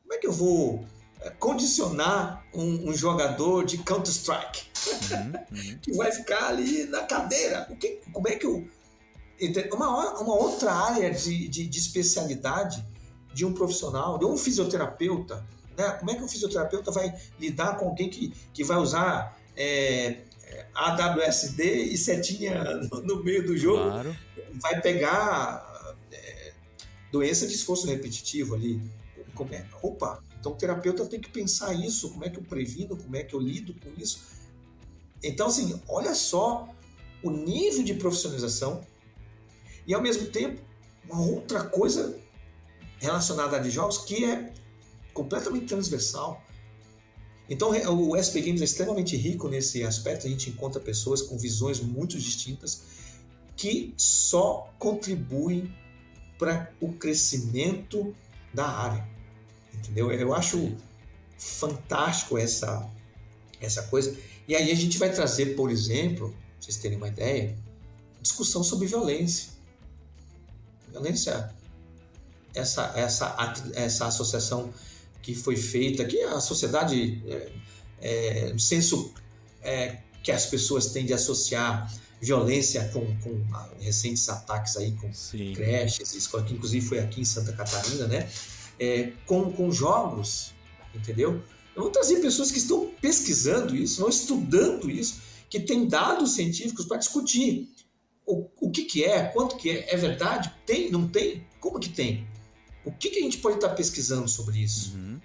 Como 0.03 0.15
é 0.15 0.19
que 0.19 0.27
eu 0.27 0.33
vou 0.33 0.85
condicionar 1.39 2.45
um, 2.55 2.91
um 2.91 2.95
jogador 2.95 3.65
de 3.65 3.79
Counter-Strike 3.79 4.69
Uhum, 5.11 5.79
que 5.83 5.93
vai 5.93 6.11
ficar 6.13 6.49
ali 6.49 6.85
na 6.85 7.03
cadeira. 7.03 7.67
O 7.71 7.77
que, 7.77 8.01
como 8.13 8.29
é 8.29 8.37
que 8.37 8.47
eu. 8.47 8.67
Uma, 9.73 10.21
uma 10.21 10.35
outra 10.35 10.73
área 10.73 11.11
de, 11.11 11.49
de, 11.49 11.67
de 11.67 11.79
especialidade 11.79 12.85
de 13.33 13.45
um 13.45 13.53
profissional, 13.53 14.19
de 14.19 14.25
um 14.25 14.37
fisioterapeuta, 14.37 15.45
né? 15.77 15.91
Como 15.93 16.11
é 16.11 16.15
que 16.15 16.23
o 16.23 16.29
fisioterapeuta 16.29 16.91
vai 16.91 17.15
lidar 17.39 17.77
com 17.77 17.87
alguém 17.87 18.11
que, 18.11 18.33
que 18.53 18.65
vai 18.65 18.79
usar 18.79 19.39
é, 19.57 20.19
AWSD 20.75 21.63
e 21.85 21.97
setinha 21.97 22.65
no, 22.65 23.01
no 23.03 23.23
meio 23.23 23.47
do 23.47 23.57
jogo? 23.57 23.91
Claro. 23.91 24.17
Vai 24.55 24.81
pegar 24.81 25.95
é, 26.11 26.53
doença 27.13 27.47
de 27.47 27.55
esforço 27.55 27.87
repetitivo 27.87 28.55
ali. 28.55 28.83
Como 29.35 29.55
é? 29.55 29.65
Opa, 29.83 30.21
então 30.39 30.53
o 30.53 30.55
terapeuta 30.55 31.05
tem 31.07 31.21
que 31.21 31.31
pensar 31.31 31.73
isso, 31.75 32.11
como 32.11 32.25
é 32.25 32.31
que 32.31 32.39
eu 32.39 32.43
previno, 32.43 32.97
como 32.97 33.17
é 33.17 33.23
que 33.23 33.35
eu 33.35 33.41
lido 33.41 33.75
com 33.75 33.91
isso. 34.01 34.21
Então, 35.23 35.49
assim, 35.49 35.81
olha 35.89 36.15
só 36.15 36.69
o 37.23 37.31
nível 37.31 37.83
de 37.83 37.95
profissionalização 37.95 38.81
e, 39.87 39.93
ao 39.93 40.01
mesmo 40.01 40.27
tempo, 40.29 40.61
uma 41.09 41.21
outra 41.21 41.65
coisa 41.65 42.17
relacionada 42.99 43.57
a 43.57 43.61
de 43.61 43.71
jogos 43.71 43.99
que 43.99 44.25
é 44.25 44.53
completamente 45.13 45.67
transversal. 45.67 46.43
Então, 47.51 47.71
o 47.71 48.15
SP 48.15 48.43
Games 48.43 48.61
é 48.61 48.65
extremamente 48.65 49.17
rico 49.17 49.49
nesse 49.49 49.83
aspecto. 49.83 50.27
A 50.27 50.31
gente 50.31 50.51
encontra 50.51 50.81
pessoas 50.81 51.23
com 51.23 51.37
visões 51.39 51.81
muito 51.81 52.19
distintas 52.19 52.83
que 53.57 53.93
só 53.97 54.73
contribuem 54.79 55.75
para 56.39 56.71
o 56.81 56.93
crescimento 56.93 58.15
da 58.55 58.69
área. 58.69 59.18
Entendeu? 59.79 60.13
Eu 60.13 60.35
acho 60.35 60.77
fantástico 61.39 62.37
essa, 62.37 62.89
essa 63.61 63.83
coisa. 63.85 64.17
E 64.47 64.57
aí 64.57 64.71
a 64.71 64.75
gente 64.75 64.99
vai 64.99 65.13
trazer, 65.13 65.55
por 65.55 65.71
exemplo, 65.71 66.31
pra 66.31 66.39
vocês 66.61 66.77
terem 66.77 66.97
uma 66.97 67.09
ideia, 67.09 67.57
discussão 68.21 68.65
sobre 68.65 68.87
violência. 68.87 69.51
Violência, 70.91 71.51
essa, 72.55 72.93
essa, 72.97 73.55
essa 73.75 74.07
associação 74.07 74.73
que 75.23 75.35
foi 75.35 75.57
feita, 75.57 76.05
que 76.05 76.21
a 76.23 76.41
sociedade, 76.41 77.23
é, 77.27 77.53
é, 78.01 78.59
senso 78.59 79.13
é, 79.63 79.99
que 80.23 80.33
as 80.33 80.47
pessoas 80.47 80.87
têm 80.87 81.05
de 81.05 81.13
associar 81.13 81.93
violência 82.21 82.89
com, 82.93 83.17
com 83.19 83.45
recentes 83.81 84.29
ataques 84.29 84.77
aí 84.77 84.93
com 84.93 85.13
Sim. 85.13 85.53
creches, 85.55 86.15
escola, 86.15 86.43
que 86.45 86.55
inclusive 86.55 86.85
foi 86.85 86.99
aqui 86.99 87.21
em 87.21 87.25
Santa 87.25 87.53
Catarina, 87.53 88.07
né? 88.07 88.29
É, 88.81 89.13
com, 89.27 89.53
com 89.53 89.73
jogos, 89.73 90.53
entendeu? 90.95 91.43
Eu 91.75 91.83
vou 91.83 91.91
trazer 91.91 92.21
pessoas 92.21 92.51
que 92.51 92.59
estão 92.59 92.91
pesquisando 93.01 93.75
isso, 93.75 94.01
não 94.01 94.09
estudando 94.09 94.91
isso, 94.91 95.21
que 95.49 95.61
têm 95.61 95.87
dados 95.87 96.33
científicos 96.33 96.87
para 96.87 96.97
discutir 96.99 97.69
o, 98.29 98.47
o 98.61 98.71
que, 98.71 98.85
que 98.85 99.05
é, 99.05 99.25
quanto 99.25 99.57
que 99.57 99.71
é, 99.71 99.95
é 99.95 99.97
verdade, 99.97 100.53
tem, 100.67 100.91
não 100.91 101.09
tem, 101.09 101.47
como 101.59 101.81
que 101.81 101.89
tem? 101.89 102.27
O 102.85 102.93
que, 102.93 103.11
que 103.11 103.19
a 103.19 103.23
gente 103.23 103.39
pode 103.39 103.57
estar 103.57 103.71
pesquisando 103.71 104.29
sobre 104.29 104.59
isso? 104.59 104.95
Uhum. 104.97 105.21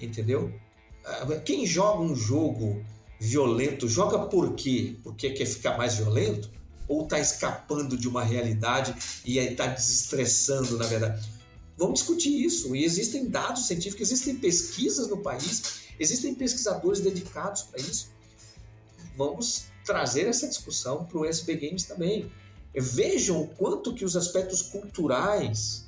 Entendeu? 0.00 0.52
Quem 1.44 1.66
joga 1.66 2.02
um 2.02 2.16
jogo 2.16 2.84
violento, 3.20 3.88
joga 3.88 4.18
por 4.18 4.54
quê? 4.54 4.96
Porque 5.02 5.30
quer 5.30 5.46
ficar 5.46 5.76
mais 5.76 5.96
violento? 5.96 6.50
Ou 6.88 7.04
está 7.04 7.18
escapando 7.18 7.96
de 7.96 8.08
uma 8.08 8.24
realidade 8.24 8.94
e 9.24 9.38
está 9.38 9.66
desestressando, 9.66 10.76
na 10.76 10.86
verdade? 10.86 11.26
Vamos 11.76 12.00
discutir 12.00 12.44
isso. 12.44 12.74
E 12.74 12.84
existem 12.84 13.28
dados 13.28 13.66
científicos, 13.66 14.10
existem 14.10 14.36
pesquisas 14.36 15.08
no 15.08 15.18
país, 15.18 15.82
existem 15.98 16.34
pesquisadores 16.34 17.00
dedicados 17.00 17.62
para 17.62 17.80
isso. 17.80 18.10
Vamos 19.16 19.66
trazer 19.84 20.26
essa 20.26 20.48
discussão 20.48 21.04
para 21.04 21.18
o 21.18 21.24
SB 21.24 21.56
Games 21.56 21.84
também. 21.84 22.30
Vejam 22.74 23.42
o 23.42 23.48
quanto 23.48 23.94
que 23.94 24.04
os 24.04 24.16
aspectos 24.16 24.62
culturais 24.62 25.86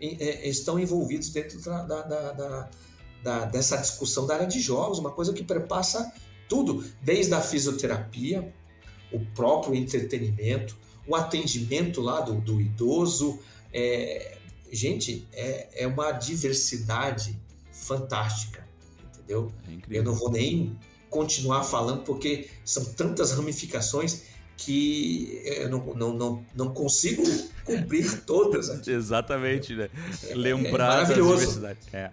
estão 0.00 0.78
envolvidos 0.78 1.28
dentro 1.28 1.60
da, 1.60 1.82
da, 1.84 2.02
da, 2.02 2.70
da, 3.22 3.44
dessa 3.44 3.76
discussão 3.76 4.26
da 4.26 4.34
área 4.34 4.46
de 4.46 4.60
jogos, 4.60 4.98
uma 4.98 5.12
coisa 5.12 5.32
que 5.32 5.44
perpassa 5.44 6.12
tudo, 6.48 6.84
desde 7.00 7.32
a 7.34 7.40
fisioterapia, 7.40 8.52
o 9.12 9.20
próprio 9.26 9.76
entretenimento, 9.76 10.76
o 11.06 11.14
atendimento 11.14 12.00
lá 12.00 12.20
do, 12.20 12.34
do 12.40 12.60
idoso. 12.60 13.38
É, 13.72 14.38
gente, 14.72 15.26
é, 15.32 15.84
é 15.84 15.86
uma 15.86 16.12
diversidade 16.12 17.38
fantástica, 17.72 18.66
entendeu? 19.14 19.52
É 19.68 19.98
Eu 19.98 20.02
não 20.02 20.14
vou 20.14 20.30
nem 20.30 20.76
continuar 21.10 21.62
falando 21.64 22.02
porque 22.04 22.48
são 22.64 22.84
tantas 22.94 23.32
ramificações 23.32 24.22
que 24.56 25.40
eu 25.44 25.68
não, 25.68 25.94
não, 25.94 26.14
não, 26.14 26.46
não 26.54 26.72
consigo 26.72 27.22
cumprir 27.64 28.22
todas. 28.24 28.70
Aqui. 28.70 28.90
Exatamente, 28.90 29.74
né? 29.74 29.88
Lembrar 30.34 31.04
é 31.04 31.06
da 31.08 31.14
diversidade. 31.14 31.78
É. 31.92 32.10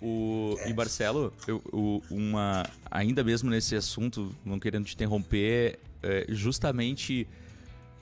O, 0.00 0.56
É. 0.60 0.70
E 0.70 0.74
Marcelo, 0.74 1.32
eu, 1.48 1.62
o- 1.72 2.02
uma, 2.10 2.64
ainda 2.90 3.24
mesmo 3.24 3.48
nesse 3.48 3.74
assunto, 3.74 4.30
não 4.44 4.58
querendo 4.60 4.84
te 4.84 4.94
interromper, 4.94 5.78
é, 6.02 6.26
justamente 6.28 7.26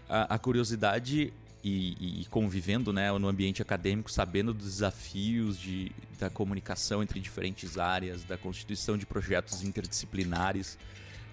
a, 0.09 0.35
a 0.35 0.39
curiosidade 0.39 1.33
e, 1.65 2.21
e 2.21 2.25
convivendo 2.27 2.93
né, 2.93 3.11
no 3.13 3.27
ambiente 3.27 3.63
acadêmico, 3.63 4.13
sabendo 4.13 4.53
dos 4.53 4.67
desafios 4.67 5.59
de, 5.59 5.91
da 6.19 6.29
comunicação 6.29 7.03
entre 7.03 7.19
diferentes 7.19 7.79
áreas, 7.79 8.23
da 8.23 8.37
constituição 8.37 8.99
de 8.99 9.07
projetos 9.07 9.65
interdisciplinares, 9.65 10.79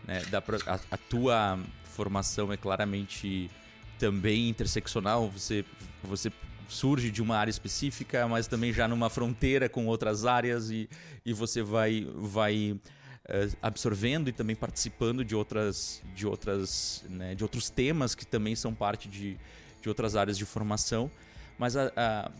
né, 0.07 0.23
da, 0.31 0.39
a, 0.39 0.79
a 0.91 0.97
tua 0.97 1.59
formação 1.83 2.53
é 2.53 2.55
claramente 2.55 3.51
também 3.99 4.47
interseccional, 4.47 5.29
você, 5.29 5.65
você 6.01 6.31
surge 6.69 7.11
de 7.11 7.21
uma 7.21 7.35
área 7.35 7.51
específica, 7.51 8.25
mas 8.25 8.47
também 8.47 8.71
já 8.71 8.87
numa 8.87 9.09
fronteira 9.09 9.67
com 9.67 9.85
outras 9.85 10.25
áreas 10.25 10.71
e, 10.71 10.89
e 11.25 11.33
você 11.33 11.61
vai, 11.61 12.07
vai 12.15 12.79
eh, 13.27 13.49
absorvendo 13.61 14.29
e 14.29 14.31
também 14.31 14.55
participando 14.55 15.25
de 15.25 15.35
outras 15.35 16.01
de 16.15 16.25
outras 16.25 17.03
né, 17.09 17.35
de 17.35 17.43
outros 17.43 17.69
temas 17.69 18.15
que 18.15 18.25
também 18.25 18.55
são 18.55 18.73
parte 18.73 19.07
de, 19.07 19.37
de 19.81 19.89
outras 19.89 20.15
áreas 20.15 20.37
de 20.37 20.45
formação 20.45 21.09
mas 21.57 21.75
a, 21.75 21.91
a- 21.95 22.31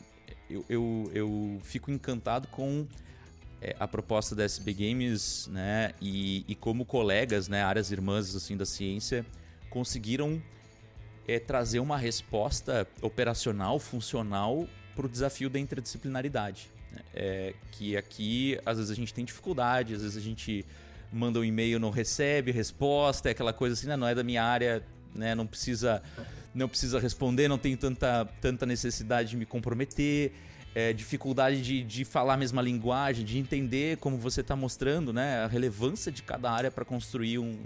eu, 0.50 0.66
eu, 0.70 1.12
eu 1.14 1.60
fico 1.64 1.90
encantado 1.92 2.48
com 2.50 2.86
eh, 3.62 3.76
a 3.80 3.88
proposta 3.88 4.36
da 4.36 4.44
SB 4.44 4.74
Games 4.74 5.48
né 5.52 5.94
e, 6.02 6.44
e 6.48 6.56
como 6.56 6.86
colegas 6.86 7.48
né 7.48 7.64
áreas 7.64 7.92
irmãs 7.92 8.36
assim 8.36 8.56
da 8.58 8.66
ciência 8.66 9.26
conseguiram 9.70 10.42
é 11.28 11.40
trazer 11.40 11.80
uma 11.80 11.98
resposta 11.98 12.86
operacional, 13.02 13.80
funcional 13.80 14.68
para 14.96 15.06
o 15.06 15.10
desafio 15.10 15.50
da 15.50 15.60
interdisciplinaridade. 15.60 16.68
né? 16.92 17.00
É, 17.14 17.54
que 17.72 17.96
aqui, 17.96 18.60
às 18.66 18.78
vezes, 18.78 18.92
a 18.92 18.96
gente 18.96 19.14
tem 19.14 19.24
dificuldade, 19.24 19.94
às 19.94 20.02
vezes 20.02 20.18
a 20.18 20.20
gente 20.20 20.66
manda 21.14 21.40
um 21.40 21.44
e-mail 21.44 21.80
não 21.80 21.92
recebe 21.92 22.52
resposta, 22.52 23.30
é 23.30 23.32
aquela 23.32 23.54
coisa 23.54 23.74
assim, 23.76 23.88
"Não, 23.88 23.98
não 23.98 24.08
é 24.08 24.16
da 24.16 24.24
minha 24.24 24.44
área, 24.44 24.84
né? 25.14 25.36
não 25.36 25.46
precisa 25.48 26.02
não 26.54 26.68
precisa 26.68 27.00
responder, 27.00 27.48
não 27.48 27.58
tenho 27.58 27.78
tanta, 27.78 28.26
tanta 28.42 28.66
necessidade 28.66 29.30
de 29.30 29.38
me 29.38 29.46
comprometer, 29.46 30.34
é, 30.74 30.94
dificuldade 30.94 31.62
de, 31.62 31.84
de 31.84 32.06
falar 32.06 32.36
a 32.36 32.38
mesma 32.38 32.62
linguagem, 32.62 33.26
de 33.26 33.38
entender 33.38 33.98
como 33.98 34.18
você 34.18 34.42
está 34.42 34.56
mostrando 34.56 35.12
né? 35.12 35.44
a 35.44 35.48
relevância 35.48 36.12
de 36.12 36.24
cada 36.24 36.52
área 36.52 36.72
para 36.72 36.86
construir 36.86 37.40
um, 37.40 37.58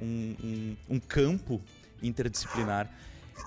um, 0.00 0.36
um, 0.42 0.76
um 0.90 1.00
campo 1.00 1.60
interdisciplinar. 2.02 2.90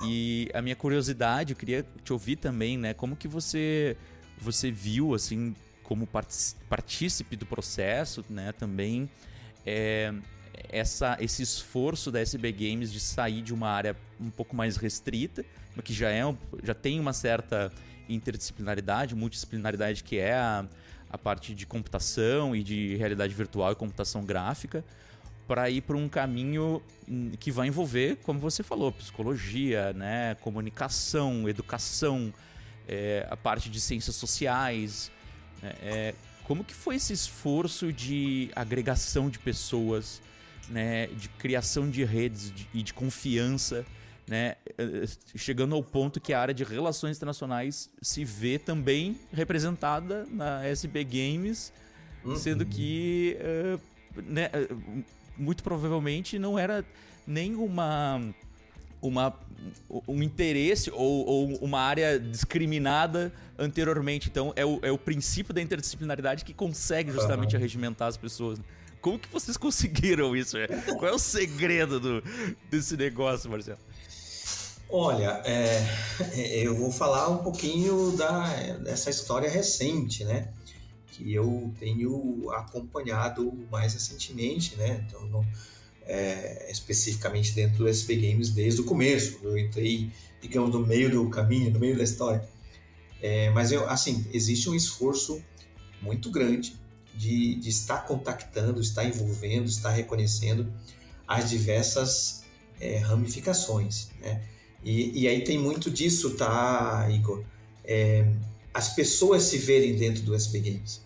E 0.03 0.49
a 0.53 0.61
minha 0.61 0.75
curiosidade, 0.75 1.53
eu 1.53 1.57
queria 1.57 1.85
te 2.03 2.13
ouvir 2.13 2.35
também, 2.35 2.77
né? 2.77 2.93
Como 2.93 3.15
que 3.15 3.27
você 3.27 3.97
você 4.39 4.71
viu 4.71 5.13
assim 5.13 5.55
como 5.83 6.07
partícipe 6.69 7.35
do 7.35 7.45
processo, 7.45 8.23
né? 8.29 8.51
Também 8.51 9.09
é, 9.65 10.13
essa 10.69 11.17
esse 11.19 11.41
esforço 11.41 12.11
da 12.11 12.19
SB 12.19 12.51
Games 12.51 12.91
de 12.91 12.99
sair 12.99 13.41
de 13.41 13.53
uma 13.53 13.69
área 13.69 13.95
um 14.19 14.29
pouco 14.29 14.55
mais 14.55 14.77
restrita, 14.77 15.45
que 15.83 15.93
já 15.93 16.09
é 16.09 16.21
já 16.63 16.73
tem 16.73 16.99
uma 16.99 17.13
certa 17.13 17.71
interdisciplinaridade, 18.07 19.15
multidisciplinaridade 19.15 20.03
que 20.03 20.17
é 20.17 20.33
a, 20.33 20.65
a 21.09 21.17
parte 21.17 21.53
de 21.53 21.65
computação 21.65 22.55
e 22.55 22.63
de 22.63 22.95
realidade 22.97 23.33
virtual 23.33 23.71
e 23.71 23.75
computação 23.75 24.25
gráfica 24.25 24.83
para 25.47 25.67
ir 25.67 25.81
para 25.81 25.97
um 25.97 26.07
caminho 26.07 26.79
hum, 27.07 27.31
que 27.39 27.51
vai 27.51 27.67
envolver, 27.67 28.17
como 28.17 28.39
você 28.39 28.61
falou, 28.61 28.91
psicologia, 28.91 29.93
né, 29.93 30.35
comunicação, 30.41 31.49
educação, 31.49 32.31
é, 32.87 33.25
a 33.29 33.35
parte 33.35 33.67
de 33.67 33.81
ciências 33.81 34.15
sociais. 34.15 35.11
né, 35.63 35.73
é, 35.81 36.15
como 36.43 36.63
que 36.63 36.73
foi 36.73 36.95
esse 36.95 37.13
esforço 37.13 37.91
de 37.91 38.51
agregação 38.55 39.27
de 39.27 39.39
pessoas, 39.39 40.21
né, 40.69 41.07
de 41.07 41.29
criação 41.29 41.89
de 41.89 42.03
redes 42.03 42.51
de- 42.51 42.67
e 42.73 42.83
de 42.83 42.93
confiança, 42.93 43.85
né, 44.27 44.55
eh, 44.77 45.05
chegando 45.35 45.73
ao 45.75 45.83
ponto 45.83 46.19
que 46.21 46.33
a 46.33 46.39
área 46.39 46.53
de 46.53 46.63
relações 46.63 47.17
internacionais 47.17 47.89
se 48.01 48.23
vê 48.23 48.59
também 48.59 49.17
representada 49.33 50.27
na 50.29 50.63
SB 50.65 51.03
Games 51.03 51.73
uhum. 52.23 52.35
sendo 52.35 52.65
que 52.65 53.37
uh, 53.39 53.81
né, 54.21 54.49
muito 55.37 55.63
provavelmente 55.63 56.37
não 56.37 56.57
era 56.57 56.83
nem 57.25 57.55
uma 57.55 58.21
uma, 59.01 59.33
um 60.05 60.21
interesse 60.21 60.91
ou, 60.91 61.25
ou, 61.25 61.55
uma 61.61 61.79
área 61.79 62.19
discriminada 62.19 63.31
anteriormente. 63.57 64.27
Então, 64.27 64.51
é 64.57 64.65
o, 64.65 64.77
é 64.81 64.91
o 64.91 64.97
princípio 64.97 65.53
da 65.53 65.61
interdisciplinaridade 65.61 66.43
que 66.43 66.53
consegue 66.53 67.09
justamente 67.09 67.55
uhum. 67.55 67.59
arregimentar 67.59 68.09
as 68.09 68.17
pessoas. 68.17 68.59
Como 69.01 69.17
que 69.17 69.29
vocês 69.29 69.55
conseguiram 69.55 70.35
isso? 70.35 70.57
Qual 70.97 71.11
é 71.11 71.13
o 71.13 71.19
segredo 71.19 71.99
do, 71.99 72.23
desse 72.69 72.97
negócio, 72.97 73.49
Marcelo? 73.49 73.79
Olha, 74.89 75.41
é, 75.45 75.85
eu 76.63 76.75
vou 76.75 76.91
falar 76.91 77.29
um 77.29 77.37
pouquinho 77.37 78.11
da, 78.17 78.47
dessa 78.77 79.09
história 79.09 79.49
recente, 79.49 80.23
né? 80.23 80.51
Que 81.11 81.31
eu 81.31 81.71
tenho 81.79 82.49
acompanhado 82.51 83.53
mais 83.71 83.93
recentemente, 83.93 84.75
né? 84.75 85.05
Então, 85.07 85.45
é, 86.05 86.71
especificamente 86.71 87.53
dentro 87.53 87.77
do 87.77 87.87
SB 87.87 88.15
Games 88.15 88.49
desde 88.49 88.81
o 88.81 88.83
começo. 88.83 89.39
Eu 89.43 89.57
entrei, 89.57 90.11
digamos, 90.41 90.71
no 90.71 90.85
meio 90.85 91.11
do 91.11 91.29
caminho, 91.29 91.71
no 91.71 91.79
meio 91.79 91.95
da 91.95 92.03
história. 92.03 92.43
É, 93.21 93.51
mas 93.51 93.71
eu, 93.71 93.87
assim, 93.87 94.25
existe 94.33 94.69
um 94.69 94.73
esforço 94.73 95.39
muito 96.01 96.31
grande 96.31 96.78
de, 97.15 97.55
de 97.55 97.69
estar 97.69 98.05
contactando, 98.05 98.79
estar 98.81 99.05
envolvendo, 99.05 99.67
estar 99.67 99.91
reconhecendo 99.91 100.71
as 101.27 101.49
diversas 101.49 102.43
é, 102.79 102.97
ramificações, 102.97 104.09
né? 104.21 104.41
E, 104.83 105.23
e, 105.23 105.27
aí 105.27 105.43
tem 105.43 105.57
muito 105.57 105.91
disso, 105.91 106.35
tá, 106.35 107.05
Igor? 107.11 107.43
É, 107.83 108.25
as 108.73 108.93
pessoas 108.95 109.43
se 109.43 109.57
verem 109.57 109.95
dentro 109.95 110.23
do 110.23 110.33
SB 110.33 110.59
Games, 110.59 111.01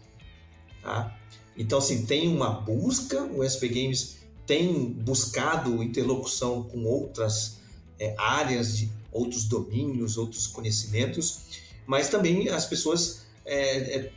tá? 0.82 1.18
Então, 1.58 1.80
assim, 1.80 2.06
tem 2.06 2.28
uma 2.28 2.52
busca, 2.52 3.24
o 3.24 3.44
SB 3.44 3.70
Games 3.70 4.18
tem 4.46 4.92
buscado 4.92 5.82
interlocução 5.82 6.64
com 6.64 6.84
outras 6.84 7.58
é, 8.00 8.14
áreas, 8.18 8.78
de 8.78 8.92
outros 9.12 9.46
domínios, 9.46 10.18
outros 10.18 10.48
conhecimentos, 10.48 11.62
mas 11.86 12.10
também 12.10 12.50
as 12.50 12.66
pessoas, 12.66 13.26
é, 13.46 13.98
é, 13.98 14.12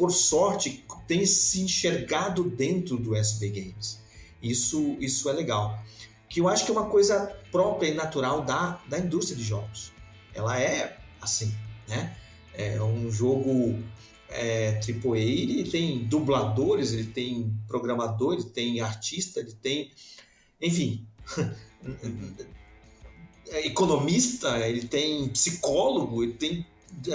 por 0.00 0.10
sorte, 0.10 0.82
têm 1.06 1.26
se 1.26 1.60
enxergado 1.60 2.42
dentro 2.42 2.96
do 2.96 3.14
SB 3.14 3.50
Games. 3.50 4.00
Isso, 4.42 4.96
isso 4.98 5.28
é 5.28 5.34
legal. 5.34 5.78
Que 6.26 6.40
eu 6.40 6.48
acho 6.48 6.64
que 6.64 6.70
é 6.70 6.72
uma 6.72 6.88
coisa 6.88 7.26
própria 7.52 7.88
e 7.88 7.94
natural 7.94 8.40
da, 8.40 8.80
da 8.88 8.98
indústria 8.98 9.36
de 9.36 9.44
jogos. 9.44 9.92
Ela 10.32 10.58
é 10.58 10.98
assim, 11.20 11.54
né? 11.86 12.16
É 12.54 12.80
um 12.80 13.10
jogo 13.10 13.78
é, 14.30 14.80
AAA, 14.80 15.18
ele 15.18 15.70
tem 15.70 16.04
dubladores, 16.04 16.94
ele 16.94 17.04
tem 17.04 17.54
programador, 17.68 18.32
ele 18.32 18.44
tem 18.44 18.80
artista, 18.80 19.40
ele 19.40 19.52
tem, 19.52 19.92
enfim, 20.62 21.06
economista, 23.64 24.66
ele 24.66 24.86
tem 24.86 25.28
psicólogo, 25.28 26.22
ele 26.22 26.32
tem, 26.32 26.66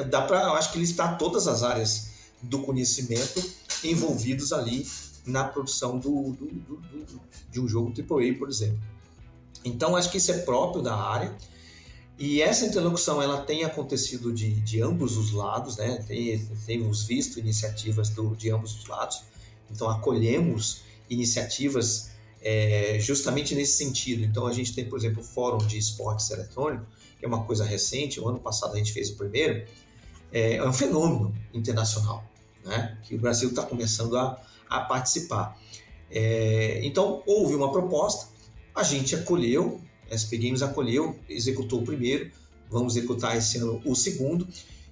dá 0.08 0.22
para, 0.22 0.44
eu 0.44 0.54
acho 0.54 0.72
que 0.72 0.78
ele 0.78 0.86
está 0.86 1.16
todas 1.16 1.48
as 1.48 1.64
áreas 1.64 2.14
do 2.42 2.60
conhecimento 2.60 3.44
envolvidos 3.84 4.54
ali 4.54 4.88
na 5.26 5.44
produção 5.44 5.98
do, 5.98 6.32
do, 6.34 6.46
do, 6.46 7.22
de 7.52 7.60
um 7.60 7.68
jogo 7.68 7.92
AAA, 7.92 8.38
por 8.38 8.48
exemplo. 8.48 8.80
Então, 9.64 9.96
acho 9.96 10.12
que 10.12 10.18
isso 10.18 10.32
é 10.32 10.38
próprio 10.40 10.82
da 10.82 10.96
área. 10.96 11.36
E 12.18 12.42
essa 12.42 12.66
interlocução 12.66 13.22
ela 13.22 13.42
tem 13.42 13.64
acontecido 13.64 14.32
de, 14.32 14.52
de 14.62 14.82
ambos 14.82 15.18
os 15.18 15.32
lados, 15.32 15.76
né? 15.78 16.04
Tem, 16.08 16.40
temos 16.66 17.04
visto 17.04 17.40
iniciativas 17.40 18.10
do, 18.10 18.36
de 18.36 18.50
ambos 18.52 18.78
os 18.78 18.88
lados, 18.88 19.24
então 19.70 19.90
acolhemos 19.90 20.84
iniciativas 21.10 22.12
é, 22.42 22.98
justamente 23.02 23.54
nesse 23.54 23.78
sentido. 23.78 24.24
Então 24.24 24.48
a 24.48 24.54
gente 24.54 24.74
tem, 24.74 24.86
por 24.86 24.98
exemplo, 24.98 25.22
o 25.22 25.26
Fórum 25.26 25.58
de 25.58 25.78
Esportes 25.78 26.30
Eletrônico, 26.30 26.86
que 27.20 27.26
é 27.26 27.28
uma 27.28 27.44
coisa 27.44 27.66
recente, 27.66 28.20
o 28.20 28.30
ano 28.30 28.40
passado 28.40 28.76
a 28.76 28.78
gente 28.78 28.94
fez 28.94 29.10
o 29.10 29.16
primeiro, 29.16 29.66
é, 30.36 30.58
é 30.58 30.68
um 30.68 30.74
fenômeno 30.74 31.34
internacional, 31.54 32.30
né? 32.66 32.98
Que 33.04 33.16
o 33.16 33.18
Brasil 33.18 33.48
está 33.48 33.64
começando 33.64 34.18
a, 34.18 34.38
a 34.70 34.82
participar. 34.82 35.58
É, 36.12 36.82
então 36.84 37.24
houve 37.26 37.56
uma 37.56 37.72
proposta, 37.72 38.28
a 38.76 38.84
gente 38.84 39.16
acolheu, 39.16 39.80
a 40.12 40.18
SP 40.20 40.36
Games 40.38 40.62
acolheu, 40.62 41.18
executou 41.30 41.80
o 41.80 41.86
primeiro, 41.86 42.30
vamos 42.70 42.98
executar 42.98 43.38
esse 43.38 43.60
ano 43.60 43.82
o 43.86 43.96
segundo, 43.96 44.46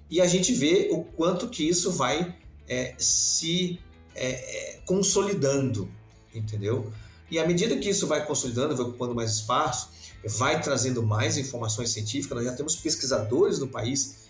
e 0.10 0.22
a 0.22 0.26
gente 0.26 0.54
vê 0.54 0.88
o 0.92 1.04
quanto 1.04 1.50
que 1.50 1.68
isso 1.68 1.92
vai 1.92 2.34
é, 2.66 2.96
se 2.98 3.82
é, 4.16 4.30
é, 4.30 4.80
consolidando, 4.86 5.92
entendeu? 6.34 6.90
E 7.30 7.38
à 7.38 7.46
medida 7.46 7.76
que 7.76 7.90
isso 7.90 8.08
vai 8.08 8.26
consolidando, 8.26 8.78
vai 8.78 8.86
ocupando 8.86 9.14
mais 9.14 9.34
espaço, 9.34 9.90
vai 10.26 10.62
trazendo 10.62 11.04
mais 11.04 11.38
informações 11.38 11.90
científicas, 11.90 12.38
nós 12.38 12.46
já 12.46 12.54
temos 12.54 12.78
pesquisadores 12.78 13.60
no 13.60 13.68
país 13.68 14.23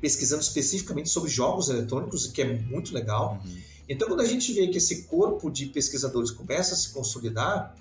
pesquisando 0.00 0.42
especificamente 0.42 1.08
sobre 1.08 1.30
jogos 1.30 1.68
eletrônicos, 1.68 2.26
o 2.26 2.32
que 2.32 2.42
é 2.42 2.58
muito 2.58 2.94
legal. 2.94 3.40
Uhum. 3.44 3.56
Então, 3.88 4.08
quando 4.08 4.20
a 4.20 4.26
gente 4.26 4.52
vê 4.52 4.68
que 4.68 4.78
esse 4.78 5.02
corpo 5.04 5.50
de 5.50 5.66
pesquisadores 5.66 6.30
começa 6.30 6.74
a 6.74 6.76
se 6.76 6.90
consolidar, 6.90 7.74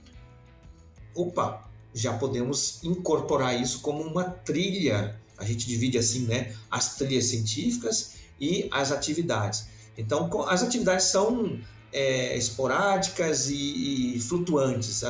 opa, 1.16 1.70
já 1.94 2.14
podemos 2.18 2.84
incorporar 2.84 3.60
isso 3.60 3.80
como 3.80 4.04
uma 4.04 4.24
trilha. 4.24 5.20
A 5.38 5.46
gente 5.46 5.68
divide 5.68 5.98
assim, 5.98 6.26
né? 6.26 6.54
As 6.70 6.96
trilhas 6.96 7.26
científicas 7.26 8.16
e 8.40 8.68
as 8.72 8.92
atividades. 8.92 9.68
Então, 9.98 10.30
as 10.48 10.64
atividades 10.64 11.06
são 11.06 11.60
é, 11.92 12.36
esporádicas 12.36 13.50
e, 13.50 14.16
e 14.16 14.20
flutuantes. 14.20 15.04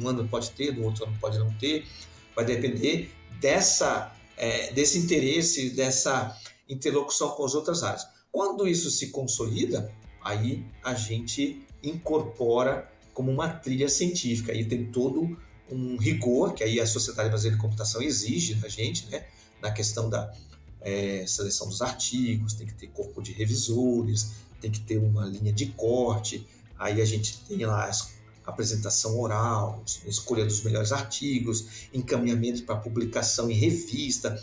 Um 0.00 0.08
ano 0.08 0.28
pode 0.28 0.50
ter, 0.50 0.72
do 0.72 0.84
outro 0.84 1.04
ano 1.04 1.16
pode 1.20 1.38
não 1.38 1.52
ter. 1.54 1.86
Vai 2.36 2.44
depender 2.44 3.10
dessa, 3.40 4.12
é, 4.36 4.72
desse 4.72 4.98
interesse, 4.98 5.70
dessa 5.70 6.36
interlocução 6.68 7.30
com 7.30 7.44
as 7.44 7.54
outras 7.54 7.82
áreas. 7.82 8.06
Quando 8.30 8.66
isso 8.66 8.90
se 8.90 9.08
consolida, 9.08 9.92
aí 10.22 10.64
a 10.82 10.94
gente 10.94 11.62
incorpora 11.82 12.90
como 13.12 13.30
uma 13.30 13.48
trilha 13.48 13.88
científica. 13.88 14.52
Aí 14.52 14.64
tem 14.64 14.86
todo 14.86 15.36
um 15.70 15.96
rigor 15.96 16.54
que 16.54 16.64
aí 16.64 16.80
a 16.80 16.86
Sociedade 16.86 17.28
Brasileira 17.28 17.56
de 17.56 17.62
Computação 17.62 18.02
exige 18.02 18.54
da 18.54 18.68
gente, 18.68 19.06
né? 19.06 19.26
Na 19.60 19.70
questão 19.70 20.08
da 20.08 20.32
é, 20.80 21.24
seleção 21.26 21.68
dos 21.68 21.80
artigos, 21.80 22.54
tem 22.54 22.66
que 22.66 22.74
ter 22.74 22.88
corpo 22.88 23.22
de 23.22 23.32
revisores, 23.32 24.32
tem 24.60 24.70
que 24.70 24.80
ter 24.80 24.98
uma 24.98 25.26
linha 25.26 25.52
de 25.52 25.66
corte, 25.66 26.46
aí 26.78 27.00
a 27.00 27.04
gente 27.04 27.38
tem 27.44 27.64
lá 27.64 27.84
a 27.84 27.92
apresentação 28.44 29.18
oral, 29.18 29.82
escolha 30.06 30.44
dos 30.44 30.62
melhores 30.62 30.92
artigos, 30.92 31.88
encaminhamento 31.92 32.64
para 32.64 32.76
publicação 32.76 33.50
em 33.50 33.54
revista. 33.54 34.40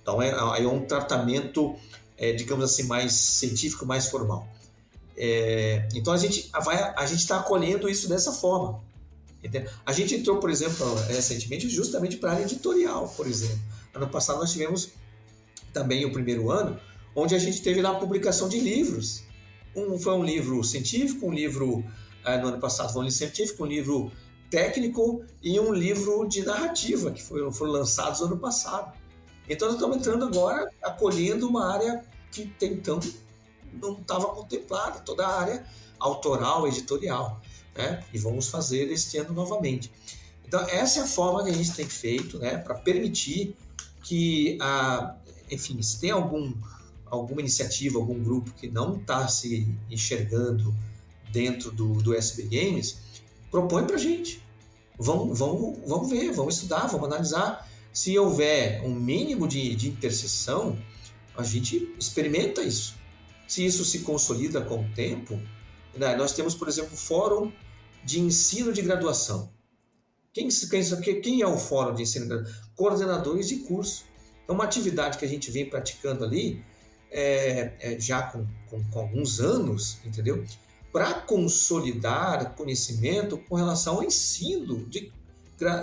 Então 0.00 0.20
é, 0.20 0.30
é 0.30 0.68
um 0.68 0.84
tratamento, 0.84 1.74
é, 2.16 2.32
digamos 2.32 2.64
assim, 2.64 2.84
mais 2.84 3.12
científico, 3.12 3.84
mais 3.84 4.08
formal. 4.08 4.46
É, 5.16 5.88
então 5.94 6.12
a 6.12 6.16
gente 6.16 6.50
vai, 6.64 6.76
a 6.96 7.06
gente 7.06 7.20
está 7.20 7.38
acolhendo 7.38 7.88
isso 7.88 8.08
dessa 8.08 8.32
forma. 8.32 8.82
Entendeu? 9.42 9.70
A 9.84 9.92
gente 9.92 10.14
entrou, 10.14 10.38
por 10.38 10.50
exemplo, 10.50 10.94
recentemente, 11.06 11.68
justamente 11.68 12.16
para 12.16 12.30
a 12.30 12.34
área 12.34 12.44
editorial, 12.44 13.08
por 13.14 13.26
exemplo. 13.26 13.58
Ano 13.92 14.08
passado 14.08 14.38
nós 14.38 14.52
tivemos 14.52 14.90
também 15.72 16.04
o 16.06 16.12
primeiro 16.12 16.50
ano, 16.50 16.80
onde 17.14 17.34
a 17.34 17.38
gente 17.38 17.60
teve 17.60 17.82
lá 17.82 17.90
a 17.90 17.94
publicação 17.94 18.48
de 18.48 18.58
livros. 18.58 19.22
Um, 19.76 19.98
foi 19.98 20.14
um 20.14 20.24
livro 20.24 20.62
científico, 20.64 21.26
um 21.26 21.32
livro, 21.32 21.84
no 22.24 22.48
ano 22.48 22.58
passado 22.58 22.92
foi 22.92 23.02
um 23.02 23.04
livro 23.04 23.18
científico, 23.18 23.64
um 23.64 23.66
livro 23.66 24.12
técnico 24.50 25.24
e 25.42 25.58
um 25.58 25.72
livro 25.72 26.26
de 26.26 26.44
narrativa, 26.44 27.10
que 27.10 27.22
foram, 27.22 27.52
foram 27.52 27.72
lançados 27.72 28.20
ano 28.20 28.38
passado. 28.38 28.92
Então 29.48 29.68
nós 29.68 29.76
estamos 29.76 29.96
entrando 29.96 30.24
agora, 30.24 30.70
acolhendo 30.82 31.48
uma 31.48 31.72
área 31.72 32.04
que 32.30 32.52
até 32.56 32.66
então 32.66 32.98
não 33.72 33.94
estava 33.94 34.26
contemplada, 34.26 35.00
toda 35.00 35.26
a 35.26 35.40
área 35.40 35.66
autoral, 35.98 36.66
editorial 36.66 37.40
né? 37.76 38.02
E 38.12 38.18
vamos 38.18 38.48
fazer 38.48 38.90
este 38.90 39.18
ano 39.18 39.34
novamente. 39.34 39.90
Então, 40.46 40.60
essa 40.68 41.00
é 41.00 41.02
a 41.02 41.06
forma 41.06 41.42
que 41.44 41.50
a 41.50 41.52
gente 41.52 41.72
tem 41.72 41.86
feito, 41.86 42.38
né? 42.38 42.58
Para 42.58 42.74
permitir 42.76 43.56
que, 44.02 44.58
enfim, 45.50 45.80
se 45.82 46.00
tem 46.00 46.10
algum, 46.10 46.54
alguma 47.06 47.40
iniciativa, 47.40 47.98
algum 47.98 48.22
grupo 48.22 48.52
que 48.52 48.68
não 48.68 48.96
está 48.96 49.26
se 49.26 49.66
enxergando 49.90 50.74
dentro 51.34 51.72
do, 51.72 51.94
do 51.94 52.14
SB 52.14 52.44
Games, 52.44 52.98
propõe 53.50 53.84
para 53.84 53.96
a 53.96 53.98
gente. 53.98 54.40
Vamos, 54.96 55.36
vamos, 55.36 55.78
vamos 55.84 56.08
ver, 56.08 56.32
vamos 56.32 56.54
estudar, 56.54 56.86
vamos 56.86 57.06
analisar. 57.06 57.68
Se 57.92 58.16
houver 58.16 58.82
um 58.84 58.94
mínimo 58.94 59.46
de, 59.46 59.74
de 59.74 59.88
interseção, 59.88 60.78
a 61.36 61.42
gente 61.42 61.92
experimenta 61.98 62.62
isso. 62.62 62.94
Se 63.48 63.66
isso 63.66 63.84
se 63.84 63.98
consolida 64.00 64.60
com 64.60 64.82
o 64.82 64.88
tempo, 64.94 65.38
né? 65.94 66.16
nós 66.16 66.32
temos, 66.32 66.54
por 66.54 66.68
exemplo, 66.68 66.94
o 66.94 66.96
Fórum 66.96 67.52
de 68.04 68.20
ensino 68.20 68.72
de 68.72 68.80
graduação. 68.80 69.52
Quem, 70.32 70.48
quem, 70.48 71.20
quem 71.20 71.42
é 71.42 71.46
o 71.46 71.56
fórum 71.56 71.94
de 71.94 72.02
ensino 72.02 72.24
de 72.24 72.28
graduação? 72.30 72.60
Coordenadores 72.74 73.48
de 73.48 73.56
curso. 73.58 74.04
É 74.48 74.52
uma 74.52 74.64
atividade 74.64 75.16
que 75.16 75.24
a 75.24 75.28
gente 75.28 75.50
vem 75.50 75.70
praticando 75.70 76.24
ali 76.24 76.62
é, 77.10 77.72
é, 77.78 78.00
já 78.00 78.22
com, 78.24 78.44
com, 78.68 78.82
com, 78.90 78.98
alguns 78.98 79.40
anos, 79.40 79.98
entendeu? 80.04 80.44
Para 80.94 81.12
consolidar 81.14 82.54
conhecimento 82.54 83.36
com 83.36 83.56
relação 83.56 83.96
ao 83.96 84.04
ensino 84.04 84.86
de, 84.86 85.12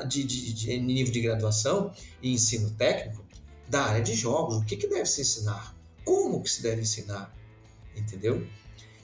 de, 0.07 0.23
de, 0.23 0.53
de, 0.53 0.79
nível 0.79 1.11
de 1.11 1.19
graduação 1.19 1.91
e 2.21 2.31
ensino 2.31 2.71
técnico 2.71 3.21
da 3.67 3.83
área 3.83 4.01
de 4.01 4.15
jogos. 4.15 4.55
O 4.55 4.63
que, 4.63 4.77
que 4.77 4.87
deve 4.87 5.05
se 5.05 5.19
ensinar? 5.19 5.75
Como 6.05 6.41
que 6.41 6.49
se 6.49 6.63
deve 6.63 6.83
ensinar? 6.83 7.35
Entendeu? 7.93 8.47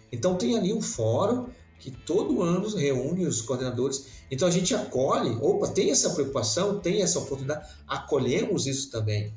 Então 0.09 0.37
tem 0.37 0.57
ali 0.57 0.71
um 0.71 0.81
fórum 0.81 1.49
que 1.77 1.91
todo 1.91 2.41
ano 2.41 2.73
reúne 2.73 3.25
os 3.25 3.41
coordenadores. 3.41 4.07
Então 4.31 4.47
a 4.47 4.51
gente 4.51 4.73
acolhe, 4.73 5.37
opa, 5.41 5.67
tem 5.67 5.91
essa 5.91 6.11
preocupação, 6.11 6.79
tem 6.79 7.01
essa 7.01 7.19
oportunidade, 7.19 7.69
acolhemos 7.85 8.65
isso 8.65 8.89
também. 8.89 9.33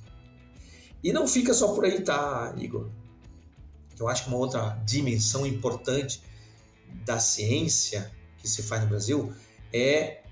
E 1.03 1.13
não 1.13 1.27
fica 1.27 1.53
só 1.53 1.75
por 1.75 1.85
aí, 1.85 2.01
tá, 2.01 2.55
Igor? 2.57 2.89
Eu 3.99 4.07
acho 4.07 4.23
que 4.23 4.29
uma 4.29 4.39
outra 4.39 4.81
dimensão 4.87 5.45
importante 5.45 6.23
da 7.05 7.19
ciência 7.19 8.11
que 8.39 8.49
se 8.49 8.63
faz 8.63 8.83
no 8.83 8.89
Brasil 8.89 9.33
é 9.73 10.23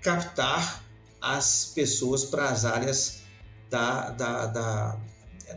captar 0.00 0.84
as 1.20 1.72
pessoas 1.74 2.24
para 2.24 2.48
as 2.48 2.64
áreas 2.64 3.22
da, 3.70 4.10
da, 4.10 4.46
da, 4.46 4.96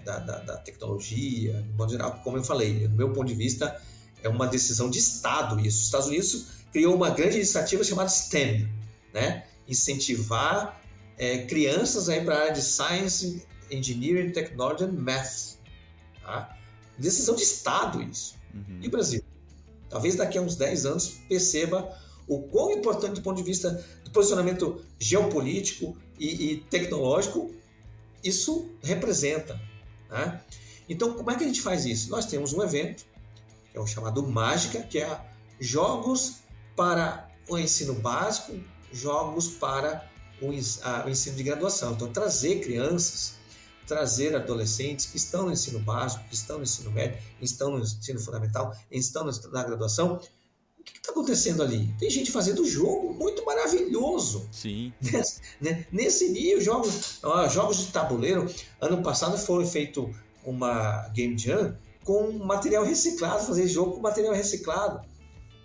da, 0.03 0.19
da, 0.19 0.57
tecnologia, 0.57 1.61
de 1.61 1.73
modo 1.73 1.91
geral. 1.91 2.21
Como 2.23 2.37
eu 2.37 2.43
falei, 2.43 2.87
do 2.87 2.95
meu 2.95 3.13
ponto 3.13 3.27
de 3.27 3.35
vista, 3.35 3.79
é 4.23 4.29
uma 4.29 4.47
decisão 4.47 4.89
de 4.89 4.99
Estado 4.99 5.59
isso. 5.59 5.79
Os 5.79 5.85
Estados 5.85 6.07
Unidos 6.07 6.47
criou 6.71 6.95
uma 6.95 7.09
grande 7.09 7.35
iniciativa 7.35 7.83
chamada 7.83 8.09
STEM, 8.09 8.69
né? 9.13 9.45
incentivar 9.67 10.81
é, 11.17 11.45
crianças 11.45 12.05
para 12.23 12.35
a 12.35 12.39
área 12.41 12.53
de 12.53 12.61
Science, 12.61 13.45
Engineering, 13.69 14.31
Technology 14.31 14.85
and 14.85 14.93
Math. 14.93 15.57
Tá? 16.23 16.57
Decisão 16.97 17.35
de 17.35 17.43
Estado 17.43 18.01
isso. 18.01 18.35
Uhum. 18.53 18.79
E 18.81 18.87
o 18.87 18.91
Brasil? 18.91 19.23
Talvez 19.89 20.15
daqui 20.15 20.37
a 20.37 20.41
uns 20.41 20.55
10 20.55 20.85
anos 20.85 21.19
perceba 21.27 21.97
o 22.27 22.43
quão 22.43 22.71
importante 22.71 23.15
do 23.15 23.21
ponto 23.21 23.37
de 23.37 23.43
vista 23.43 23.83
do 24.03 24.11
posicionamento 24.11 24.81
geopolítico 24.99 25.97
e, 26.19 26.51
e 26.51 26.57
tecnológico 26.57 27.51
isso 28.23 28.69
representa. 28.81 29.59
Tá? 30.07 30.43
Então, 30.87 31.13
como 31.13 31.31
é 31.31 31.35
que 31.35 31.43
a 31.43 31.47
gente 31.47 31.61
faz 31.61 31.85
isso? 31.85 32.09
Nós 32.09 32.25
temos 32.25 32.53
um 32.53 32.61
evento 32.61 33.05
que 33.71 33.77
é 33.77 33.79
o 33.79 33.87
chamado 33.87 34.25
Mágica, 34.27 34.81
que 34.81 34.99
é 34.99 35.19
jogos 35.59 36.37
para 36.75 37.29
o 37.47 37.57
ensino 37.57 37.93
básico, 37.93 38.59
jogos 38.91 39.47
para 39.47 40.09
o, 40.41 40.51
ensino 40.53 41.35
de 41.35 41.43
graduação. 41.43 41.93
Então, 41.93 42.11
trazer 42.11 42.61
crianças, 42.61 43.35
trazer 43.89 44.35
adolescentes 44.35 45.07
que 45.07 45.17
estão 45.17 45.47
no 45.47 45.51
ensino 45.51 45.79
básico, 45.79 46.23
que 46.29 46.35
estão 46.35 46.57
no 46.57 46.63
ensino 46.63 46.91
médio, 46.91 47.17
estão 47.41 47.71
no 47.71 47.79
ensino 47.79 48.19
fundamental, 48.19 48.71
estão 48.91 49.27
na 49.51 49.63
graduação. 49.63 50.21
O 50.79 50.83
que 50.83 50.97
está 50.97 51.11
acontecendo 51.11 51.63
ali? 51.63 51.91
Tem 51.99 52.07
gente 52.07 52.31
fazendo 52.31 52.63
jogo 52.63 53.13
muito 53.13 53.43
maravilhoso. 53.43 54.47
Sim. 54.51 54.93
Nesse, 55.01 55.41
né? 55.59 55.87
Nesse 55.91 56.29
nível, 56.29 56.61
jogos, 56.61 57.19
jogos 57.51 57.77
de 57.77 57.87
tabuleiro. 57.87 58.47
Ano 58.79 59.01
passado 59.01 59.37
foi 59.39 59.65
feito 59.65 60.13
uma 60.45 61.07
Game 61.09 61.35
Jam 61.37 61.75
com 62.03 62.31
material 62.31 62.85
reciclado, 62.85 63.43
fazer 63.43 63.67
jogo 63.67 63.93
com 63.93 64.01
material 64.01 64.33
reciclado. 64.35 65.03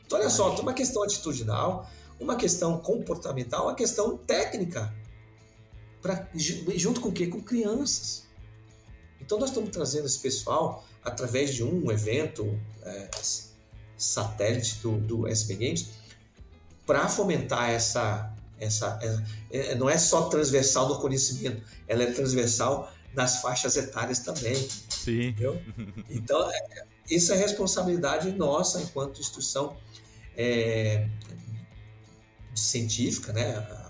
Então, 0.06 0.18
olha 0.18 0.30
só, 0.30 0.51
tem 0.51 0.62
uma 0.62 0.74
questão 0.74 1.02
atitudinal, 1.02 1.88
uma 2.18 2.36
questão 2.36 2.78
comportamental, 2.78 3.66
uma 3.66 3.74
questão 3.74 4.16
técnica. 4.16 4.92
Pra, 6.05 6.28
junto 6.35 7.01
com 7.01 7.09
o 7.09 7.12
quê? 7.12 7.28
Com 7.28 7.40
crianças. 7.40 8.26
Então, 9.18 9.39
nós 9.39 9.48
estamos 9.48 9.70
trazendo 9.70 10.05
esse 10.05 10.18
pessoal 10.18 10.85
através 11.02 11.55
de 11.55 11.64
um 11.64 11.90
evento 11.90 12.60
é, 12.82 13.09
satélite 13.97 14.81
do, 14.82 14.98
do 14.98 15.26
SB 15.26 15.55
Games 15.55 15.89
para 16.85 17.09
fomentar 17.09 17.70
essa, 17.70 18.31
essa, 18.60 18.98
essa. 19.01 19.24
É, 19.51 19.74
não 19.76 19.89
é 19.89 19.97
só 19.97 20.28
transversal 20.28 20.89
do 20.89 20.98
conhecimento, 20.98 21.62
ela 21.89 22.02
é 22.02 22.12
transversal 22.12 22.93
nas 23.14 23.40
faixas 23.40 23.74
etárias 23.74 24.18
também. 24.18 24.56
Sim. 24.90 25.28
Entendeu? 25.28 25.59
Então, 26.10 26.51
é, 26.51 26.85
isso 27.10 27.32
é 27.32 27.36
responsabilidade 27.36 28.31
nossa 28.32 28.78
enquanto 28.82 29.22
instituição 29.22 29.74
é, 30.36 31.09
científica, 32.55 33.32
né? 33.32 33.84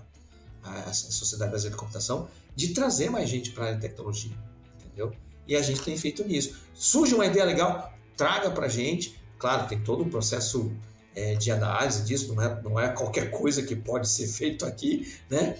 A, 0.65 0.93
Sociedade 0.93 1.51
Brasileira 1.51 1.75
de 1.75 1.79
Computação, 1.79 2.27
de 2.55 2.69
trazer 2.69 3.09
mais 3.09 3.29
gente 3.29 3.51
para 3.51 3.63
a 3.63 3.67
área 3.67 3.79
de 3.79 3.87
tecnologia, 3.87 4.35
entendeu? 4.83 5.13
E 5.47 5.55
a 5.55 5.61
gente 5.61 5.81
tem 5.81 5.95
feito 5.97 6.23
nisso. 6.25 6.57
Surge 6.73 7.13
uma 7.13 7.25
ideia 7.25 7.45
legal, 7.45 7.93
traga 8.17 8.49
para 8.49 8.65
a 8.65 8.69
gente. 8.69 9.19
Claro, 9.37 9.67
tem 9.67 9.79
todo 9.83 10.03
um 10.03 10.09
processo 10.09 10.71
é, 11.15 11.35
de 11.35 11.51
análise 11.51 12.03
disso, 12.03 12.33
não 12.33 12.41
é, 12.41 12.61
não 12.61 12.79
é 12.79 12.89
qualquer 12.89 13.31
coisa 13.31 13.61
que 13.61 13.75
pode 13.75 14.07
ser 14.09 14.27
feito 14.27 14.65
aqui, 14.65 15.15
né? 15.29 15.57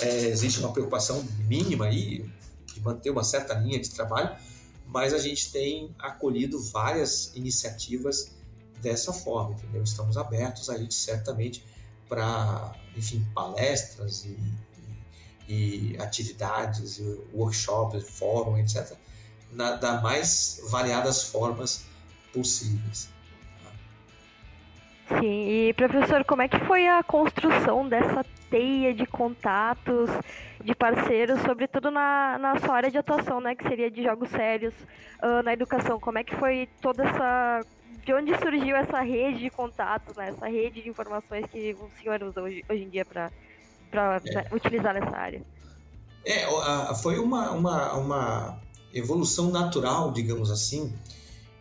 É, 0.00 0.26
existe 0.26 0.60
uma 0.60 0.72
preocupação 0.72 1.24
mínima 1.46 1.86
aí, 1.86 2.28
de 2.74 2.80
manter 2.80 3.10
uma 3.10 3.24
certa 3.24 3.54
linha 3.54 3.78
de 3.78 3.90
trabalho, 3.90 4.36
mas 4.86 5.14
a 5.14 5.18
gente 5.18 5.50
tem 5.52 5.94
acolhido 5.98 6.60
várias 6.62 7.34
iniciativas 7.34 8.32
dessa 8.80 9.12
forma, 9.12 9.54
entendeu? 9.54 9.82
Estamos 9.82 10.16
abertos 10.16 10.68
aí 10.70 10.90
certamente 10.90 11.64
para, 12.08 12.72
enfim, 12.96 13.26
palestras 13.34 14.24
e, 14.24 14.38
e, 15.48 15.96
atividades, 15.98 17.00
workshops, 17.32 18.08
fórum, 18.18 18.56
etc., 18.58 18.96
na, 19.52 19.72
da 19.72 20.00
mais 20.00 20.60
variadas 20.70 21.24
formas 21.24 21.84
possíveis. 22.32 23.10
Sim, 25.08 25.48
e 25.48 25.72
professor, 25.72 26.22
como 26.24 26.42
é 26.42 26.48
que 26.48 26.58
foi 26.66 26.86
a 26.86 27.02
construção 27.02 27.88
dessa 27.88 28.24
teia 28.50 28.92
de 28.92 29.06
contatos, 29.06 30.10
de 30.62 30.74
parceiros, 30.74 31.40
sobretudo 31.40 31.90
na, 31.90 32.36
na 32.38 32.58
sua 32.60 32.76
área 32.76 32.90
de 32.90 32.98
atuação, 32.98 33.40
né, 33.40 33.54
que 33.54 33.66
seria 33.66 33.90
de 33.90 34.02
jogos 34.02 34.28
sérios 34.28 34.74
uh, 35.22 35.42
na 35.42 35.54
educação? 35.54 35.98
Como 35.98 36.18
é 36.18 36.24
que 36.24 36.36
foi 36.36 36.68
toda 36.82 37.04
essa 37.04 37.60
de 38.08 38.14
onde 38.14 38.34
surgiu 38.38 38.74
essa 38.74 39.02
rede 39.02 39.40
de 39.40 39.50
contatos, 39.50 40.16
né? 40.16 40.30
essa 40.30 40.46
rede 40.46 40.80
de 40.80 40.88
informações 40.88 41.44
que 41.52 41.76
o 41.78 41.90
senhor 42.00 42.22
usa 42.22 42.40
hoje, 42.40 42.64
hoje 42.66 42.82
em 42.84 42.88
dia 42.88 43.04
para 43.04 43.30
é. 44.24 44.54
utilizar 44.54 44.94
nessa 44.94 45.14
área? 45.14 45.42
É, 46.24 46.46
foi 47.02 47.18
uma, 47.18 47.50
uma, 47.50 47.92
uma 47.92 48.60
evolução 48.94 49.50
natural, 49.50 50.10
digamos 50.10 50.50
assim, 50.50 50.90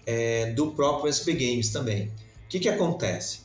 é, 0.06 0.54
do 0.54 0.72
próprio 0.72 1.12
SP 1.12 1.36
Games 1.36 1.70
também. 1.70 2.08
O 2.46 2.48
que, 2.48 2.62
que 2.62 2.70
acontece? 2.70 3.42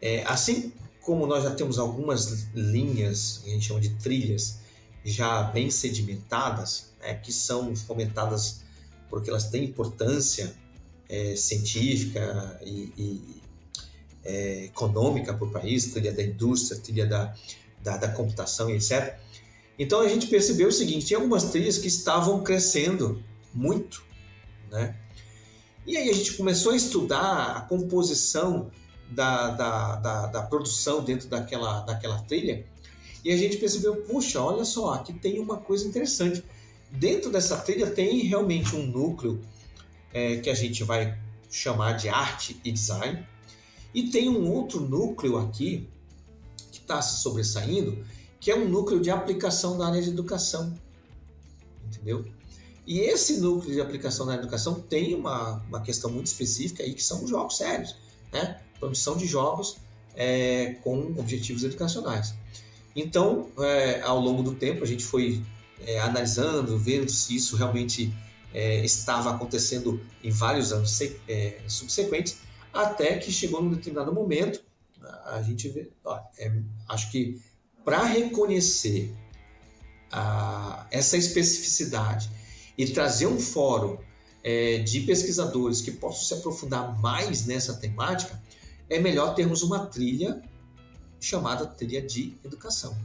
É, 0.00 0.24
assim 0.24 0.72
como 1.02 1.26
nós 1.26 1.44
já 1.44 1.54
temos 1.54 1.78
algumas 1.78 2.48
linhas, 2.54 3.42
a 3.44 3.50
gente 3.50 3.66
chama 3.66 3.80
de 3.80 3.90
trilhas, 3.96 4.60
já 5.04 5.42
bem 5.42 5.70
sedimentadas, 5.70 6.90
né, 7.02 7.16
que 7.16 7.34
são 7.34 7.76
fomentadas 7.76 8.62
porque 9.10 9.28
elas 9.28 9.50
têm 9.50 9.64
importância 9.64 10.56
é, 11.08 11.36
científica 11.36 12.60
e, 12.64 12.92
e 12.96 13.42
é, 14.24 14.64
econômica 14.64 15.32
para 15.32 15.46
o 15.46 15.50
país, 15.50 15.86
trilha 15.92 16.12
da 16.12 16.22
indústria, 16.22 16.80
trilha 16.80 17.06
da, 17.06 17.34
da, 17.82 17.96
da 17.96 18.08
computação, 18.08 18.70
etc. 18.70 19.18
Então 19.78 20.00
a 20.00 20.08
gente 20.08 20.26
percebeu 20.26 20.68
o 20.68 20.72
seguinte: 20.72 21.06
tinha 21.06 21.18
algumas 21.18 21.44
trilhas 21.44 21.78
que 21.78 21.88
estavam 21.88 22.42
crescendo 22.42 23.22
muito, 23.54 24.02
né? 24.70 24.96
E 25.86 25.96
aí 25.96 26.10
a 26.10 26.12
gente 26.12 26.34
começou 26.34 26.72
a 26.72 26.76
estudar 26.76 27.56
a 27.56 27.60
composição 27.60 28.70
da, 29.08 29.50
da, 29.50 29.96
da, 29.96 30.26
da, 30.26 30.42
produção 30.42 31.04
dentro 31.04 31.28
daquela, 31.28 31.80
daquela 31.82 32.18
trilha 32.22 32.66
e 33.24 33.32
a 33.32 33.36
gente 33.36 33.56
percebeu, 33.56 33.96
puxa, 34.02 34.40
olha 34.40 34.64
só, 34.64 34.94
aqui 34.94 35.12
tem 35.12 35.38
uma 35.38 35.56
coisa 35.56 35.86
interessante. 35.86 36.44
Dentro 36.90 37.30
dessa 37.30 37.56
trilha 37.56 37.90
tem 37.90 38.20
realmente 38.20 38.74
um 38.74 38.86
núcleo 38.86 39.40
é, 40.12 40.36
que 40.36 40.50
a 40.50 40.54
gente 40.54 40.84
vai 40.84 41.18
chamar 41.50 41.92
de 41.92 42.08
arte 42.08 42.60
e 42.64 42.70
design. 42.70 43.26
E 43.94 44.10
tem 44.10 44.28
um 44.28 44.50
outro 44.50 44.80
núcleo 44.80 45.38
aqui 45.38 45.88
que 46.70 46.78
está 46.78 47.00
se 47.00 47.22
sobressaindo, 47.22 48.04
que 48.38 48.50
é 48.50 48.56
um 48.56 48.68
núcleo 48.68 49.00
de 49.00 49.10
aplicação 49.10 49.78
da 49.78 49.86
área 49.86 50.02
de 50.02 50.10
educação. 50.10 50.74
Entendeu? 51.86 52.24
E 52.86 53.00
esse 53.00 53.40
núcleo 53.40 53.74
de 53.74 53.80
aplicação 53.80 54.26
na 54.26 54.34
educação 54.34 54.74
tem 54.74 55.14
uma, 55.14 55.62
uma 55.68 55.80
questão 55.80 56.10
muito 56.10 56.26
específica 56.26 56.82
aí, 56.82 56.94
que 56.94 57.02
são 57.02 57.24
os 57.24 57.30
jogos 57.30 57.56
sérios, 57.56 57.96
né? 58.32 58.60
Produção 58.78 59.16
de 59.16 59.26
jogos 59.26 59.76
é, 60.14 60.76
com 60.84 61.14
objetivos 61.18 61.64
educacionais. 61.64 62.34
Então, 62.94 63.48
é, 63.58 64.00
ao 64.02 64.20
longo 64.20 64.42
do 64.42 64.54
tempo, 64.54 64.84
a 64.84 64.86
gente 64.86 65.04
foi 65.04 65.42
é, 65.84 65.98
analisando, 65.98 66.78
vendo 66.78 67.10
se 67.10 67.34
isso 67.34 67.56
realmente 67.56 68.14
é, 68.56 68.82
estava 68.82 69.30
acontecendo 69.30 70.00
em 70.24 70.30
vários 70.30 70.72
anos 70.72 70.98
é, 71.28 71.60
subsequentes, 71.68 72.38
até 72.72 73.18
que 73.18 73.30
chegou 73.30 73.62
num 73.62 73.70
determinado 73.70 74.14
momento, 74.14 74.64
a 75.26 75.42
gente 75.42 75.68
vê, 75.68 75.90
ó, 76.02 76.18
é, 76.38 76.50
acho 76.88 77.10
que 77.10 77.38
para 77.84 78.02
reconhecer 78.02 79.14
a, 80.10 80.86
essa 80.90 81.18
especificidade 81.18 82.30
e 82.78 82.86
trazer 82.86 83.26
um 83.26 83.38
fórum 83.38 83.98
é, 84.42 84.78
de 84.78 85.00
pesquisadores 85.00 85.82
que 85.82 85.90
possam 85.90 86.24
se 86.24 86.34
aprofundar 86.34 86.98
mais 86.98 87.44
nessa 87.44 87.74
temática, 87.74 88.42
é 88.88 88.98
melhor 88.98 89.34
termos 89.34 89.62
uma 89.62 89.84
trilha 89.84 90.40
chamada 91.20 91.66
trilha 91.66 92.00
de 92.00 92.34
educação. 92.42 92.96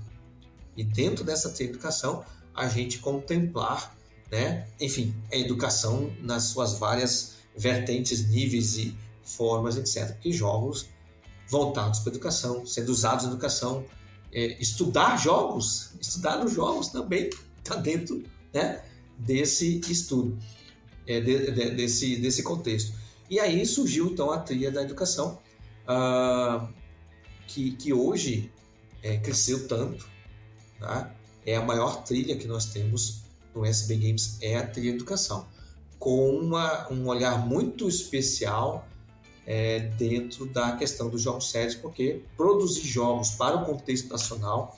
E 0.78 0.84
dentro 0.84 1.26
dessa 1.26 1.50
trilha 1.50 1.72
de 1.72 1.78
educação, 1.78 2.24
a 2.56 2.70
gente 2.70 3.00
contemplar, 3.00 3.94
né, 4.32 4.68
enfim, 4.80 5.14
a 5.32 5.36
educação 5.36 6.12
nas 6.22 6.46
suas 6.46 6.80
várias 6.80 7.36
vertentes, 7.56 8.28
níveis 8.30 8.78
e 8.78 8.96
formas, 9.24 9.78
etc. 9.78 10.18
Que 10.20 10.32
jogos 10.32 10.88
voltados 11.48 12.00
para 12.00 12.12
a 12.12 12.16
educação, 12.16 12.66
sendo 12.66 12.90
usados 12.90 13.26
na 13.26 13.32
educação, 13.32 13.84
é, 14.32 14.62
estudar 14.62 15.18
jogos, 15.18 15.92
estudar 16.00 16.44
os 16.44 16.54
jogos 16.54 16.88
também 16.88 17.30
está 17.58 17.76
dentro 17.76 18.24
né, 18.54 18.82
desse 19.18 19.82
estudo, 19.90 20.38
é, 21.06 21.20
de, 21.20 21.52
de, 21.52 21.72
desse, 21.72 22.16
desse 22.16 22.42
contexto. 22.42 22.94
E 23.30 23.40
aí 23.40 23.66
surgiu 23.66 24.08
então 24.08 24.32
a 24.32 24.40
trilha 24.40 24.72
da 24.72 24.82
educação, 24.82 25.40
ah, 25.88 26.70
que, 27.48 27.72
que 27.72 27.92
hoje 27.92 28.52
é, 29.04 29.18
cresceu 29.18 29.68
tanto, 29.68 30.08
tá? 30.80 31.14
é 31.46 31.56
a 31.56 31.62
maior 31.62 32.04
trilha 32.04 32.36
que 32.38 32.48
nós 32.48 32.68
temos 32.68 33.21
no 33.54 33.66
SB 33.66 33.96
Games, 33.96 34.38
é 34.42 34.58
a 34.58 34.66
trilha 34.66 34.92
educação, 34.92 35.48
com 36.00 36.30
uma, 36.30 36.92
um 36.92 37.08
olhar 37.08 37.46
muito 37.46 37.88
especial 37.88 38.88
é, 39.46 39.80
dentro 39.98 40.46
da 40.46 40.76
questão 40.76 41.10
dos 41.10 41.22
jogos 41.22 41.50
sérios, 41.50 41.76
porque 41.76 42.22
produzir 42.38 42.88
jogos 42.88 43.32
para 43.32 43.58
o 43.58 43.66
contexto 43.66 44.10
nacional, 44.10 44.78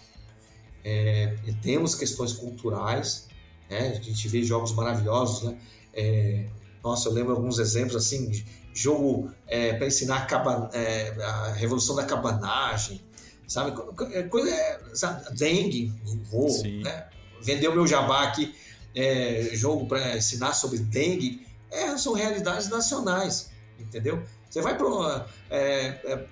é, 0.83 1.35
temos 1.61 1.95
questões 1.95 2.33
culturais, 2.33 3.27
né? 3.69 3.97
a 3.97 4.01
gente 4.01 4.27
vê 4.27 4.43
jogos 4.43 4.73
maravilhosos, 4.73 5.43
né? 5.43 5.57
É, 5.93 6.45
nossa, 6.83 7.07
eu 7.07 7.13
lembro 7.13 7.33
alguns 7.33 7.59
exemplos 7.59 7.95
assim, 7.95 8.43
jogo 8.73 9.31
é, 9.47 9.73
para 9.73 9.87
ensinar 9.87 10.27
a, 10.29 10.69
é, 10.77 11.09
a, 11.23 11.53
revolução 11.53 11.95
da 11.95 12.03
cabanagem, 12.03 13.01
sabe? 13.47 13.79
É, 14.11 14.23
coisa, 14.23 14.51
sabe? 14.93 15.35
Dengue, 15.37 15.93
vou, 16.29 16.49
né? 16.63 17.07
Vendeu 17.43 17.73
meu 17.73 17.85
jabá 17.85 18.23
aqui, 18.23 18.55
é, 18.95 19.49
jogo 19.53 19.87
para 19.87 20.17
ensinar 20.17 20.53
sobre 20.53 20.79
dengue, 20.79 21.45
é, 21.69 21.97
são 21.97 22.13
realidades 22.13 22.69
nacionais, 22.69 23.51
entendeu? 23.79 24.23
Você 24.49 24.61
vai 24.61 24.77
pro, 24.77 25.03
é, 25.49 26.25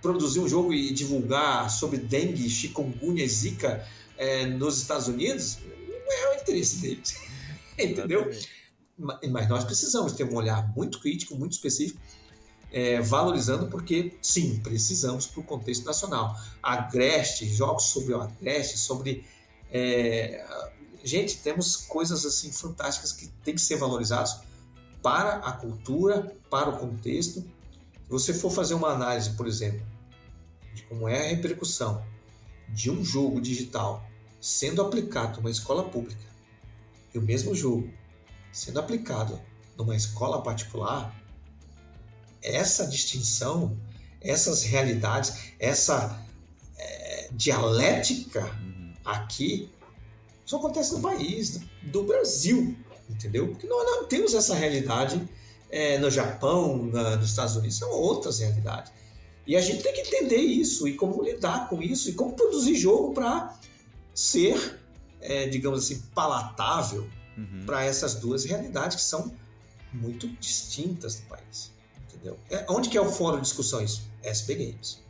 produzir 0.00 0.40
um 0.40 0.48
jogo 0.48 0.72
e 0.72 0.92
divulgar 0.92 1.70
sobre 1.70 1.98
dengue, 1.98 2.48
chikungunya 2.48 3.26
zika 3.26 3.86
nos 4.58 4.78
Estados 4.78 5.08
Unidos, 5.08 5.58
não 5.88 6.12
é 6.12 6.36
o 6.36 6.40
interesse 6.40 6.76
deles, 6.78 7.16
entendeu? 7.78 8.30
Mas 8.98 9.48
nós 9.48 9.64
precisamos 9.64 10.12
ter 10.12 10.24
um 10.24 10.34
olhar 10.34 10.72
muito 10.74 11.00
crítico, 11.00 11.36
muito 11.36 11.52
específico, 11.52 12.00
é, 12.70 13.00
valorizando, 13.00 13.68
porque 13.68 14.12
sim, 14.20 14.60
precisamos 14.62 15.26
para 15.26 15.40
o 15.40 15.44
contexto 15.44 15.84
nacional. 15.84 16.36
Agreste, 16.62 17.46
jogos 17.48 17.84
sobre 17.84 18.14
o 18.14 18.20
Agreste, 18.20 18.78
sobre. 18.78 19.24
É, 19.70 20.44
gente, 21.04 21.38
temos 21.38 21.76
coisas 21.76 22.24
assim 22.24 22.50
fantásticas 22.50 23.12
que 23.12 23.28
tem 23.44 23.54
que 23.54 23.60
ser 23.60 23.76
valorizadas 23.76 24.40
para 25.02 25.36
a 25.36 25.52
cultura, 25.52 26.34
para 26.50 26.70
o 26.70 26.78
contexto. 26.78 27.40
Se 27.40 28.10
você 28.10 28.34
for 28.34 28.50
fazer 28.50 28.74
uma 28.74 28.88
análise, 28.88 29.30
por 29.30 29.46
exemplo, 29.46 29.84
de 30.74 30.82
como 30.84 31.08
é 31.08 31.26
a 31.26 31.28
repercussão 31.28 32.04
de 32.68 32.90
um 32.90 33.04
jogo 33.04 33.40
digital 33.40 34.04
sendo 34.40 34.82
aplicado 34.82 35.38
numa 35.38 35.50
escola 35.50 35.88
pública 35.88 36.22
e 37.14 37.18
o 37.18 37.22
mesmo 37.22 37.54
jogo 37.54 37.90
sendo 38.52 38.78
aplicado 38.80 39.40
numa 39.76 39.94
escola 39.94 40.42
particular, 40.42 41.14
essa 42.42 42.86
distinção, 42.86 43.76
essas 44.20 44.62
realidades, 44.64 45.52
essa 45.58 46.20
é, 46.76 47.28
dialética. 47.32 48.44
Aqui 49.08 49.70
só 50.44 50.56
acontece 50.56 50.94
no 50.94 51.00
país, 51.00 51.60
do, 51.82 52.04
Brasil, 52.04 52.76
entendeu? 53.08 53.48
Porque 53.48 53.66
nós 53.66 53.84
não 53.84 54.04
temos 54.04 54.34
essa 54.34 54.54
realidade 54.54 55.28
é, 55.70 55.98
no 55.98 56.10
Japão, 56.10 56.84
na, 56.84 57.16
nos 57.16 57.30
Estados 57.30 57.56
Unidos, 57.56 57.76
são 57.76 57.90
outras 57.90 58.38
realidades. 58.38 58.92
E 59.46 59.56
a 59.56 59.60
gente 59.60 59.82
tem 59.82 59.92
que 59.92 60.00
entender 60.00 60.36
isso 60.36 60.86
e 60.88 60.94
como 60.94 61.22
lidar 61.22 61.68
com 61.68 61.82
isso 61.82 62.10
e 62.10 62.12
como 62.12 62.34
produzir 62.34 62.76
jogo 62.76 63.12
para 63.12 63.58
ser, 64.14 64.80
é, 65.20 65.46
digamos 65.48 65.84
assim, 65.84 66.02
palatável 66.14 67.08
uhum. 67.36 67.64
para 67.64 67.84
essas 67.84 68.14
duas 68.14 68.44
realidades 68.44 68.96
que 68.96 69.02
são 69.02 69.30
muito 69.92 70.28
distintas 70.28 71.20
no 71.20 71.26
país. 71.26 71.72
Entendeu? 72.08 72.38
É, 72.50 72.66
onde 72.70 72.88
que 72.88 72.96
é 72.96 73.00
o 73.00 73.10
fórum 73.10 73.36
de 73.36 73.42
discussões? 73.42 74.02
SB 74.22 74.54
Games. 74.54 75.00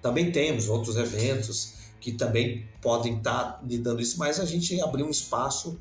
Também 0.00 0.30
temos 0.30 0.68
outros 0.68 0.96
eventos 0.96 1.83
que 2.04 2.12
também 2.12 2.68
podem 2.82 3.16
estar 3.16 3.44
tá 3.44 3.60
lidando 3.66 4.02
isso, 4.02 4.18
mas 4.18 4.38
a 4.38 4.44
gente 4.44 4.78
abriu 4.82 5.06
um 5.06 5.10
espaço 5.10 5.80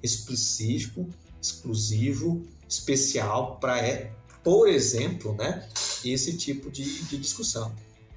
específico, 0.00 1.10
exclusivo, 1.42 2.46
especial 2.68 3.56
para, 3.56 3.84
é, 3.84 4.12
por 4.44 4.68
exemplo, 4.68 5.34
né, 5.34 5.68
esse 6.04 6.36
tipo 6.36 6.70
de, 6.70 7.02
de 7.06 7.18
discussão. 7.18 7.74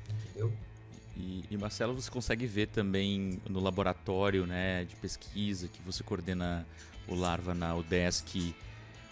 Entendeu? 0.07 0.53
E, 1.15 1.45
e, 1.49 1.57
Marcelo, 1.57 1.99
você 1.99 2.11
consegue 2.11 2.45
ver 2.45 2.67
também 2.67 3.41
no 3.49 3.59
laboratório 3.59 4.45
né, 4.45 4.85
de 4.85 4.95
pesquisa 4.95 5.67
que 5.67 5.81
você 5.81 6.03
coordena 6.03 6.63
o 7.07 7.15
Larva 7.15 7.55
na 7.55 7.75
UDESC, 7.75 8.53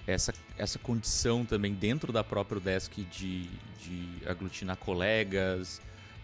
essa, 0.06 0.32
essa 0.56 0.78
condição 0.78 1.44
também 1.44 1.74
dentro 1.74 2.14
da 2.14 2.24
própria 2.24 2.60
UDESC 2.60 3.06
de, 3.06 3.50
de 3.82 4.30
aglutinar 4.30 4.78
colegas 4.78 5.82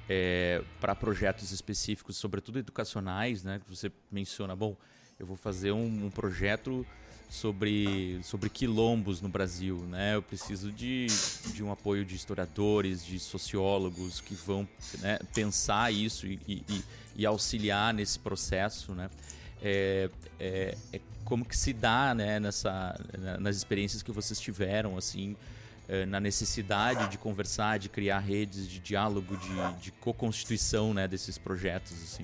é, 0.09 0.61
para 0.79 0.95
projetos 0.95 1.51
específicos, 1.51 2.17
sobretudo 2.17 2.59
educacionais, 2.59 3.43
né? 3.43 3.59
Que 3.63 3.69
você 3.69 3.91
menciona, 4.11 4.55
bom, 4.55 4.75
eu 5.19 5.25
vou 5.25 5.37
fazer 5.37 5.71
um, 5.71 6.05
um 6.05 6.09
projeto 6.09 6.85
sobre, 7.31 8.19
sobre 8.23 8.49
quilombos 8.49 9.21
no 9.21 9.29
Brasil, 9.29 9.77
né? 9.87 10.15
Eu 10.15 10.21
preciso 10.21 10.69
de, 10.69 11.07
de 11.53 11.63
um 11.63 11.71
apoio 11.71 12.03
de 12.03 12.13
historiadores, 12.13 13.05
de 13.05 13.17
sociólogos 13.19 14.19
que 14.19 14.35
vão 14.35 14.67
né, 14.99 15.17
pensar 15.33 15.93
isso 15.93 16.27
e, 16.27 16.39
e, 16.45 16.83
e, 17.15 17.25
auxiliar 17.25 17.93
nesse 17.93 18.19
processo, 18.19 18.93
né? 18.93 19.09
É, 19.61 20.09
é, 20.37 20.77
é 20.91 20.99
como 21.23 21.45
que 21.45 21.55
se 21.55 21.71
dá 21.71 22.13
né, 22.13 22.37
nessa, 22.37 22.99
nas 23.39 23.55
experiências 23.55 24.03
que 24.03 24.11
vocês 24.11 24.37
tiveram, 24.37 24.97
assim, 24.97 25.37
eh, 25.91 26.05
na 26.05 26.22
necessidade 26.22 27.09
de 27.09 27.18
conversar, 27.18 27.77
de 27.77 27.89
criar 27.89 28.19
redes 28.19 28.65
de 28.65 28.80
diálogo, 28.80 29.35
de, 29.35 29.81
de 29.81 29.91
co-constituição 29.91 30.93
né, 30.93 31.05
desses 31.05 31.38
projetos, 31.38 31.91
assim. 32.01 32.23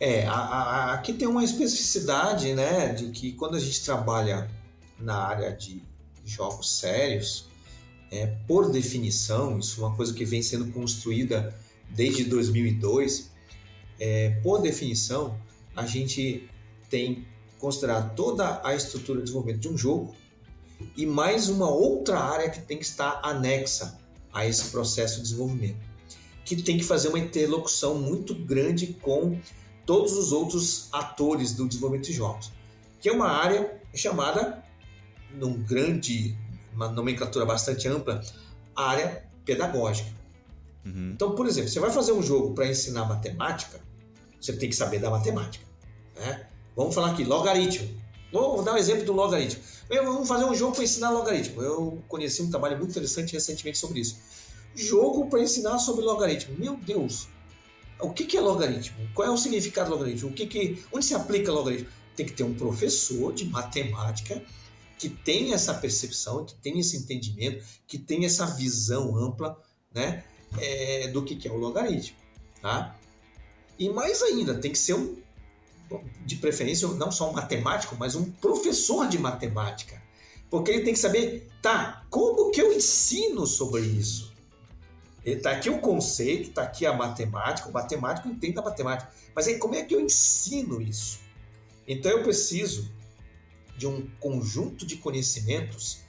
É, 0.00 0.26
a, 0.26 0.32
a, 0.32 0.94
aqui 0.94 1.12
tem 1.12 1.28
uma 1.28 1.44
especificidade, 1.44 2.52
né, 2.52 2.88
de 2.88 3.10
que 3.10 3.34
quando 3.34 3.54
a 3.54 3.60
gente 3.60 3.84
trabalha 3.84 4.50
na 4.98 5.14
área 5.14 5.52
de 5.52 5.80
jogos 6.24 6.80
sérios, 6.80 7.46
é, 8.10 8.26
por 8.48 8.72
definição, 8.72 9.60
isso 9.60 9.84
é 9.84 9.86
uma 9.86 9.94
coisa 9.94 10.12
que 10.12 10.24
vem 10.24 10.42
sendo 10.42 10.72
construída 10.72 11.54
desde 11.90 12.24
2002, 12.24 13.30
é, 14.00 14.30
por 14.42 14.60
definição, 14.60 15.38
a 15.76 15.86
gente 15.86 16.50
tem 16.90 17.24
considerar 17.60 18.16
toda 18.16 18.60
a 18.64 18.74
estrutura 18.74 19.20
de 19.20 19.26
desenvolvimento 19.26 19.60
de 19.60 19.68
um 19.68 19.78
jogo 19.78 20.12
e 20.96 21.06
mais 21.06 21.48
uma 21.48 21.68
outra 21.68 22.18
área 22.18 22.50
que 22.50 22.60
tem 22.60 22.78
que 22.78 22.84
estar 22.84 23.20
anexa 23.22 23.98
a 24.32 24.46
esse 24.46 24.70
processo 24.70 25.16
de 25.16 25.22
desenvolvimento, 25.22 25.78
que 26.44 26.62
tem 26.62 26.78
que 26.78 26.84
fazer 26.84 27.08
uma 27.08 27.18
interlocução 27.18 27.96
muito 27.96 28.34
grande 28.34 28.88
com 29.00 29.38
todos 29.84 30.12
os 30.12 30.32
outros 30.32 30.88
atores 30.92 31.52
do 31.52 31.66
desenvolvimento 31.66 32.06
de 32.06 32.12
jogos, 32.12 32.52
que 33.00 33.08
é 33.08 33.12
uma 33.12 33.28
área 33.28 33.80
chamada, 33.94 34.62
num 35.34 35.62
grande, 35.62 36.36
uma 36.72 36.88
nomenclatura 36.88 37.44
bastante 37.44 37.88
ampla, 37.88 38.22
área 38.74 39.24
pedagógica. 39.44 40.10
Uhum. 40.84 41.12
Então, 41.14 41.34
por 41.34 41.46
exemplo, 41.46 41.68
você 41.68 41.80
vai 41.80 41.90
fazer 41.90 42.12
um 42.12 42.22
jogo 42.22 42.54
para 42.54 42.66
ensinar 42.66 43.04
matemática, 43.04 43.80
você 44.40 44.52
tem 44.54 44.68
que 44.68 44.76
saber 44.76 44.98
da 44.98 45.10
matemática. 45.10 45.64
Né? 46.16 46.46
Vamos 46.74 46.94
falar 46.94 47.12
aqui, 47.12 47.24
logaritmo. 47.24 48.01
Vou 48.32 48.62
dar 48.62 48.74
um 48.74 48.78
exemplo 48.78 49.04
do 49.04 49.12
logaritmo. 49.12 49.62
Vamos 49.88 50.26
fazer 50.26 50.44
um 50.46 50.54
jogo 50.54 50.74
para 50.74 50.84
ensinar 50.84 51.10
logaritmo. 51.10 51.62
Eu 51.62 52.02
conheci 52.08 52.42
um 52.42 52.50
trabalho 52.50 52.78
muito 52.78 52.90
interessante 52.90 53.34
recentemente 53.34 53.76
sobre 53.76 54.00
isso. 54.00 54.16
Jogo 54.74 55.28
para 55.28 55.40
ensinar 55.40 55.78
sobre 55.78 56.02
logaritmo. 56.02 56.56
Meu 56.58 56.76
Deus! 56.76 57.28
O 58.00 58.10
que, 58.10 58.36
é 58.36 58.40
logaritmo? 58.40 58.96
Qual 59.14 59.28
é 59.28 59.30
o 59.30 59.36
significado 59.36 59.90
do 59.90 59.96
logaritmo? 59.96 60.30
O 60.30 60.32
que 60.32 60.46
que, 60.46 60.82
onde 60.92 61.04
se 61.04 61.14
aplica 61.14 61.52
logaritmo? 61.52 61.88
Tem 62.16 62.26
que 62.26 62.32
ter 62.32 62.42
um 62.42 62.54
professor 62.54 63.32
de 63.32 63.44
matemática 63.44 64.42
que 64.98 65.08
tenha 65.08 65.54
essa 65.54 65.74
percepção, 65.74 66.44
que 66.44 66.54
tenha 66.54 66.80
esse 66.80 66.96
entendimento, 66.96 67.64
que 67.86 67.98
tenha 67.98 68.26
essa 68.26 68.46
visão 68.46 69.16
ampla 69.16 69.56
né, 69.94 70.24
é, 70.58 71.08
do 71.08 71.22
que, 71.22 71.36
que 71.36 71.46
é 71.46 71.52
o 71.52 71.56
logaritmo. 71.56 72.16
Tá? 72.60 72.98
E 73.78 73.88
mais 73.88 74.22
ainda, 74.22 74.54
tem 74.54 74.72
que 74.72 74.78
ser 74.78 74.94
um 74.94 75.16
de 76.24 76.36
preferência 76.36 76.88
não 76.88 77.10
só 77.10 77.30
um 77.30 77.32
matemático, 77.32 77.96
mas 77.98 78.14
um 78.14 78.30
professor 78.30 79.08
de 79.08 79.18
matemática. 79.18 80.00
Porque 80.50 80.70
ele 80.70 80.84
tem 80.84 80.92
que 80.92 80.98
saber, 80.98 81.48
tá, 81.60 82.04
como 82.10 82.50
que 82.50 82.60
eu 82.60 82.72
ensino 82.72 83.46
sobre 83.46 83.80
isso? 83.80 84.32
Está 85.24 85.52
aqui 85.52 85.70
o 85.70 85.78
conceito, 85.78 86.50
está 86.50 86.62
aqui 86.62 86.84
a 86.84 86.92
matemática, 86.92 87.68
o 87.68 87.72
matemático 87.72 88.28
entende 88.28 88.58
a 88.58 88.62
matemática. 88.62 89.10
Mas 89.34 89.46
aí 89.46 89.58
como 89.58 89.74
é 89.74 89.82
que 89.82 89.94
eu 89.94 90.00
ensino 90.00 90.80
isso? 90.82 91.20
Então 91.86 92.10
eu 92.10 92.22
preciso 92.22 92.90
de 93.76 93.86
um 93.86 94.08
conjunto 94.20 94.84
de 94.84 94.96
conhecimentos 94.96 96.00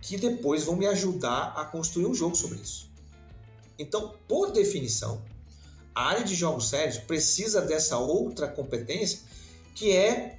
que 0.00 0.16
depois 0.16 0.64
vão 0.64 0.76
me 0.76 0.86
ajudar 0.86 1.54
a 1.56 1.64
construir 1.64 2.06
um 2.06 2.14
jogo 2.14 2.34
sobre 2.34 2.58
isso. 2.58 2.90
Então, 3.78 4.14
por 4.28 4.52
definição, 4.52 5.22
a 5.94 6.08
área 6.08 6.24
de 6.24 6.34
jogos 6.34 6.68
sérios 6.68 6.98
precisa 6.98 7.60
dessa 7.60 7.98
outra 7.98 8.48
competência 8.48 9.20
que 9.74 9.92
é 9.92 10.38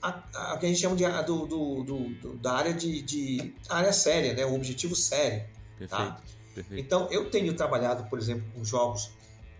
a, 0.00 0.08
a 0.52 0.58
que 0.58 0.66
a 0.66 0.68
gente 0.68 0.80
chama 0.80 0.96
de, 0.96 1.04
do, 1.24 1.46
do, 1.46 1.84
do, 1.84 2.36
da 2.38 2.54
área 2.54 2.74
de, 2.74 3.02
de 3.02 3.54
área 3.68 3.92
séria, 3.92 4.34
né? 4.34 4.44
o 4.44 4.54
objetivo 4.54 4.96
sério. 4.96 5.44
Perfeito, 5.78 5.90
tá? 5.90 6.20
perfeito. 6.54 6.84
Então, 6.84 7.08
eu 7.10 7.30
tenho 7.30 7.54
trabalhado, 7.54 8.08
por 8.10 8.18
exemplo, 8.18 8.44
com 8.54 8.64
jogos 8.64 9.10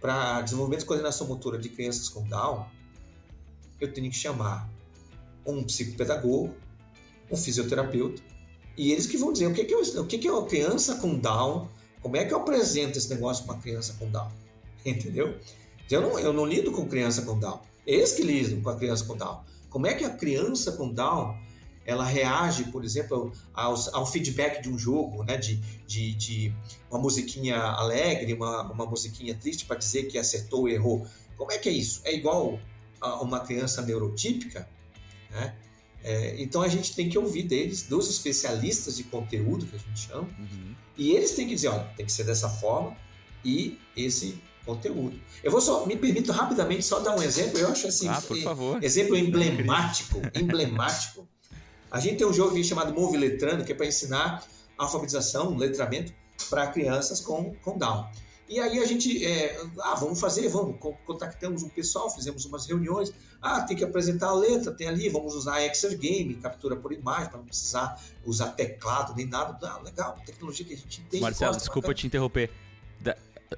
para 0.00 0.42
desenvolvimento 0.42 0.82
e 0.82 0.86
coordenação 0.86 1.28
motora 1.28 1.58
de 1.58 1.68
crianças 1.68 2.08
com 2.08 2.22
Down. 2.24 2.66
Eu 3.80 3.92
tenho 3.92 4.10
que 4.10 4.16
chamar 4.16 4.68
um 5.46 5.62
psicopedagogo, 5.62 6.54
um 7.30 7.36
fisioterapeuta, 7.36 8.22
e 8.76 8.90
eles 8.90 9.06
que 9.06 9.16
vão 9.16 9.32
dizer 9.32 9.46
o 9.46 9.54
que, 9.54 9.64
que, 9.64 9.74
eu, 9.74 9.80
o 9.80 10.06
que, 10.06 10.18
que 10.18 10.26
é 10.26 10.32
uma 10.32 10.46
criança 10.46 10.96
com 10.96 11.16
Down, 11.16 11.68
como 12.00 12.16
é 12.16 12.24
que 12.24 12.34
eu 12.34 12.38
apresento 12.38 12.98
esse 12.98 13.08
negócio 13.10 13.44
para 13.44 13.54
uma 13.54 13.62
criança 13.62 13.94
com 13.98 14.10
Down. 14.10 14.30
Entendeu? 14.84 15.38
Eu 15.90 16.00
não, 16.00 16.18
eu 16.18 16.32
não 16.32 16.46
lido 16.46 16.72
com 16.72 16.86
criança 16.86 17.22
com 17.22 17.38
Down. 17.38 17.60
Eles 17.86 18.12
que 18.12 18.22
lidam 18.22 18.60
com 18.62 18.70
a 18.70 18.76
criança 18.76 19.04
com 19.04 19.16
Down. 19.16 19.40
Como 19.68 19.86
é 19.86 19.94
que 19.94 20.04
a 20.04 20.10
criança 20.10 20.72
com 20.72 20.92
Down 20.92 21.36
ela 21.84 22.04
reage, 22.04 22.64
por 22.64 22.84
exemplo, 22.84 23.32
ao, 23.52 23.74
ao 23.92 24.06
feedback 24.06 24.62
de 24.62 24.68
um 24.68 24.78
jogo, 24.78 25.24
né? 25.24 25.36
de, 25.36 25.56
de, 25.86 26.14
de 26.14 26.54
uma 26.90 27.00
musiquinha 27.00 27.56
alegre, 27.58 28.32
uma, 28.34 28.70
uma 28.70 28.86
musiquinha 28.86 29.34
triste 29.34 29.64
para 29.64 29.76
dizer 29.76 30.04
que 30.04 30.16
acertou 30.16 30.60
ou 30.60 30.68
errou. 30.68 31.06
Como 31.36 31.50
é 31.50 31.58
que 31.58 31.68
é 31.68 31.72
isso? 31.72 32.00
É 32.04 32.14
igual 32.14 32.60
a 33.00 33.20
uma 33.20 33.40
criança 33.40 33.82
neurotípica? 33.82 34.68
Né? 35.30 35.56
É, 36.04 36.40
então 36.40 36.62
a 36.62 36.68
gente 36.68 36.94
tem 36.94 37.08
que 37.08 37.18
ouvir 37.18 37.44
deles, 37.44 37.82
dos 37.82 38.08
especialistas 38.08 38.96
de 38.96 39.04
conteúdo, 39.04 39.66
que 39.66 39.76
a 39.76 39.78
gente 39.78 40.00
chama, 40.00 40.28
Uhum. 40.38 40.74
e 40.96 41.12
eles 41.12 41.32
têm 41.32 41.48
que 41.48 41.54
dizer, 41.54 41.68
olha, 41.68 41.84
tem 41.96 42.06
que 42.06 42.12
ser 42.12 42.24
dessa 42.24 42.48
forma 42.48 42.96
e 43.44 43.78
esse 43.96 44.40
conteúdo. 44.64 45.18
Eu 45.42 45.50
vou 45.50 45.60
só, 45.60 45.84
me 45.86 45.96
permito 45.96 46.32
rapidamente 46.32 46.82
só 46.82 47.00
dar 47.00 47.16
um 47.16 47.22
exemplo, 47.22 47.58
eu 47.58 47.68
acho 47.68 47.86
assim, 47.88 48.08
Ah, 48.08 48.22
eh, 48.80 48.86
exemplo 48.86 49.16
emblemático, 49.16 50.20
emblemático. 50.34 51.26
A 51.90 52.00
gente 52.00 52.16
tem 52.18 52.26
um 52.26 52.32
jogo 52.32 52.52
aqui 52.52 52.64
chamado 52.64 52.92
Move 52.94 53.16
Letrando, 53.18 53.64
que 53.64 53.72
é 53.72 53.74
para 53.74 53.86
ensinar 53.86 54.42
alfabetização, 54.78 55.56
letramento 55.56 56.12
para 56.48 56.66
crianças 56.68 57.20
com, 57.20 57.54
com 57.56 57.76
Down. 57.76 58.06
E 58.48 58.58
aí 58.60 58.78
a 58.80 58.86
gente, 58.86 59.24
é, 59.24 59.58
ah, 59.80 59.94
vamos 59.94 60.20
fazer, 60.20 60.48
vamos, 60.48 60.78
con- 60.78 60.96
contactamos 61.06 61.62
um 61.62 61.68
pessoal, 61.68 62.10
fizemos 62.10 62.44
umas 62.44 62.66
reuniões, 62.66 63.10
ah, 63.40 63.62
tem 63.62 63.76
que 63.76 63.84
apresentar 63.84 64.28
a 64.28 64.34
letra, 64.34 64.72
tem 64.72 64.88
ali, 64.88 65.08
vamos 65.08 65.34
usar 65.34 65.54
a 65.54 65.66
Exergame, 65.66 66.34
captura 66.34 66.76
por 66.76 66.92
imagem, 66.92 67.28
para 67.30 67.38
não 67.38 67.46
precisar 67.46 67.98
usar 68.26 68.48
teclado 68.48 69.14
nem 69.16 69.26
nada. 69.26 69.56
Ah, 69.66 69.80
legal, 69.82 70.18
tecnologia 70.26 70.66
que 70.66 70.74
a 70.74 70.76
gente 70.76 71.00
tem. 71.08 71.20
Marcelo, 71.20 71.56
desculpa 71.56 71.94
te 71.94 72.06
interromper. 72.06 72.50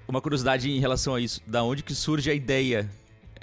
Uma 0.06 0.20
curiosidade 0.20 0.70
em 0.70 0.80
relação 0.80 1.14
a 1.14 1.20
isso. 1.20 1.40
Da 1.46 1.62
onde 1.62 1.82
que 1.82 1.94
surge 1.94 2.30
a 2.30 2.34
ideia? 2.34 2.90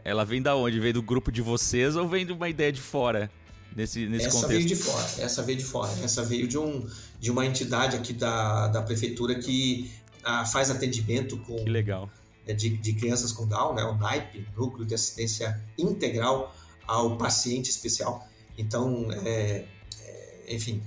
Ela 0.03 0.26
vem 0.26 0.41
da 0.41 0.56
onde? 0.56 0.80
Vem 0.80 0.94
do 0.94 1.02
grupo 1.02 1.32
de 1.32 1.41
vocês 1.41 1.95
ou 1.95 2.07
vem 2.07 2.26
de 2.26 2.34
uma 2.34 2.49
ideia 2.49 2.72
de 2.72 2.82
fora? 2.82 3.30
Nesse, 3.76 4.06
nesse 4.06 4.26
essa 4.26 4.41
contexto. 4.41 4.57
veio 4.57 4.65
de 4.65 4.76
fora, 4.76 5.07
essa 5.19 5.44
veio 5.44 5.57
de 5.57 5.64
fora, 5.64 5.91
essa 6.03 6.23
veio 6.26 6.45
de, 6.45 6.57
um, 6.57 6.86
de 7.22 7.32
uma 7.32 7.45
entidade 7.45 7.95
aqui 7.95 8.11
da, 8.11 8.68
da 8.68 8.82
prefeitura 8.82 9.36
que 9.36 9.90
ah, 10.26 10.45
faz 10.45 10.69
atendimento 10.69 11.38
com, 11.38 11.56
Que 11.56 11.69
legal. 11.69 12.10
é, 12.45 12.53
de, 12.53 12.69
de 12.69 12.94
crianças 12.94 13.32
com 13.32 13.48
Down, 13.48 13.73
né, 13.76 13.84
o 13.86 13.95
NAIP, 13.95 14.45
Núcleo 14.57 14.86
de 14.86 14.94
Assistência 14.94 15.57
Integral 15.78 16.53
ao 16.86 17.18
Paciente 17.18 17.69
Especial. 17.69 18.28
Então, 18.57 19.07
é, 19.26 19.64
é, 20.03 20.44
enfim, 20.49 20.84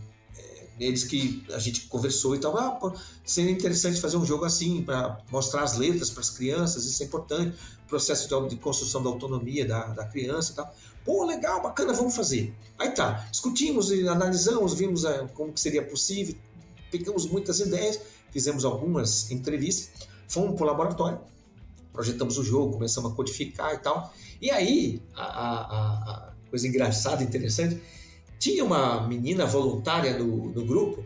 eles 0.78 1.04
que 1.04 1.44
a 1.52 1.58
gente 1.58 1.82
conversou 1.82 2.34
e 2.34 2.38
tal, 2.38 2.56
ah, 2.56 2.92
seria 3.24 3.50
interessante 3.50 4.00
fazer 4.00 4.16
um 4.16 4.24
jogo 4.24 4.44
assim 4.44 4.82
para 4.82 5.18
mostrar 5.30 5.62
as 5.62 5.76
letras 5.76 6.10
para 6.10 6.20
as 6.20 6.30
crianças, 6.30 6.84
isso 6.84 7.02
é 7.02 7.06
importante, 7.06 7.56
processo 7.88 8.28
de, 8.28 8.48
de 8.50 8.56
construção 8.56 9.02
da 9.02 9.08
autonomia 9.08 9.64
da, 9.66 9.86
da 9.86 10.04
criança 10.04 10.52
e 10.52 10.54
tal. 10.56 10.74
Pô, 11.04 11.24
legal, 11.24 11.62
bacana, 11.62 11.92
vamos 11.92 12.16
fazer. 12.16 12.54
Aí 12.78 12.90
tá, 12.90 13.26
discutimos 13.30 13.90
e 13.90 14.08
analisamos, 14.08 14.74
vimos 14.74 15.04
ah, 15.04 15.28
como 15.34 15.52
que 15.52 15.60
seria 15.60 15.82
possível, 15.84 16.34
pegamos 16.90 17.26
muitas 17.26 17.60
ideias, 17.60 18.00
fizemos 18.30 18.64
algumas 18.64 19.30
entrevistas, 19.30 19.90
fomos 20.26 20.56
para 20.56 20.64
o 20.64 20.66
laboratório, 20.66 21.20
projetamos 21.92 22.36
o 22.38 22.42
jogo, 22.42 22.72
começamos 22.74 23.12
a 23.12 23.14
codificar 23.14 23.74
e 23.74 23.78
tal. 23.78 24.12
E 24.40 24.50
aí, 24.50 25.00
a, 25.14 25.22
a- 25.22 25.60
a- 25.60 26.28
a 26.28 26.32
coisa 26.50 26.66
engraçada, 26.66 27.22
interessante, 27.22 27.80
tinha 28.38 28.64
uma 28.64 29.06
menina 29.06 29.46
voluntária 29.46 30.18
no, 30.18 30.50
no 30.50 30.64
grupo, 30.64 31.04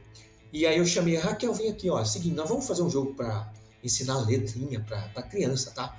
e 0.53 0.67
aí 0.67 0.79
eu 0.79 0.87
chamei 0.87 1.17
a 1.17 1.21
Raquel, 1.21 1.53
vem 1.53 1.71
aqui, 1.71 1.91
ó, 1.91 2.01
é 2.01 2.05
seguinte, 2.05 2.35
nós 2.35 2.49
vamos 2.49 2.67
fazer 2.67 2.83
um 2.83 2.91
jogo 2.91 3.15
para 3.15 3.53
ensinar 3.83 4.19
letrinha 4.27 4.81
para 4.81 5.23
criança, 5.23 5.71
tá? 5.71 5.97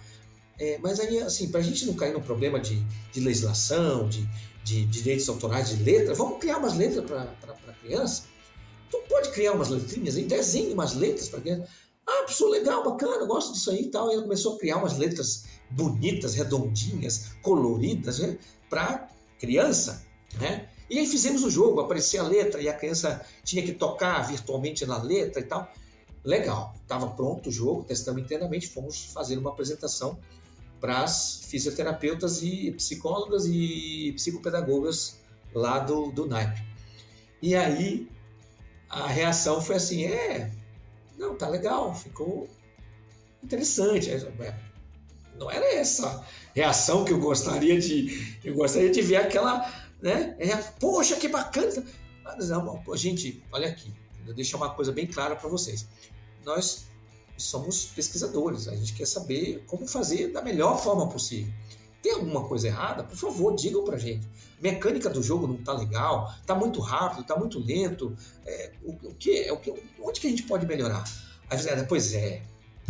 É, 0.59 0.77
mas 0.79 0.99
aí, 0.99 1.19
assim, 1.19 1.49
para 1.49 1.61
a 1.61 1.63
gente 1.63 1.85
não 1.85 1.93
cair 1.93 2.13
no 2.13 2.21
problema 2.21 2.59
de, 2.59 2.83
de 3.13 3.19
legislação, 3.21 4.09
de, 4.09 4.27
de 4.63 4.85
direitos 4.85 5.29
autorais 5.29 5.69
de 5.69 5.81
letra, 5.83 6.13
vamos 6.13 6.39
criar 6.39 6.57
umas 6.57 6.75
letras 6.75 7.05
para 7.05 7.73
criança? 7.81 8.23
Tu 8.91 8.97
pode 9.07 9.29
criar 9.31 9.53
umas 9.53 9.69
letrinhas 9.69 10.17
aí, 10.17 10.25
desenhe 10.25 10.73
umas 10.73 10.95
letras 10.95 11.29
para 11.29 11.39
criança. 11.39 11.69
Ah, 12.05 12.23
pessoa 12.25 12.51
legal, 12.51 12.83
bacana, 12.83 13.25
gosto 13.25 13.53
disso 13.53 13.69
aí 13.69 13.83
e 13.83 13.87
tal. 13.91 14.09
E 14.09 14.13
ela 14.13 14.23
começou 14.23 14.55
a 14.55 14.59
criar 14.59 14.77
umas 14.77 14.97
letras 14.97 15.45
bonitas, 15.69 16.33
redondinhas, 16.33 17.33
coloridas, 17.43 18.19
né? 18.19 18.37
Para 18.67 19.07
criança, 19.39 20.03
né? 20.39 20.68
E 20.89 20.97
aí 20.97 21.05
fizemos 21.05 21.43
o 21.43 21.49
jogo, 21.49 21.81
aparecia 21.81 22.21
a 22.21 22.27
letra 22.27 22.61
e 22.61 22.67
a 22.67 22.73
criança 22.73 23.23
tinha 23.43 23.63
que 23.63 23.73
tocar 23.73 24.21
virtualmente 24.27 24.85
na 24.85 25.01
letra 25.01 25.39
e 25.41 25.43
tal. 25.43 25.71
Legal, 26.23 26.73
estava 26.81 27.07
pronto 27.07 27.49
o 27.49 27.51
jogo, 27.51 27.83
testamos 27.83 28.21
inteiramente, 28.21 28.67
fomos 28.67 29.05
fazer 29.05 29.37
uma 29.37 29.51
apresentação 29.51 30.19
para 30.79 31.03
as 31.03 31.41
fisioterapeutas 31.43 32.41
e 32.41 32.71
psicólogas 32.71 33.45
e 33.45 34.13
psicopedagogas 34.15 35.19
lá 35.53 35.79
do, 35.79 36.11
do 36.11 36.25
NAIP. 36.25 36.63
E 37.41 37.55
aí 37.55 38.07
a 38.89 39.07
reação 39.07 39.61
foi 39.61 39.75
assim, 39.75 40.05
é, 40.05 40.51
não, 41.17 41.35
tá 41.35 41.47
legal, 41.47 41.93
ficou 41.93 42.49
interessante. 43.43 44.09
Não 45.37 45.49
era 45.49 45.73
essa 45.73 46.25
reação 46.55 47.05
que 47.05 47.13
eu 47.13 47.19
gostaria 47.19 47.79
de, 47.79 48.37
eu 48.43 48.55
gostaria 48.55 48.89
de 48.89 49.01
ver 49.01 49.17
aquela, 49.17 49.88
né? 50.01 50.35
É, 50.39 50.55
Poxa, 50.79 51.15
que 51.15 51.27
bacana! 51.27 51.83
Mas 52.23 52.49
não, 52.49 52.81
pô, 52.83 52.95
gente, 52.95 53.43
olha 53.51 53.67
aqui, 53.67 53.93
eu 54.27 54.33
deixar 54.33 54.57
uma 54.57 54.69
coisa 54.69 54.91
bem 54.91 55.07
clara 55.07 55.35
para 55.35 55.49
vocês. 55.49 55.87
Nós 56.45 56.85
somos 57.37 57.85
pesquisadores, 57.85 58.67
a 58.67 58.75
gente 58.75 58.93
quer 58.93 59.05
saber 59.07 59.63
como 59.67 59.87
fazer 59.87 60.31
da 60.31 60.41
melhor 60.41 60.81
forma 60.81 61.07
possível. 61.07 61.51
Tem 62.01 62.13
alguma 62.13 62.47
coisa 62.47 62.67
errada? 62.67 63.03
Por 63.03 63.17
favor, 63.17 63.55
digam 63.55 63.83
pra 63.83 63.97
gente. 63.97 64.25
A 64.57 64.61
mecânica 64.61 65.09
do 65.09 65.21
jogo 65.21 65.47
não 65.47 65.57
tá 65.57 65.73
legal, 65.73 66.33
tá 66.45 66.55
muito 66.55 66.79
rápido, 66.79 67.25
tá 67.25 67.35
muito 67.35 67.59
lento. 67.59 68.15
É, 68.45 68.71
o, 68.83 68.91
o 68.91 69.15
que, 69.15 69.43
é, 69.43 69.51
o 69.51 69.57
que, 69.57 69.73
onde 70.01 70.19
que 70.19 70.27
a 70.27 70.29
gente 70.29 70.43
pode 70.43 70.65
melhorar? 70.65 71.03
Aí 71.49 71.57
"Ah, 71.69 71.85
pois 71.87 72.13
é, 72.13 72.41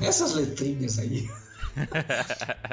essas 0.01 0.33
letrinhas 0.33 0.99
aí. 0.99 1.29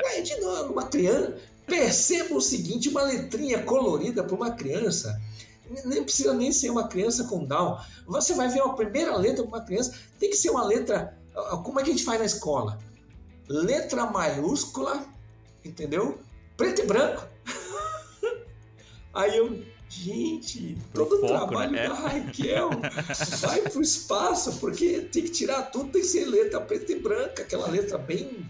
aí 0.05 0.23
de 0.25 0.37
novo, 0.41 0.73
uma 0.73 0.87
criança. 0.89 1.37
Perceba 1.67 2.35
o 2.35 2.41
seguinte: 2.41 2.89
uma 2.89 3.03
letrinha 3.03 3.63
colorida 3.63 4.23
para 4.23 4.35
uma 4.35 4.53
criança. 4.53 5.21
Nem 5.85 6.05
precisa 6.05 6.33
nem 6.33 6.53
ser 6.53 6.71
uma 6.71 6.87
criança 6.87 7.25
com 7.25 7.45
Down. 7.45 7.79
Você 8.07 8.35
vai 8.35 8.49
ver 8.49 8.61
a 8.61 8.69
primeira 8.69 9.17
letra 9.17 9.43
para 9.43 9.59
uma 9.59 9.65
criança, 9.65 9.95
tem 10.19 10.31
que 10.31 10.37
ser 10.37 10.51
uma 10.51 10.65
letra. 10.65 11.19
Como 11.65 11.81
é 11.81 11.83
que 11.83 11.91
a 11.91 11.93
gente 11.93 12.05
faz 12.05 12.21
na 12.21 12.25
escola? 12.25 12.79
Letra 13.49 14.07
maiúscula, 14.07 15.05
entendeu? 15.65 16.19
Preto 16.57 16.83
e 16.83 16.87
branco. 16.87 17.27
Aí 19.13 19.37
eu, 19.37 19.63
gente, 19.89 20.79
todo 20.95 21.17
o 21.17 21.21
foco, 21.21 21.49
trabalho 21.49 21.73
né? 21.73 21.89
da 21.89 21.95
Raquel 21.95 22.71
vai 23.41 23.63
pro 23.63 23.83
espaço, 23.83 24.59
porque 24.59 25.01
tem 25.01 25.25
que 25.25 25.31
tirar 25.31 25.63
tudo, 25.65 25.91
tem 25.91 26.03
que 26.03 26.09
ser 26.09 26.27
letra 26.27 26.61
preta 26.61 26.93
e 26.93 27.01
branca, 27.01 27.43
aquela 27.43 27.67
letra 27.67 27.99
bem 27.99 28.47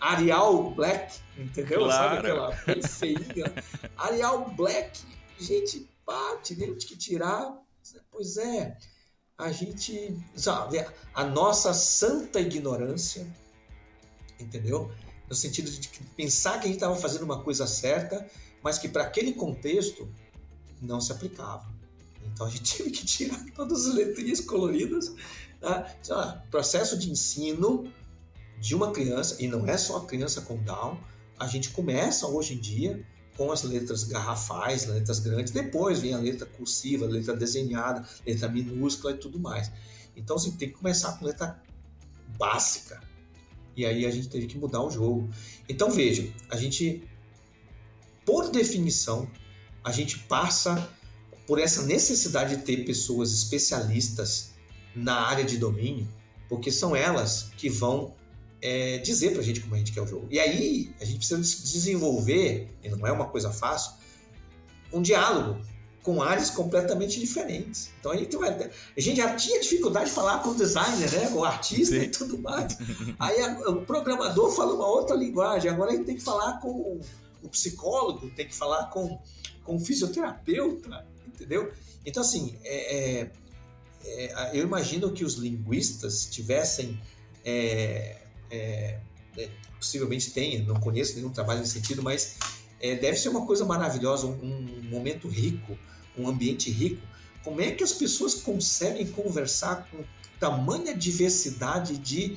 Arial 0.00 0.70
Black, 0.70 1.20
entendeu? 1.36 1.90
Sabe 1.90 2.20
Claro. 2.20 2.44
aquela 2.44 2.50
bem 2.66 2.82
feinha? 2.82 3.54
Arial 3.96 4.50
Black, 4.50 5.00
gente, 5.38 5.88
bate, 6.06 6.54
temos 6.56 6.84
que 6.84 6.96
tirar. 6.96 7.56
Pois 8.10 8.36
é, 8.36 8.76
a 9.36 9.50
gente. 9.50 10.16
Sabe, 10.36 10.84
a 11.14 11.24
nossa 11.24 11.72
santa 11.72 12.40
ignorância, 12.40 13.26
entendeu? 14.38 14.90
No 15.28 15.34
sentido 15.34 15.70
de 15.70 15.88
pensar 16.16 16.52
que 16.58 16.64
a 16.64 16.66
gente 16.66 16.76
estava 16.76 16.96
fazendo 16.96 17.22
uma 17.22 17.42
coisa 17.42 17.66
certa 17.66 18.26
mas 18.62 18.78
que 18.78 18.88
para 18.88 19.04
aquele 19.04 19.32
contexto 19.32 20.08
não 20.80 21.00
se 21.00 21.12
aplicava. 21.12 21.66
Então 22.24 22.46
a 22.46 22.50
gente 22.50 22.76
teve 22.76 22.90
que 22.90 23.04
tirar 23.04 23.42
todas 23.54 23.86
as 23.86 23.94
letrinhas 23.94 24.40
coloridas. 24.40 25.14
Tá? 25.60 25.92
Então, 26.00 26.42
processo 26.50 26.96
de 26.96 27.10
ensino 27.10 27.92
de 28.60 28.74
uma 28.74 28.92
criança, 28.92 29.36
e 29.38 29.46
não 29.46 29.66
é 29.66 29.76
só 29.76 29.98
a 29.98 30.06
criança 30.06 30.40
com 30.42 30.56
Down, 30.62 30.98
a 31.38 31.46
gente 31.46 31.70
começa 31.70 32.26
hoje 32.26 32.54
em 32.54 32.58
dia 32.58 33.04
com 33.36 33.52
as 33.52 33.62
letras 33.62 34.02
garrafais, 34.02 34.86
letras 34.86 35.20
grandes, 35.20 35.52
depois 35.52 36.00
vem 36.00 36.12
a 36.12 36.18
letra 36.18 36.44
cursiva, 36.44 37.06
letra 37.06 37.36
desenhada, 37.36 38.04
letra 38.26 38.48
minúscula 38.48 39.12
e 39.12 39.16
tudo 39.16 39.38
mais. 39.38 39.70
Então 40.16 40.36
você 40.36 40.50
tem 40.50 40.68
que 40.68 40.74
começar 40.74 41.12
com 41.12 41.24
letra 41.24 41.62
básica. 42.36 43.00
E 43.76 43.86
aí 43.86 44.04
a 44.04 44.10
gente 44.10 44.28
teve 44.28 44.48
que 44.48 44.58
mudar 44.58 44.82
o 44.82 44.90
jogo. 44.90 45.30
Então 45.68 45.88
veja, 45.88 46.28
a 46.50 46.56
gente, 46.56 47.08
por 48.26 48.50
definição, 48.50 49.30
a 49.84 49.92
gente 49.92 50.18
passa 50.18 50.90
por 51.46 51.60
essa 51.60 51.82
necessidade 51.84 52.56
de 52.56 52.62
ter 52.62 52.84
pessoas 52.84 53.32
especialistas 53.32 54.50
na 54.96 55.14
área 55.14 55.44
de 55.44 55.58
domínio, 55.58 56.08
porque 56.48 56.72
são 56.72 56.96
elas 56.96 57.50
que 57.56 57.70
vão 57.70 58.16
é, 58.60 58.98
dizer 58.98 59.32
para 59.32 59.40
a 59.40 59.44
gente 59.44 59.60
como 59.60 59.74
a 59.74 59.78
gente 59.78 59.92
quer 59.92 60.00
o 60.02 60.06
jogo. 60.06 60.26
E 60.30 60.38
aí 60.38 60.92
a 61.00 61.04
gente 61.04 61.18
precisa 61.18 61.40
desenvolver, 61.40 62.68
e 62.82 62.88
não 62.88 63.06
é 63.06 63.12
uma 63.12 63.26
coisa 63.26 63.50
fácil, 63.50 63.92
um 64.92 65.02
diálogo 65.02 65.60
com 66.02 66.22
áreas 66.22 66.50
completamente 66.50 67.20
diferentes. 67.20 67.90
Então 68.00 68.12
aí 68.12 68.28
a 68.96 69.00
gente 69.00 69.16
já 69.18 69.34
tinha 69.36 69.60
dificuldade 69.60 70.06
de 70.06 70.14
falar 70.14 70.42
com 70.42 70.50
o 70.50 70.54
designer, 70.54 71.10
né, 71.12 71.28
com 71.28 71.40
o 71.40 71.44
artista 71.44 71.96
Sim. 71.96 72.02
e 72.02 72.08
tudo 72.08 72.38
mais. 72.38 72.78
Aí 73.18 73.42
a, 73.42 73.70
o 73.70 73.84
programador 73.84 74.50
fala 74.52 74.74
uma 74.74 74.86
outra 74.86 75.14
linguagem. 75.14 75.70
Agora 75.70 75.92
a 75.92 75.94
gente 75.94 76.06
tem 76.06 76.16
que 76.16 76.22
falar 76.22 76.60
com 76.60 77.00
o 77.42 77.48
psicólogo, 77.48 78.30
tem 78.30 78.48
que 78.48 78.54
falar 78.54 78.86
com, 78.86 79.20
com 79.64 79.76
o 79.76 79.80
fisioterapeuta, 79.80 81.06
entendeu? 81.26 81.70
Então 82.06 82.22
assim, 82.22 82.56
é, 82.64 83.20
é, 83.20 83.32
é, 84.04 84.50
eu 84.54 84.64
imagino 84.64 85.12
que 85.12 85.24
os 85.24 85.34
linguistas 85.34 86.26
tivessem 86.26 86.98
é, 88.50 88.98
é, 89.36 89.48
possivelmente 89.78 90.30
tenha, 90.30 90.62
não 90.62 90.76
conheço 90.80 91.16
nenhum 91.16 91.30
trabalho 91.30 91.60
nesse 91.60 91.72
sentido, 91.72 92.02
mas 92.02 92.36
é, 92.80 92.96
deve 92.96 93.16
ser 93.16 93.28
uma 93.28 93.46
coisa 93.46 93.64
maravilhosa, 93.64 94.26
um, 94.26 94.32
um, 94.32 94.88
momento 94.88 95.28
rico, 95.28 95.78
um 96.16 96.28
ambiente 96.28 96.70
rico. 96.70 97.06
Como 97.42 97.60
é 97.60 97.70
que 97.70 97.82
as 97.82 97.92
pessoas 97.92 98.34
conseguem 98.34 99.06
conversar 99.06 99.88
com 99.90 100.04
tamanha 100.38 100.94
diversidade 100.94 101.96
de, 101.98 102.36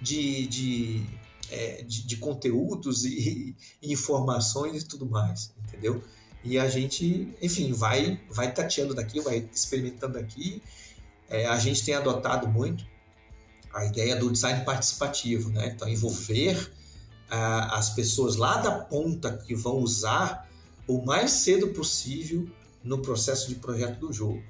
de, 0.00 0.46
de, 0.46 1.06
é, 1.50 1.82
de, 1.82 2.06
de 2.06 2.16
conteúdos 2.16 3.04
e, 3.04 3.54
e, 3.82 3.92
informações 3.92 4.82
e 4.82 4.86
tudo 4.86 5.06
mais, 5.06 5.52
entendeu? 5.64 6.02
E 6.44 6.58
a 6.58 6.68
gente, 6.68 7.28
enfim, 7.42 7.72
vai, 7.72 8.20
vai 8.30 8.52
tateando 8.52 8.94
daqui, 8.94 9.20
vai 9.20 9.48
experimentando 9.52 10.14
daqui. 10.14 10.62
É, 11.28 11.46
a 11.46 11.58
gente 11.58 11.84
tem 11.84 11.94
adotado 11.94 12.46
muito 12.48 12.86
a 13.76 13.84
ideia 13.84 14.16
do 14.16 14.30
design 14.32 14.64
participativo, 14.64 15.50
né? 15.50 15.72
Então, 15.74 15.86
envolver 15.86 16.72
ah, 17.30 17.76
as 17.76 17.90
pessoas 17.90 18.36
lá 18.36 18.56
da 18.56 18.72
ponta 18.72 19.36
que 19.36 19.54
vão 19.54 19.76
usar 19.76 20.48
o 20.88 21.04
mais 21.04 21.30
cedo 21.32 21.68
possível 21.68 22.48
no 22.82 23.02
processo 23.02 23.48
de 23.48 23.56
projeto 23.56 23.98
do 23.98 24.12
jogo. 24.12 24.42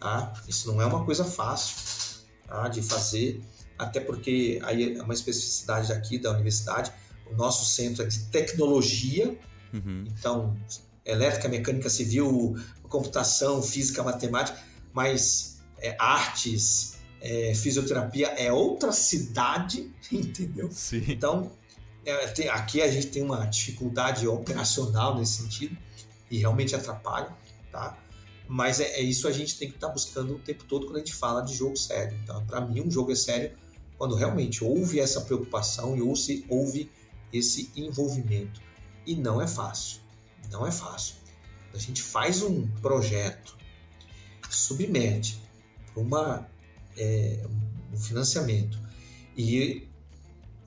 Tá? 0.00 0.32
Isso 0.48 0.72
não 0.72 0.80
é 0.80 0.86
uma 0.86 1.04
coisa 1.04 1.24
fácil 1.24 2.22
tá? 2.46 2.68
de 2.68 2.80
fazer, 2.80 3.42
até 3.78 4.00
porque 4.00 4.58
aí 4.62 4.96
é 4.96 5.02
uma 5.02 5.12
especificidade 5.12 5.92
aqui 5.92 6.18
da 6.18 6.30
universidade. 6.30 6.92
O 7.30 7.34
nosso 7.34 7.64
centro 7.66 8.04
é 8.04 8.06
de 8.06 8.20
tecnologia, 8.26 9.36
uhum. 9.74 10.04
então 10.06 10.56
elétrica, 11.04 11.48
mecânica 11.48 11.90
civil, 11.90 12.56
computação, 12.88 13.62
física, 13.62 14.02
matemática, 14.02 14.58
mas 14.92 15.58
é, 15.78 15.94
artes, 15.98 16.95
é, 17.26 17.54
fisioterapia 17.54 18.28
é 18.28 18.52
outra 18.52 18.92
cidade, 18.92 19.90
entendeu? 20.10 20.70
Sim. 20.70 21.04
Então, 21.08 21.50
é, 22.04 22.28
tem, 22.28 22.48
aqui 22.48 22.80
a 22.80 22.90
gente 22.90 23.08
tem 23.08 23.22
uma 23.22 23.44
dificuldade 23.46 24.26
operacional 24.28 25.18
nesse 25.18 25.42
sentido 25.42 25.76
e 26.30 26.38
realmente 26.38 26.74
atrapalha, 26.74 27.36
tá? 27.72 27.98
Mas 28.48 28.78
é, 28.78 29.00
é 29.00 29.02
isso 29.02 29.26
a 29.26 29.32
gente 29.32 29.58
tem 29.58 29.68
que 29.68 29.74
estar 29.74 29.88
tá 29.88 29.92
buscando 29.92 30.36
o 30.36 30.38
tempo 30.38 30.64
todo 30.64 30.86
quando 30.86 30.96
a 30.96 31.00
gente 31.00 31.14
fala 31.14 31.40
de 31.40 31.52
jogo 31.52 31.76
sério. 31.76 32.16
Então, 32.22 32.46
para 32.46 32.60
mim, 32.60 32.80
um 32.80 32.90
jogo 32.90 33.10
é 33.10 33.16
sério 33.16 33.50
quando 33.98 34.14
realmente 34.14 34.62
houve 34.62 35.00
essa 35.00 35.20
preocupação 35.22 35.96
e 35.96 36.02
houve, 36.02 36.44
houve 36.48 36.90
esse 37.32 37.72
envolvimento. 37.74 38.60
E 39.04 39.16
não 39.16 39.42
é 39.42 39.48
fácil. 39.48 40.00
Não 40.50 40.64
é 40.64 40.70
fácil. 40.70 41.16
A 41.74 41.78
gente 41.78 42.02
faz 42.02 42.40
um 42.42 42.68
projeto, 42.80 43.56
submete 44.48 45.42
para 45.92 46.02
uma 46.02 46.48
é, 46.96 47.40
um 47.92 47.98
financiamento 47.98 48.86
e, 49.36 49.86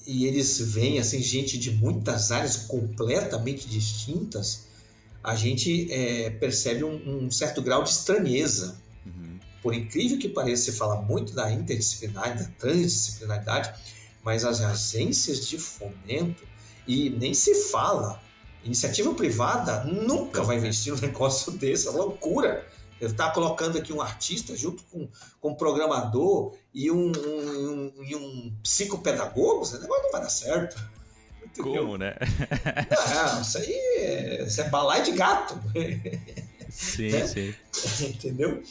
e 0.05 0.25
eles 0.25 0.59
veem 0.59 0.99
assim 0.99 1.21
gente 1.21 1.57
de 1.57 1.71
muitas 1.71 2.31
áreas 2.31 2.55
completamente 2.55 3.67
distintas, 3.67 4.67
a 5.23 5.35
gente 5.35 5.91
é, 5.91 6.29
percebe 6.29 6.83
um, 6.83 7.25
um, 7.25 7.31
certo 7.31 7.61
grau 7.61 7.83
de 7.83 7.89
estranheza. 7.89 8.79
Uhum. 9.05 9.39
Por 9.61 9.73
incrível 9.73 10.19
que 10.19 10.29
pareça, 10.29 10.71
se 10.71 10.77
fala 10.77 11.01
muito 11.01 11.33
da 11.33 11.51
interdisciplinaridade, 11.51 12.43
da 12.43 12.49
transdisciplinaridade, 12.57 13.73
mas 14.23 14.45
as 14.45 14.61
agências 14.61 15.47
de 15.47 15.57
fomento, 15.57 16.47
e 16.87 17.09
nem 17.09 17.33
se 17.33 17.53
fala, 17.69 18.21
iniciativa 18.63 19.13
privada 19.13 19.83
nunca 19.83 20.43
vai 20.43 20.57
investir 20.57 20.93
num 20.93 21.01
negócio 21.01 21.51
desse, 21.57 21.87
é 21.87 21.91
loucura. 21.91 22.65
Ele 22.99 23.11
está 23.11 23.29
colocando 23.31 23.77
aqui 23.77 23.93
um 23.93 24.01
artista 24.01 24.55
junto 24.55 24.83
com, 24.83 25.07
com 25.39 25.49
um 25.51 25.55
programador 25.55 26.53
e 26.73 26.91
um, 26.91 27.11
um, 27.11 27.93
um, 27.97 28.15
um 28.17 28.53
psicopedagogo, 28.61 29.63
esse 29.63 29.79
negócio 29.79 30.03
não 30.03 30.11
vai 30.11 30.21
dar 30.21 30.29
certo. 30.29 30.81
Entendeu? 31.43 31.83
Como, 31.83 31.97
né? 31.97 32.15
Não, 33.15 33.41
isso 33.41 33.57
aí 33.57 33.73
é, 33.73 34.43
isso 34.45 34.61
é 34.61 34.69
balai 34.69 35.01
de 35.01 35.11
gato. 35.11 35.59
Sim, 36.69 37.11
né? 37.11 37.27
sim. 37.27 37.55
Entendeu? 38.05 38.61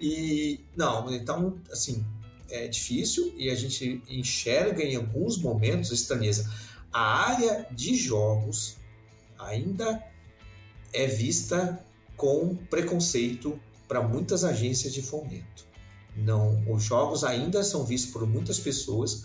E, 0.00 0.60
não, 0.76 1.12
então, 1.12 1.58
assim, 1.72 2.04
é 2.50 2.68
difícil 2.68 3.34
e 3.36 3.50
a 3.50 3.54
gente 3.54 4.02
enxerga 4.08 4.82
em 4.82 4.96
alguns 4.96 5.38
momentos 5.38 5.90
estranheza. 5.90 6.50
A 6.92 7.30
área 7.30 7.66
de 7.70 7.94
jogos 7.94 8.76
ainda 9.38 10.02
é 10.92 11.06
vista 11.06 11.84
com 12.16 12.56
preconceito 12.56 13.60
para 13.88 14.02
muitas 14.02 14.44
agências 14.44 14.92
de 14.92 15.02
fomento. 15.02 15.66
Não, 16.16 16.62
os 16.70 16.84
jogos 16.84 17.24
ainda 17.24 17.64
são 17.64 17.84
vistos 17.84 18.12
por 18.12 18.26
muitas 18.26 18.58
pessoas 18.58 19.24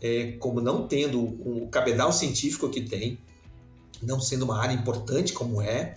é, 0.00 0.32
como 0.32 0.60
não 0.60 0.86
tendo 0.86 1.20
o 1.20 1.68
cabedal 1.68 2.12
científico 2.12 2.68
que 2.68 2.80
tem, 2.80 3.18
não 4.02 4.20
sendo 4.20 4.44
uma 4.44 4.60
área 4.60 4.74
importante 4.74 5.32
como 5.32 5.60
é, 5.60 5.96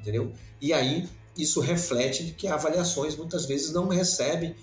entendeu? 0.00 0.32
E 0.60 0.72
aí 0.72 1.08
isso 1.36 1.60
reflete 1.60 2.34
que 2.36 2.46
avaliações 2.46 3.16
muitas 3.16 3.46
vezes 3.46 3.72
não 3.72 3.88
recebem 3.88 4.54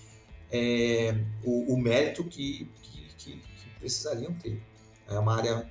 é, 0.51 1.15
o, 1.43 1.73
o, 1.73 1.77
mérito 1.77 2.23
que, 2.23 2.69
que, 2.81 3.01
que, 3.17 3.31
que 3.33 3.69
precisariam 3.79 4.33
ter. 4.33 4.61
É 5.07 5.17
uma 5.17 5.35
área 5.35 5.69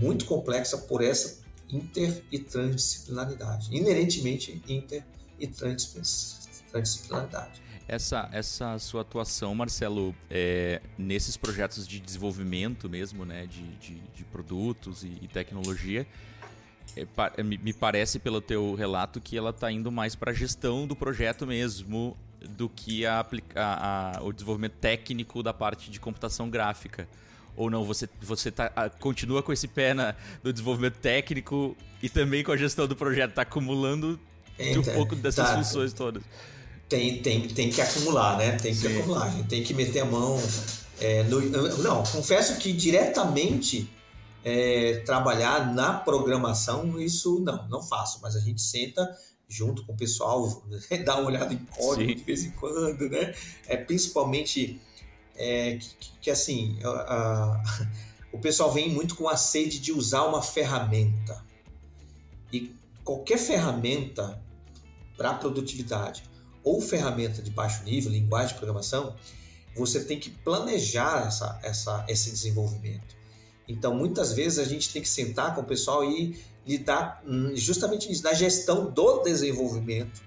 muito 0.00 0.24
complexa 0.24 0.76
por 0.76 1.02
essa 1.02 1.40
inter 1.68 2.24
e 2.32 2.38
transdisciplinaridade, 2.38 3.74
inerentemente 3.74 4.60
inter 4.68 5.04
e 5.38 5.46
transdisciplinaridade. 5.46 6.39
Essa, 7.88 8.28
essa 8.32 8.78
sua 8.78 9.00
atuação, 9.00 9.54
Marcelo, 9.54 10.14
é, 10.30 10.80
nesses 10.96 11.36
projetos 11.36 11.88
de 11.88 11.98
desenvolvimento 11.98 12.88
mesmo, 12.88 13.24
né, 13.24 13.46
de, 13.46 13.66
de, 13.78 13.94
de 14.14 14.24
produtos 14.24 15.02
e, 15.02 15.18
e 15.20 15.26
tecnologia, 15.26 16.06
é 16.96 17.42
me 17.42 17.72
parece 17.72 18.18
pelo 18.18 18.40
teu 18.40 18.74
relato 18.74 19.20
que 19.20 19.36
ela 19.36 19.50
está 19.50 19.70
indo 19.70 19.90
mais 19.90 20.14
para 20.14 20.30
a 20.30 20.34
gestão 20.34 20.86
do 20.86 20.96
projeto 20.96 21.46
mesmo 21.46 22.16
do 22.40 22.68
que 22.68 23.04
a, 23.06 23.24
a, 23.54 24.18
a, 24.18 24.22
o 24.22 24.32
desenvolvimento 24.32 24.74
técnico 24.74 25.42
da 25.42 25.52
parte 25.52 25.90
de 25.90 26.00
computação 26.00 26.48
gráfica. 26.48 27.08
Ou 27.56 27.68
não, 27.68 27.84
você, 27.84 28.08
você 28.20 28.50
tá, 28.50 28.70
continua 28.98 29.42
com 29.42 29.52
esse 29.52 29.68
pé 29.68 29.92
na, 29.92 30.14
no 30.42 30.52
desenvolvimento 30.52 30.96
técnico 30.98 31.76
e 32.02 32.08
também 32.08 32.42
com 32.42 32.52
a 32.52 32.56
gestão 32.56 32.86
do 32.86 32.96
projeto, 32.96 33.30
está 33.30 33.42
acumulando 33.42 34.18
um 34.58 34.94
pouco 34.94 35.14
dessas 35.14 35.48
tá. 35.48 35.56
funções 35.56 35.92
todas. 35.92 36.22
Tem, 36.90 37.22
tem, 37.22 37.46
tem 37.46 37.70
que 37.70 37.80
acumular, 37.80 38.36
né? 38.36 38.56
Tem 38.56 38.74
que 38.74 38.80
Sim. 38.80 38.98
acumular, 38.98 39.26
a 39.26 39.30
gente 39.30 39.46
tem 39.46 39.62
que 39.62 39.72
meter 39.72 40.00
a 40.00 40.04
mão. 40.04 40.36
É, 41.00 41.22
no, 41.22 41.40
não, 41.78 42.02
confesso 42.02 42.58
que 42.58 42.72
diretamente 42.72 43.88
é, 44.44 45.00
trabalhar 45.06 45.72
na 45.72 45.94
programação, 45.94 47.00
isso 47.00 47.38
não, 47.40 47.68
não 47.68 47.80
faço, 47.80 48.18
mas 48.20 48.34
a 48.34 48.40
gente 48.40 48.60
senta 48.60 49.16
junto 49.48 49.86
com 49.86 49.92
o 49.92 49.96
pessoal, 49.96 50.64
dá 51.06 51.16
uma 51.16 51.28
olhada 51.28 51.54
em 51.54 51.58
código 51.58 52.10
Sim. 52.10 52.16
de 52.16 52.24
vez 52.24 52.44
em 52.44 52.50
quando, 52.50 53.08
né? 53.08 53.34
É, 53.68 53.76
principalmente 53.76 54.80
é, 55.36 55.76
que, 55.76 56.10
que, 56.22 56.30
assim, 56.30 56.76
a, 56.82 56.88
a, 56.88 57.62
o 58.34 58.38
pessoal 58.40 58.72
vem 58.72 58.90
muito 58.90 59.14
com 59.14 59.28
a 59.28 59.36
sede 59.36 59.78
de 59.78 59.92
usar 59.92 60.24
uma 60.24 60.42
ferramenta. 60.42 61.40
E 62.52 62.74
qualquer 63.04 63.38
ferramenta 63.38 64.42
para 65.16 65.34
produtividade 65.34 66.29
ou 66.62 66.80
ferramenta 66.80 67.42
de 67.42 67.50
baixo 67.50 67.84
nível, 67.84 68.12
linguagem 68.12 68.48
de 68.48 68.54
programação, 68.54 69.14
você 69.74 70.04
tem 70.04 70.18
que 70.18 70.30
planejar 70.30 71.26
essa, 71.26 71.58
essa, 71.62 72.04
esse 72.08 72.30
desenvolvimento. 72.30 73.16
Então, 73.68 73.94
muitas 73.94 74.32
vezes 74.32 74.58
a 74.58 74.64
gente 74.64 74.92
tem 74.92 75.00
que 75.00 75.08
sentar 75.08 75.54
com 75.54 75.60
o 75.60 75.64
pessoal 75.64 76.04
e 76.04 76.36
lidar 76.66 77.22
hum, 77.26 77.52
justamente 77.54 78.08
nisso, 78.08 78.22
da 78.22 78.34
gestão 78.34 78.90
do 78.90 79.22
desenvolvimento, 79.22 80.22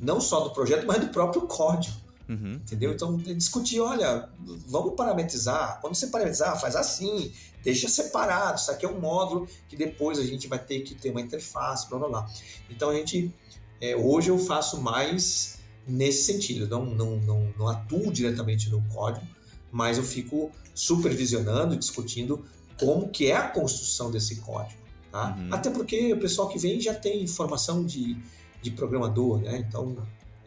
não 0.00 0.20
só 0.20 0.40
do 0.40 0.50
projeto, 0.50 0.86
mas 0.86 1.00
do 1.00 1.08
próprio 1.08 1.42
código. 1.42 1.96
Uhum. 2.28 2.54
Entendeu? 2.54 2.92
Então, 2.92 3.16
discutir, 3.16 3.80
olha, 3.80 4.28
vamos 4.66 4.94
parametrizar. 4.94 5.80
Quando 5.80 5.94
você 5.94 6.08
parametrizar, 6.08 6.60
faz 6.60 6.76
assim, 6.76 7.32
deixa 7.62 7.88
separado. 7.88 8.58
Isso 8.58 8.70
aqui 8.70 8.86
é 8.86 8.88
um 8.88 9.00
módulo 9.00 9.48
que 9.68 9.76
depois 9.76 10.18
a 10.18 10.24
gente 10.24 10.46
vai 10.46 10.58
ter 10.58 10.80
que 10.80 10.94
ter 10.94 11.10
uma 11.10 11.20
interface, 11.20 11.88
blá 11.88 11.98
blá 11.98 12.08
blá. 12.08 12.30
Então, 12.68 12.90
a 12.90 12.94
gente, 12.94 13.32
é, 13.80 13.96
hoje 13.96 14.30
eu 14.30 14.38
faço 14.38 14.80
mais 14.80 15.59
nesse 15.90 16.32
sentido. 16.32 16.68
Não, 16.68 16.84
não, 16.86 17.16
não, 17.16 17.54
não 17.58 17.68
atuo 17.68 18.12
diretamente 18.12 18.70
no 18.70 18.82
código, 18.84 19.26
mas 19.70 19.98
eu 19.98 20.04
fico 20.04 20.50
supervisionando 20.74 21.74
e 21.74 21.78
discutindo 21.78 22.44
como 22.78 23.08
que 23.08 23.26
é 23.26 23.36
a 23.36 23.48
construção 23.48 24.10
desse 24.10 24.36
código. 24.36 24.80
Tá? 25.12 25.36
Uhum. 25.38 25.48
Até 25.52 25.70
porque 25.70 26.12
o 26.12 26.18
pessoal 26.18 26.48
que 26.48 26.58
vem 26.58 26.80
já 26.80 26.94
tem 26.94 27.26
formação 27.26 27.84
de, 27.84 28.16
de 28.62 28.70
programador, 28.70 29.40
né? 29.40 29.58
Então 29.58 29.96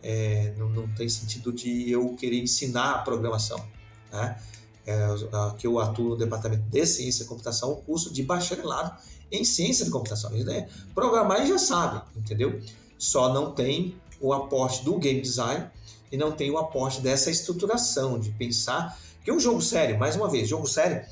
é, 0.01 0.53
não, 0.57 0.69
não, 0.69 0.87
tem 0.95 1.07
sentido 1.07 1.51
de 1.51 1.89
eu 1.89 2.13
querer 2.15 2.41
ensinar 2.41 2.91
a 2.91 2.97
programação. 2.99 3.59
Né? 4.11 4.37
É, 4.85 5.07
que 5.57 5.65
eu 5.65 5.79
atuo 5.79 6.09
no 6.09 6.17
departamento 6.17 6.63
de 6.63 6.85
ciência 6.85 7.23
e 7.23 7.25
computação, 7.25 7.71
um 7.71 7.81
curso 7.81 8.13
de 8.13 8.21
bacharelado 8.21 8.97
em 9.31 9.45
ciência 9.45 9.85
de 9.85 9.91
computação. 9.91 10.29
Né? 10.31 10.67
Programar 10.93 11.45
já 11.47 11.57
sabem, 11.57 12.01
entendeu? 12.15 12.59
Só 12.97 13.33
não 13.33 13.53
tem 13.53 13.95
o 14.23 14.31
aporte 14.31 14.85
do 14.85 14.97
game 14.97 15.19
design 15.19 15.69
e 16.09 16.15
não 16.15 16.31
tem 16.31 16.49
o 16.49 16.57
aporte 16.57 17.01
dessa 17.01 17.29
estruturação, 17.29 18.17
de 18.17 18.31
pensar 18.31 18.97
que 19.21 19.31
um 19.31 19.39
jogo 19.39 19.61
sério, 19.61 19.99
mais 19.99 20.15
uma 20.15 20.29
vez, 20.29 20.47
jogo 20.47 20.65
sério 20.65 21.05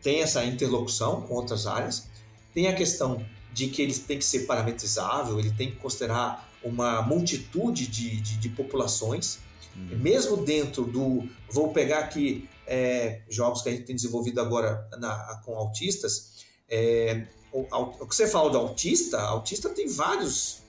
tem 0.00 0.22
essa 0.22 0.44
interlocução 0.44 1.22
com 1.22 1.34
outras 1.34 1.66
áreas, 1.66 2.06
tem 2.54 2.68
a 2.68 2.74
questão 2.74 3.24
de 3.52 3.68
que 3.68 3.82
ele 3.82 3.94
tem 3.94 4.18
que 4.18 4.24
ser 4.24 4.40
parametrizável, 4.40 5.38
ele 5.38 5.50
tem 5.50 5.70
que 5.72 5.76
considerar 5.76 6.48
uma 6.62 7.02
multitude 7.02 7.88
de, 7.88 8.20
de, 8.20 8.36
de 8.36 8.48
populações, 8.50 9.38
uhum. 9.74 9.98
mesmo 9.98 10.36
dentro 10.36 10.84
do. 10.84 11.28
Vou 11.50 11.72
pegar 11.72 12.00
aqui 12.00 12.48
é, 12.66 13.22
jogos 13.28 13.62
que 13.62 13.68
a 13.68 13.72
gente 13.72 13.84
tem 13.84 13.96
desenvolvido 13.96 14.40
agora 14.40 14.86
na, 14.98 15.40
com 15.44 15.56
autistas. 15.56 16.44
É, 16.68 17.26
o, 17.52 17.66
o, 17.70 18.06
que 18.06 18.14
você 18.14 18.26
fala 18.26 18.50
do 18.50 18.58
autista, 18.58 19.20
autista 19.20 19.68
tem 19.70 19.88
vários 19.88 20.63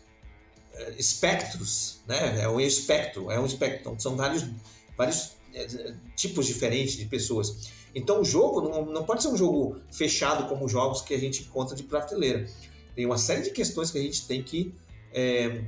espectros, 0.97 1.99
né? 2.07 2.41
É 2.41 2.49
um 2.49 2.59
espectro, 2.59 3.31
é 3.31 3.39
um 3.39 3.45
espectro. 3.45 3.79
Então, 3.81 3.99
são 3.99 4.15
vários, 4.15 4.45
vários 4.97 5.31
é, 5.53 5.93
tipos 6.15 6.45
diferentes 6.45 6.97
de 6.97 7.05
pessoas. 7.05 7.69
Então 7.95 8.19
o 8.19 8.25
jogo 8.25 8.61
não, 8.61 8.85
não 8.85 9.05
pode 9.05 9.23
ser 9.23 9.29
um 9.29 9.37
jogo 9.37 9.79
fechado 9.89 10.49
como 10.49 10.67
jogos 10.67 11.01
que 11.01 11.13
a 11.13 11.17
gente 11.17 11.43
encontra 11.43 11.73
de 11.73 11.83
prateleira. 11.83 12.45
Tem 12.93 13.05
uma 13.05 13.17
série 13.17 13.41
de 13.41 13.51
questões 13.51 13.89
que 13.89 13.97
a 13.97 14.01
gente 14.01 14.27
tem 14.27 14.43
que 14.43 14.73
é, 15.13 15.63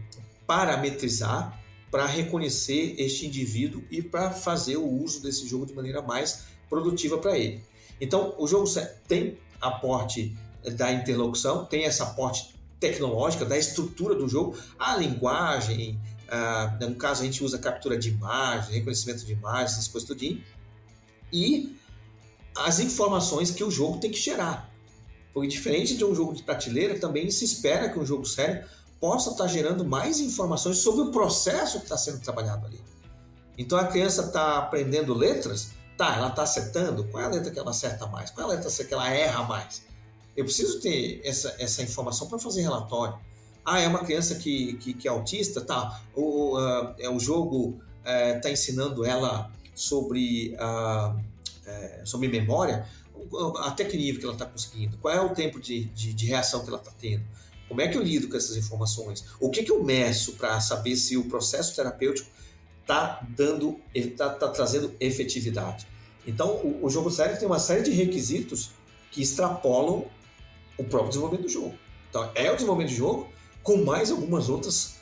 parametrizar 0.46 1.58
para 1.90 2.06
reconhecer 2.06 2.96
este 2.98 3.26
indivíduo 3.26 3.82
e 3.90 4.02
para 4.02 4.30
fazer 4.32 4.76
o 4.76 4.86
uso 4.86 5.22
desse 5.22 5.48
jogo 5.48 5.66
de 5.66 5.74
maneira 5.74 6.02
mais 6.02 6.44
produtiva 6.70 7.18
para 7.18 7.38
ele. 7.38 7.64
Então, 8.00 8.36
o 8.38 8.46
jogo 8.46 8.70
tem 9.08 9.38
aporte 9.62 10.36
da 10.76 10.92
interlocução, 10.92 11.64
tem 11.66 11.86
essa 11.86 12.04
aporte 12.04 12.54
tecnológica, 12.80 13.46
da 13.46 13.58
estrutura 13.58 14.16
do 14.16 14.28
jogo, 14.28 14.58
a 14.78 14.96
linguagem, 14.96 16.00
ah, 16.30 16.78
no 16.82 16.96
caso 16.96 17.22
a 17.22 17.26
gente 17.26 17.44
usa 17.44 17.58
captura 17.58 17.98
de 17.98 18.10
imagem, 18.10 18.76
reconhecimento 18.76 19.26
de 19.26 19.34
imagens, 19.34 19.74
essas 19.74 19.88
coisas 19.88 20.08
tudinho, 20.08 20.44
e 21.32 21.78
as 22.56 22.80
informações 22.80 23.52
que 23.52 23.64
o 23.64 23.72
jogo 23.72 24.00
tem 24.00 24.12
que 24.12 24.20
gerar. 24.20 24.70
Porque 25.34 25.48
diferente 25.48 25.96
de 25.96 26.04
um 26.04 26.16
jogo 26.16 26.34
de 26.34 26.44
prateleira, 26.44 27.00
também 27.00 27.30
se 27.30 27.46
espera 27.46 27.90
que 27.90 28.00
um 28.00 28.06
jogo 28.06 28.26
sério 28.26 28.66
possa 29.00 29.32
estar 29.32 29.48
gerando 29.48 29.86
mais 29.86 30.20
informações 30.20 30.78
sobre 30.80 31.02
o 31.02 31.12
processo 31.12 31.78
que 31.78 31.86
está 31.86 31.98
sendo 31.98 32.20
trabalhado 32.20 32.66
ali. 32.66 32.82
Então 33.58 33.78
a 33.78 33.86
criança 33.86 34.24
está 34.24 34.58
aprendendo 34.58 35.14
letras, 35.14 35.72
tá, 35.98 36.16
ela 36.16 36.30
está 36.30 36.44
acertando, 36.44 37.04
qual 37.06 37.24
é 37.24 37.26
a 37.26 37.30
letra 37.30 37.52
que 37.52 37.60
ela 37.60 37.72
acerta 37.72 38.08
mais? 38.08 38.32
Qual 38.32 38.50
é 38.50 38.54
a 38.54 38.56
letra 38.56 38.86
que 38.86 38.94
ela 38.94 39.10
erra 39.10 39.44
mais? 39.44 39.84
Eu 40.38 40.46
preciso 40.46 40.80
ter 40.80 41.20
essa, 41.26 41.54
essa 41.60 41.82
informação 41.82 42.28
para 42.28 42.40
fazer 42.40 42.62
relatório. 42.62 43.18
Ah, 43.66 43.82
é 43.82 43.88
uma 43.88 44.06
criança 44.06 44.36
que, 44.36 44.74
que, 44.76 44.94
que 44.94 45.08
é 45.08 45.12
autista, 45.12 45.60
tá? 45.60 46.02
O, 46.16 46.58
uh, 46.58 46.96
é, 46.98 47.10
o 47.10 47.20
jogo 47.20 47.82
está 48.06 48.48
uh, 48.48 48.52
ensinando 48.54 49.04
ela 49.04 49.52
sobre 49.76 50.56
uh, 50.56 51.20
é, 51.68 52.02
sobre 52.06 52.28
memória, 52.30 52.88
até 53.58 53.84
que 53.84 53.98
nível 53.98 54.20
que 54.20 54.26
ela 54.26 54.34
está 54.34 54.46
conseguindo, 54.46 54.98
qual 55.00 55.14
é 55.14 55.20
o 55.20 55.34
tempo 55.34 55.60
de, 55.60 55.86
de, 55.86 56.14
de 56.14 56.26
reação 56.26 56.64
que 56.64 56.70
ela 56.70 56.78
está 56.78 56.92
tendo, 56.98 57.24
como 57.68 57.82
é 57.82 57.88
que 57.90 57.98
eu 57.98 58.02
lido 58.02 58.30
com 58.30 58.38
essas 58.38 58.56
informações, 58.56 59.26
o 59.40 59.50
que, 59.50 59.64
que 59.64 59.72
eu 59.72 59.84
meço 59.84 60.34
para 60.34 60.62
saber 60.62 60.96
se 60.96 61.18
o 61.18 61.26
processo 61.26 61.76
terapêutico 61.76 62.30
está 62.82 63.22
dando, 63.36 63.78
está 63.94 64.30
tá 64.30 64.48
trazendo 64.48 64.94
efetividade. 65.00 65.86
Então, 66.26 66.56
o, 66.56 66.86
o 66.86 66.90
jogo 66.90 67.12
sério 67.12 67.38
tem 67.38 67.46
uma 67.46 67.60
série 67.60 67.84
de 67.84 67.92
requisitos 67.92 68.72
que 69.12 69.22
extrapolam 69.22 70.06
o 70.78 70.84
próprio 70.84 71.10
desenvolvimento 71.10 71.46
do 71.46 71.52
jogo. 71.52 71.78
Então, 72.10 72.32
é 72.36 72.52
o 72.52 72.56
desenvolvimento 72.56 72.92
do 72.92 72.98
jogo 72.98 73.30
com 73.64 73.84
mais 73.84 74.12
algumas 74.12 74.50
outras 74.50 74.98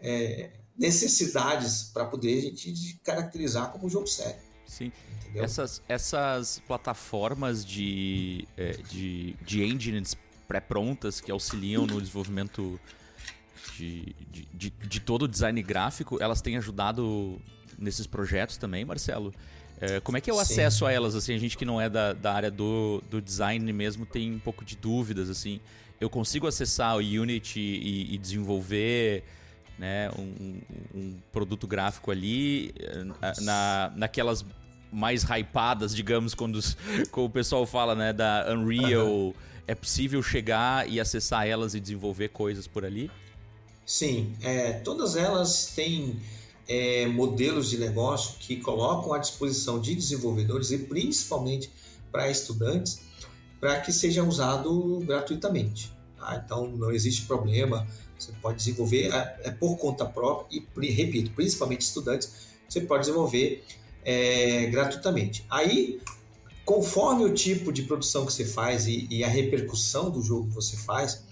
é, 0.00 0.50
necessidades 0.78 1.90
para 1.92 2.06
poder 2.06 2.38
a 2.38 2.40
gente 2.40 2.98
caracterizar 3.04 3.70
como 3.70 3.86
um 3.86 3.90
jogo 3.90 4.06
sério. 4.06 4.40
Sim. 4.66 4.90
Essas, 5.34 5.82
essas 5.88 6.62
plataformas 6.66 7.64
de, 7.64 8.48
é, 8.56 8.72
de, 8.88 9.34
de 9.44 9.64
engines 9.64 10.16
pré-prontas 10.48 11.20
que 11.20 11.30
auxiliam 11.30 11.86
no 11.86 12.00
desenvolvimento 12.00 12.80
de, 13.76 14.14
de, 14.30 14.48
de, 14.52 14.70
de, 14.70 15.00
todo 15.00 15.22
o 15.22 15.28
design 15.28 15.62
gráfico, 15.62 16.20
elas 16.20 16.40
têm 16.40 16.56
ajudado 16.56 17.40
nesses 17.78 18.06
projetos 18.06 18.56
também, 18.56 18.84
Marcelo? 18.84 19.32
É, 19.80 19.98
como 20.00 20.18
é 20.18 20.20
que 20.20 20.28
é 20.28 20.32
o 20.32 20.36
Sim. 20.36 20.42
acesso 20.42 20.84
a 20.84 20.92
elas? 20.92 21.14
Assim, 21.14 21.34
a 21.34 21.38
gente 21.38 21.56
que 21.56 21.64
não 21.64 21.80
é 21.80 21.88
da, 21.88 22.12
da 22.12 22.32
área 22.32 22.50
do, 22.50 23.02
do 23.08 23.20
design 23.20 23.72
mesmo 23.72 24.04
tem 24.04 24.32
um 24.32 24.38
pouco 24.38 24.64
de 24.64 24.76
dúvidas. 24.76 25.30
assim. 25.30 25.60
Eu 26.00 26.10
consigo 26.10 26.46
acessar 26.46 26.96
o 26.96 26.98
Unity 26.98 27.60
e, 27.60 28.14
e 28.14 28.18
desenvolver 28.18 29.24
né, 29.78 30.10
um, 30.18 30.60
um, 30.94 31.16
produto 31.32 31.66
gráfico 31.66 32.10
ali 32.10 32.74
eh, 32.78 33.04
na, 33.40 33.92
naquelas 33.96 34.44
mais 34.92 35.24
hypadas, 35.24 35.94
digamos, 35.94 36.34
quando, 36.34 36.60
quando 37.10 37.26
o 37.26 37.30
pessoal 37.30 37.66
fala, 37.66 37.94
né, 37.94 38.12
da 38.12 38.46
Unreal, 38.50 39.06
uhum. 39.06 39.34
é 39.66 39.74
possível 39.74 40.22
chegar 40.22 40.88
e 40.88 41.00
acessar 41.00 41.46
elas 41.46 41.74
e 41.74 41.80
desenvolver 41.80 42.28
coisas 42.28 42.66
por 42.66 42.84
ali? 42.84 43.10
Sim, 43.86 44.34
é, 44.42 44.74
todas 44.74 45.16
elas 45.16 45.72
têm 45.74 46.20
é, 46.70 47.04
modelos 47.08 47.68
de 47.68 47.78
negócio 47.78 48.36
que 48.38 48.54
colocam 48.54 49.12
à 49.12 49.18
disposição 49.18 49.80
de 49.80 49.92
desenvolvedores 49.92 50.70
e 50.70 50.78
principalmente 50.78 51.68
para 52.12 52.30
estudantes 52.30 53.00
para 53.58 53.80
que 53.80 53.92
seja 53.92 54.22
usado 54.22 55.00
gratuitamente. 55.04 55.92
Tá? 56.16 56.40
Então 56.44 56.68
não 56.68 56.92
existe 56.92 57.22
problema, 57.26 57.86
você 58.16 58.32
pode 58.40 58.58
desenvolver 58.58 59.12
é, 59.12 59.40
é 59.44 59.50
por 59.50 59.76
conta 59.78 60.04
própria 60.04 60.46
e, 60.56 60.90
repito, 60.90 61.32
principalmente 61.32 61.80
estudantes, 61.80 62.32
você 62.68 62.80
pode 62.82 63.00
desenvolver 63.00 63.64
é, 64.04 64.66
gratuitamente. 64.66 65.44
Aí, 65.50 66.00
conforme 66.64 67.24
o 67.24 67.34
tipo 67.34 67.72
de 67.72 67.82
produção 67.82 68.24
que 68.24 68.32
você 68.32 68.44
faz 68.44 68.86
e, 68.86 69.08
e 69.10 69.24
a 69.24 69.28
repercussão 69.28 70.08
do 70.08 70.22
jogo 70.22 70.46
que 70.48 70.54
você 70.54 70.76
faz, 70.76 71.24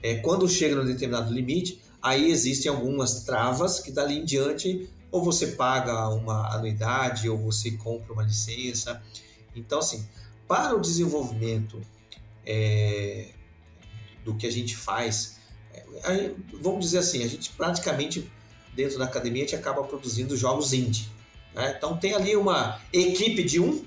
é, 0.00 0.14
quando 0.16 0.48
chega 0.48 0.76
num 0.76 0.84
determinado 0.84 1.32
limite, 1.32 1.82
aí 2.02 2.30
existem 2.30 2.70
algumas 2.70 3.24
travas 3.24 3.80
que 3.80 3.90
dali 3.90 4.18
em 4.18 4.24
diante 4.24 4.88
ou 5.10 5.22
você 5.22 5.48
paga 5.48 6.08
uma 6.08 6.54
anuidade 6.54 7.28
ou 7.28 7.38
você 7.38 7.72
compra 7.72 8.12
uma 8.12 8.22
licença. 8.22 9.02
Então, 9.54 9.78
assim, 9.78 10.06
para 10.46 10.74
o 10.74 10.80
desenvolvimento 10.80 11.80
é, 12.44 13.28
do 14.24 14.34
que 14.34 14.46
a 14.46 14.52
gente 14.52 14.76
faz, 14.76 15.38
é, 16.04 16.32
vamos 16.60 16.84
dizer 16.84 16.98
assim, 16.98 17.22
a 17.22 17.26
gente 17.26 17.50
praticamente 17.50 18.30
dentro 18.74 18.98
da 18.98 19.06
academia 19.06 19.42
a 19.42 19.46
gente 19.46 19.56
acaba 19.56 19.82
produzindo 19.82 20.36
jogos 20.36 20.72
indie. 20.72 21.08
Né? 21.54 21.74
Então 21.76 21.96
tem 21.96 22.14
ali 22.14 22.36
uma 22.36 22.80
equipe 22.92 23.42
de 23.42 23.58
um, 23.58 23.84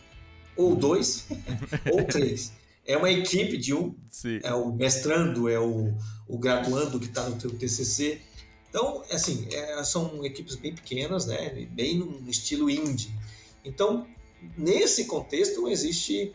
ou 0.58 0.76
dois, 0.76 1.28
ou 1.94 2.04
três. 2.04 2.52
É 2.90 2.98
uma 2.98 3.12
equipe 3.12 3.56
de 3.56 3.72
um, 3.72 3.96
Sim. 4.10 4.40
é 4.42 4.52
o 4.52 4.74
mestrando, 4.74 5.48
é 5.48 5.60
o, 5.60 5.94
o 6.28 6.40
graduando 6.40 7.00
que 7.00 7.06
está 7.06 7.30
no 7.30 7.36
teu 7.36 7.52
TCC. 7.52 8.20
Então, 8.68 9.04
assim, 9.12 9.48
é, 9.52 9.84
são 9.84 10.26
equipes 10.26 10.56
bem 10.56 10.74
pequenas, 10.74 11.28
né? 11.28 11.68
bem 11.70 12.00
no 12.00 12.28
estilo 12.28 12.68
indie. 12.68 13.14
Então, 13.64 14.08
nesse 14.58 15.06
contexto, 15.06 15.68
existe 15.68 16.34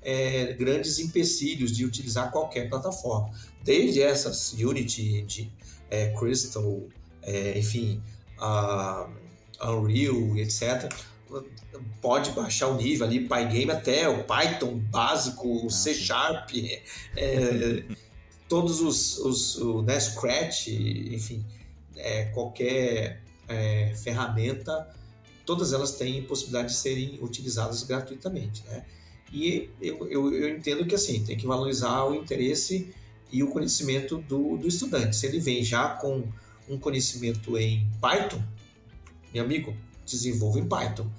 é, 0.00 0.54
grandes 0.54 0.98
empecilhos 0.98 1.76
de 1.76 1.84
utilizar 1.84 2.30
qualquer 2.30 2.70
plataforma. 2.70 3.30
Desde 3.62 4.00
essas 4.00 4.54
Unity, 4.54 5.20
de, 5.20 5.52
é, 5.90 6.14
Crystal, 6.18 6.82
é, 7.20 7.58
enfim, 7.58 8.02
a 8.38 9.06
Unreal, 9.62 10.34
etc. 10.38 10.90
Pode 12.00 12.32
baixar 12.32 12.68
o 12.68 12.76
nível 12.76 13.06
ali, 13.06 13.20
Pygame 13.20 13.70
até 13.70 14.08
o 14.08 14.24
Python 14.24 14.78
básico, 14.90 15.46
o 15.46 15.66
ah, 15.66 15.70
C 15.70 15.94
Sharp, 15.94 16.50
é, 17.16 17.84
todos 18.48 18.80
os, 18.80 19.18
os 19.18 19.56
o 19.58 19.82
né, 19.82 19.98
Scratch, 20.00 20.68
enfim, 20.68 21.44
é, 21.96 22.24
qualquer 22.26 23.22
é, 23.48 23.94
ferramenta, 23.94 24.88
todas 25.44 25.72
elas 25.72 25.92
têm 25.92 26.22
possibilidade 26.22 26.68
de 26.68 26.74
serem 26.74 27.18
utilizadas 27.22 27.82
gratuitamente, 27.82 28.64
né? 28.68 28.84
E 29.32 29.70
eu, 29.80 30.08
eu, 30.08 30.34
eu, 30.34 30.56
entendo 30.56 30.84
que 30.84 30.94
assim, 30.94 31.24
tem 31.24 31.36
que 31.36 31.46
valorizar 31.46 32.04
o 32.04 32.14
interesse 32.14 32.92
e 33.30 33.42
o 33.42 33.48
conhecimento 33.48 34.18
do, 34.18 34.56
do 34.56 34.66
estudante. 34.66 35.14
Se 35.14 35.26
ele 35.26 35.38
vem 35.38 35.62
já 35.62 35.90
com 35.90 36.24
um 36.68 36.78
conhecimento 36.78 37.56
em 37.56 37.86
Python, 38.00 38.42
meu 39.32 39.44
amigo, 39.44 39.76
desenvolva 40.10 40.58
em 40.58 40.66
Python, 40.66 41.10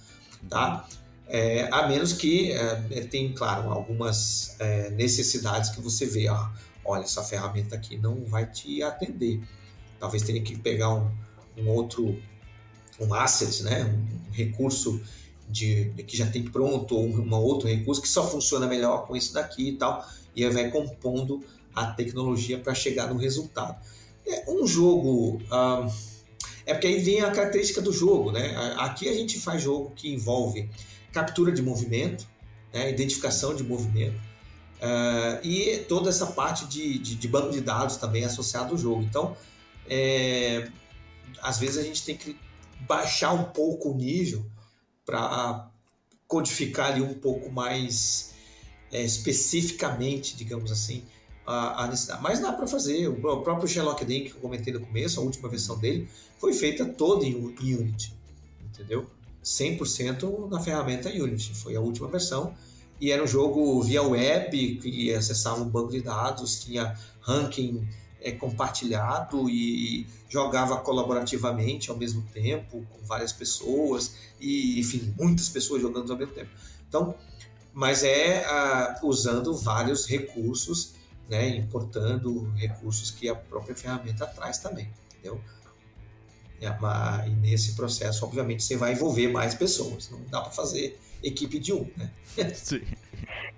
tá? 0.50 0.88
É, 1.28 1.70
a 1.72 1.88
menos 1.88 2.12
que 2.14 2.52
é, 2.52 2.76
tem, 3.10 3.32
claro, 3.34 3.72
algumas 3.72 4.56
é, 4.60 4.90
necessidades 4.92 5.70
que 5.70 5.80
você 5.80 6.06
vê, 6.06 6.28
ó, 6.28 6.50
olha, 6.84 7.04
essa 7.04 7.24
ferramenta 7.24 7.76
aqui 7.76 7.98
não 7.98 8.26
vai 8.26 8.46
te 8.46 8.84
atender. 8.84 9.42
Talvez 10.00 10.24
tenha 10.24 10.42
que 10.42 10.58
pegar 10.58 10.94
um, 10.94 11.10
um 11.58 11.70
outro, 11.70 12.22
um 13.00 13.14
asset, 13.14 13.64
né? 13.64 13.86
um 13.86 14.32
recurso 14.34 15.02
de, 15.48 15.92
que 16.06 16.18
já 16.18 16.28
tem 16.28 16.44
pronto, 16.44 16.96
ou 16.96 17.08
um 17.08 17.34
outro 17.36 17.68
recurso 17.68 18.02
que 18.02 18.10
só 18.10 18.28
funciona 18.30 18.68
melhor 18.68 19.06
com 19.06 19.16
isso 19.16 19.34
daqui 19.34 19.70
e 19.70 19.78
tal, 19.78 20.06
e 20.36 20.44
aí 20.44 20.52
vai 20.52 20.70
compondo 20.70 21.42
a 21.74 21.88
tecnologia 21.88 22.58
para 22.60 22.74
chegar 22.74 23.08
no 23.08 23.18
resultado. 23.18 23.82
É 24.28 24.50
um 24.50 24.68
jogo. 24.68 25.42
Ah, 25.50 25.88
é 26.66 26.74
porque 26.74 26.88
aí 26.88 27.00
vem 27.00 27.22
a 27.22 27.32
característica 27.32 27.82
do 27.82 27.92
jogo, 27.92 28.32
né? 28.32 28.56
Aqui 28.78 29.10
a 29.10 29.14
gente 29.14 29.40
faz 29.40 29.62
jogo 29.62 29.92
que 29.96 30.14
envolve 30.14 30.70
captura 31.12 31.52
de 31.52 31.62
movimento, 31.62 32.28
né? 32.74 32.90
identificação 32.90 33.56
de 33.56 33.64
movimento, 33.64 34.16
uh, 34.16 35.46
e 35.46 35.80
toda 35.88 36.10
essa 36.10 36.28
parte 36.28 36.66
de, 36.66 36.98
de, 37.00 37.16
de, 37.16 37.28
banco 37.28 37.52
de 37.52 37.62
dados 37.62 37.98
também 37.98 38.24
associado 38.24 38.72
ao 38.72 38.78
jogo. 38.78 39.04
Então, 39.04 39.36
é, 39.88 40.70
às 41.42 41.58
vezes 41.58 41.78
a 41.78 41.84
gente 41.84 42.04
tem 42.04 42.16
que 42.16 42.38
baixar 42.88 43.34
um 43.34 43.44
pouco 43.44 43.92
o 43.92 43.96
nível 43.96 44.46
para 45.06 45.70
codificar 46.28 46.92
ali 46.92 47.02
um 47.02 47.14
pouco 47.14 47.52
mais 47.52 48.34
é, 48.92 49.04
especificamente, 49.04 50.36
digamos 50.36 50.72
assim, 50.72 51.04
a, 51.46 51.84
a 51.84 51.88
necessidade. 51.88 52.22
Mas 52.22 52.40
dá 52.40 52.52
para 52.52 52.68
fazer. 52.68 53.08
O 53.08 53.42
próprio 53.42 53.68
Sherlock 53.68 54.04
Day 54.06 54.22
que 54.22 54.32
eu 54.32 54.42
comentei 54.42 54.74
no 54.74 54.80
começo, 54.80 55.20
a 55.20 55.24
última 55.24 55.50
versão 55.50 55.78
dele, 55.78 56.08
foi 56.40 56.54
feita 56.54 56.86
toda 56.86 57.26
em, 57.26 57.56
em 57.62 57.76
Unity, 57.76 58.14
entendeu? 58.66 59.06
100% 59.44 60.50
na 60.50 60.60
ferramenta 60.60 61.10
Unity. 61.10 61.54
Foi 61.56 61.76
a 61.76 61.82
última 61.82 62.08
versão. 62.08 62.54
E 63.00 63.12
era 63.12 63.24
um 63.24 63.28
jogo 63.28 63.82
via 63.82 64.04
web, 64.04 64.76
que 64.76 65.12
acessava 65.14 65.62
um 65.62 65.70
banco 65.70 65.92
de 65.92 66.02
dados, 66.02 66.64
tinha 66.64 66.96
ranking 67.22 67.88
é, 68.22 68.32
compartilhado 68.32 69.50
e 69.50 70.06
jogava 70.30 70.78
colaborativamente 70.78 71.90
ao 71.90 71.98
mesmo 71.98 72.22
tempo, 72.32 72.86
com 72.90 73.06
várias 73.06 73.34
pessoas, 73.34 74.16
e 74.40 74.80
enfim, 74.80 75.14
muitas 75.18 75.50
pessoas 75.50 75.82
jogando 75.82 76.12
ao 76.12 76.18
mesmo 76.18 76.34
tempo. 76.34 76.52
Então, 76.88 77.16
mas 77.74 78.04
é 78.04 78.46
ah, 78.46 79.00
usando 79.04 79.56
vários 79.56 80.06
recursos 80.06 80.94
né, 81.32 81.48
importando 81.56 82.52
recursos 82.58 83.10
que 83.10 83.30
a 83.30 83.34
própria 83.34 83.74
ferramenta 83.74 84.28
traz 84.28 84.58
também, 84.58 84.90
entendeu? 85.10 85.42
É 86.62 87.28
e 87.28 87.30
nesse 87.32 87.76
processo, 87.76 88.24
obviamente, 88.24 88.64
você 88.64 88.78
vai 88.78 88.92
envolver 88.92 89.28
mais 89.30 89.56
pessoas. 89.56 90.12
Não 90.12 90.22
dá 90.30 90.42
para 90.42 90.52
fazer 90.52 91.00
equipe 91.24 91.58
de 91.58 91.74
um, 91.74 91.90
né? 91.98 92.12
Sim. 92.54 92.82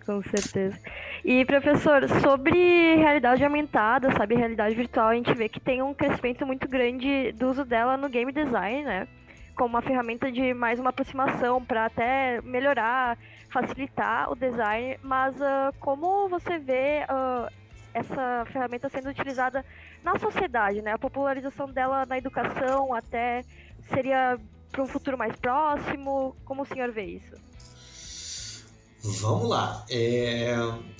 Com 0.05 0.21
certeza. 0.21 0.79
E, 1.25 1.43
professor, 1.43 2.07
sobre 2.21 2.95
realidade 2.95 3.43
aumentada, 3.43 4.09
sabe, 4.13 4.35
realidade 4.35 4.75
virtual, 4.75 5.09
a 5.09 5.15
gente 5.15 5.33
vê 5.33 5.49
que 5.49 5.59
tem 5.59 5.81
um 5.81 5.93
crescimento 5.93 6.45
muito 6.45 6.67
grande 6.67 7.33
do 7.33 7.49
uso 7.49 7.65
dela 7.65 7.97
no 7.97 8.07
game 8.07 8.31
design, 8.31 8.83
né? 8.83 9.07
Como 9.55 9.69
uma 9.69 9.81
ferramenta 9.81 10.31
de 10.31 10.53
mais 10.53 10.79
uma 10.79 10.91
aproximação 10.91 11.63
para 11.63 11.85
até 11.85 12.39
melhorar, 12.41 13.17
facilitar 13.49 14.31
o 14.31 14.35
design. 14.35 14.97
Mas 15.03 15.35
uh, 15.35 15.73
como 15.79 16.29
você 16.29 16.57
vê 16.57 17.03
uh, 17.03 17.62
essa 17.94 18.45
ferramenta 18.52 18.90
sendo 18.90 19.10
utilizada 19.10 19.64
na 20.03 20.18
sociedade, 20.18 20.82
né? 20.82 20.94
A 20.94 20.98
popularização 20.98 21.72
dela 21.72 22.06
na 22.06 22.18
educação 22.18 22.94
até 22.94 23.44
seria 23.94 24.40
para 24.72 24.84
um 24.84 24.88
futuro 24.88 25.18
mais 25.18 25.36
próximo? 25.36 26.36
Como 26.44 26.64
o 26.64 26.65
senhor 26.65 26.91
vê 26.91 27.03
isso? 27.03 27.36
Vamos 29.22 29.49
lá. 29.49 29.86
É, 29.90 30.56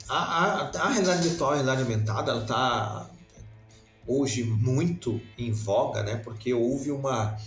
a, 0.10 0.18
a, 0.18 0.70
a, 0.70 0.90
realidade 0.90 1.28
virtual, 1.28 1.52
a 1.52 1.54
realidade 1.56 1.82
aumentada, 1.84 2.38
está 2.38 3.10
hoje 4.06 4.44
muito 4.44 5.22
em 5.38 5.52
voga, 5.52 6.04
né? 6.04 6.18
Porque 6.18 6.54
houve 6.54 6.92
uma 6.92 7.38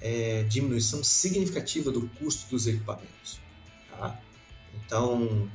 é, 0.00 0.44
diminuição 0.44 1.02
significativa 1.02 1.90
do 1.90 2.08
custo 2.10 2.48
dos 2.50 2.66
equipamentos. 2.66 3.40
Tá? 3.90 4.18
Então, 4.74 5.50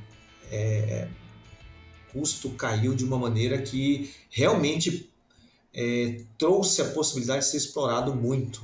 é, 0.50 1.08
custo 2.14 2.50
caiu 2.50 2.94
de 2.94 3.04
uma 3.04 3.18
maneira 3.18 3.60
que 3.60 4.10
realmente 4.30 5.10
é, 5.74 6.20
trouxe 6.38 6.80
a 6.80 6.86
possibilidade 6.86 7.44
de 7.44 7.50
ser 7.50 7.56
explorado 7.56 8.14
muito, 8.14 8.62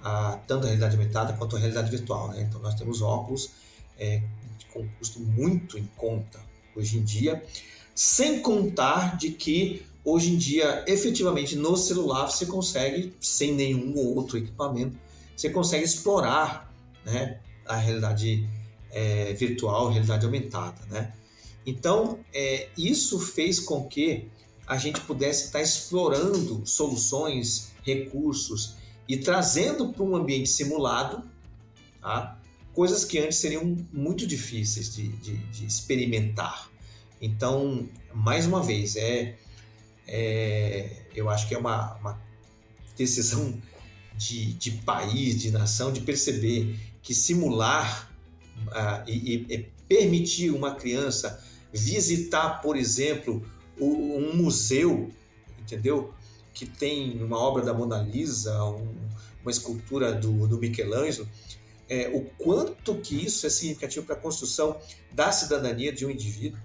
a, 0.00 0.38
tanto 0.46 0.64
a 0.64 0.66
realidade 0.68 0.96
aumentada 0.96 1.32
quanto 1.32 1.56
a 1.56 1.58
realidade 1.58 1.90
virtual. 1.90 2.28
Né? 2.28 2.46
Então, 2.48 2.60
nós 2.60 2.76
temos 2.76 3.02
óculos 3.02 3.50
é, 3.98 4.22
com 4.72 4.86
custo 4.98 5.18
muito 5.20 5.76
em 5.76 5.88
conta 5.96 6.40
hoje 6.76 6.96
em 6.98 7.02
dia, 7.02 7.44
sem 7.94 8.40
contar 8.40 9.16
de 9.16 9.30
que 9.30 9.84
hoje 10.04 10.32
em 10.32 10.36
dia, 10.36 10.84
efetivamente, 10.86 11.56
no 11.56 11.76
celular 11.76 12.30
você 12.30 12.46
consegue, 12.46 13.14
sem 13.20 13.52
nenhum 13.52 13.96
outro 13.96 14.38
equipamento, 14.38 14.96
você 15.36 15.50
consegue 15.50 15.84
explorar 15.84 16.72
né, 17.04 17.38
a 17.66 17.76
realidade 17.76 18.48
é, 18.90 19.32
virtual, 19.32 19.88
a 19.88 19.92
realidade 19.92 20.24
aumentada. 20.24 20.80
Né? 20.88 21.12
Então, 21.66 22.18
é, 22.32 22.68
isso 22.76 23.18
fez 23.18 23.58
com 23.58 23.84
que 23.86 24.28
a 24.66 24.76
gente 24.76 25.00
pudesse 25.02 25.46
estar 25.46 25.60
explorando 25.60 26.62
soluções, 26.66 27.72
recursos 27.82 28.74
e 29.08 29.16
trazendo 29.16 29.92
para 29.92 30.02
um 30.02 30.16
ambiente 30.16 30.48
simulado 30.48 31.22
tá? 32.00 32.38
coisas 32.72 33.04
que 33.04 33.18
antes 33.18 33.38
seriam 33.38 33.76
muito 33.92 34.26
difíceis 34.26 34.94
de, 34.94 35.08
de, 35.08 35.36
de 35.36 35.66
experimentar. 35.66 36.70
Então, 37.20 37.88
mais 38.12 38.46
uma 38.46 38.62
vez, 38.62 38.96
é, 38.96 39.36
é, 40.06 40.90
eu 41.14 41.30
acho 41.30 41.48
que 41.48 41.54
é 41.54 41.58
uma, 41.58 41.94
uma 41.94 42.20
decisão 42.96 43.56
de, 44.16 44.52
de 44.54 44.70
país, 44.72 45.40
de 45.40 45.50
nação, 45.50 45.92
de 45.92 46.00
perceber 46.00 46.78
que 47.02 47.14
simular 47.14 48.10
uh, 48.68 49.08
e, 49.08 49.46
e 49.48 49.58
permitir 49.88 50.50
uma 50.50 50.74
criança 50.74 51.42
visitar, 51.74 52.60
por 52.62 52.76
exemplo, 52.76 53.44
um 53.78 54.36
museu, 54.36 55.10
entendeu? 55.58 56.14
Que 56.52 56.64
tem 56.64 57.20
uma 57.22 57.38
obra 57.38 57.62
da 57.62 57.74
Mona 57.74 57.98
Lisa, 57.98 58.62
um, 58.64 58.94
uma 59.42 59.50
escultura 59.50 60.12
do, 60.12 60.46
do 60.46 60.58
Michelangelo, 60.58 61.28
é, 61.88 62.08
o 62.08 62.22
quanto 62.38 62.94
que 62.96 63.14
isso 63.14 63.46
é 63.46 63.50
significativo 63.50 64.06
para 64.06 64.14
a 64.14 64.18
construção 64.18 64.78
da 65.12 65.32
cidadania 65.32 65.92
de 65.92 66.06
um 66.06 66.10
indivíduo. 66.10 66.58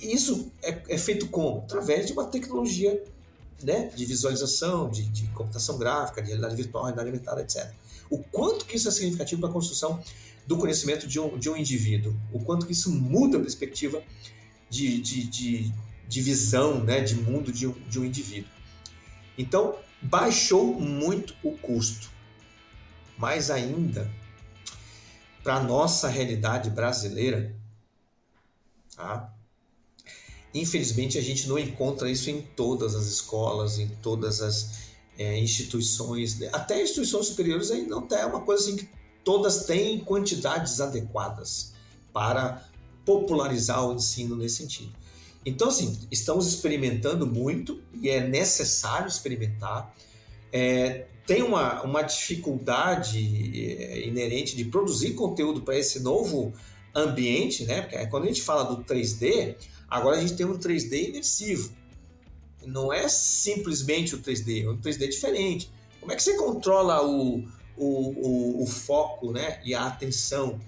Isso 0.00 0.52
é, 0.62 0.82
é 0.88 0.98
feito 0.98 1.28
como? 1.28 1.60
Através 1.60 2.06
de 2.06 2.12
uma 2.12 2.26
tecnologia 2.26 3.02
né, 3.62 3.90
de 3.94 4.04
visualização, 4.04 4.90
de, 4.90 5.04
de, 5.04 5.26
computação 5.28 5.78
gráfica, 5.78 6.20
de 6.20 6.28
realidade 6.28 6.54
virtual, 6.54 6.84
realidade 6.84 7.08
aumentada, 7.08 7.40
etc. 7.40 7.72
O 8.10 8.18
quanto 8.18 8.66
que 8.66 8.76
isso 8.76 8.88
é 8.88 8.92
significativo 8.92 9.40
para 9.40 9.50
a 9.50 9.52
construção 9.52 10.00
do 10.46 10.56
conhecimento 10.56 11.06
de 11.06 11.18
um, 11.18 11.38
de 11.38 11.50
um 11.50 11.56
indivíduo, 11.56 12.14
o 12.32 12.38
quanto 12.38 12.66
que 12.66 12.72
isso 12.72 12.90
muda 12.90 13.38
a 13.38 13.40
perspectiva 13.40 14.02
de, 14.70 15.00
de, 15.00 15.26
de, 15.26 15.72
de 16.08 16.20
visão, 16.20 16.82
né, 16.82 17.00
de 17.00 17.16
mundo 17.16 17.52
de 17.52 17.66
um, 17.66 17.72
de 17.88 17.98
um 17.98 18.04
indivíduo. 18.04 18.50
Então, 19.36 19.76
baixou 20.00 20.78
muito 20.78 21.34
o 21.42 21.52
custo. 21.52 22.10
Mais 23.18 23.50
ainda, 23.50 24.10
para 25.42 25.56
a 25.56 25.62
nossa 25.62 26.08
realidade 26.08 26.70
brasileira, 26.70 27.54
tá? 28.94 29.32
infelizmente 30.52 31.18
a 31.18 31.22
gente 31.22 31.48
não 31.48 31.58
encontra 31.58 32.10
isso 32.10 32.30
em 32.30 32.42
todas 32.42 32.94
as 32.94 33.06
escolas, 33.06 33.78
em 33.78 33.88
todas 33.88 34.42
as 34.42 34.86
é, 35.18 35.38
instituições, 35.38 36.42
até 36.52 36.82
instituições 36.82 37.26
superiores 37.26 37.70
ainda 37.70 37.94
não 37.94 38.08
é 38.10 38.26
uma 38.26 38.42
coisa 38.42 38.64
assim 38.64 38.76
que 38.76 38.88
todas 39.26 39.64
têm 39.64 39.98
quantidades 39.98 40.80
adequadas 40.80 41.72
para 42.12 42.64
popularizar 43.04 43.84
o 43.84 43.94
ensino 43.94 44.36
nesse 44.36 44.58
sentido. 44.58 44.92
Então, 45.44 45.66
assim, 45.66 45.98
estamos 46.12 46.46
experimentando 46.46 47.26
muito 47.26 47.82
e 47.92 48.08
é 48.08 48.20
necessário 48.20 49.08
experimentar. 49.08 49.92
É, 50.52 51.06
tem 51.26 51.42
uma, 51.42 51.82
uma 51.82 52.02
dificuldade 52.02 53.18
é, 53.80 54.06
inerente 54.06 54.54
de 54.54 54.64
produzir 54.64 55.14
conteúdo 55.14 55.60
para 55.62 55.76
esse 55.76 55.98
novo 55.98 56.54
ambiente, 56.94 57.64
né? 57.64 57.82
Porque 57.82 58.06
quando 58.06 58.24
a 58.24 58.26
gente 58.28 58.42
fala 58.42 58.62
do 58.62 58.84
3D, 58.84 59.56
agora 59.90 60.18
a 60.18 60.20
gente 60.20 60.34
tem 60.34 60.46
um 60.46 60.56
3D 60.56 61.08
imersivo. 61.08 61.72
Não 62.64 62.92
é 62.92 63.08
simplesmente 63.08 64.14
o 64.14 64.18
3D, 64.20 64.66
é 64.66 64.70
um 64.70 64.78
3D 64.78 65.08
diferente. 65.08 65.68
Como 65.98 66.12
é 66.12 66.16
que 66.16 66.22
você 66.22 66.36
controla 66.36 67.04
o, 67.04 67.44
o, 67.76 68.58
o, 68.58 68.62
o 68.62 68.66
foco 68.66 69.32
né, 69.32 69.60
e 69.64 69.74
a 69.74 69.86
atenção 69.86 70.60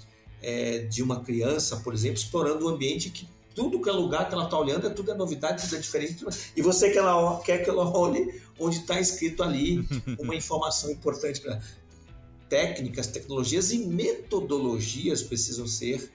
é, 0.43 0.81
de 0.81 1.03
uma 1.03 1.21
criança, 1.21 1.77
por 1.79 1.95
exemplo, 1.95 2.19
explorando 2.19 2.67
um 2.67 2.69
ambiente 2.69 3.11
que 3.11 3.29
tudo 3.55 3.83
que 3.83 3.89
é 3.89 3.93
lugar 3.93 4.29
que 4.29 4.35
ela 4.35 4.45
está 4.45 4.57
olhando 4.57 4.87
é 4.87 4.91
tudo 4.91 5.11
é 5.11 5.15
novidade, 5.15 5.65
tudo 5.65 5.77
é 5.77 5.81
diferente. 5.81 6.25
E 6.55 6.63
você 6.63 6.91
que 6.91 6.99
ela, 6.99 7.41
quer 7.41 7.65
que 7.65 7.69
ela 7.69 7.89
olhe 7.89 8.41
onde 8.59 8.77
está 8.77 9.01
escrito 9.01 9.43
ali 9.43 9.85
uma 10.21 10.35
informação 10.37 10.91
importante 10.91 11.41
para 11.41 11.61
técnicas, 12.49 13.09
tecnologias 13.09 13.73
e 13.73 13.79
metodologias 13.79 15.23
precisam 15.23 15.67
ser 15.67 16.13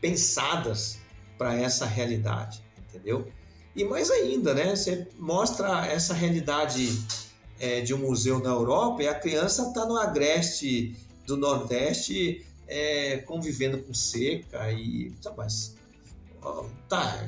pensadas 0.00 0.98
para 1.38 1.54
essa 1.54 1.86
realidade, 1.86 2.62
entendeu? 2.78 3.26
E 3.74 3.84
mais 3.84 4.10
ainda, 4.10 4.54
né? 4.54 4.76
Você 4.76 5.08
mostra 5.18 5.86
essa 5.86 6.14
realidade 6.14 6.88
é, 7.58 7.80
de 7.80 7.94
um 7.94 7.98
museu 7.98 8.38
na 8.38 8.50
Europa 8.50 9.02
e 9.02 9.08
a 9.08 9.14
criança 9.14 9.68
está 9.68 9.86
no 9.86 9.96
agreste 9.96 10.96
do 11.26 11.36
Nordeste 11.36 12.44
é, 12.68 13.18
convivendo 13.18 13.78
com 13.78 13.94
seca 13.94 14.70
e 14.72 15.10
tá, 15.22 15.32
mas 15.36 15.76
tá, 16.88 17.26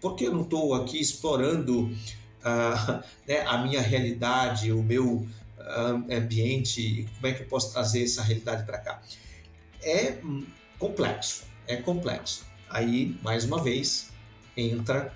por 0.00 0.16
que 0.16 0.24
eu 0.24 0.32
não 0.32 0.42
estou 0.42 0.74
aqui 0.74 1.00
explorando 1.00 1.84
uh, 1.84 3.02
né, 3.26 3.40
a 3.46 3.58
minha 3.58 3.80
realidade, 3.80 4.70
o 4.72 4.82
meu 4.82 5.26
uh, 5.58 6.14
ambiente, 6.14 7.08
como 7.14 7.26
é 7.26 7.32
que 7.32 7.42
eu 7.42 7.46
posso 7.46 7.72
trazer 7.72 8.04
essa 8.04 8.22
realidade 8.22 8.64
para 8.64 8.78
cá? 8.78 9.02
É 9.82 10.18
complexo, 10.78 11.44
é 11.66 11.76
complexo. 11.76 12.44
Aí, 12.68 13.18
mais 13.22 13.44
uma 13.44 13.62
vez, 13.62 14.10
entra 14.56 15.14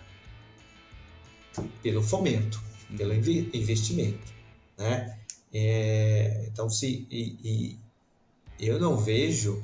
pelo 1.82 2.02
fomento, 2.02 2.62
pelo 2.96 3.14
investimento, 3.14 4.32
né? 4.76 5.18
É, 5.52 6.44
então, 6.46 6.68
se 6.68 7.06
e, 7.10 7.78
e 8.58 8.66
eu 8.66 8.78
não 8.78 8.96
vejo 8.96 9.62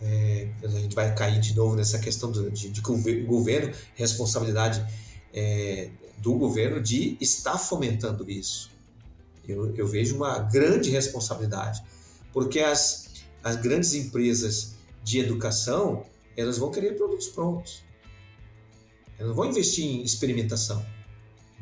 é, 0.00 0.48
a 0.62 0.68
gente 0.68 0.94
vai 0.94 1.14
cair 1.14 1.40
de 1.40 1.54
novo 1.54 1.74
nessa 1.74 1.98
questão 1.98 2.30
do, 2.30 2.50
de, 2.50 2.70
de 2.70 2.80
governo, 2.80 3.74
responsabilidade 3.94 4.84
é, 5.34 5.90
do 6.18 6.34
governo 6.34 6.80
de 6.80 7.16
estar 7.20 7.58
fomentando 7.58 8.28
isso. 8.30 8.70
Eu, 9.46 9.74
eu, 9.74 9.86
vejo 9.86 10.14
uma 10.14 10.40
grande 10.40 10.90
responsabilidade, 10.90 11.82
porque 12.32 12.60
as, 12.60 13.08
as 13.42 13.56
grandes 13.56 13.94
empresas 13.94 14.74
de 15.02 15.18
educação 15.18 16.04
elas 16.36 16.58
vão 16.58 16.70
querer 16.70 16.96
produtos 16.96 17.28
prontos. 17.28 17.82
Elas 19.18 19.30
não 19.30 19.34
vão 19.34 19.46
investir 19.46 19.84
em 19.84 20.02
experimentação. 20.02 20.84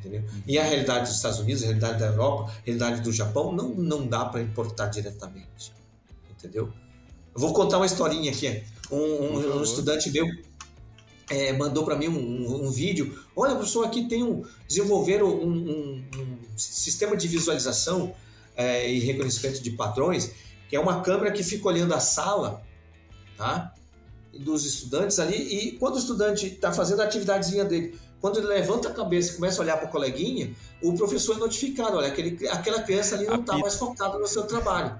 Entendeu? 0.06 0.22
E 0.46 0.58
a 0.58 0.62
realidade 0.62 1.06
dos 1.06 1.16
Estados 1.16 1.40
Unidos, 1.40 1.62
a 1.62 1.66
realidade 1.66 1.98
da 1.98 2.06
Europa, 2.06 2.50
a 2.50 2.64
realidade 2.64 3.00
do 3.00 3.12
Japão, 3.12 3.52
não, 3.52 3.70
não 3.70 4.06
dá 4.06 4.24
para 4.24 4.40
importar 4.40 4.86
diretamente. 4.86 5.72
Entendeu? 6.30 6.72
Eu 7.34 7.40
vou 7.40 7.52
contar 7.52 7.78
uma 7.78 7.86
historinha 7.86 8.30
aqui. 8.30 8.62
Um, 8.90 8.96
um, 8.96 9.58
um 9.58 9.62
estudante 9.62 10.10
meu 10.10 10.26
é, 11.28 11.52
mandou 11.52 11.84
para 11.84 11.96
mim 11.96 12.08
um, 12.08 12.66
um, 12.66 12.70
vídeo. 12.70 13.18
Olha, 13.34 13.56
professor, 13.56 13.84
aqui 13.84 14.08
tem 14.08 14.22
um 14.22 14.44
desenvolveram 14.68 15.28
um, 15.28 16.04
sistema 16.56 17.16
de 17.16 17.26
visualização 17.26 18.14
é, 18.54 18.88
e 18.90 19.00
reconhecimento 19.00 19.60
de 19.60 19.72
padrões, 19.72 20.30
que 20.68 20.76
é 20.76 20.80
uma 20.80 21.02
câmera 21.02 21.32
que 21.32 21.42
fica 21.42 21.66
olhando 21.66 21.94
a 21.94 22.00
sala, 22.00 22.62
tá? 23.36 23.74
Dos 24.32 24.64
estudantes 24.64 25.18
ali 25.18 25.36
e 25.36 25.72
quando 25.72 25.96
o 25.96 25.98
estudante 25.98 26.46
está 26.46 26.72
fazendo 26.72 27.00
a 27.00 27.04
atividadezinha 27.04 27.64
dele, 27.64 27.98
quando 28.26 28.38
ele 28.38 28.48
levanta 28.48 28.88
a 28.88 28.92
cabeça 28.92 29.30
e 29.30 29.34
começa 29.36 29.60
a 29.60 29.62
olhar 29.62 29.76
para 29.76 29.86
o 29.86 29.88
coleguinha, 29.88 30.52
o 30.82 30.92
professor 30.94 31.36
é 31.36 31.38
notificado, 31.38 31.96
olha, 31.96 32.08
aquele, 32.08 32.48
aquela 32.48 32.82
criança 32.82 33.14
ali 33.14 33.24
não 33.24 33.36
está 33.36 33.56
mais 33.56 33.76
focada 33.76 34.18
no 34.18 34.26
seu 34.26 34.42
trabalho 34.42 34.98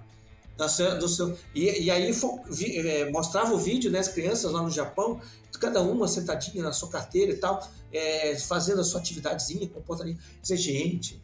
do 0.57 1.09
seu, 1.09 1.37
e, 1.53 1.83
e 1.83 1.91
aí 1.91 2.13
vi, 2.49 2.79
é, 2.79 3.11
mostrava 3.11 3.53
o 3.53 3.59
vídeo, 3.59 3.91
né, 3.91 3.99
as 3.99 4.07
crianças 4.07 4.53
lá 4.53 4.63
no 4.63 4.71
Japão, 4.71 5.21
cada 5.61 5.83
uma 5.83 6.07
sentadinha 6.07 6.63
na 6.63 6.73
sua 6.73 6.89
carteira 6.89 7.33
e 7.33 7.37
tal, 7.37 7.69
é, 7.93 8.37
fazendo 8.37 8.81
a 8.81 8.85
sua 8.85 9.01
atividadezinha, 9.01 9.69
comportamento. 9.69 10.21
Dizer, 10.41 10.57
gente, 10.57 11.21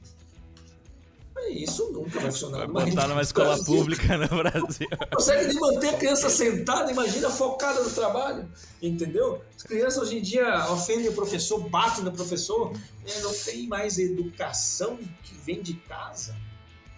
isso 1.51 1.91
nunca 1.93 2.21
vai 2.21 2.31
funcionar. 2.31 2.67
Vai 2.67 2.91
botar 2.91 3.09
numa 3.09 3.23
escola 3.23 3.57
Brasil. 3.57 3.65
pública 3.77 4.17
no 4.17 4.29
Brasil. 4.29 4.89
Consegue 5.15 5.47
nem 5.49 5.61
manter 5.61 5.89
a 5.89 5.99
criança 5.99 6.31
sentada, 6.31 6.91
imagina 6.91 7.31
focada 7.31 7.83
no 7.83 7.91
trabalho, 7.91 8.51
entendeu? 8.81 9.43
As 9.57 9.63
crianças 9.63 10.03
hoje 10.03 10.19
em 10.19 10.23
dia 10.23 10.71
ofendem 10.71 11.09
o 11.09 11.13
professor, 11.13 11.59
batem 11.69 12.05
no 12.05 12.13
professor, 12.13 12.73
né? 12.73 13.21
não 13.23 13.33
tem 13.33 13.67
mais 13.67 13.99
educação 13.99 14.99
que 15.23 15.35
vem 15.35 15.63
de 15.63 15.75
casa. 15.75 16.37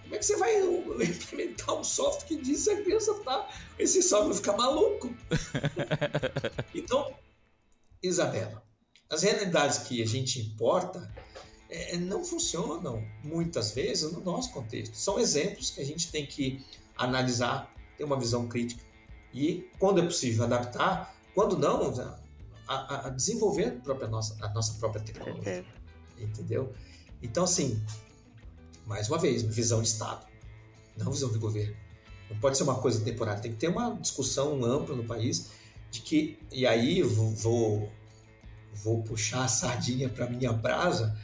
Como 0.02 0.14
é 0.14 0.18
que 0.18 0.26
você 0.26 0.36
vai 0.36 0.54
implementar 0.60 1.74
um 1.74 1.84
software 1.84 2.26
que 2.26 2.36
diz 2.36 2.64
que 2.64 2.70
a 2.70 2.82
criança 2.82 3.14
tá. 3.24 3.48
Esse 3.78 4.02
software 4.02 4.28
vai 4.28 4.36
ficar 4.36 4.56
maluco. 4.56 5.14
então, 6.74 7.12
Isabela, 8.02 8.62
as 9.10 9.22
realidades 9.22 9.78
que 9.78 10.02
a 10.02 10.06
gente 10.06 10.40
importa 10.40 11.10
é, 11.74 11.96
não 11.96 12.24
funcionam 12.24 13.04
muitas 13.22 13.72
vezes 13.72 14.12
no 14.12 14.20
nosso 14.20 14.52
contexto. 14.52 14.94
São 14.94 15.18
exemplos 15.18 15.70
que 15.70 15.80
a 15.80 15.84
gente 15.84 16.10
tem 16.10 16.26
que 16.26 16.64
analisar, 16.96 17.72
ter 17.96 18.04
uma 18.04 18.18
visão 18.18 18.46
crítica 18.46 18.82
e, 19.32 19.68
quando 19.78 20.00
é 20.00 20.04
possível, 20.04 20.44
adaptar. 20.44 21.14
Quando 21.34 21.58
não, 21.58 21.92
a, 22.68 23.06
a 23.06 23.10
desenvolver 23.10 23.66
a, 23.66 23.70
própria 23.72 24.08
nossa, 24.08 24.36
a 24.40 24.48
nossa 24.50 24.74
própria 24.74 25.02
tecnologia. 25.02 25.64
Entendeu? 26.18 26.72
Então, 27.20 27.44
assim, 27.44 27.82
mais 28.86 29.08
uma 29.08 29.18
vez, 29.18 29.42
visão 29.42 29.82
de 29.82 29.88
Estado, 29.88 30.24
não 30.96 31.10
visão 31.10 31.32
de 31.32 31.38
governo. 31.38 31.74
Não 32.30 32.38
pode 32.38 32.56
ser 32.56 32.62
uma 32.62 32.76
coisa 32.76 33.04
temporária, 33.04 33.42
tem 33.42 33.52
que 33.52 33.58
ter 33.58 33.68
uma 33.68 33.96
discussão 33.96 34.64
ampla 34.64 34.94
no 34.94 35.04
país 35.04 35.50
de 35.90 36.00
que, 36.00 36.38
e 36.52 36.66
aí 36.66 37.02
vou, 37.02 37.30
vou, 37.30 37.92
vou 38.72 39.02
puxar 39.02 39.44
a 39.44 39.48
sardinha 39.48 40.08
para 40.08 40.28
minha 40.28 40.52
brasa, 40.52 41.16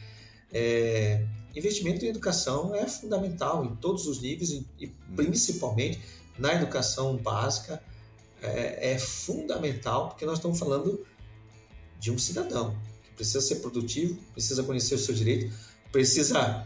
é, 0.53 1.25
investimento 1.55 2.05
em 2.05 2.09
educação 2.09 2.73
é 2.75 2.87
fundamental 2.87 3.65
em 3.65 3.75
todos 3.75 4.07
os 4.07 4.21
níveis 4.21 4.51
e, 4.51 4.67
e 4.79 4.87
hum. 4.87 5.15
principalmente 5.15 5.99
na 6.37 6.53
educação 6.53 7.17
básica 7.17 7.81
é, 8.41 8.93
é, 8.93 8.99
fundamental 8.99 10.09
porque 10.09 10.25
nós 10.25 10.37
estamos 10.37 10.57
falando 10.57 11.05
de 11.99 12.11
um 12.11 12.17
cidadão 12.17 12.75
que 13.03 13.11
precisa 13.11 13.41
ser 13.41 13.57
produtivo, 13.57 14.17
precisa 14.33 14.63
conhecer 14.63 14.95
o 14.95 14.97
seu 14.97 15.13
direito, 15.13 15.53
precisa 15.91 16.65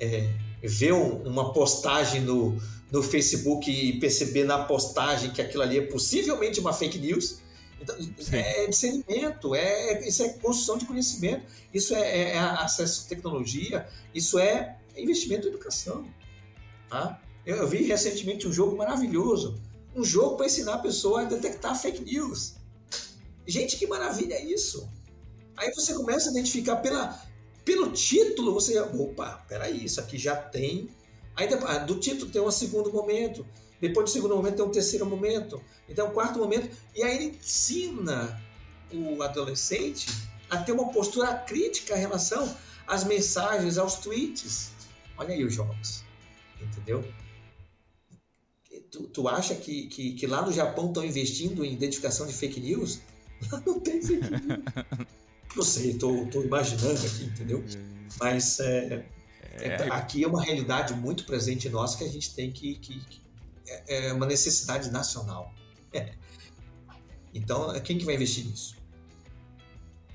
é, 0.00 0.32
ver 0.62 0.92
uma 0.92 1.52
postagem 1.52 2.22
no, 2.22 2.58
no 2.90 3.02
Facebook 3.02 3.70
e 3.70 3.98
perceber 3.98 4.44
na 4.44 4.64
postagem 4.64 5.30
que 5.30 5.42
aquilo 5.42 5.62
ali 5.62 5.78
é 5.78 5.82
possivelmente 5.82 6.60
uma 6.60 6.72
fake 6.72 6.98
news. 6.98 7.41
Então, 7.82 7.96
é 8.32 8.66
discernimento, 8.66 9.54
é, 9.54 10.06
isso 10.06 10.22
é 10.22 10.28
construção 10.30 10.78
de 10.78 10.86
conhecimento, 10.86 11.44
isso 11.74 11.94
é, 11.94 12.00
é, 12.00 12.30
é 12.32 12.38
acesso 12.38 13.04
à 13.04 13.08
tecnologia, 13.08 13.88
isso 14.14 14.38
é 14.38 14.78
investimento 14.96 15.46
em 15.46 15.50
educação. 15.50 16.06
Tá? 16.88 17.20
Eu, 17.44 17.56
eu 17.56 17.68
vi 17.68 17.82
recentemente 17.82 18.46
um 18.46 18.52
jogo 18.52 18.76
maravilhoso, 18.76 19.60
um 19.94 20.04
jogo 20.04 20.36
para 20.36 20.46
ensinar 20.46 20.74
a 20.74 20.78
pessoa 20.78 21.22
a 21.22 21.24
detectar 21.24 21.78
fake 21.78 22.02
news. 22.02 22.54
Gente, 23.46 23.76
que 23.76 23.86
maravilha 23.86 24.34
é 24.34 24.44
isso! 24.44 24.88
Aí 25.56 25.72
você 25.74 25.94
começa 25.94 26.28
a 26.28 26.32
identificar 26.32 26.76
pela, 26.76 27.20
pelo 27.64 27.92
título, 27.92 28.54
você. 28.54 28.78
Opa, 28.80 29.44
peraí, 29.48 29.84
isso 29.84 30.00
aqui 30.00 30.16
já 30.16 30.36
tem. 30.36 30.88
Aí 31.36 31.48
ah, 31.66 31.78
do 31.78 31.98
título 31.98 32.30
tem 32.30 32.40
um 32.40 32.50
segundo 32.50 32.92
momento. 32.92 33.46
Depois 33.82 34.04
do 34.04 34.12
segundo 34.12 34.36
momento 34.36 34.54
tem 34.54 34.64
um 34.64 34.70
terceiro 34.70 35.04
momento. 35.04 35.60
Então, 35.88 36.06
um 36.08 36.12
quarto 36.12 36.38
momento. 36.38 36.70
E 36.94 37.02
aí 37.02 37.16
ele 37.16 37.36
ensina 37.36 38.40
o 38.92 39.20
adolescente 39.20 40.06
a 40.48 40.58
ter 40.58 40.70
uma 40.70 40.92
postura 40.92 41.34
crítica 41.34 41.96
em 41.96 42.00
relação 42.00 42.56
às 42.86 43.02
mensagens, 43.02 43.78
aos 43.78 43.96
tweets. 43.96 44.70
Olha 45.18 45.34
aí 45.34 45.44
os 45.44 45.52
jogos. 45.52 46.04
Entendeu? 46.60 47.04
Tu, 48.88 49.02
tu 49.08 49.26
acha 49.26 49.56
que, 49.56 49.88
que, 49.88 50.12
que 50.12 50.28
lá 50.28 50.42
no 50.42 50.52
Japão 50.52 50.86
estão 50.86 51.04
investindo 51.04 51.64
em 51.64 51.72
identificação 51.72 52.24
de 52.24 52.32
fake 52.32 52.60
news? 52.60 53.00
Não 53.66 53.80
tem 53.80 54.00
fake 54.00 54.30
news. 54.30 55.06
Não 55.56 55.64
sei, 55.64 55.90
estou 55.90 56.44
imaginando 56.44 57.04
aqui, 57.04 57.24
entendeu? 57.24 57.64
Mas 58.20 58.60
é, 58.60 59.04
é, 59.58 59.66
é, 59.66 59.74
aqui 59.90 60.22
é 60.22 60.28
uma 60.28 60.42
realidade 60.42 60.94
muito 60.94 61.26
presente 61.26 61.68
nossa 61.68 61.98
que 61.98 62.04
a 62.04 62.08
gente 62.08 62.32
tem 62.32 62.52
que. 62.52 62.76
que, 62.76 63.00
que 63.00 63.22
é, 63.66 64.08
é 64.08 64.12
uma 64.12 64.26
necessidade 64.26 64.90
nacional. 64.90 65.52
É. 65.92 66.14
Então, 67.34 67.72
quem 67.80 67.98
que 67.98 68.04
vai 68.04 68.14
investir 68.14 68.46
nisso? 68.46 68.76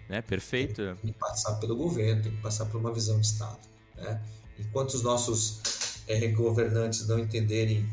É, 0.09 0.21
perfeito. 0.21 0.95
Tem 1.01 1.11
que 1.11 1.19
passar 1.19 1.55
pelo 1.55 1.75
governo, 1.75 2.23
tem 2.23 2.31
que 2.31 2.41
passar 2.41 2.65
por 2.65 2.79
uma 2.79 2.93
visão 2.93 3.19
de 3.19 3.27
Estado. 3.27 3.59
Né? 3.95 4.21
Enquanto 4.59 4.93
os 4.93 5.01
nossos 5.01 5.59
é, 6.07 6.27
governantes 6.29 7.07
não 7.07 7.19
entenderem 7.19 7.89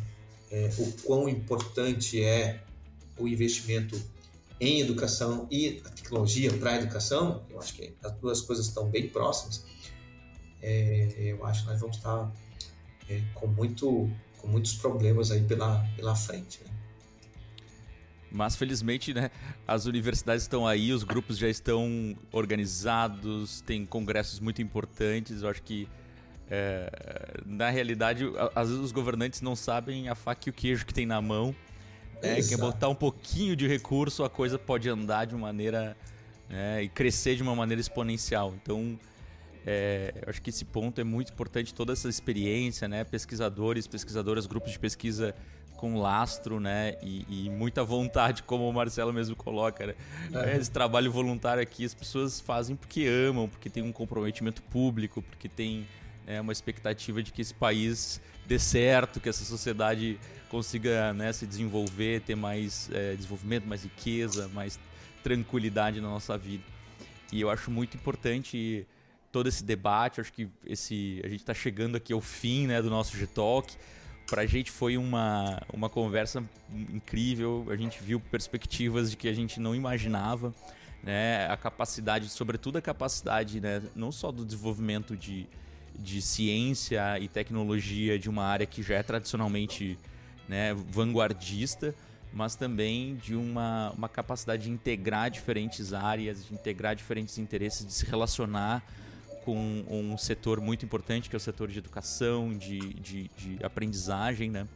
é, 0.50 0.70
o 0.78 0.92
quão 1.02 1.28
importante 1.28 2.22
é 2.22 2.62
o 3.18 3.26
investimento 3.26 4.00
em 4.60 4.80
educação 4.80 5.48
e 5.50 5.82
a 5.84 5.90
tecnologia 5.90 6.52
para 6.52 6.70
a 6.70 6.76
educação, 6.76 7.44
eu 7.50 7.58
acho 7.58 7.74
que 7.74 7.94
as 8.02 8.12
duas 8.12 8.40
coisas 8.40 8.66
estão 8.66 8.88
bem 8.88 9.08
próximas, 9.08 9.64
é, 10.62 11.08
eu 11.18 11.44
acho 11.44 11.62
que 11.62 11.70
nós 11.70 11.80
vamos 11.80 11.96
estar 11.96 12.32
é, 13.08 13.20
com, 13.34 13.46
muito, 13.48 14.10
com 14.44 14.50
muitos 14.50 14.74
problemas 14.74 15.30
aí 15.30 15.42
pela, 15.42 15.84
pela 15.96 16.14
frente. 16.14 16.60
Né? 16.62 16.70
Mas 18.30 18.56
felizmente, 18.56 19.14
né, 19.14 19.30
as 19.66 19.86
universidades 19.86 20.42
estão 20.42 20.66
aí, 20.66 20.92
os 20.92 21.02
grupos 21.02 21.38
já 21.38 21.48
estão 21.48 22.16
organizados, 22.30 23.60
tem 23.62 23.86
congressos 23.86 24.40
muito 24.40 24.60
importantes. 24.60 25.42
Eu 25.42 25.48
acho 25.48 25.62
que 25.62 25.88
é, 26.50 26.90
na 27.46 27.70
realidade, 27.70 28.24
às 28.54 28.68
vezes 28.68 28.84
os 28.84 28.92
governantes 28.92 29.40
não 29.40 29.56
sabem 29.56 30.08
a 30.08 30.14
faca 30.14 30.48
e 30.48 30.50
o 30.50 30.52
queijo 30.52 30.84
que 30.84 30.92
tem 30.92 31.06
na 31.06 31.20
mão. 31.22 31.54
É, 32.22 32.40
que 32.40 32.54
é 32.54 32.56
botar 32.56 32.88
um 32.88 32.94
pouquinho 32.94 33.54
de 33.54 33.66
recurso, 33.66 34.24
a 34.24 34.30
coisa 34.30 34.58
pode 34.58 34.88
andar 34.88 35.26
de 35.26 35.34
maneira 35.34 35.96
né, 36.48 36.82
e 36.82 36.88
crescer 36.88 37.36
de 37.36 37.42
uma 37.42 37.54
maneira 37.54 37.80
exponencial. 37.80 38.54
Então, 38.62 38.98
é, 39.66 40.12
eu 40.22 40.28
acho 40.28 40.42
que 40.42 40.50
esse 40.50 40.64
ponto 40.64 41.00
é 41.00 41.04
muito 41.04 41.32
importante, 41.32 41.72
toda 41.74 41.92
essa 41.92 42.08
experiência, 42.08 42.86
né? 42.86 43.04
Pesquisadores, 43.04 43.86
pesquisadoras, 43.86 44.46
grupos 44.46 44.72
de 44.72 44.78
pesquisa 44.78 45.34
com 45.76 45.98
lastro, 45.98 46.60
né? 46.60 46.96
E, 47.02 47.46
e 47.46 47.50
muita 47.50 47.82
vontade, 47.82 48.42
como 48.42 48.68
o 48.68 48.72
Marcelo 48.72 49.12
mesmo 49.12 49.34
coloca, 49.34 49.86
né? 49.86 49.94
É. 50.32 50.56
Esse 50.56 50.70
trabalho 50.70 51.10
voluntário 51.10 51.62
aqui 51.62 51.84
as 51.84 51.94
pessoas 51.94 52.40
fazem 52.40 52.76
porque 52.76 53.06
amam, 53.06 53.48
porque 53.48 53.70
tem 53.70 53.82
um 53.82 53.92
comprometimento 53.92 54.62
público, 54.62 55.22
porque 55.22 55.48
tem 55.48 55.86
é, 56.26 56.40
uma 56.40 56.52
expectativa 56.52 57.22
de 57.22 57.32
que 57.32 57.40
esse 57.40 57.54
país 57.54 58.20
dê 58.46 58.58
certo, 58.58 59.18
que 59.18 59.28
essa 59.28 59.44
sociedade 59.44 60.18
consiga 60.50 61.12
né, 61.14 61.32
se 61.32 61.46
desenvolver, 61.46 62.20
ter 62.20 62.34
mais 62.34 62.90
é, 62.92 63.14
desenvolvimento, 63.14 63.66
mais 63.66 63.82
riqueza, 63.82 64.48
mais 64.48 64.78
tranquilidade 65.22 66.00
na 66.00 66.08
nossa 66.08 66.36
vida. 66.36 66.62
E 67.32 67.40
eu 67.40 67.50
acho 67.50 67.70
muito 67.70 67.96
importante 67.96 68.86
todo 69.34 69.48
esse 69.48 69.64
debate. 69.64 70.20
Acho 70.20 70.32
que 70.32 70.48
esse 70.64 71.20
a 71.24 71.28
gente 71.28 71.40
está 71.40 71.52
chegando 71.52 71.96
aqui 71.96 72.12
ao 72.12 72.20
fim 72.20 72.68
né, 72.68 72.80
do 72.80 72.88
nosso 72.88 73.16
G-Talk. 73.16 73.74
Para 74.30 74.42
a 74.42 74.46
gente 74.46 74.70
foi 74.70 74.96
uma, 74.96 75.60
uma 75.72 75.90
conversa 75.90 76.40
incrível. 76.72 77.66
A 77.68 77.74
gente 77.74 78.00
viu 78.00 78.20
perspectivas 78.20 79.10
de 79.10 79.16
que 79.16 79.26
a 79.26 79.32
gente 79.32 79.58
não 79.58 79.74
imaginava. 79.74 80.54
Né, 81.02 81.46
a 81.48 81.56
capacidade, 81.56 82.28
sobretudo 82.30 82.78
a 82.78 82.80
capacidade, 82.80 83.60
né, 83.60 83.82
não 83.94 84.10
só 84.10 84.32
do 84.32 84.42
desenvolvimento 84.42 85.14
de, 85.14 85.46
de 85.98 86.22
ciência 86.22 87.18
e 87.18 87.28
tecnologia 87.28 88.18
de 88.18 88.30
uma 88.30 88.44
área 88.44 88.64
que 88.64 88.82
já 88.82 88.94
é 88.94 89.02
tradicionalmente 89.02 89.98
né, 90.48 90.72
vanguardista, 90.72 91.94
mas 92.32 92.56
também 92.56 93.16
de 93.16 93.34
uma, 93.34 93.90
uma 93.90 94.08
capacidade 94.08 94.62
de 94.62 94.70
integrar 94.70 95.30
diferentes 95.30 95.92
áreas, 95.92 96.46
de 96.46 96.54
integrar 96.54 96.96
diferentes 96.96 97.36
interesses, 97.36 97.84
de 97.84 97.92
se 97.92 98.06
relacionar 98.06 98.82
com 99.44 99.84
um 99.88 100.16
setor 100.16 100.60
muito 100.60 100.84
importante, 100.84 101.28
que 101.28 101.36
é 101.36 101.38
o 101.38 101.40
setor 101.40 101.68
de 101.68 101.78
educação, 101.78 102.52
de, 102.52 102.78
de, 102.94 103.30
de 103.36 103.64
aprendizagem, 103.64 104.50
né? 104.50 104.66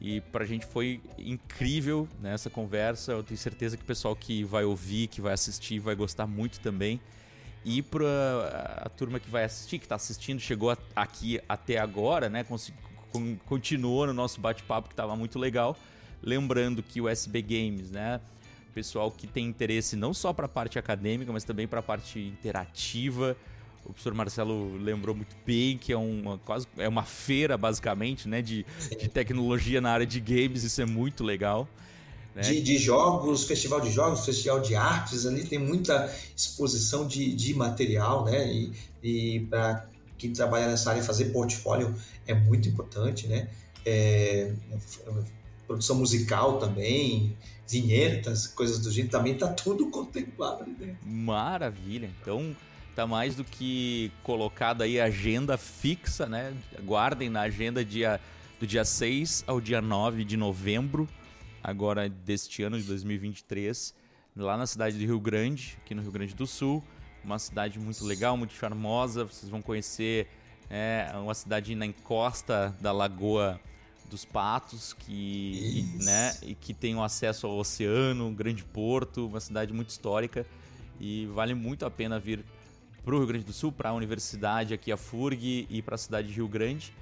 E 0.00 0.22
para 0.22 0.44
a 0.44 0.46
gente 0.46 0.64
foi 0.64 1.00
incrível 1.18 2.08
né, 2.22 2.34
conversa. 2.50 3.12
Eu 3.12 3.22
tenho 3.22 3.36
certeza 3.36 3.76
que 3.76 3.82
o 3.82 3.86
pessoal 3.86 4.16
que 4.16 4.42
vai 4.42 4.64
ouvir, 4.64 5.08
que 5.08 5.20
vai 5.20 5.34
assistir, 5.34 5.78
vai 5.78 5.94
gostar 5.94 6.26
muito 6.26 6.58
também. 6.60 6.98
E 7.62 7.82
para 7.82 8.78
a 8.78 8.88
turma 8.88 9.20
que 9.20 9.28
vai 9.28 9.44
assistir, 9.44 9.78
que 9.78 9.84
está 9.84 9.96
assistindo, 9.96 10.40
chegou 10.40 10.74
aqui 10.96 11.38
até 11.46 11.76
agora, 11.76 12.30
né? 12.30 12.46
continuou 13.44 14.06
no 14.06 14.14
nosso 14.14 14.40
bate-papo 14.40 14.88
que 14.88 14.94
estava 14.94 15.14
muito 15.14 15.38
legal. 15.38 15.76
Lembrando 16.22 16.82
que 16.82 17.02
o 17.02 17.08
SB 17.08 17.42
Games, 17.42 17.90
né? 17.90 18.18
Pessoal 18.72 19.10
que 19.10 19.26
tem 19.26 19.46
interesse 19.46 19.96
não 19.96 20.14
só 20.14 20.32
para 20.32 20.46
a 20.46 20.48
parte 20.48 20.78
acadêmica, 20.78 21.30
mas 21.30 21.44
também 21.44 21.68
para 21.68 21.80
a 21.80 21.82
parte 21.82 22.18
interativa. 22.18 23.36
O 23.84 23.92
professor 23.92 24.14
Marcelo 24.14 24.76
lembrou 24.76 25.14
muito 25.14 25.34
bem 25.44 25.76
que 25.76 25.92
é 25.92 25.96
uma, 25.96 26.38
quase, 26.38 26.66
é 26.76 26.88
uma 26.88 27.02
feira, 27.02 27.56
basicamente, 27.56 28.28
né? 28.28 28.42
De, 28.42 28.64
de 28.98 29.08
tecnologia 29.08 29.80
na 29.80 29.90
área 29.90 30.06
de 30.06 30.20
games, 30.20 30.62
isso 30.62 30.80
é 30.80 30.86
muito 30.86 31.24
legal. 31.24 31.68
Né? 32.34 32.42
De, 32.42 32.60
de, 32.60 32.78
jogos, 32.78 33.44
festival 33.44 33.80
de 33.80 33.90
jogos, 33.90 34.24
festival 34.24 34.60
de 34.60 34.76
artes, 34.76 35.26
ali 35.26 35.44
tem 35.44 35.58
muita 35.58 36.14
exposição 36.36 37.06
de, 37.06 37.34
de 37.34 37.54
material, 37.54 38.24
né? 38.24 38.46
E, 38.52 38.72
e 39.02 39.40
para 39.40 39.86
quem 40.16 40.32
trabalha 40.32 40.66
nessa 40.66 40.90
área, 40.90 41.02
fazer 41.02 41.26
portfólio 41.26 41.94
é 42.26 42.34
muito 42.34 42.68
importante, 42.68 43.26
né? 43.26 43.48
É, 43.84 44.52
produção 45.66 45.96
musical 45.96 46.58
também, 46.58 47.36
vinhetas, 47.66 48.46
coisas 48.46 48.78
do 48.78 48.90
gênero, 48.90 49.10
também 49.10 49.36
tá 49.36 49.48
tudo 49.48 49.90
contemplado 49.90 50.62
ali 50.62 50.72
dentro. 50.74 50.98
Maravilha! 51.06 52.10
Então, 52.20 52.54
tá 52.90 53.06
mais 53.06 53.34
do 53.36 53.44
que 53.44 54.10
colocada 54.22 54.84
aí 54.84 55.00
a 55.00 55.04
agenda 55.04 55.56
fixa, 55.56 56.26
né? 56.26 56.54
Guardem 56.82 57.28
na 57.28 57.42
agenda 57.42 57.84
dia, 57.84 58.20
do 58.58 58.66
dia 58.66 58.84
6 58.84 59.44
ao 59.46 59.60
dia 59.60 59.80
9 59.80 60.24
de 60.24 60.36
novembro, 60.36 61.08
agora 61.62 62.08
deste 62.08 62.62
ano 62.62 62.78
de 62.78 62.84
2023, 62.84 63.94
lá 64.36 64.56
na 64.56 64.66
cidade 64.66 64.98
de 64.98 65.06
Rio 65.06 65.20
Grande, 65.20 65.78
aqui 65.82 65.94
no 65.94 66.02
Rio 66.02 66.12
Grande 66.12 66.34
do 66.34 66.46
Sul 66.46 66.82
uma 67.24 67.38
cidade 67.38 67.78
muito 67.78 68.04
legal, 68.04 68.36
muito 68.36 68.54
charmosa. 68.54 69.24
Vocês 69.24 69.50
vão 69.50 69.62
conhecer 69.62 70.28
é, 70.68 71.10
uma 71.14 71.34
cidade 71.34 71.74
na 71.74 71.86
encosta 71.86 72.74
da 72.80 72.92
Lagoa 72.92 73.60
dos 74.08 74.24
Patos, 74.24 74.92
que, 74.92 75.12
e, 75.12 76.04
né, 76.04 76.36
e 76.42 76.54
que 76.54 76.74
tem 76.74 76.96
um 76.96 77.02
acesso 77.02 77.46
ao 77.46 77.56
oceano, 77.56 78.26
um 78.26 78.34
grande 78.34 78.64
porto, 78.64 79.26
uma 79.26 79.40
cidade 79.40 79.72
muito 79.72 79.90
histórica 79.90 80.44
e 80.98 81.26
vale 81.26 81.54
muito 81.54 81.86
a 81.86 81.90
pena 81.90 82.18
vir 82.18 82.44
para 83.10 83.16
o 83.16 83.18
Rio 83.18 83.26
Grande 83.26 83.44
do 83.44 83.52
Sul, 83.52 83.72
para 83.72 83.88
a 83.88 83.92
universidade 83.92 84.72
aqui, 84.72 84.92
a 84.92 84.96
FURG 84.96 85.66
e 85.68 85.82
para 85.82 85.96
a 85.96 85.98
cidade 85.98 86.28
de 86.28 86.34
Rio 86.34 86.46
Grande. 86.46 86.94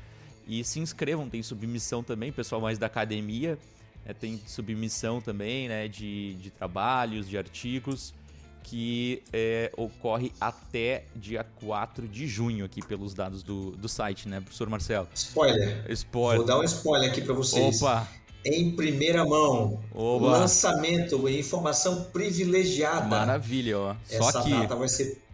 E 0.47 0.65
se 0.65 0.81
inscrevam, 0.81 1.29
tem 1.29 1.43
submissão 1.43 2.03
também, 2.03 2.33
pessoal 2.33 2.63
mais 2.63 2.79
da 2.79 2.87
academia, 2.87 3.59
é, 4.07 4.15
tem 4.15 4.41
submissão 4.47 5.21
também 5.21 5.69
né, 5.69 5.87
de, 5.87 6.33
de 6.35 6.51
trabalhos, 6.51 7.29
de 7.29 7.37
artigos 7.37 8.15
que 8.63 9.23
é, 9.33 9.71
ocorre 9.77 10.33
até 10.41 11.05
dia 11.15 11.45
4 11.61 12.09
de 12.09 12.27
junho 12.27 12.65
aqui 12.65 12.81
pelos 12.83 13.13
dados 13.13 13.43
do, 13.43 13.73
do 13.73 13.89
site, 13.89 14.29
né, 14.29 14.41
professor 14.41 14.69
Marcelo? 14.71 15.09
Spoiler. 15.15 15.85
Spoiler. 15.91 16.39
Vou 16.39 16.47
dar 16.47 16.59
um 16.59 16.65
spoiler 16.65 17.11
aqui 17.11 17.21
para 17.21 17.35
vocês. 17.35 17.83
Opa! 17.83 18.09
Em 18.45 18.75
primeira 18.75 19.27
mão, 19.27 19.83
Oba. 19.95 20.39
lançamento, 20.39 21.29
informação 21.29 22.05
privilegiada. 22.05 23.07
Maravilha, 23.07 23.79
ó. 23.79 23.97
Só 24.07 24.29
Essa 24.31 24.43
data 24.49 24.75
vai 24.75 24.89
ser 24.89 25.28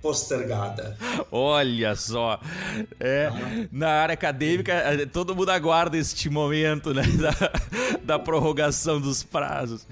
postergada. 0.00 0.96
Olha 1.30 1.94
só. 1.96 2.40
É, 3.00 3.30
na 3.72 3.88
área 3.88 4.12
acadêmica, 4.14 4.72
eh, 4.72 5.06
todo 5.06 5.34
mundo 5.34 5.50
aguarda 5.50 5.96
este 5.96 6.28
momento, 6.28 6.92
né? 6.94 7.02
Da, 7.16 7.32
da 8.04 8.18
prorrogação 8.18 9.00
dos 9.00 9.22
prazos. 9.22 9.86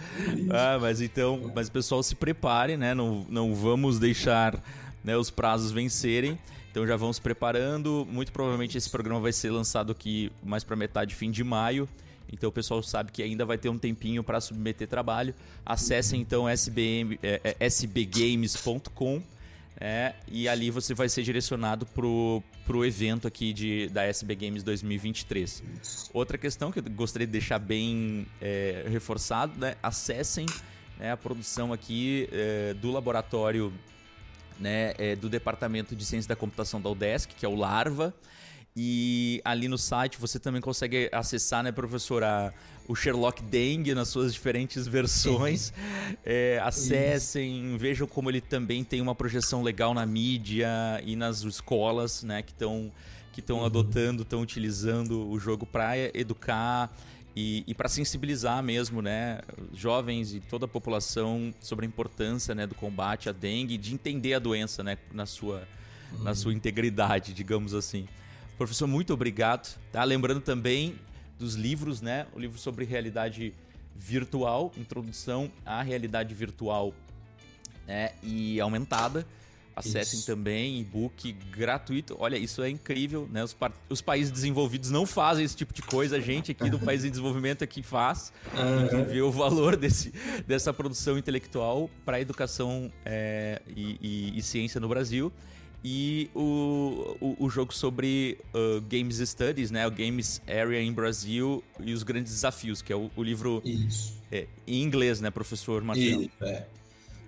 Ah, 0.50 0.78
mas 0.80 1.00
então, 1.00 1.50
mas 1.54 1.68
pessoal 1.68 2.02
se 2.02 2.14
prepare, 2.14 2.76
né? 2.76 2.94
Não, 2.94 3.26
não 3.28 3.54
vamos 3.54 3.98
deixar 3.98 4.60
né, 5.02 5.16
os 5.16 5.30
prazos 5.30 5.72
vencerem. 5.72 6.38
Então 6.70 6.86
já 6.86 6.96
se 7.12 7.20
preparando. 7.20 8.06
Muito 8.10 8.32
provavelmente 8.32 8.76
esse 8.76 8.90
programa 8.90 9.20
vai 9.20 9.32
ser 9.32 9.50
lançado 9.50 9.92
aqui 9.92 10.30
mais 10.42 10.64
para 10.64 10.74
metade, 10.74 11.14
fim 11.14 11.30
de 11.30 11.44
maio. 11.44 11.88
Então 12.32 12.48
o 12.48 12.52
pessoal 12.52 12.82
sabe 12.82 13.12
que 13.12 13.22
ainda 13.22 13.44
vai 13.44 13.56
ter 13.56 13.68
um 13.68 13.78
tempinho 13.78 14.24
para 14.24 14.40
submeter 14.40 14.88
trabalho. 14.88 15.34
Acesse 15.64 16.16
então 16.16 16.48
sbm, 16.48 17.18
é, 17.22 17.56
é, 17.60 17.66
sbgames.com 17.66 19.22
é, 19.80 20.14
e 20.28 20.48
ali 20.48 20.70
você 20.70 20.94
vai 20.94 21.08
ser 21.08 21.22
direcionado 21.22 21.84
pro, 21.86 22.42
pro 22.64 22.84
evento 22.84 23.26
aqui 23.26 23.52
de, 23.52 23.88
da 23.88 24.04
SB 24.04 24.34
Games 24.36 24.62
2023. 24.62 26.10
Outra 26.12 26.38
questão 26.38 26.70
que 26.70 26.78
eu 26.78 26.84
gostaria 26.84 27.26
de 27.26 27.32
deixar 27.32 27.58
bem 27.58 28.26
é, 28.40 28.84
reforçado, 28.88 29.58
né? 29.58 29.74
Acessem 29.82 30.46
né, 30.98 31.10
a 31.10 31.16
produção 31.16 31.72
aqui 31.72 32.28
é, 32.32 32.74
do 32.74 32.92
laboratório 32.92 33.72
né, 34.58 34.94
é, 34.98 35.16
do 35.16 35.28
Departamento 35.28 35.96
de 35.96 36.04
Ciência 36.04 36.28
da 36.28 36.36
Computação 36.36 36.80
da 36.80 36.88
UDESC, 36.88 37.34
que 37.34 37.44
é 37.44 37.48
o 37.48 37.56
LARVA. 37.56 38.14
E 38.76 39.40
ali 39.44 39.68
no 39.68 39.78
site 39.78 40.18
você 40.18 40.36
também 40.40 40.60
consegue 40.60 41.08
acessar, 41.12 41.62
né, 41.62 41.70
professora, 41.70 42.52
o 42.88 42.94
Sherlock 42.96 43.40
Deng 43.44 43.94
nas 43.94 44.08
suas 44.08 44.34
diferentes 44.34 44.84
versões. 44.84 45.72
é, 46.26 46.60
acessem, 46.60 47.76
vejam 47.78 48.04
como 48.04 48.30
ele 48.30 48.40
também 48.40 48.82
tem 48.82 49.00
uma 49.00 49.14
projeção 49.14 49.62
legal 49.62 49.94
na 49.94 50.04
mídia 50.04 50.68
e 51.04 51.14
nas 51.14 51.42
escolas, 51.42 52.24
né, 52.24 52.42
que 52.42 52.50
estão 52.50 52.92
que 53.32 53.40
estão 53.40 53.58
uhum. 53.58 53.64
adotando, 53.64 54.22
estão 54.22 54.40
utilizando 54.40 55.28
o 55.28 55.40
jogo 55.40 55.66
para 55.66 55.96
educar 56.16 56.96
e, 57.34 57.64
e 57.66 57.74
para 57.74 57.88
sensibilizar 57.88 58.62
mesmo, 58.62 59.02
né, 59.02 59.40
jovens 59.72 60.34
e 60.34 60.40
toda 60.40 60.66
a 60.66 60.68
população 60.68 61.52
sobre 61.60 61.84
a 61.84 61.88
importância, 61.88 62.54
né, 62.54 62.64
do 62.64 62.76
combate 62.76 63.28
à 63.28 63.32
dengue, 63.32 63.76
de 63.76 63.92
entender 63.92 64.34
a 64.34 64.38
doença, 64.38 64.84
né, 64.84 64.98
na 65.12 65.26
sua, 65.26 65.66
uhum. 66.12 66.22
na 66.22 66.34
sua 66.34 66.52
integridade, 66.52 67.32
digamos 67.32 67.74
assim. 67.74 68.06
Professor, 68.56 68.86
muito 68.86 69.12
obrigado. 69.12 69.78
Tá? 69.92 70.02
Lembrando 70.04 70.40
também 70.40 70.98
dos 71.38 71.54
livros, 71.54 72.00
né, 72.00 72.26
o 72.32 72.38
livro 72.38 72.58
sobre 72.58 72.84
realidade 72.84 73.52
virtual, 73.96 74.72
introdução 74.76 75.50
à 75.64 75.82
realidade 75.82 76.34
virtual 76.34 76.94
né, 77.86 78.12
e 78.22 78.60
aumentada 78.60 79.26
Acessem 79.76 80.20
isso. 80.20 80.26
também 80.26 80.80
e-book 80.80 81.32
gratuito. 81.50 82.16
Olha, 82.18 82.36
isso 82.36 82.62
é 82.62 82.70
incrível, 82.70 83.28
né? 83.30 83.42
Os, 83.42 83.56
os, 83.88 84.00
países 84.00 84.30
desenvolvidos 84.30 84.90
não 84.90 85.04
fazem 85.04 85.44
esse 85.44 85.56
tipo 85.56 85.74
de 85.74 85.82
coisa. 85.82 86.16
A 86.16 86.20
gente 86.20 86.52
aqui 86.52 86.70
do 86.70 86.78
país 86.78 87.04
em 87.04 87.10
desenvolvimento 87.10 87.64
aqui 87.64 87.82
faz. 87.82 88.32
Uhum. 88.52 89.00
E 89.00 89.04
vê 89.04 89.20
o 89.20 89.32
valor 89.32 89.76
desse, 89.76 90.12
dessa 90.46 90.72
produção 90.72 91.18
intelectual 91.18 91.90
para 92.04 92.20
educação 92.20 92.90
é, 93.04 93.60
e, 93.68 93.98
e, 94.00 94.38
e, 94.38 94.42
ciência 94.42 94.80
no 94.80 94.88
Brasil. 94.88 95.32
E 95.84 96.30
o, 96.34 97.16
o, 97.20 97.44
o 97.44 97.50
jogo 97.50 97.74
sobre 97.74 98.38
uh, 98.54 98.80
Games 98.88 99.18
Studies, 99.18 99.70
né? 99.70 99.86
O 99.86 99.90
Games 99.90 100.40
Area 100.48 100.80
em 100.80 100.90
Brasil 100.90 101.62
e 101.78 101.92
os 101.92 102.02
grandes 102.02 102.32
desafios, 102.32 102.80
que 102.80 102.90
é 102.90 102.96
o, 102.96 103.10
o 103.14 103.22
livro 103.22 103.62
é, 104.32 104.46
em 104.66 104.82
inglês, 104.82 105.20
né, 105.20 105.30
professor 105.30 105.82
Marcelo? 105.82 106.22
Isso, 106.22 106.30
é. 106.40 106.66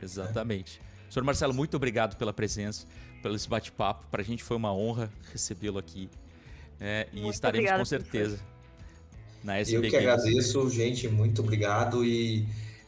Exatamente. 0.02 0.80
Senhor 1.10 1.24
Marcelo, 1.24 1.52
muito 1.52 1.76
obrigado 1.76 2.16
pela 2.16 2.32
presença, 2.32 2.86
pelo 3.22 3.36
esse 3.36 3.48
bate-papo. 3.48 4.06
Para 4.10 4.22
a 4.22 4.24
gente 4.24 4.42
foi 4.42 4.56
uma 4.56 4.72
honra 4.72 5.12
recebê-lo 5.32 5.78
aqui. 5.78 6.08
É, 6.80 7.08
e 7.12 7.28
estaremos 7.28 7.42
obrigado, 7.42 7.78
com 7.78 7.84
certeza 7.84 8.38
na 9.46 9.58
SB 9.58 9.76
Eu 9.76 9.82
que 9.82 9.90
Games. 9.90 10.06
agradeço, 10.08 10.68
gente, 10.68 11.08
muito 11.08 11.40
obrigado 11.40 12.04
e 12.04 12.46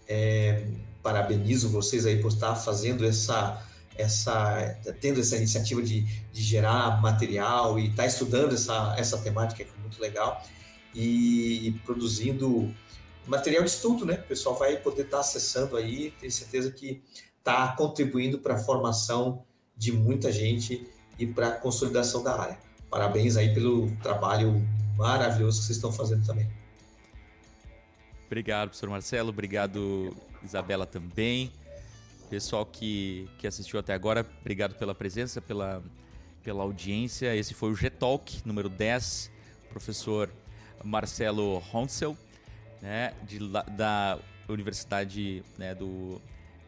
é, 0.09 0.67
parabenizo 1.03 1.69
vocês 1.69 2.05
aí 2.05 2.21
por 2.21 2.33
estar 2.33 2.57
fazendo 2.57 3.05
essa, 3.07 3.63
essa 3.99 4.79
tendo 5.01 5.21
essa 5.21 5.37
iniciativa 5.37 5.83
de, 5.83 6.03
de 6.33 6.43
gerar 6.43 7.03
material 7.03 7.79
e 7.79 7.89
estar 7.89 8.07
estudando 8.07 8.55
essa, 8.55 8.95
essa 8.97 9.19
temática 9.19 9.65
que 9.65 9.71
é 9.71 9.81
muito 9.81 10.01
legal 10.01 10.43
e, 10.95 11.69
e 11.69 11.73
produzindo 11.85 12.75
material 13.27 13.63
de 13.63 13.71
estudo, 13.71 14.07
né? 14.07 14.15
O 14.15 14.29
pessoal 14.29 14.57
vai 14.57 14.77
poder 14.77 15.03
estar 15.03 15.21
acessando 15.21 15.77
aí, 15.77 16.13
tenho 16.19 16.33
certeza 16.33 16.71
que 16.71 17.03
está 17.39 17.73
contribuindo 17.77 18.39
para 18.39 18.55
a 18.55 18.59
formação 18.59 19.45
de 19.77 19.93
muita 19.93 20.33
gente 20.33 20.89
e 21.19 21.27
para 21.27 21.49
a 21.49 21.53
consolidação 21.53 22.23
da 22.23 22.41
área. 22.41 22.59
Parabéns 22.91 23.37
aí 23.37 23.53
pelo 23.53 23.91
trabalho 23.97 24.67
maravilhoso 24.97 25.61
que 25.61 25.67
vocês 25.67 25.77
estão 25.77 25.93
fazendo 25.93 26.25
também. 26.25 26.49
Obrigado, 28.27 28.69
professor 28.69 28.91
Marcelo. 28.91 29.29
Obrigado, 29.31 30.15
Isabela, 30.43 30.87
também. 30.87 31.53
Pessoal 32.31 32.67
que, 32.67 33.27
que 33.39 33.47
assistiu 33.47 33.81
até 33.81 33.95
agora, 33.95 34.27
obrigado 34.41 34.75
pela 34.75 34.95
presença, 34.95 35.41
pela, 35.41 35.83
pela 36.43 36.63
audiência. 36.63 37.35
Esse 37.35 37.55
foi 37.55 37.71
o 37.71 37.75
G-Talk 37.75 38.43
número 38.45 38.69
10, 38.69 39.31
professor 39.71 40.31
Marcelo 40.85 41.63
Honsel, 41.73 42.15
né, 42.83 43.15
de, 43.23 43.39
da 43.75 44.19
Universidade 44.47 45.43
né, 45.57 45.75
do 45.75 46.21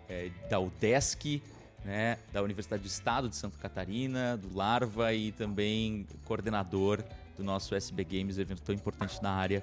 é, 0.09 0.31
da 0.49 0.59
UDESC, 0.59 1.43
né, 1.85 2.17
da 2.33 2.43
Universidade 2.43 2.83
do 2.83 2.89
Estado 2.89 3.29
de 3.29 3.37
Santa 3.37 3.59
Catarina, 3.59 4.39
do 4.39 4.57
Larva 4.57 5.13
e 5.13 5.31
também 5.31 6.07
coordenador 6.25 7.05
do 7.37 7.45
nosso 7.45 7.75
SB 7.75 8.03
Games, 8.05 8.39
evento 8.39 8.63
tão 8.63 8.75
importante 8.75 9.23
na 9.23 9.31
área. 9.31 9.63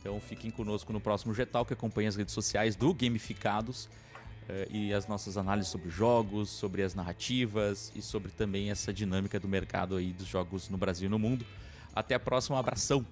Então 0.00 0.20
fiquem 0.20 0.50
conosco 0.50 0.92
no 0.92 1.00
próximo 1.00 1.34
Getal, 1.34 1.64
que 1.64 1.72
acompanha 1.72 2.10
as 2.10 2.16
redes 2.16 2.34
sociais 2.34 2.76
do 2.76 2.92
Gamificados 2.92 3.88
eh, 4.50 4.66
e 4.68 4.92
as 4.92 5.06
nossas 5.06 5.36
análises 5.36 5.70
sobre 5.70 5.88
jogos, 5.90 6.50
sobre 6.50 6.82
as 6.82 6.92
narrativas 6.92 7.92
e 7.94 8.02
sobre 8.02 8.32
também 8.32 8.70
essa 8.70 8.92
dinâmica 8.92 9.38
do 9.38 9.46
mercado 9.46 9.94
aí 9.94 10.12
dos 10.12 10.26
jogos 10.26 10.68
no 10.68 10.76
Brasil 10.76 11.06
e 11.06 11.10
no 11.10 11.20
mundo. 11.20 11.46
Até 11.94 12.16
a 12.16 12.20
próxima, 12.20 12.56
um 12.56 12.58
abração. 12.58 13.06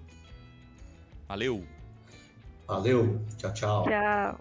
Valeu. 1.28 1.64
Valeu. 2.66 3.20
Tchau, 3.36 3.54
tchau. 3.54 3.84
Tchau. 3.84 4.40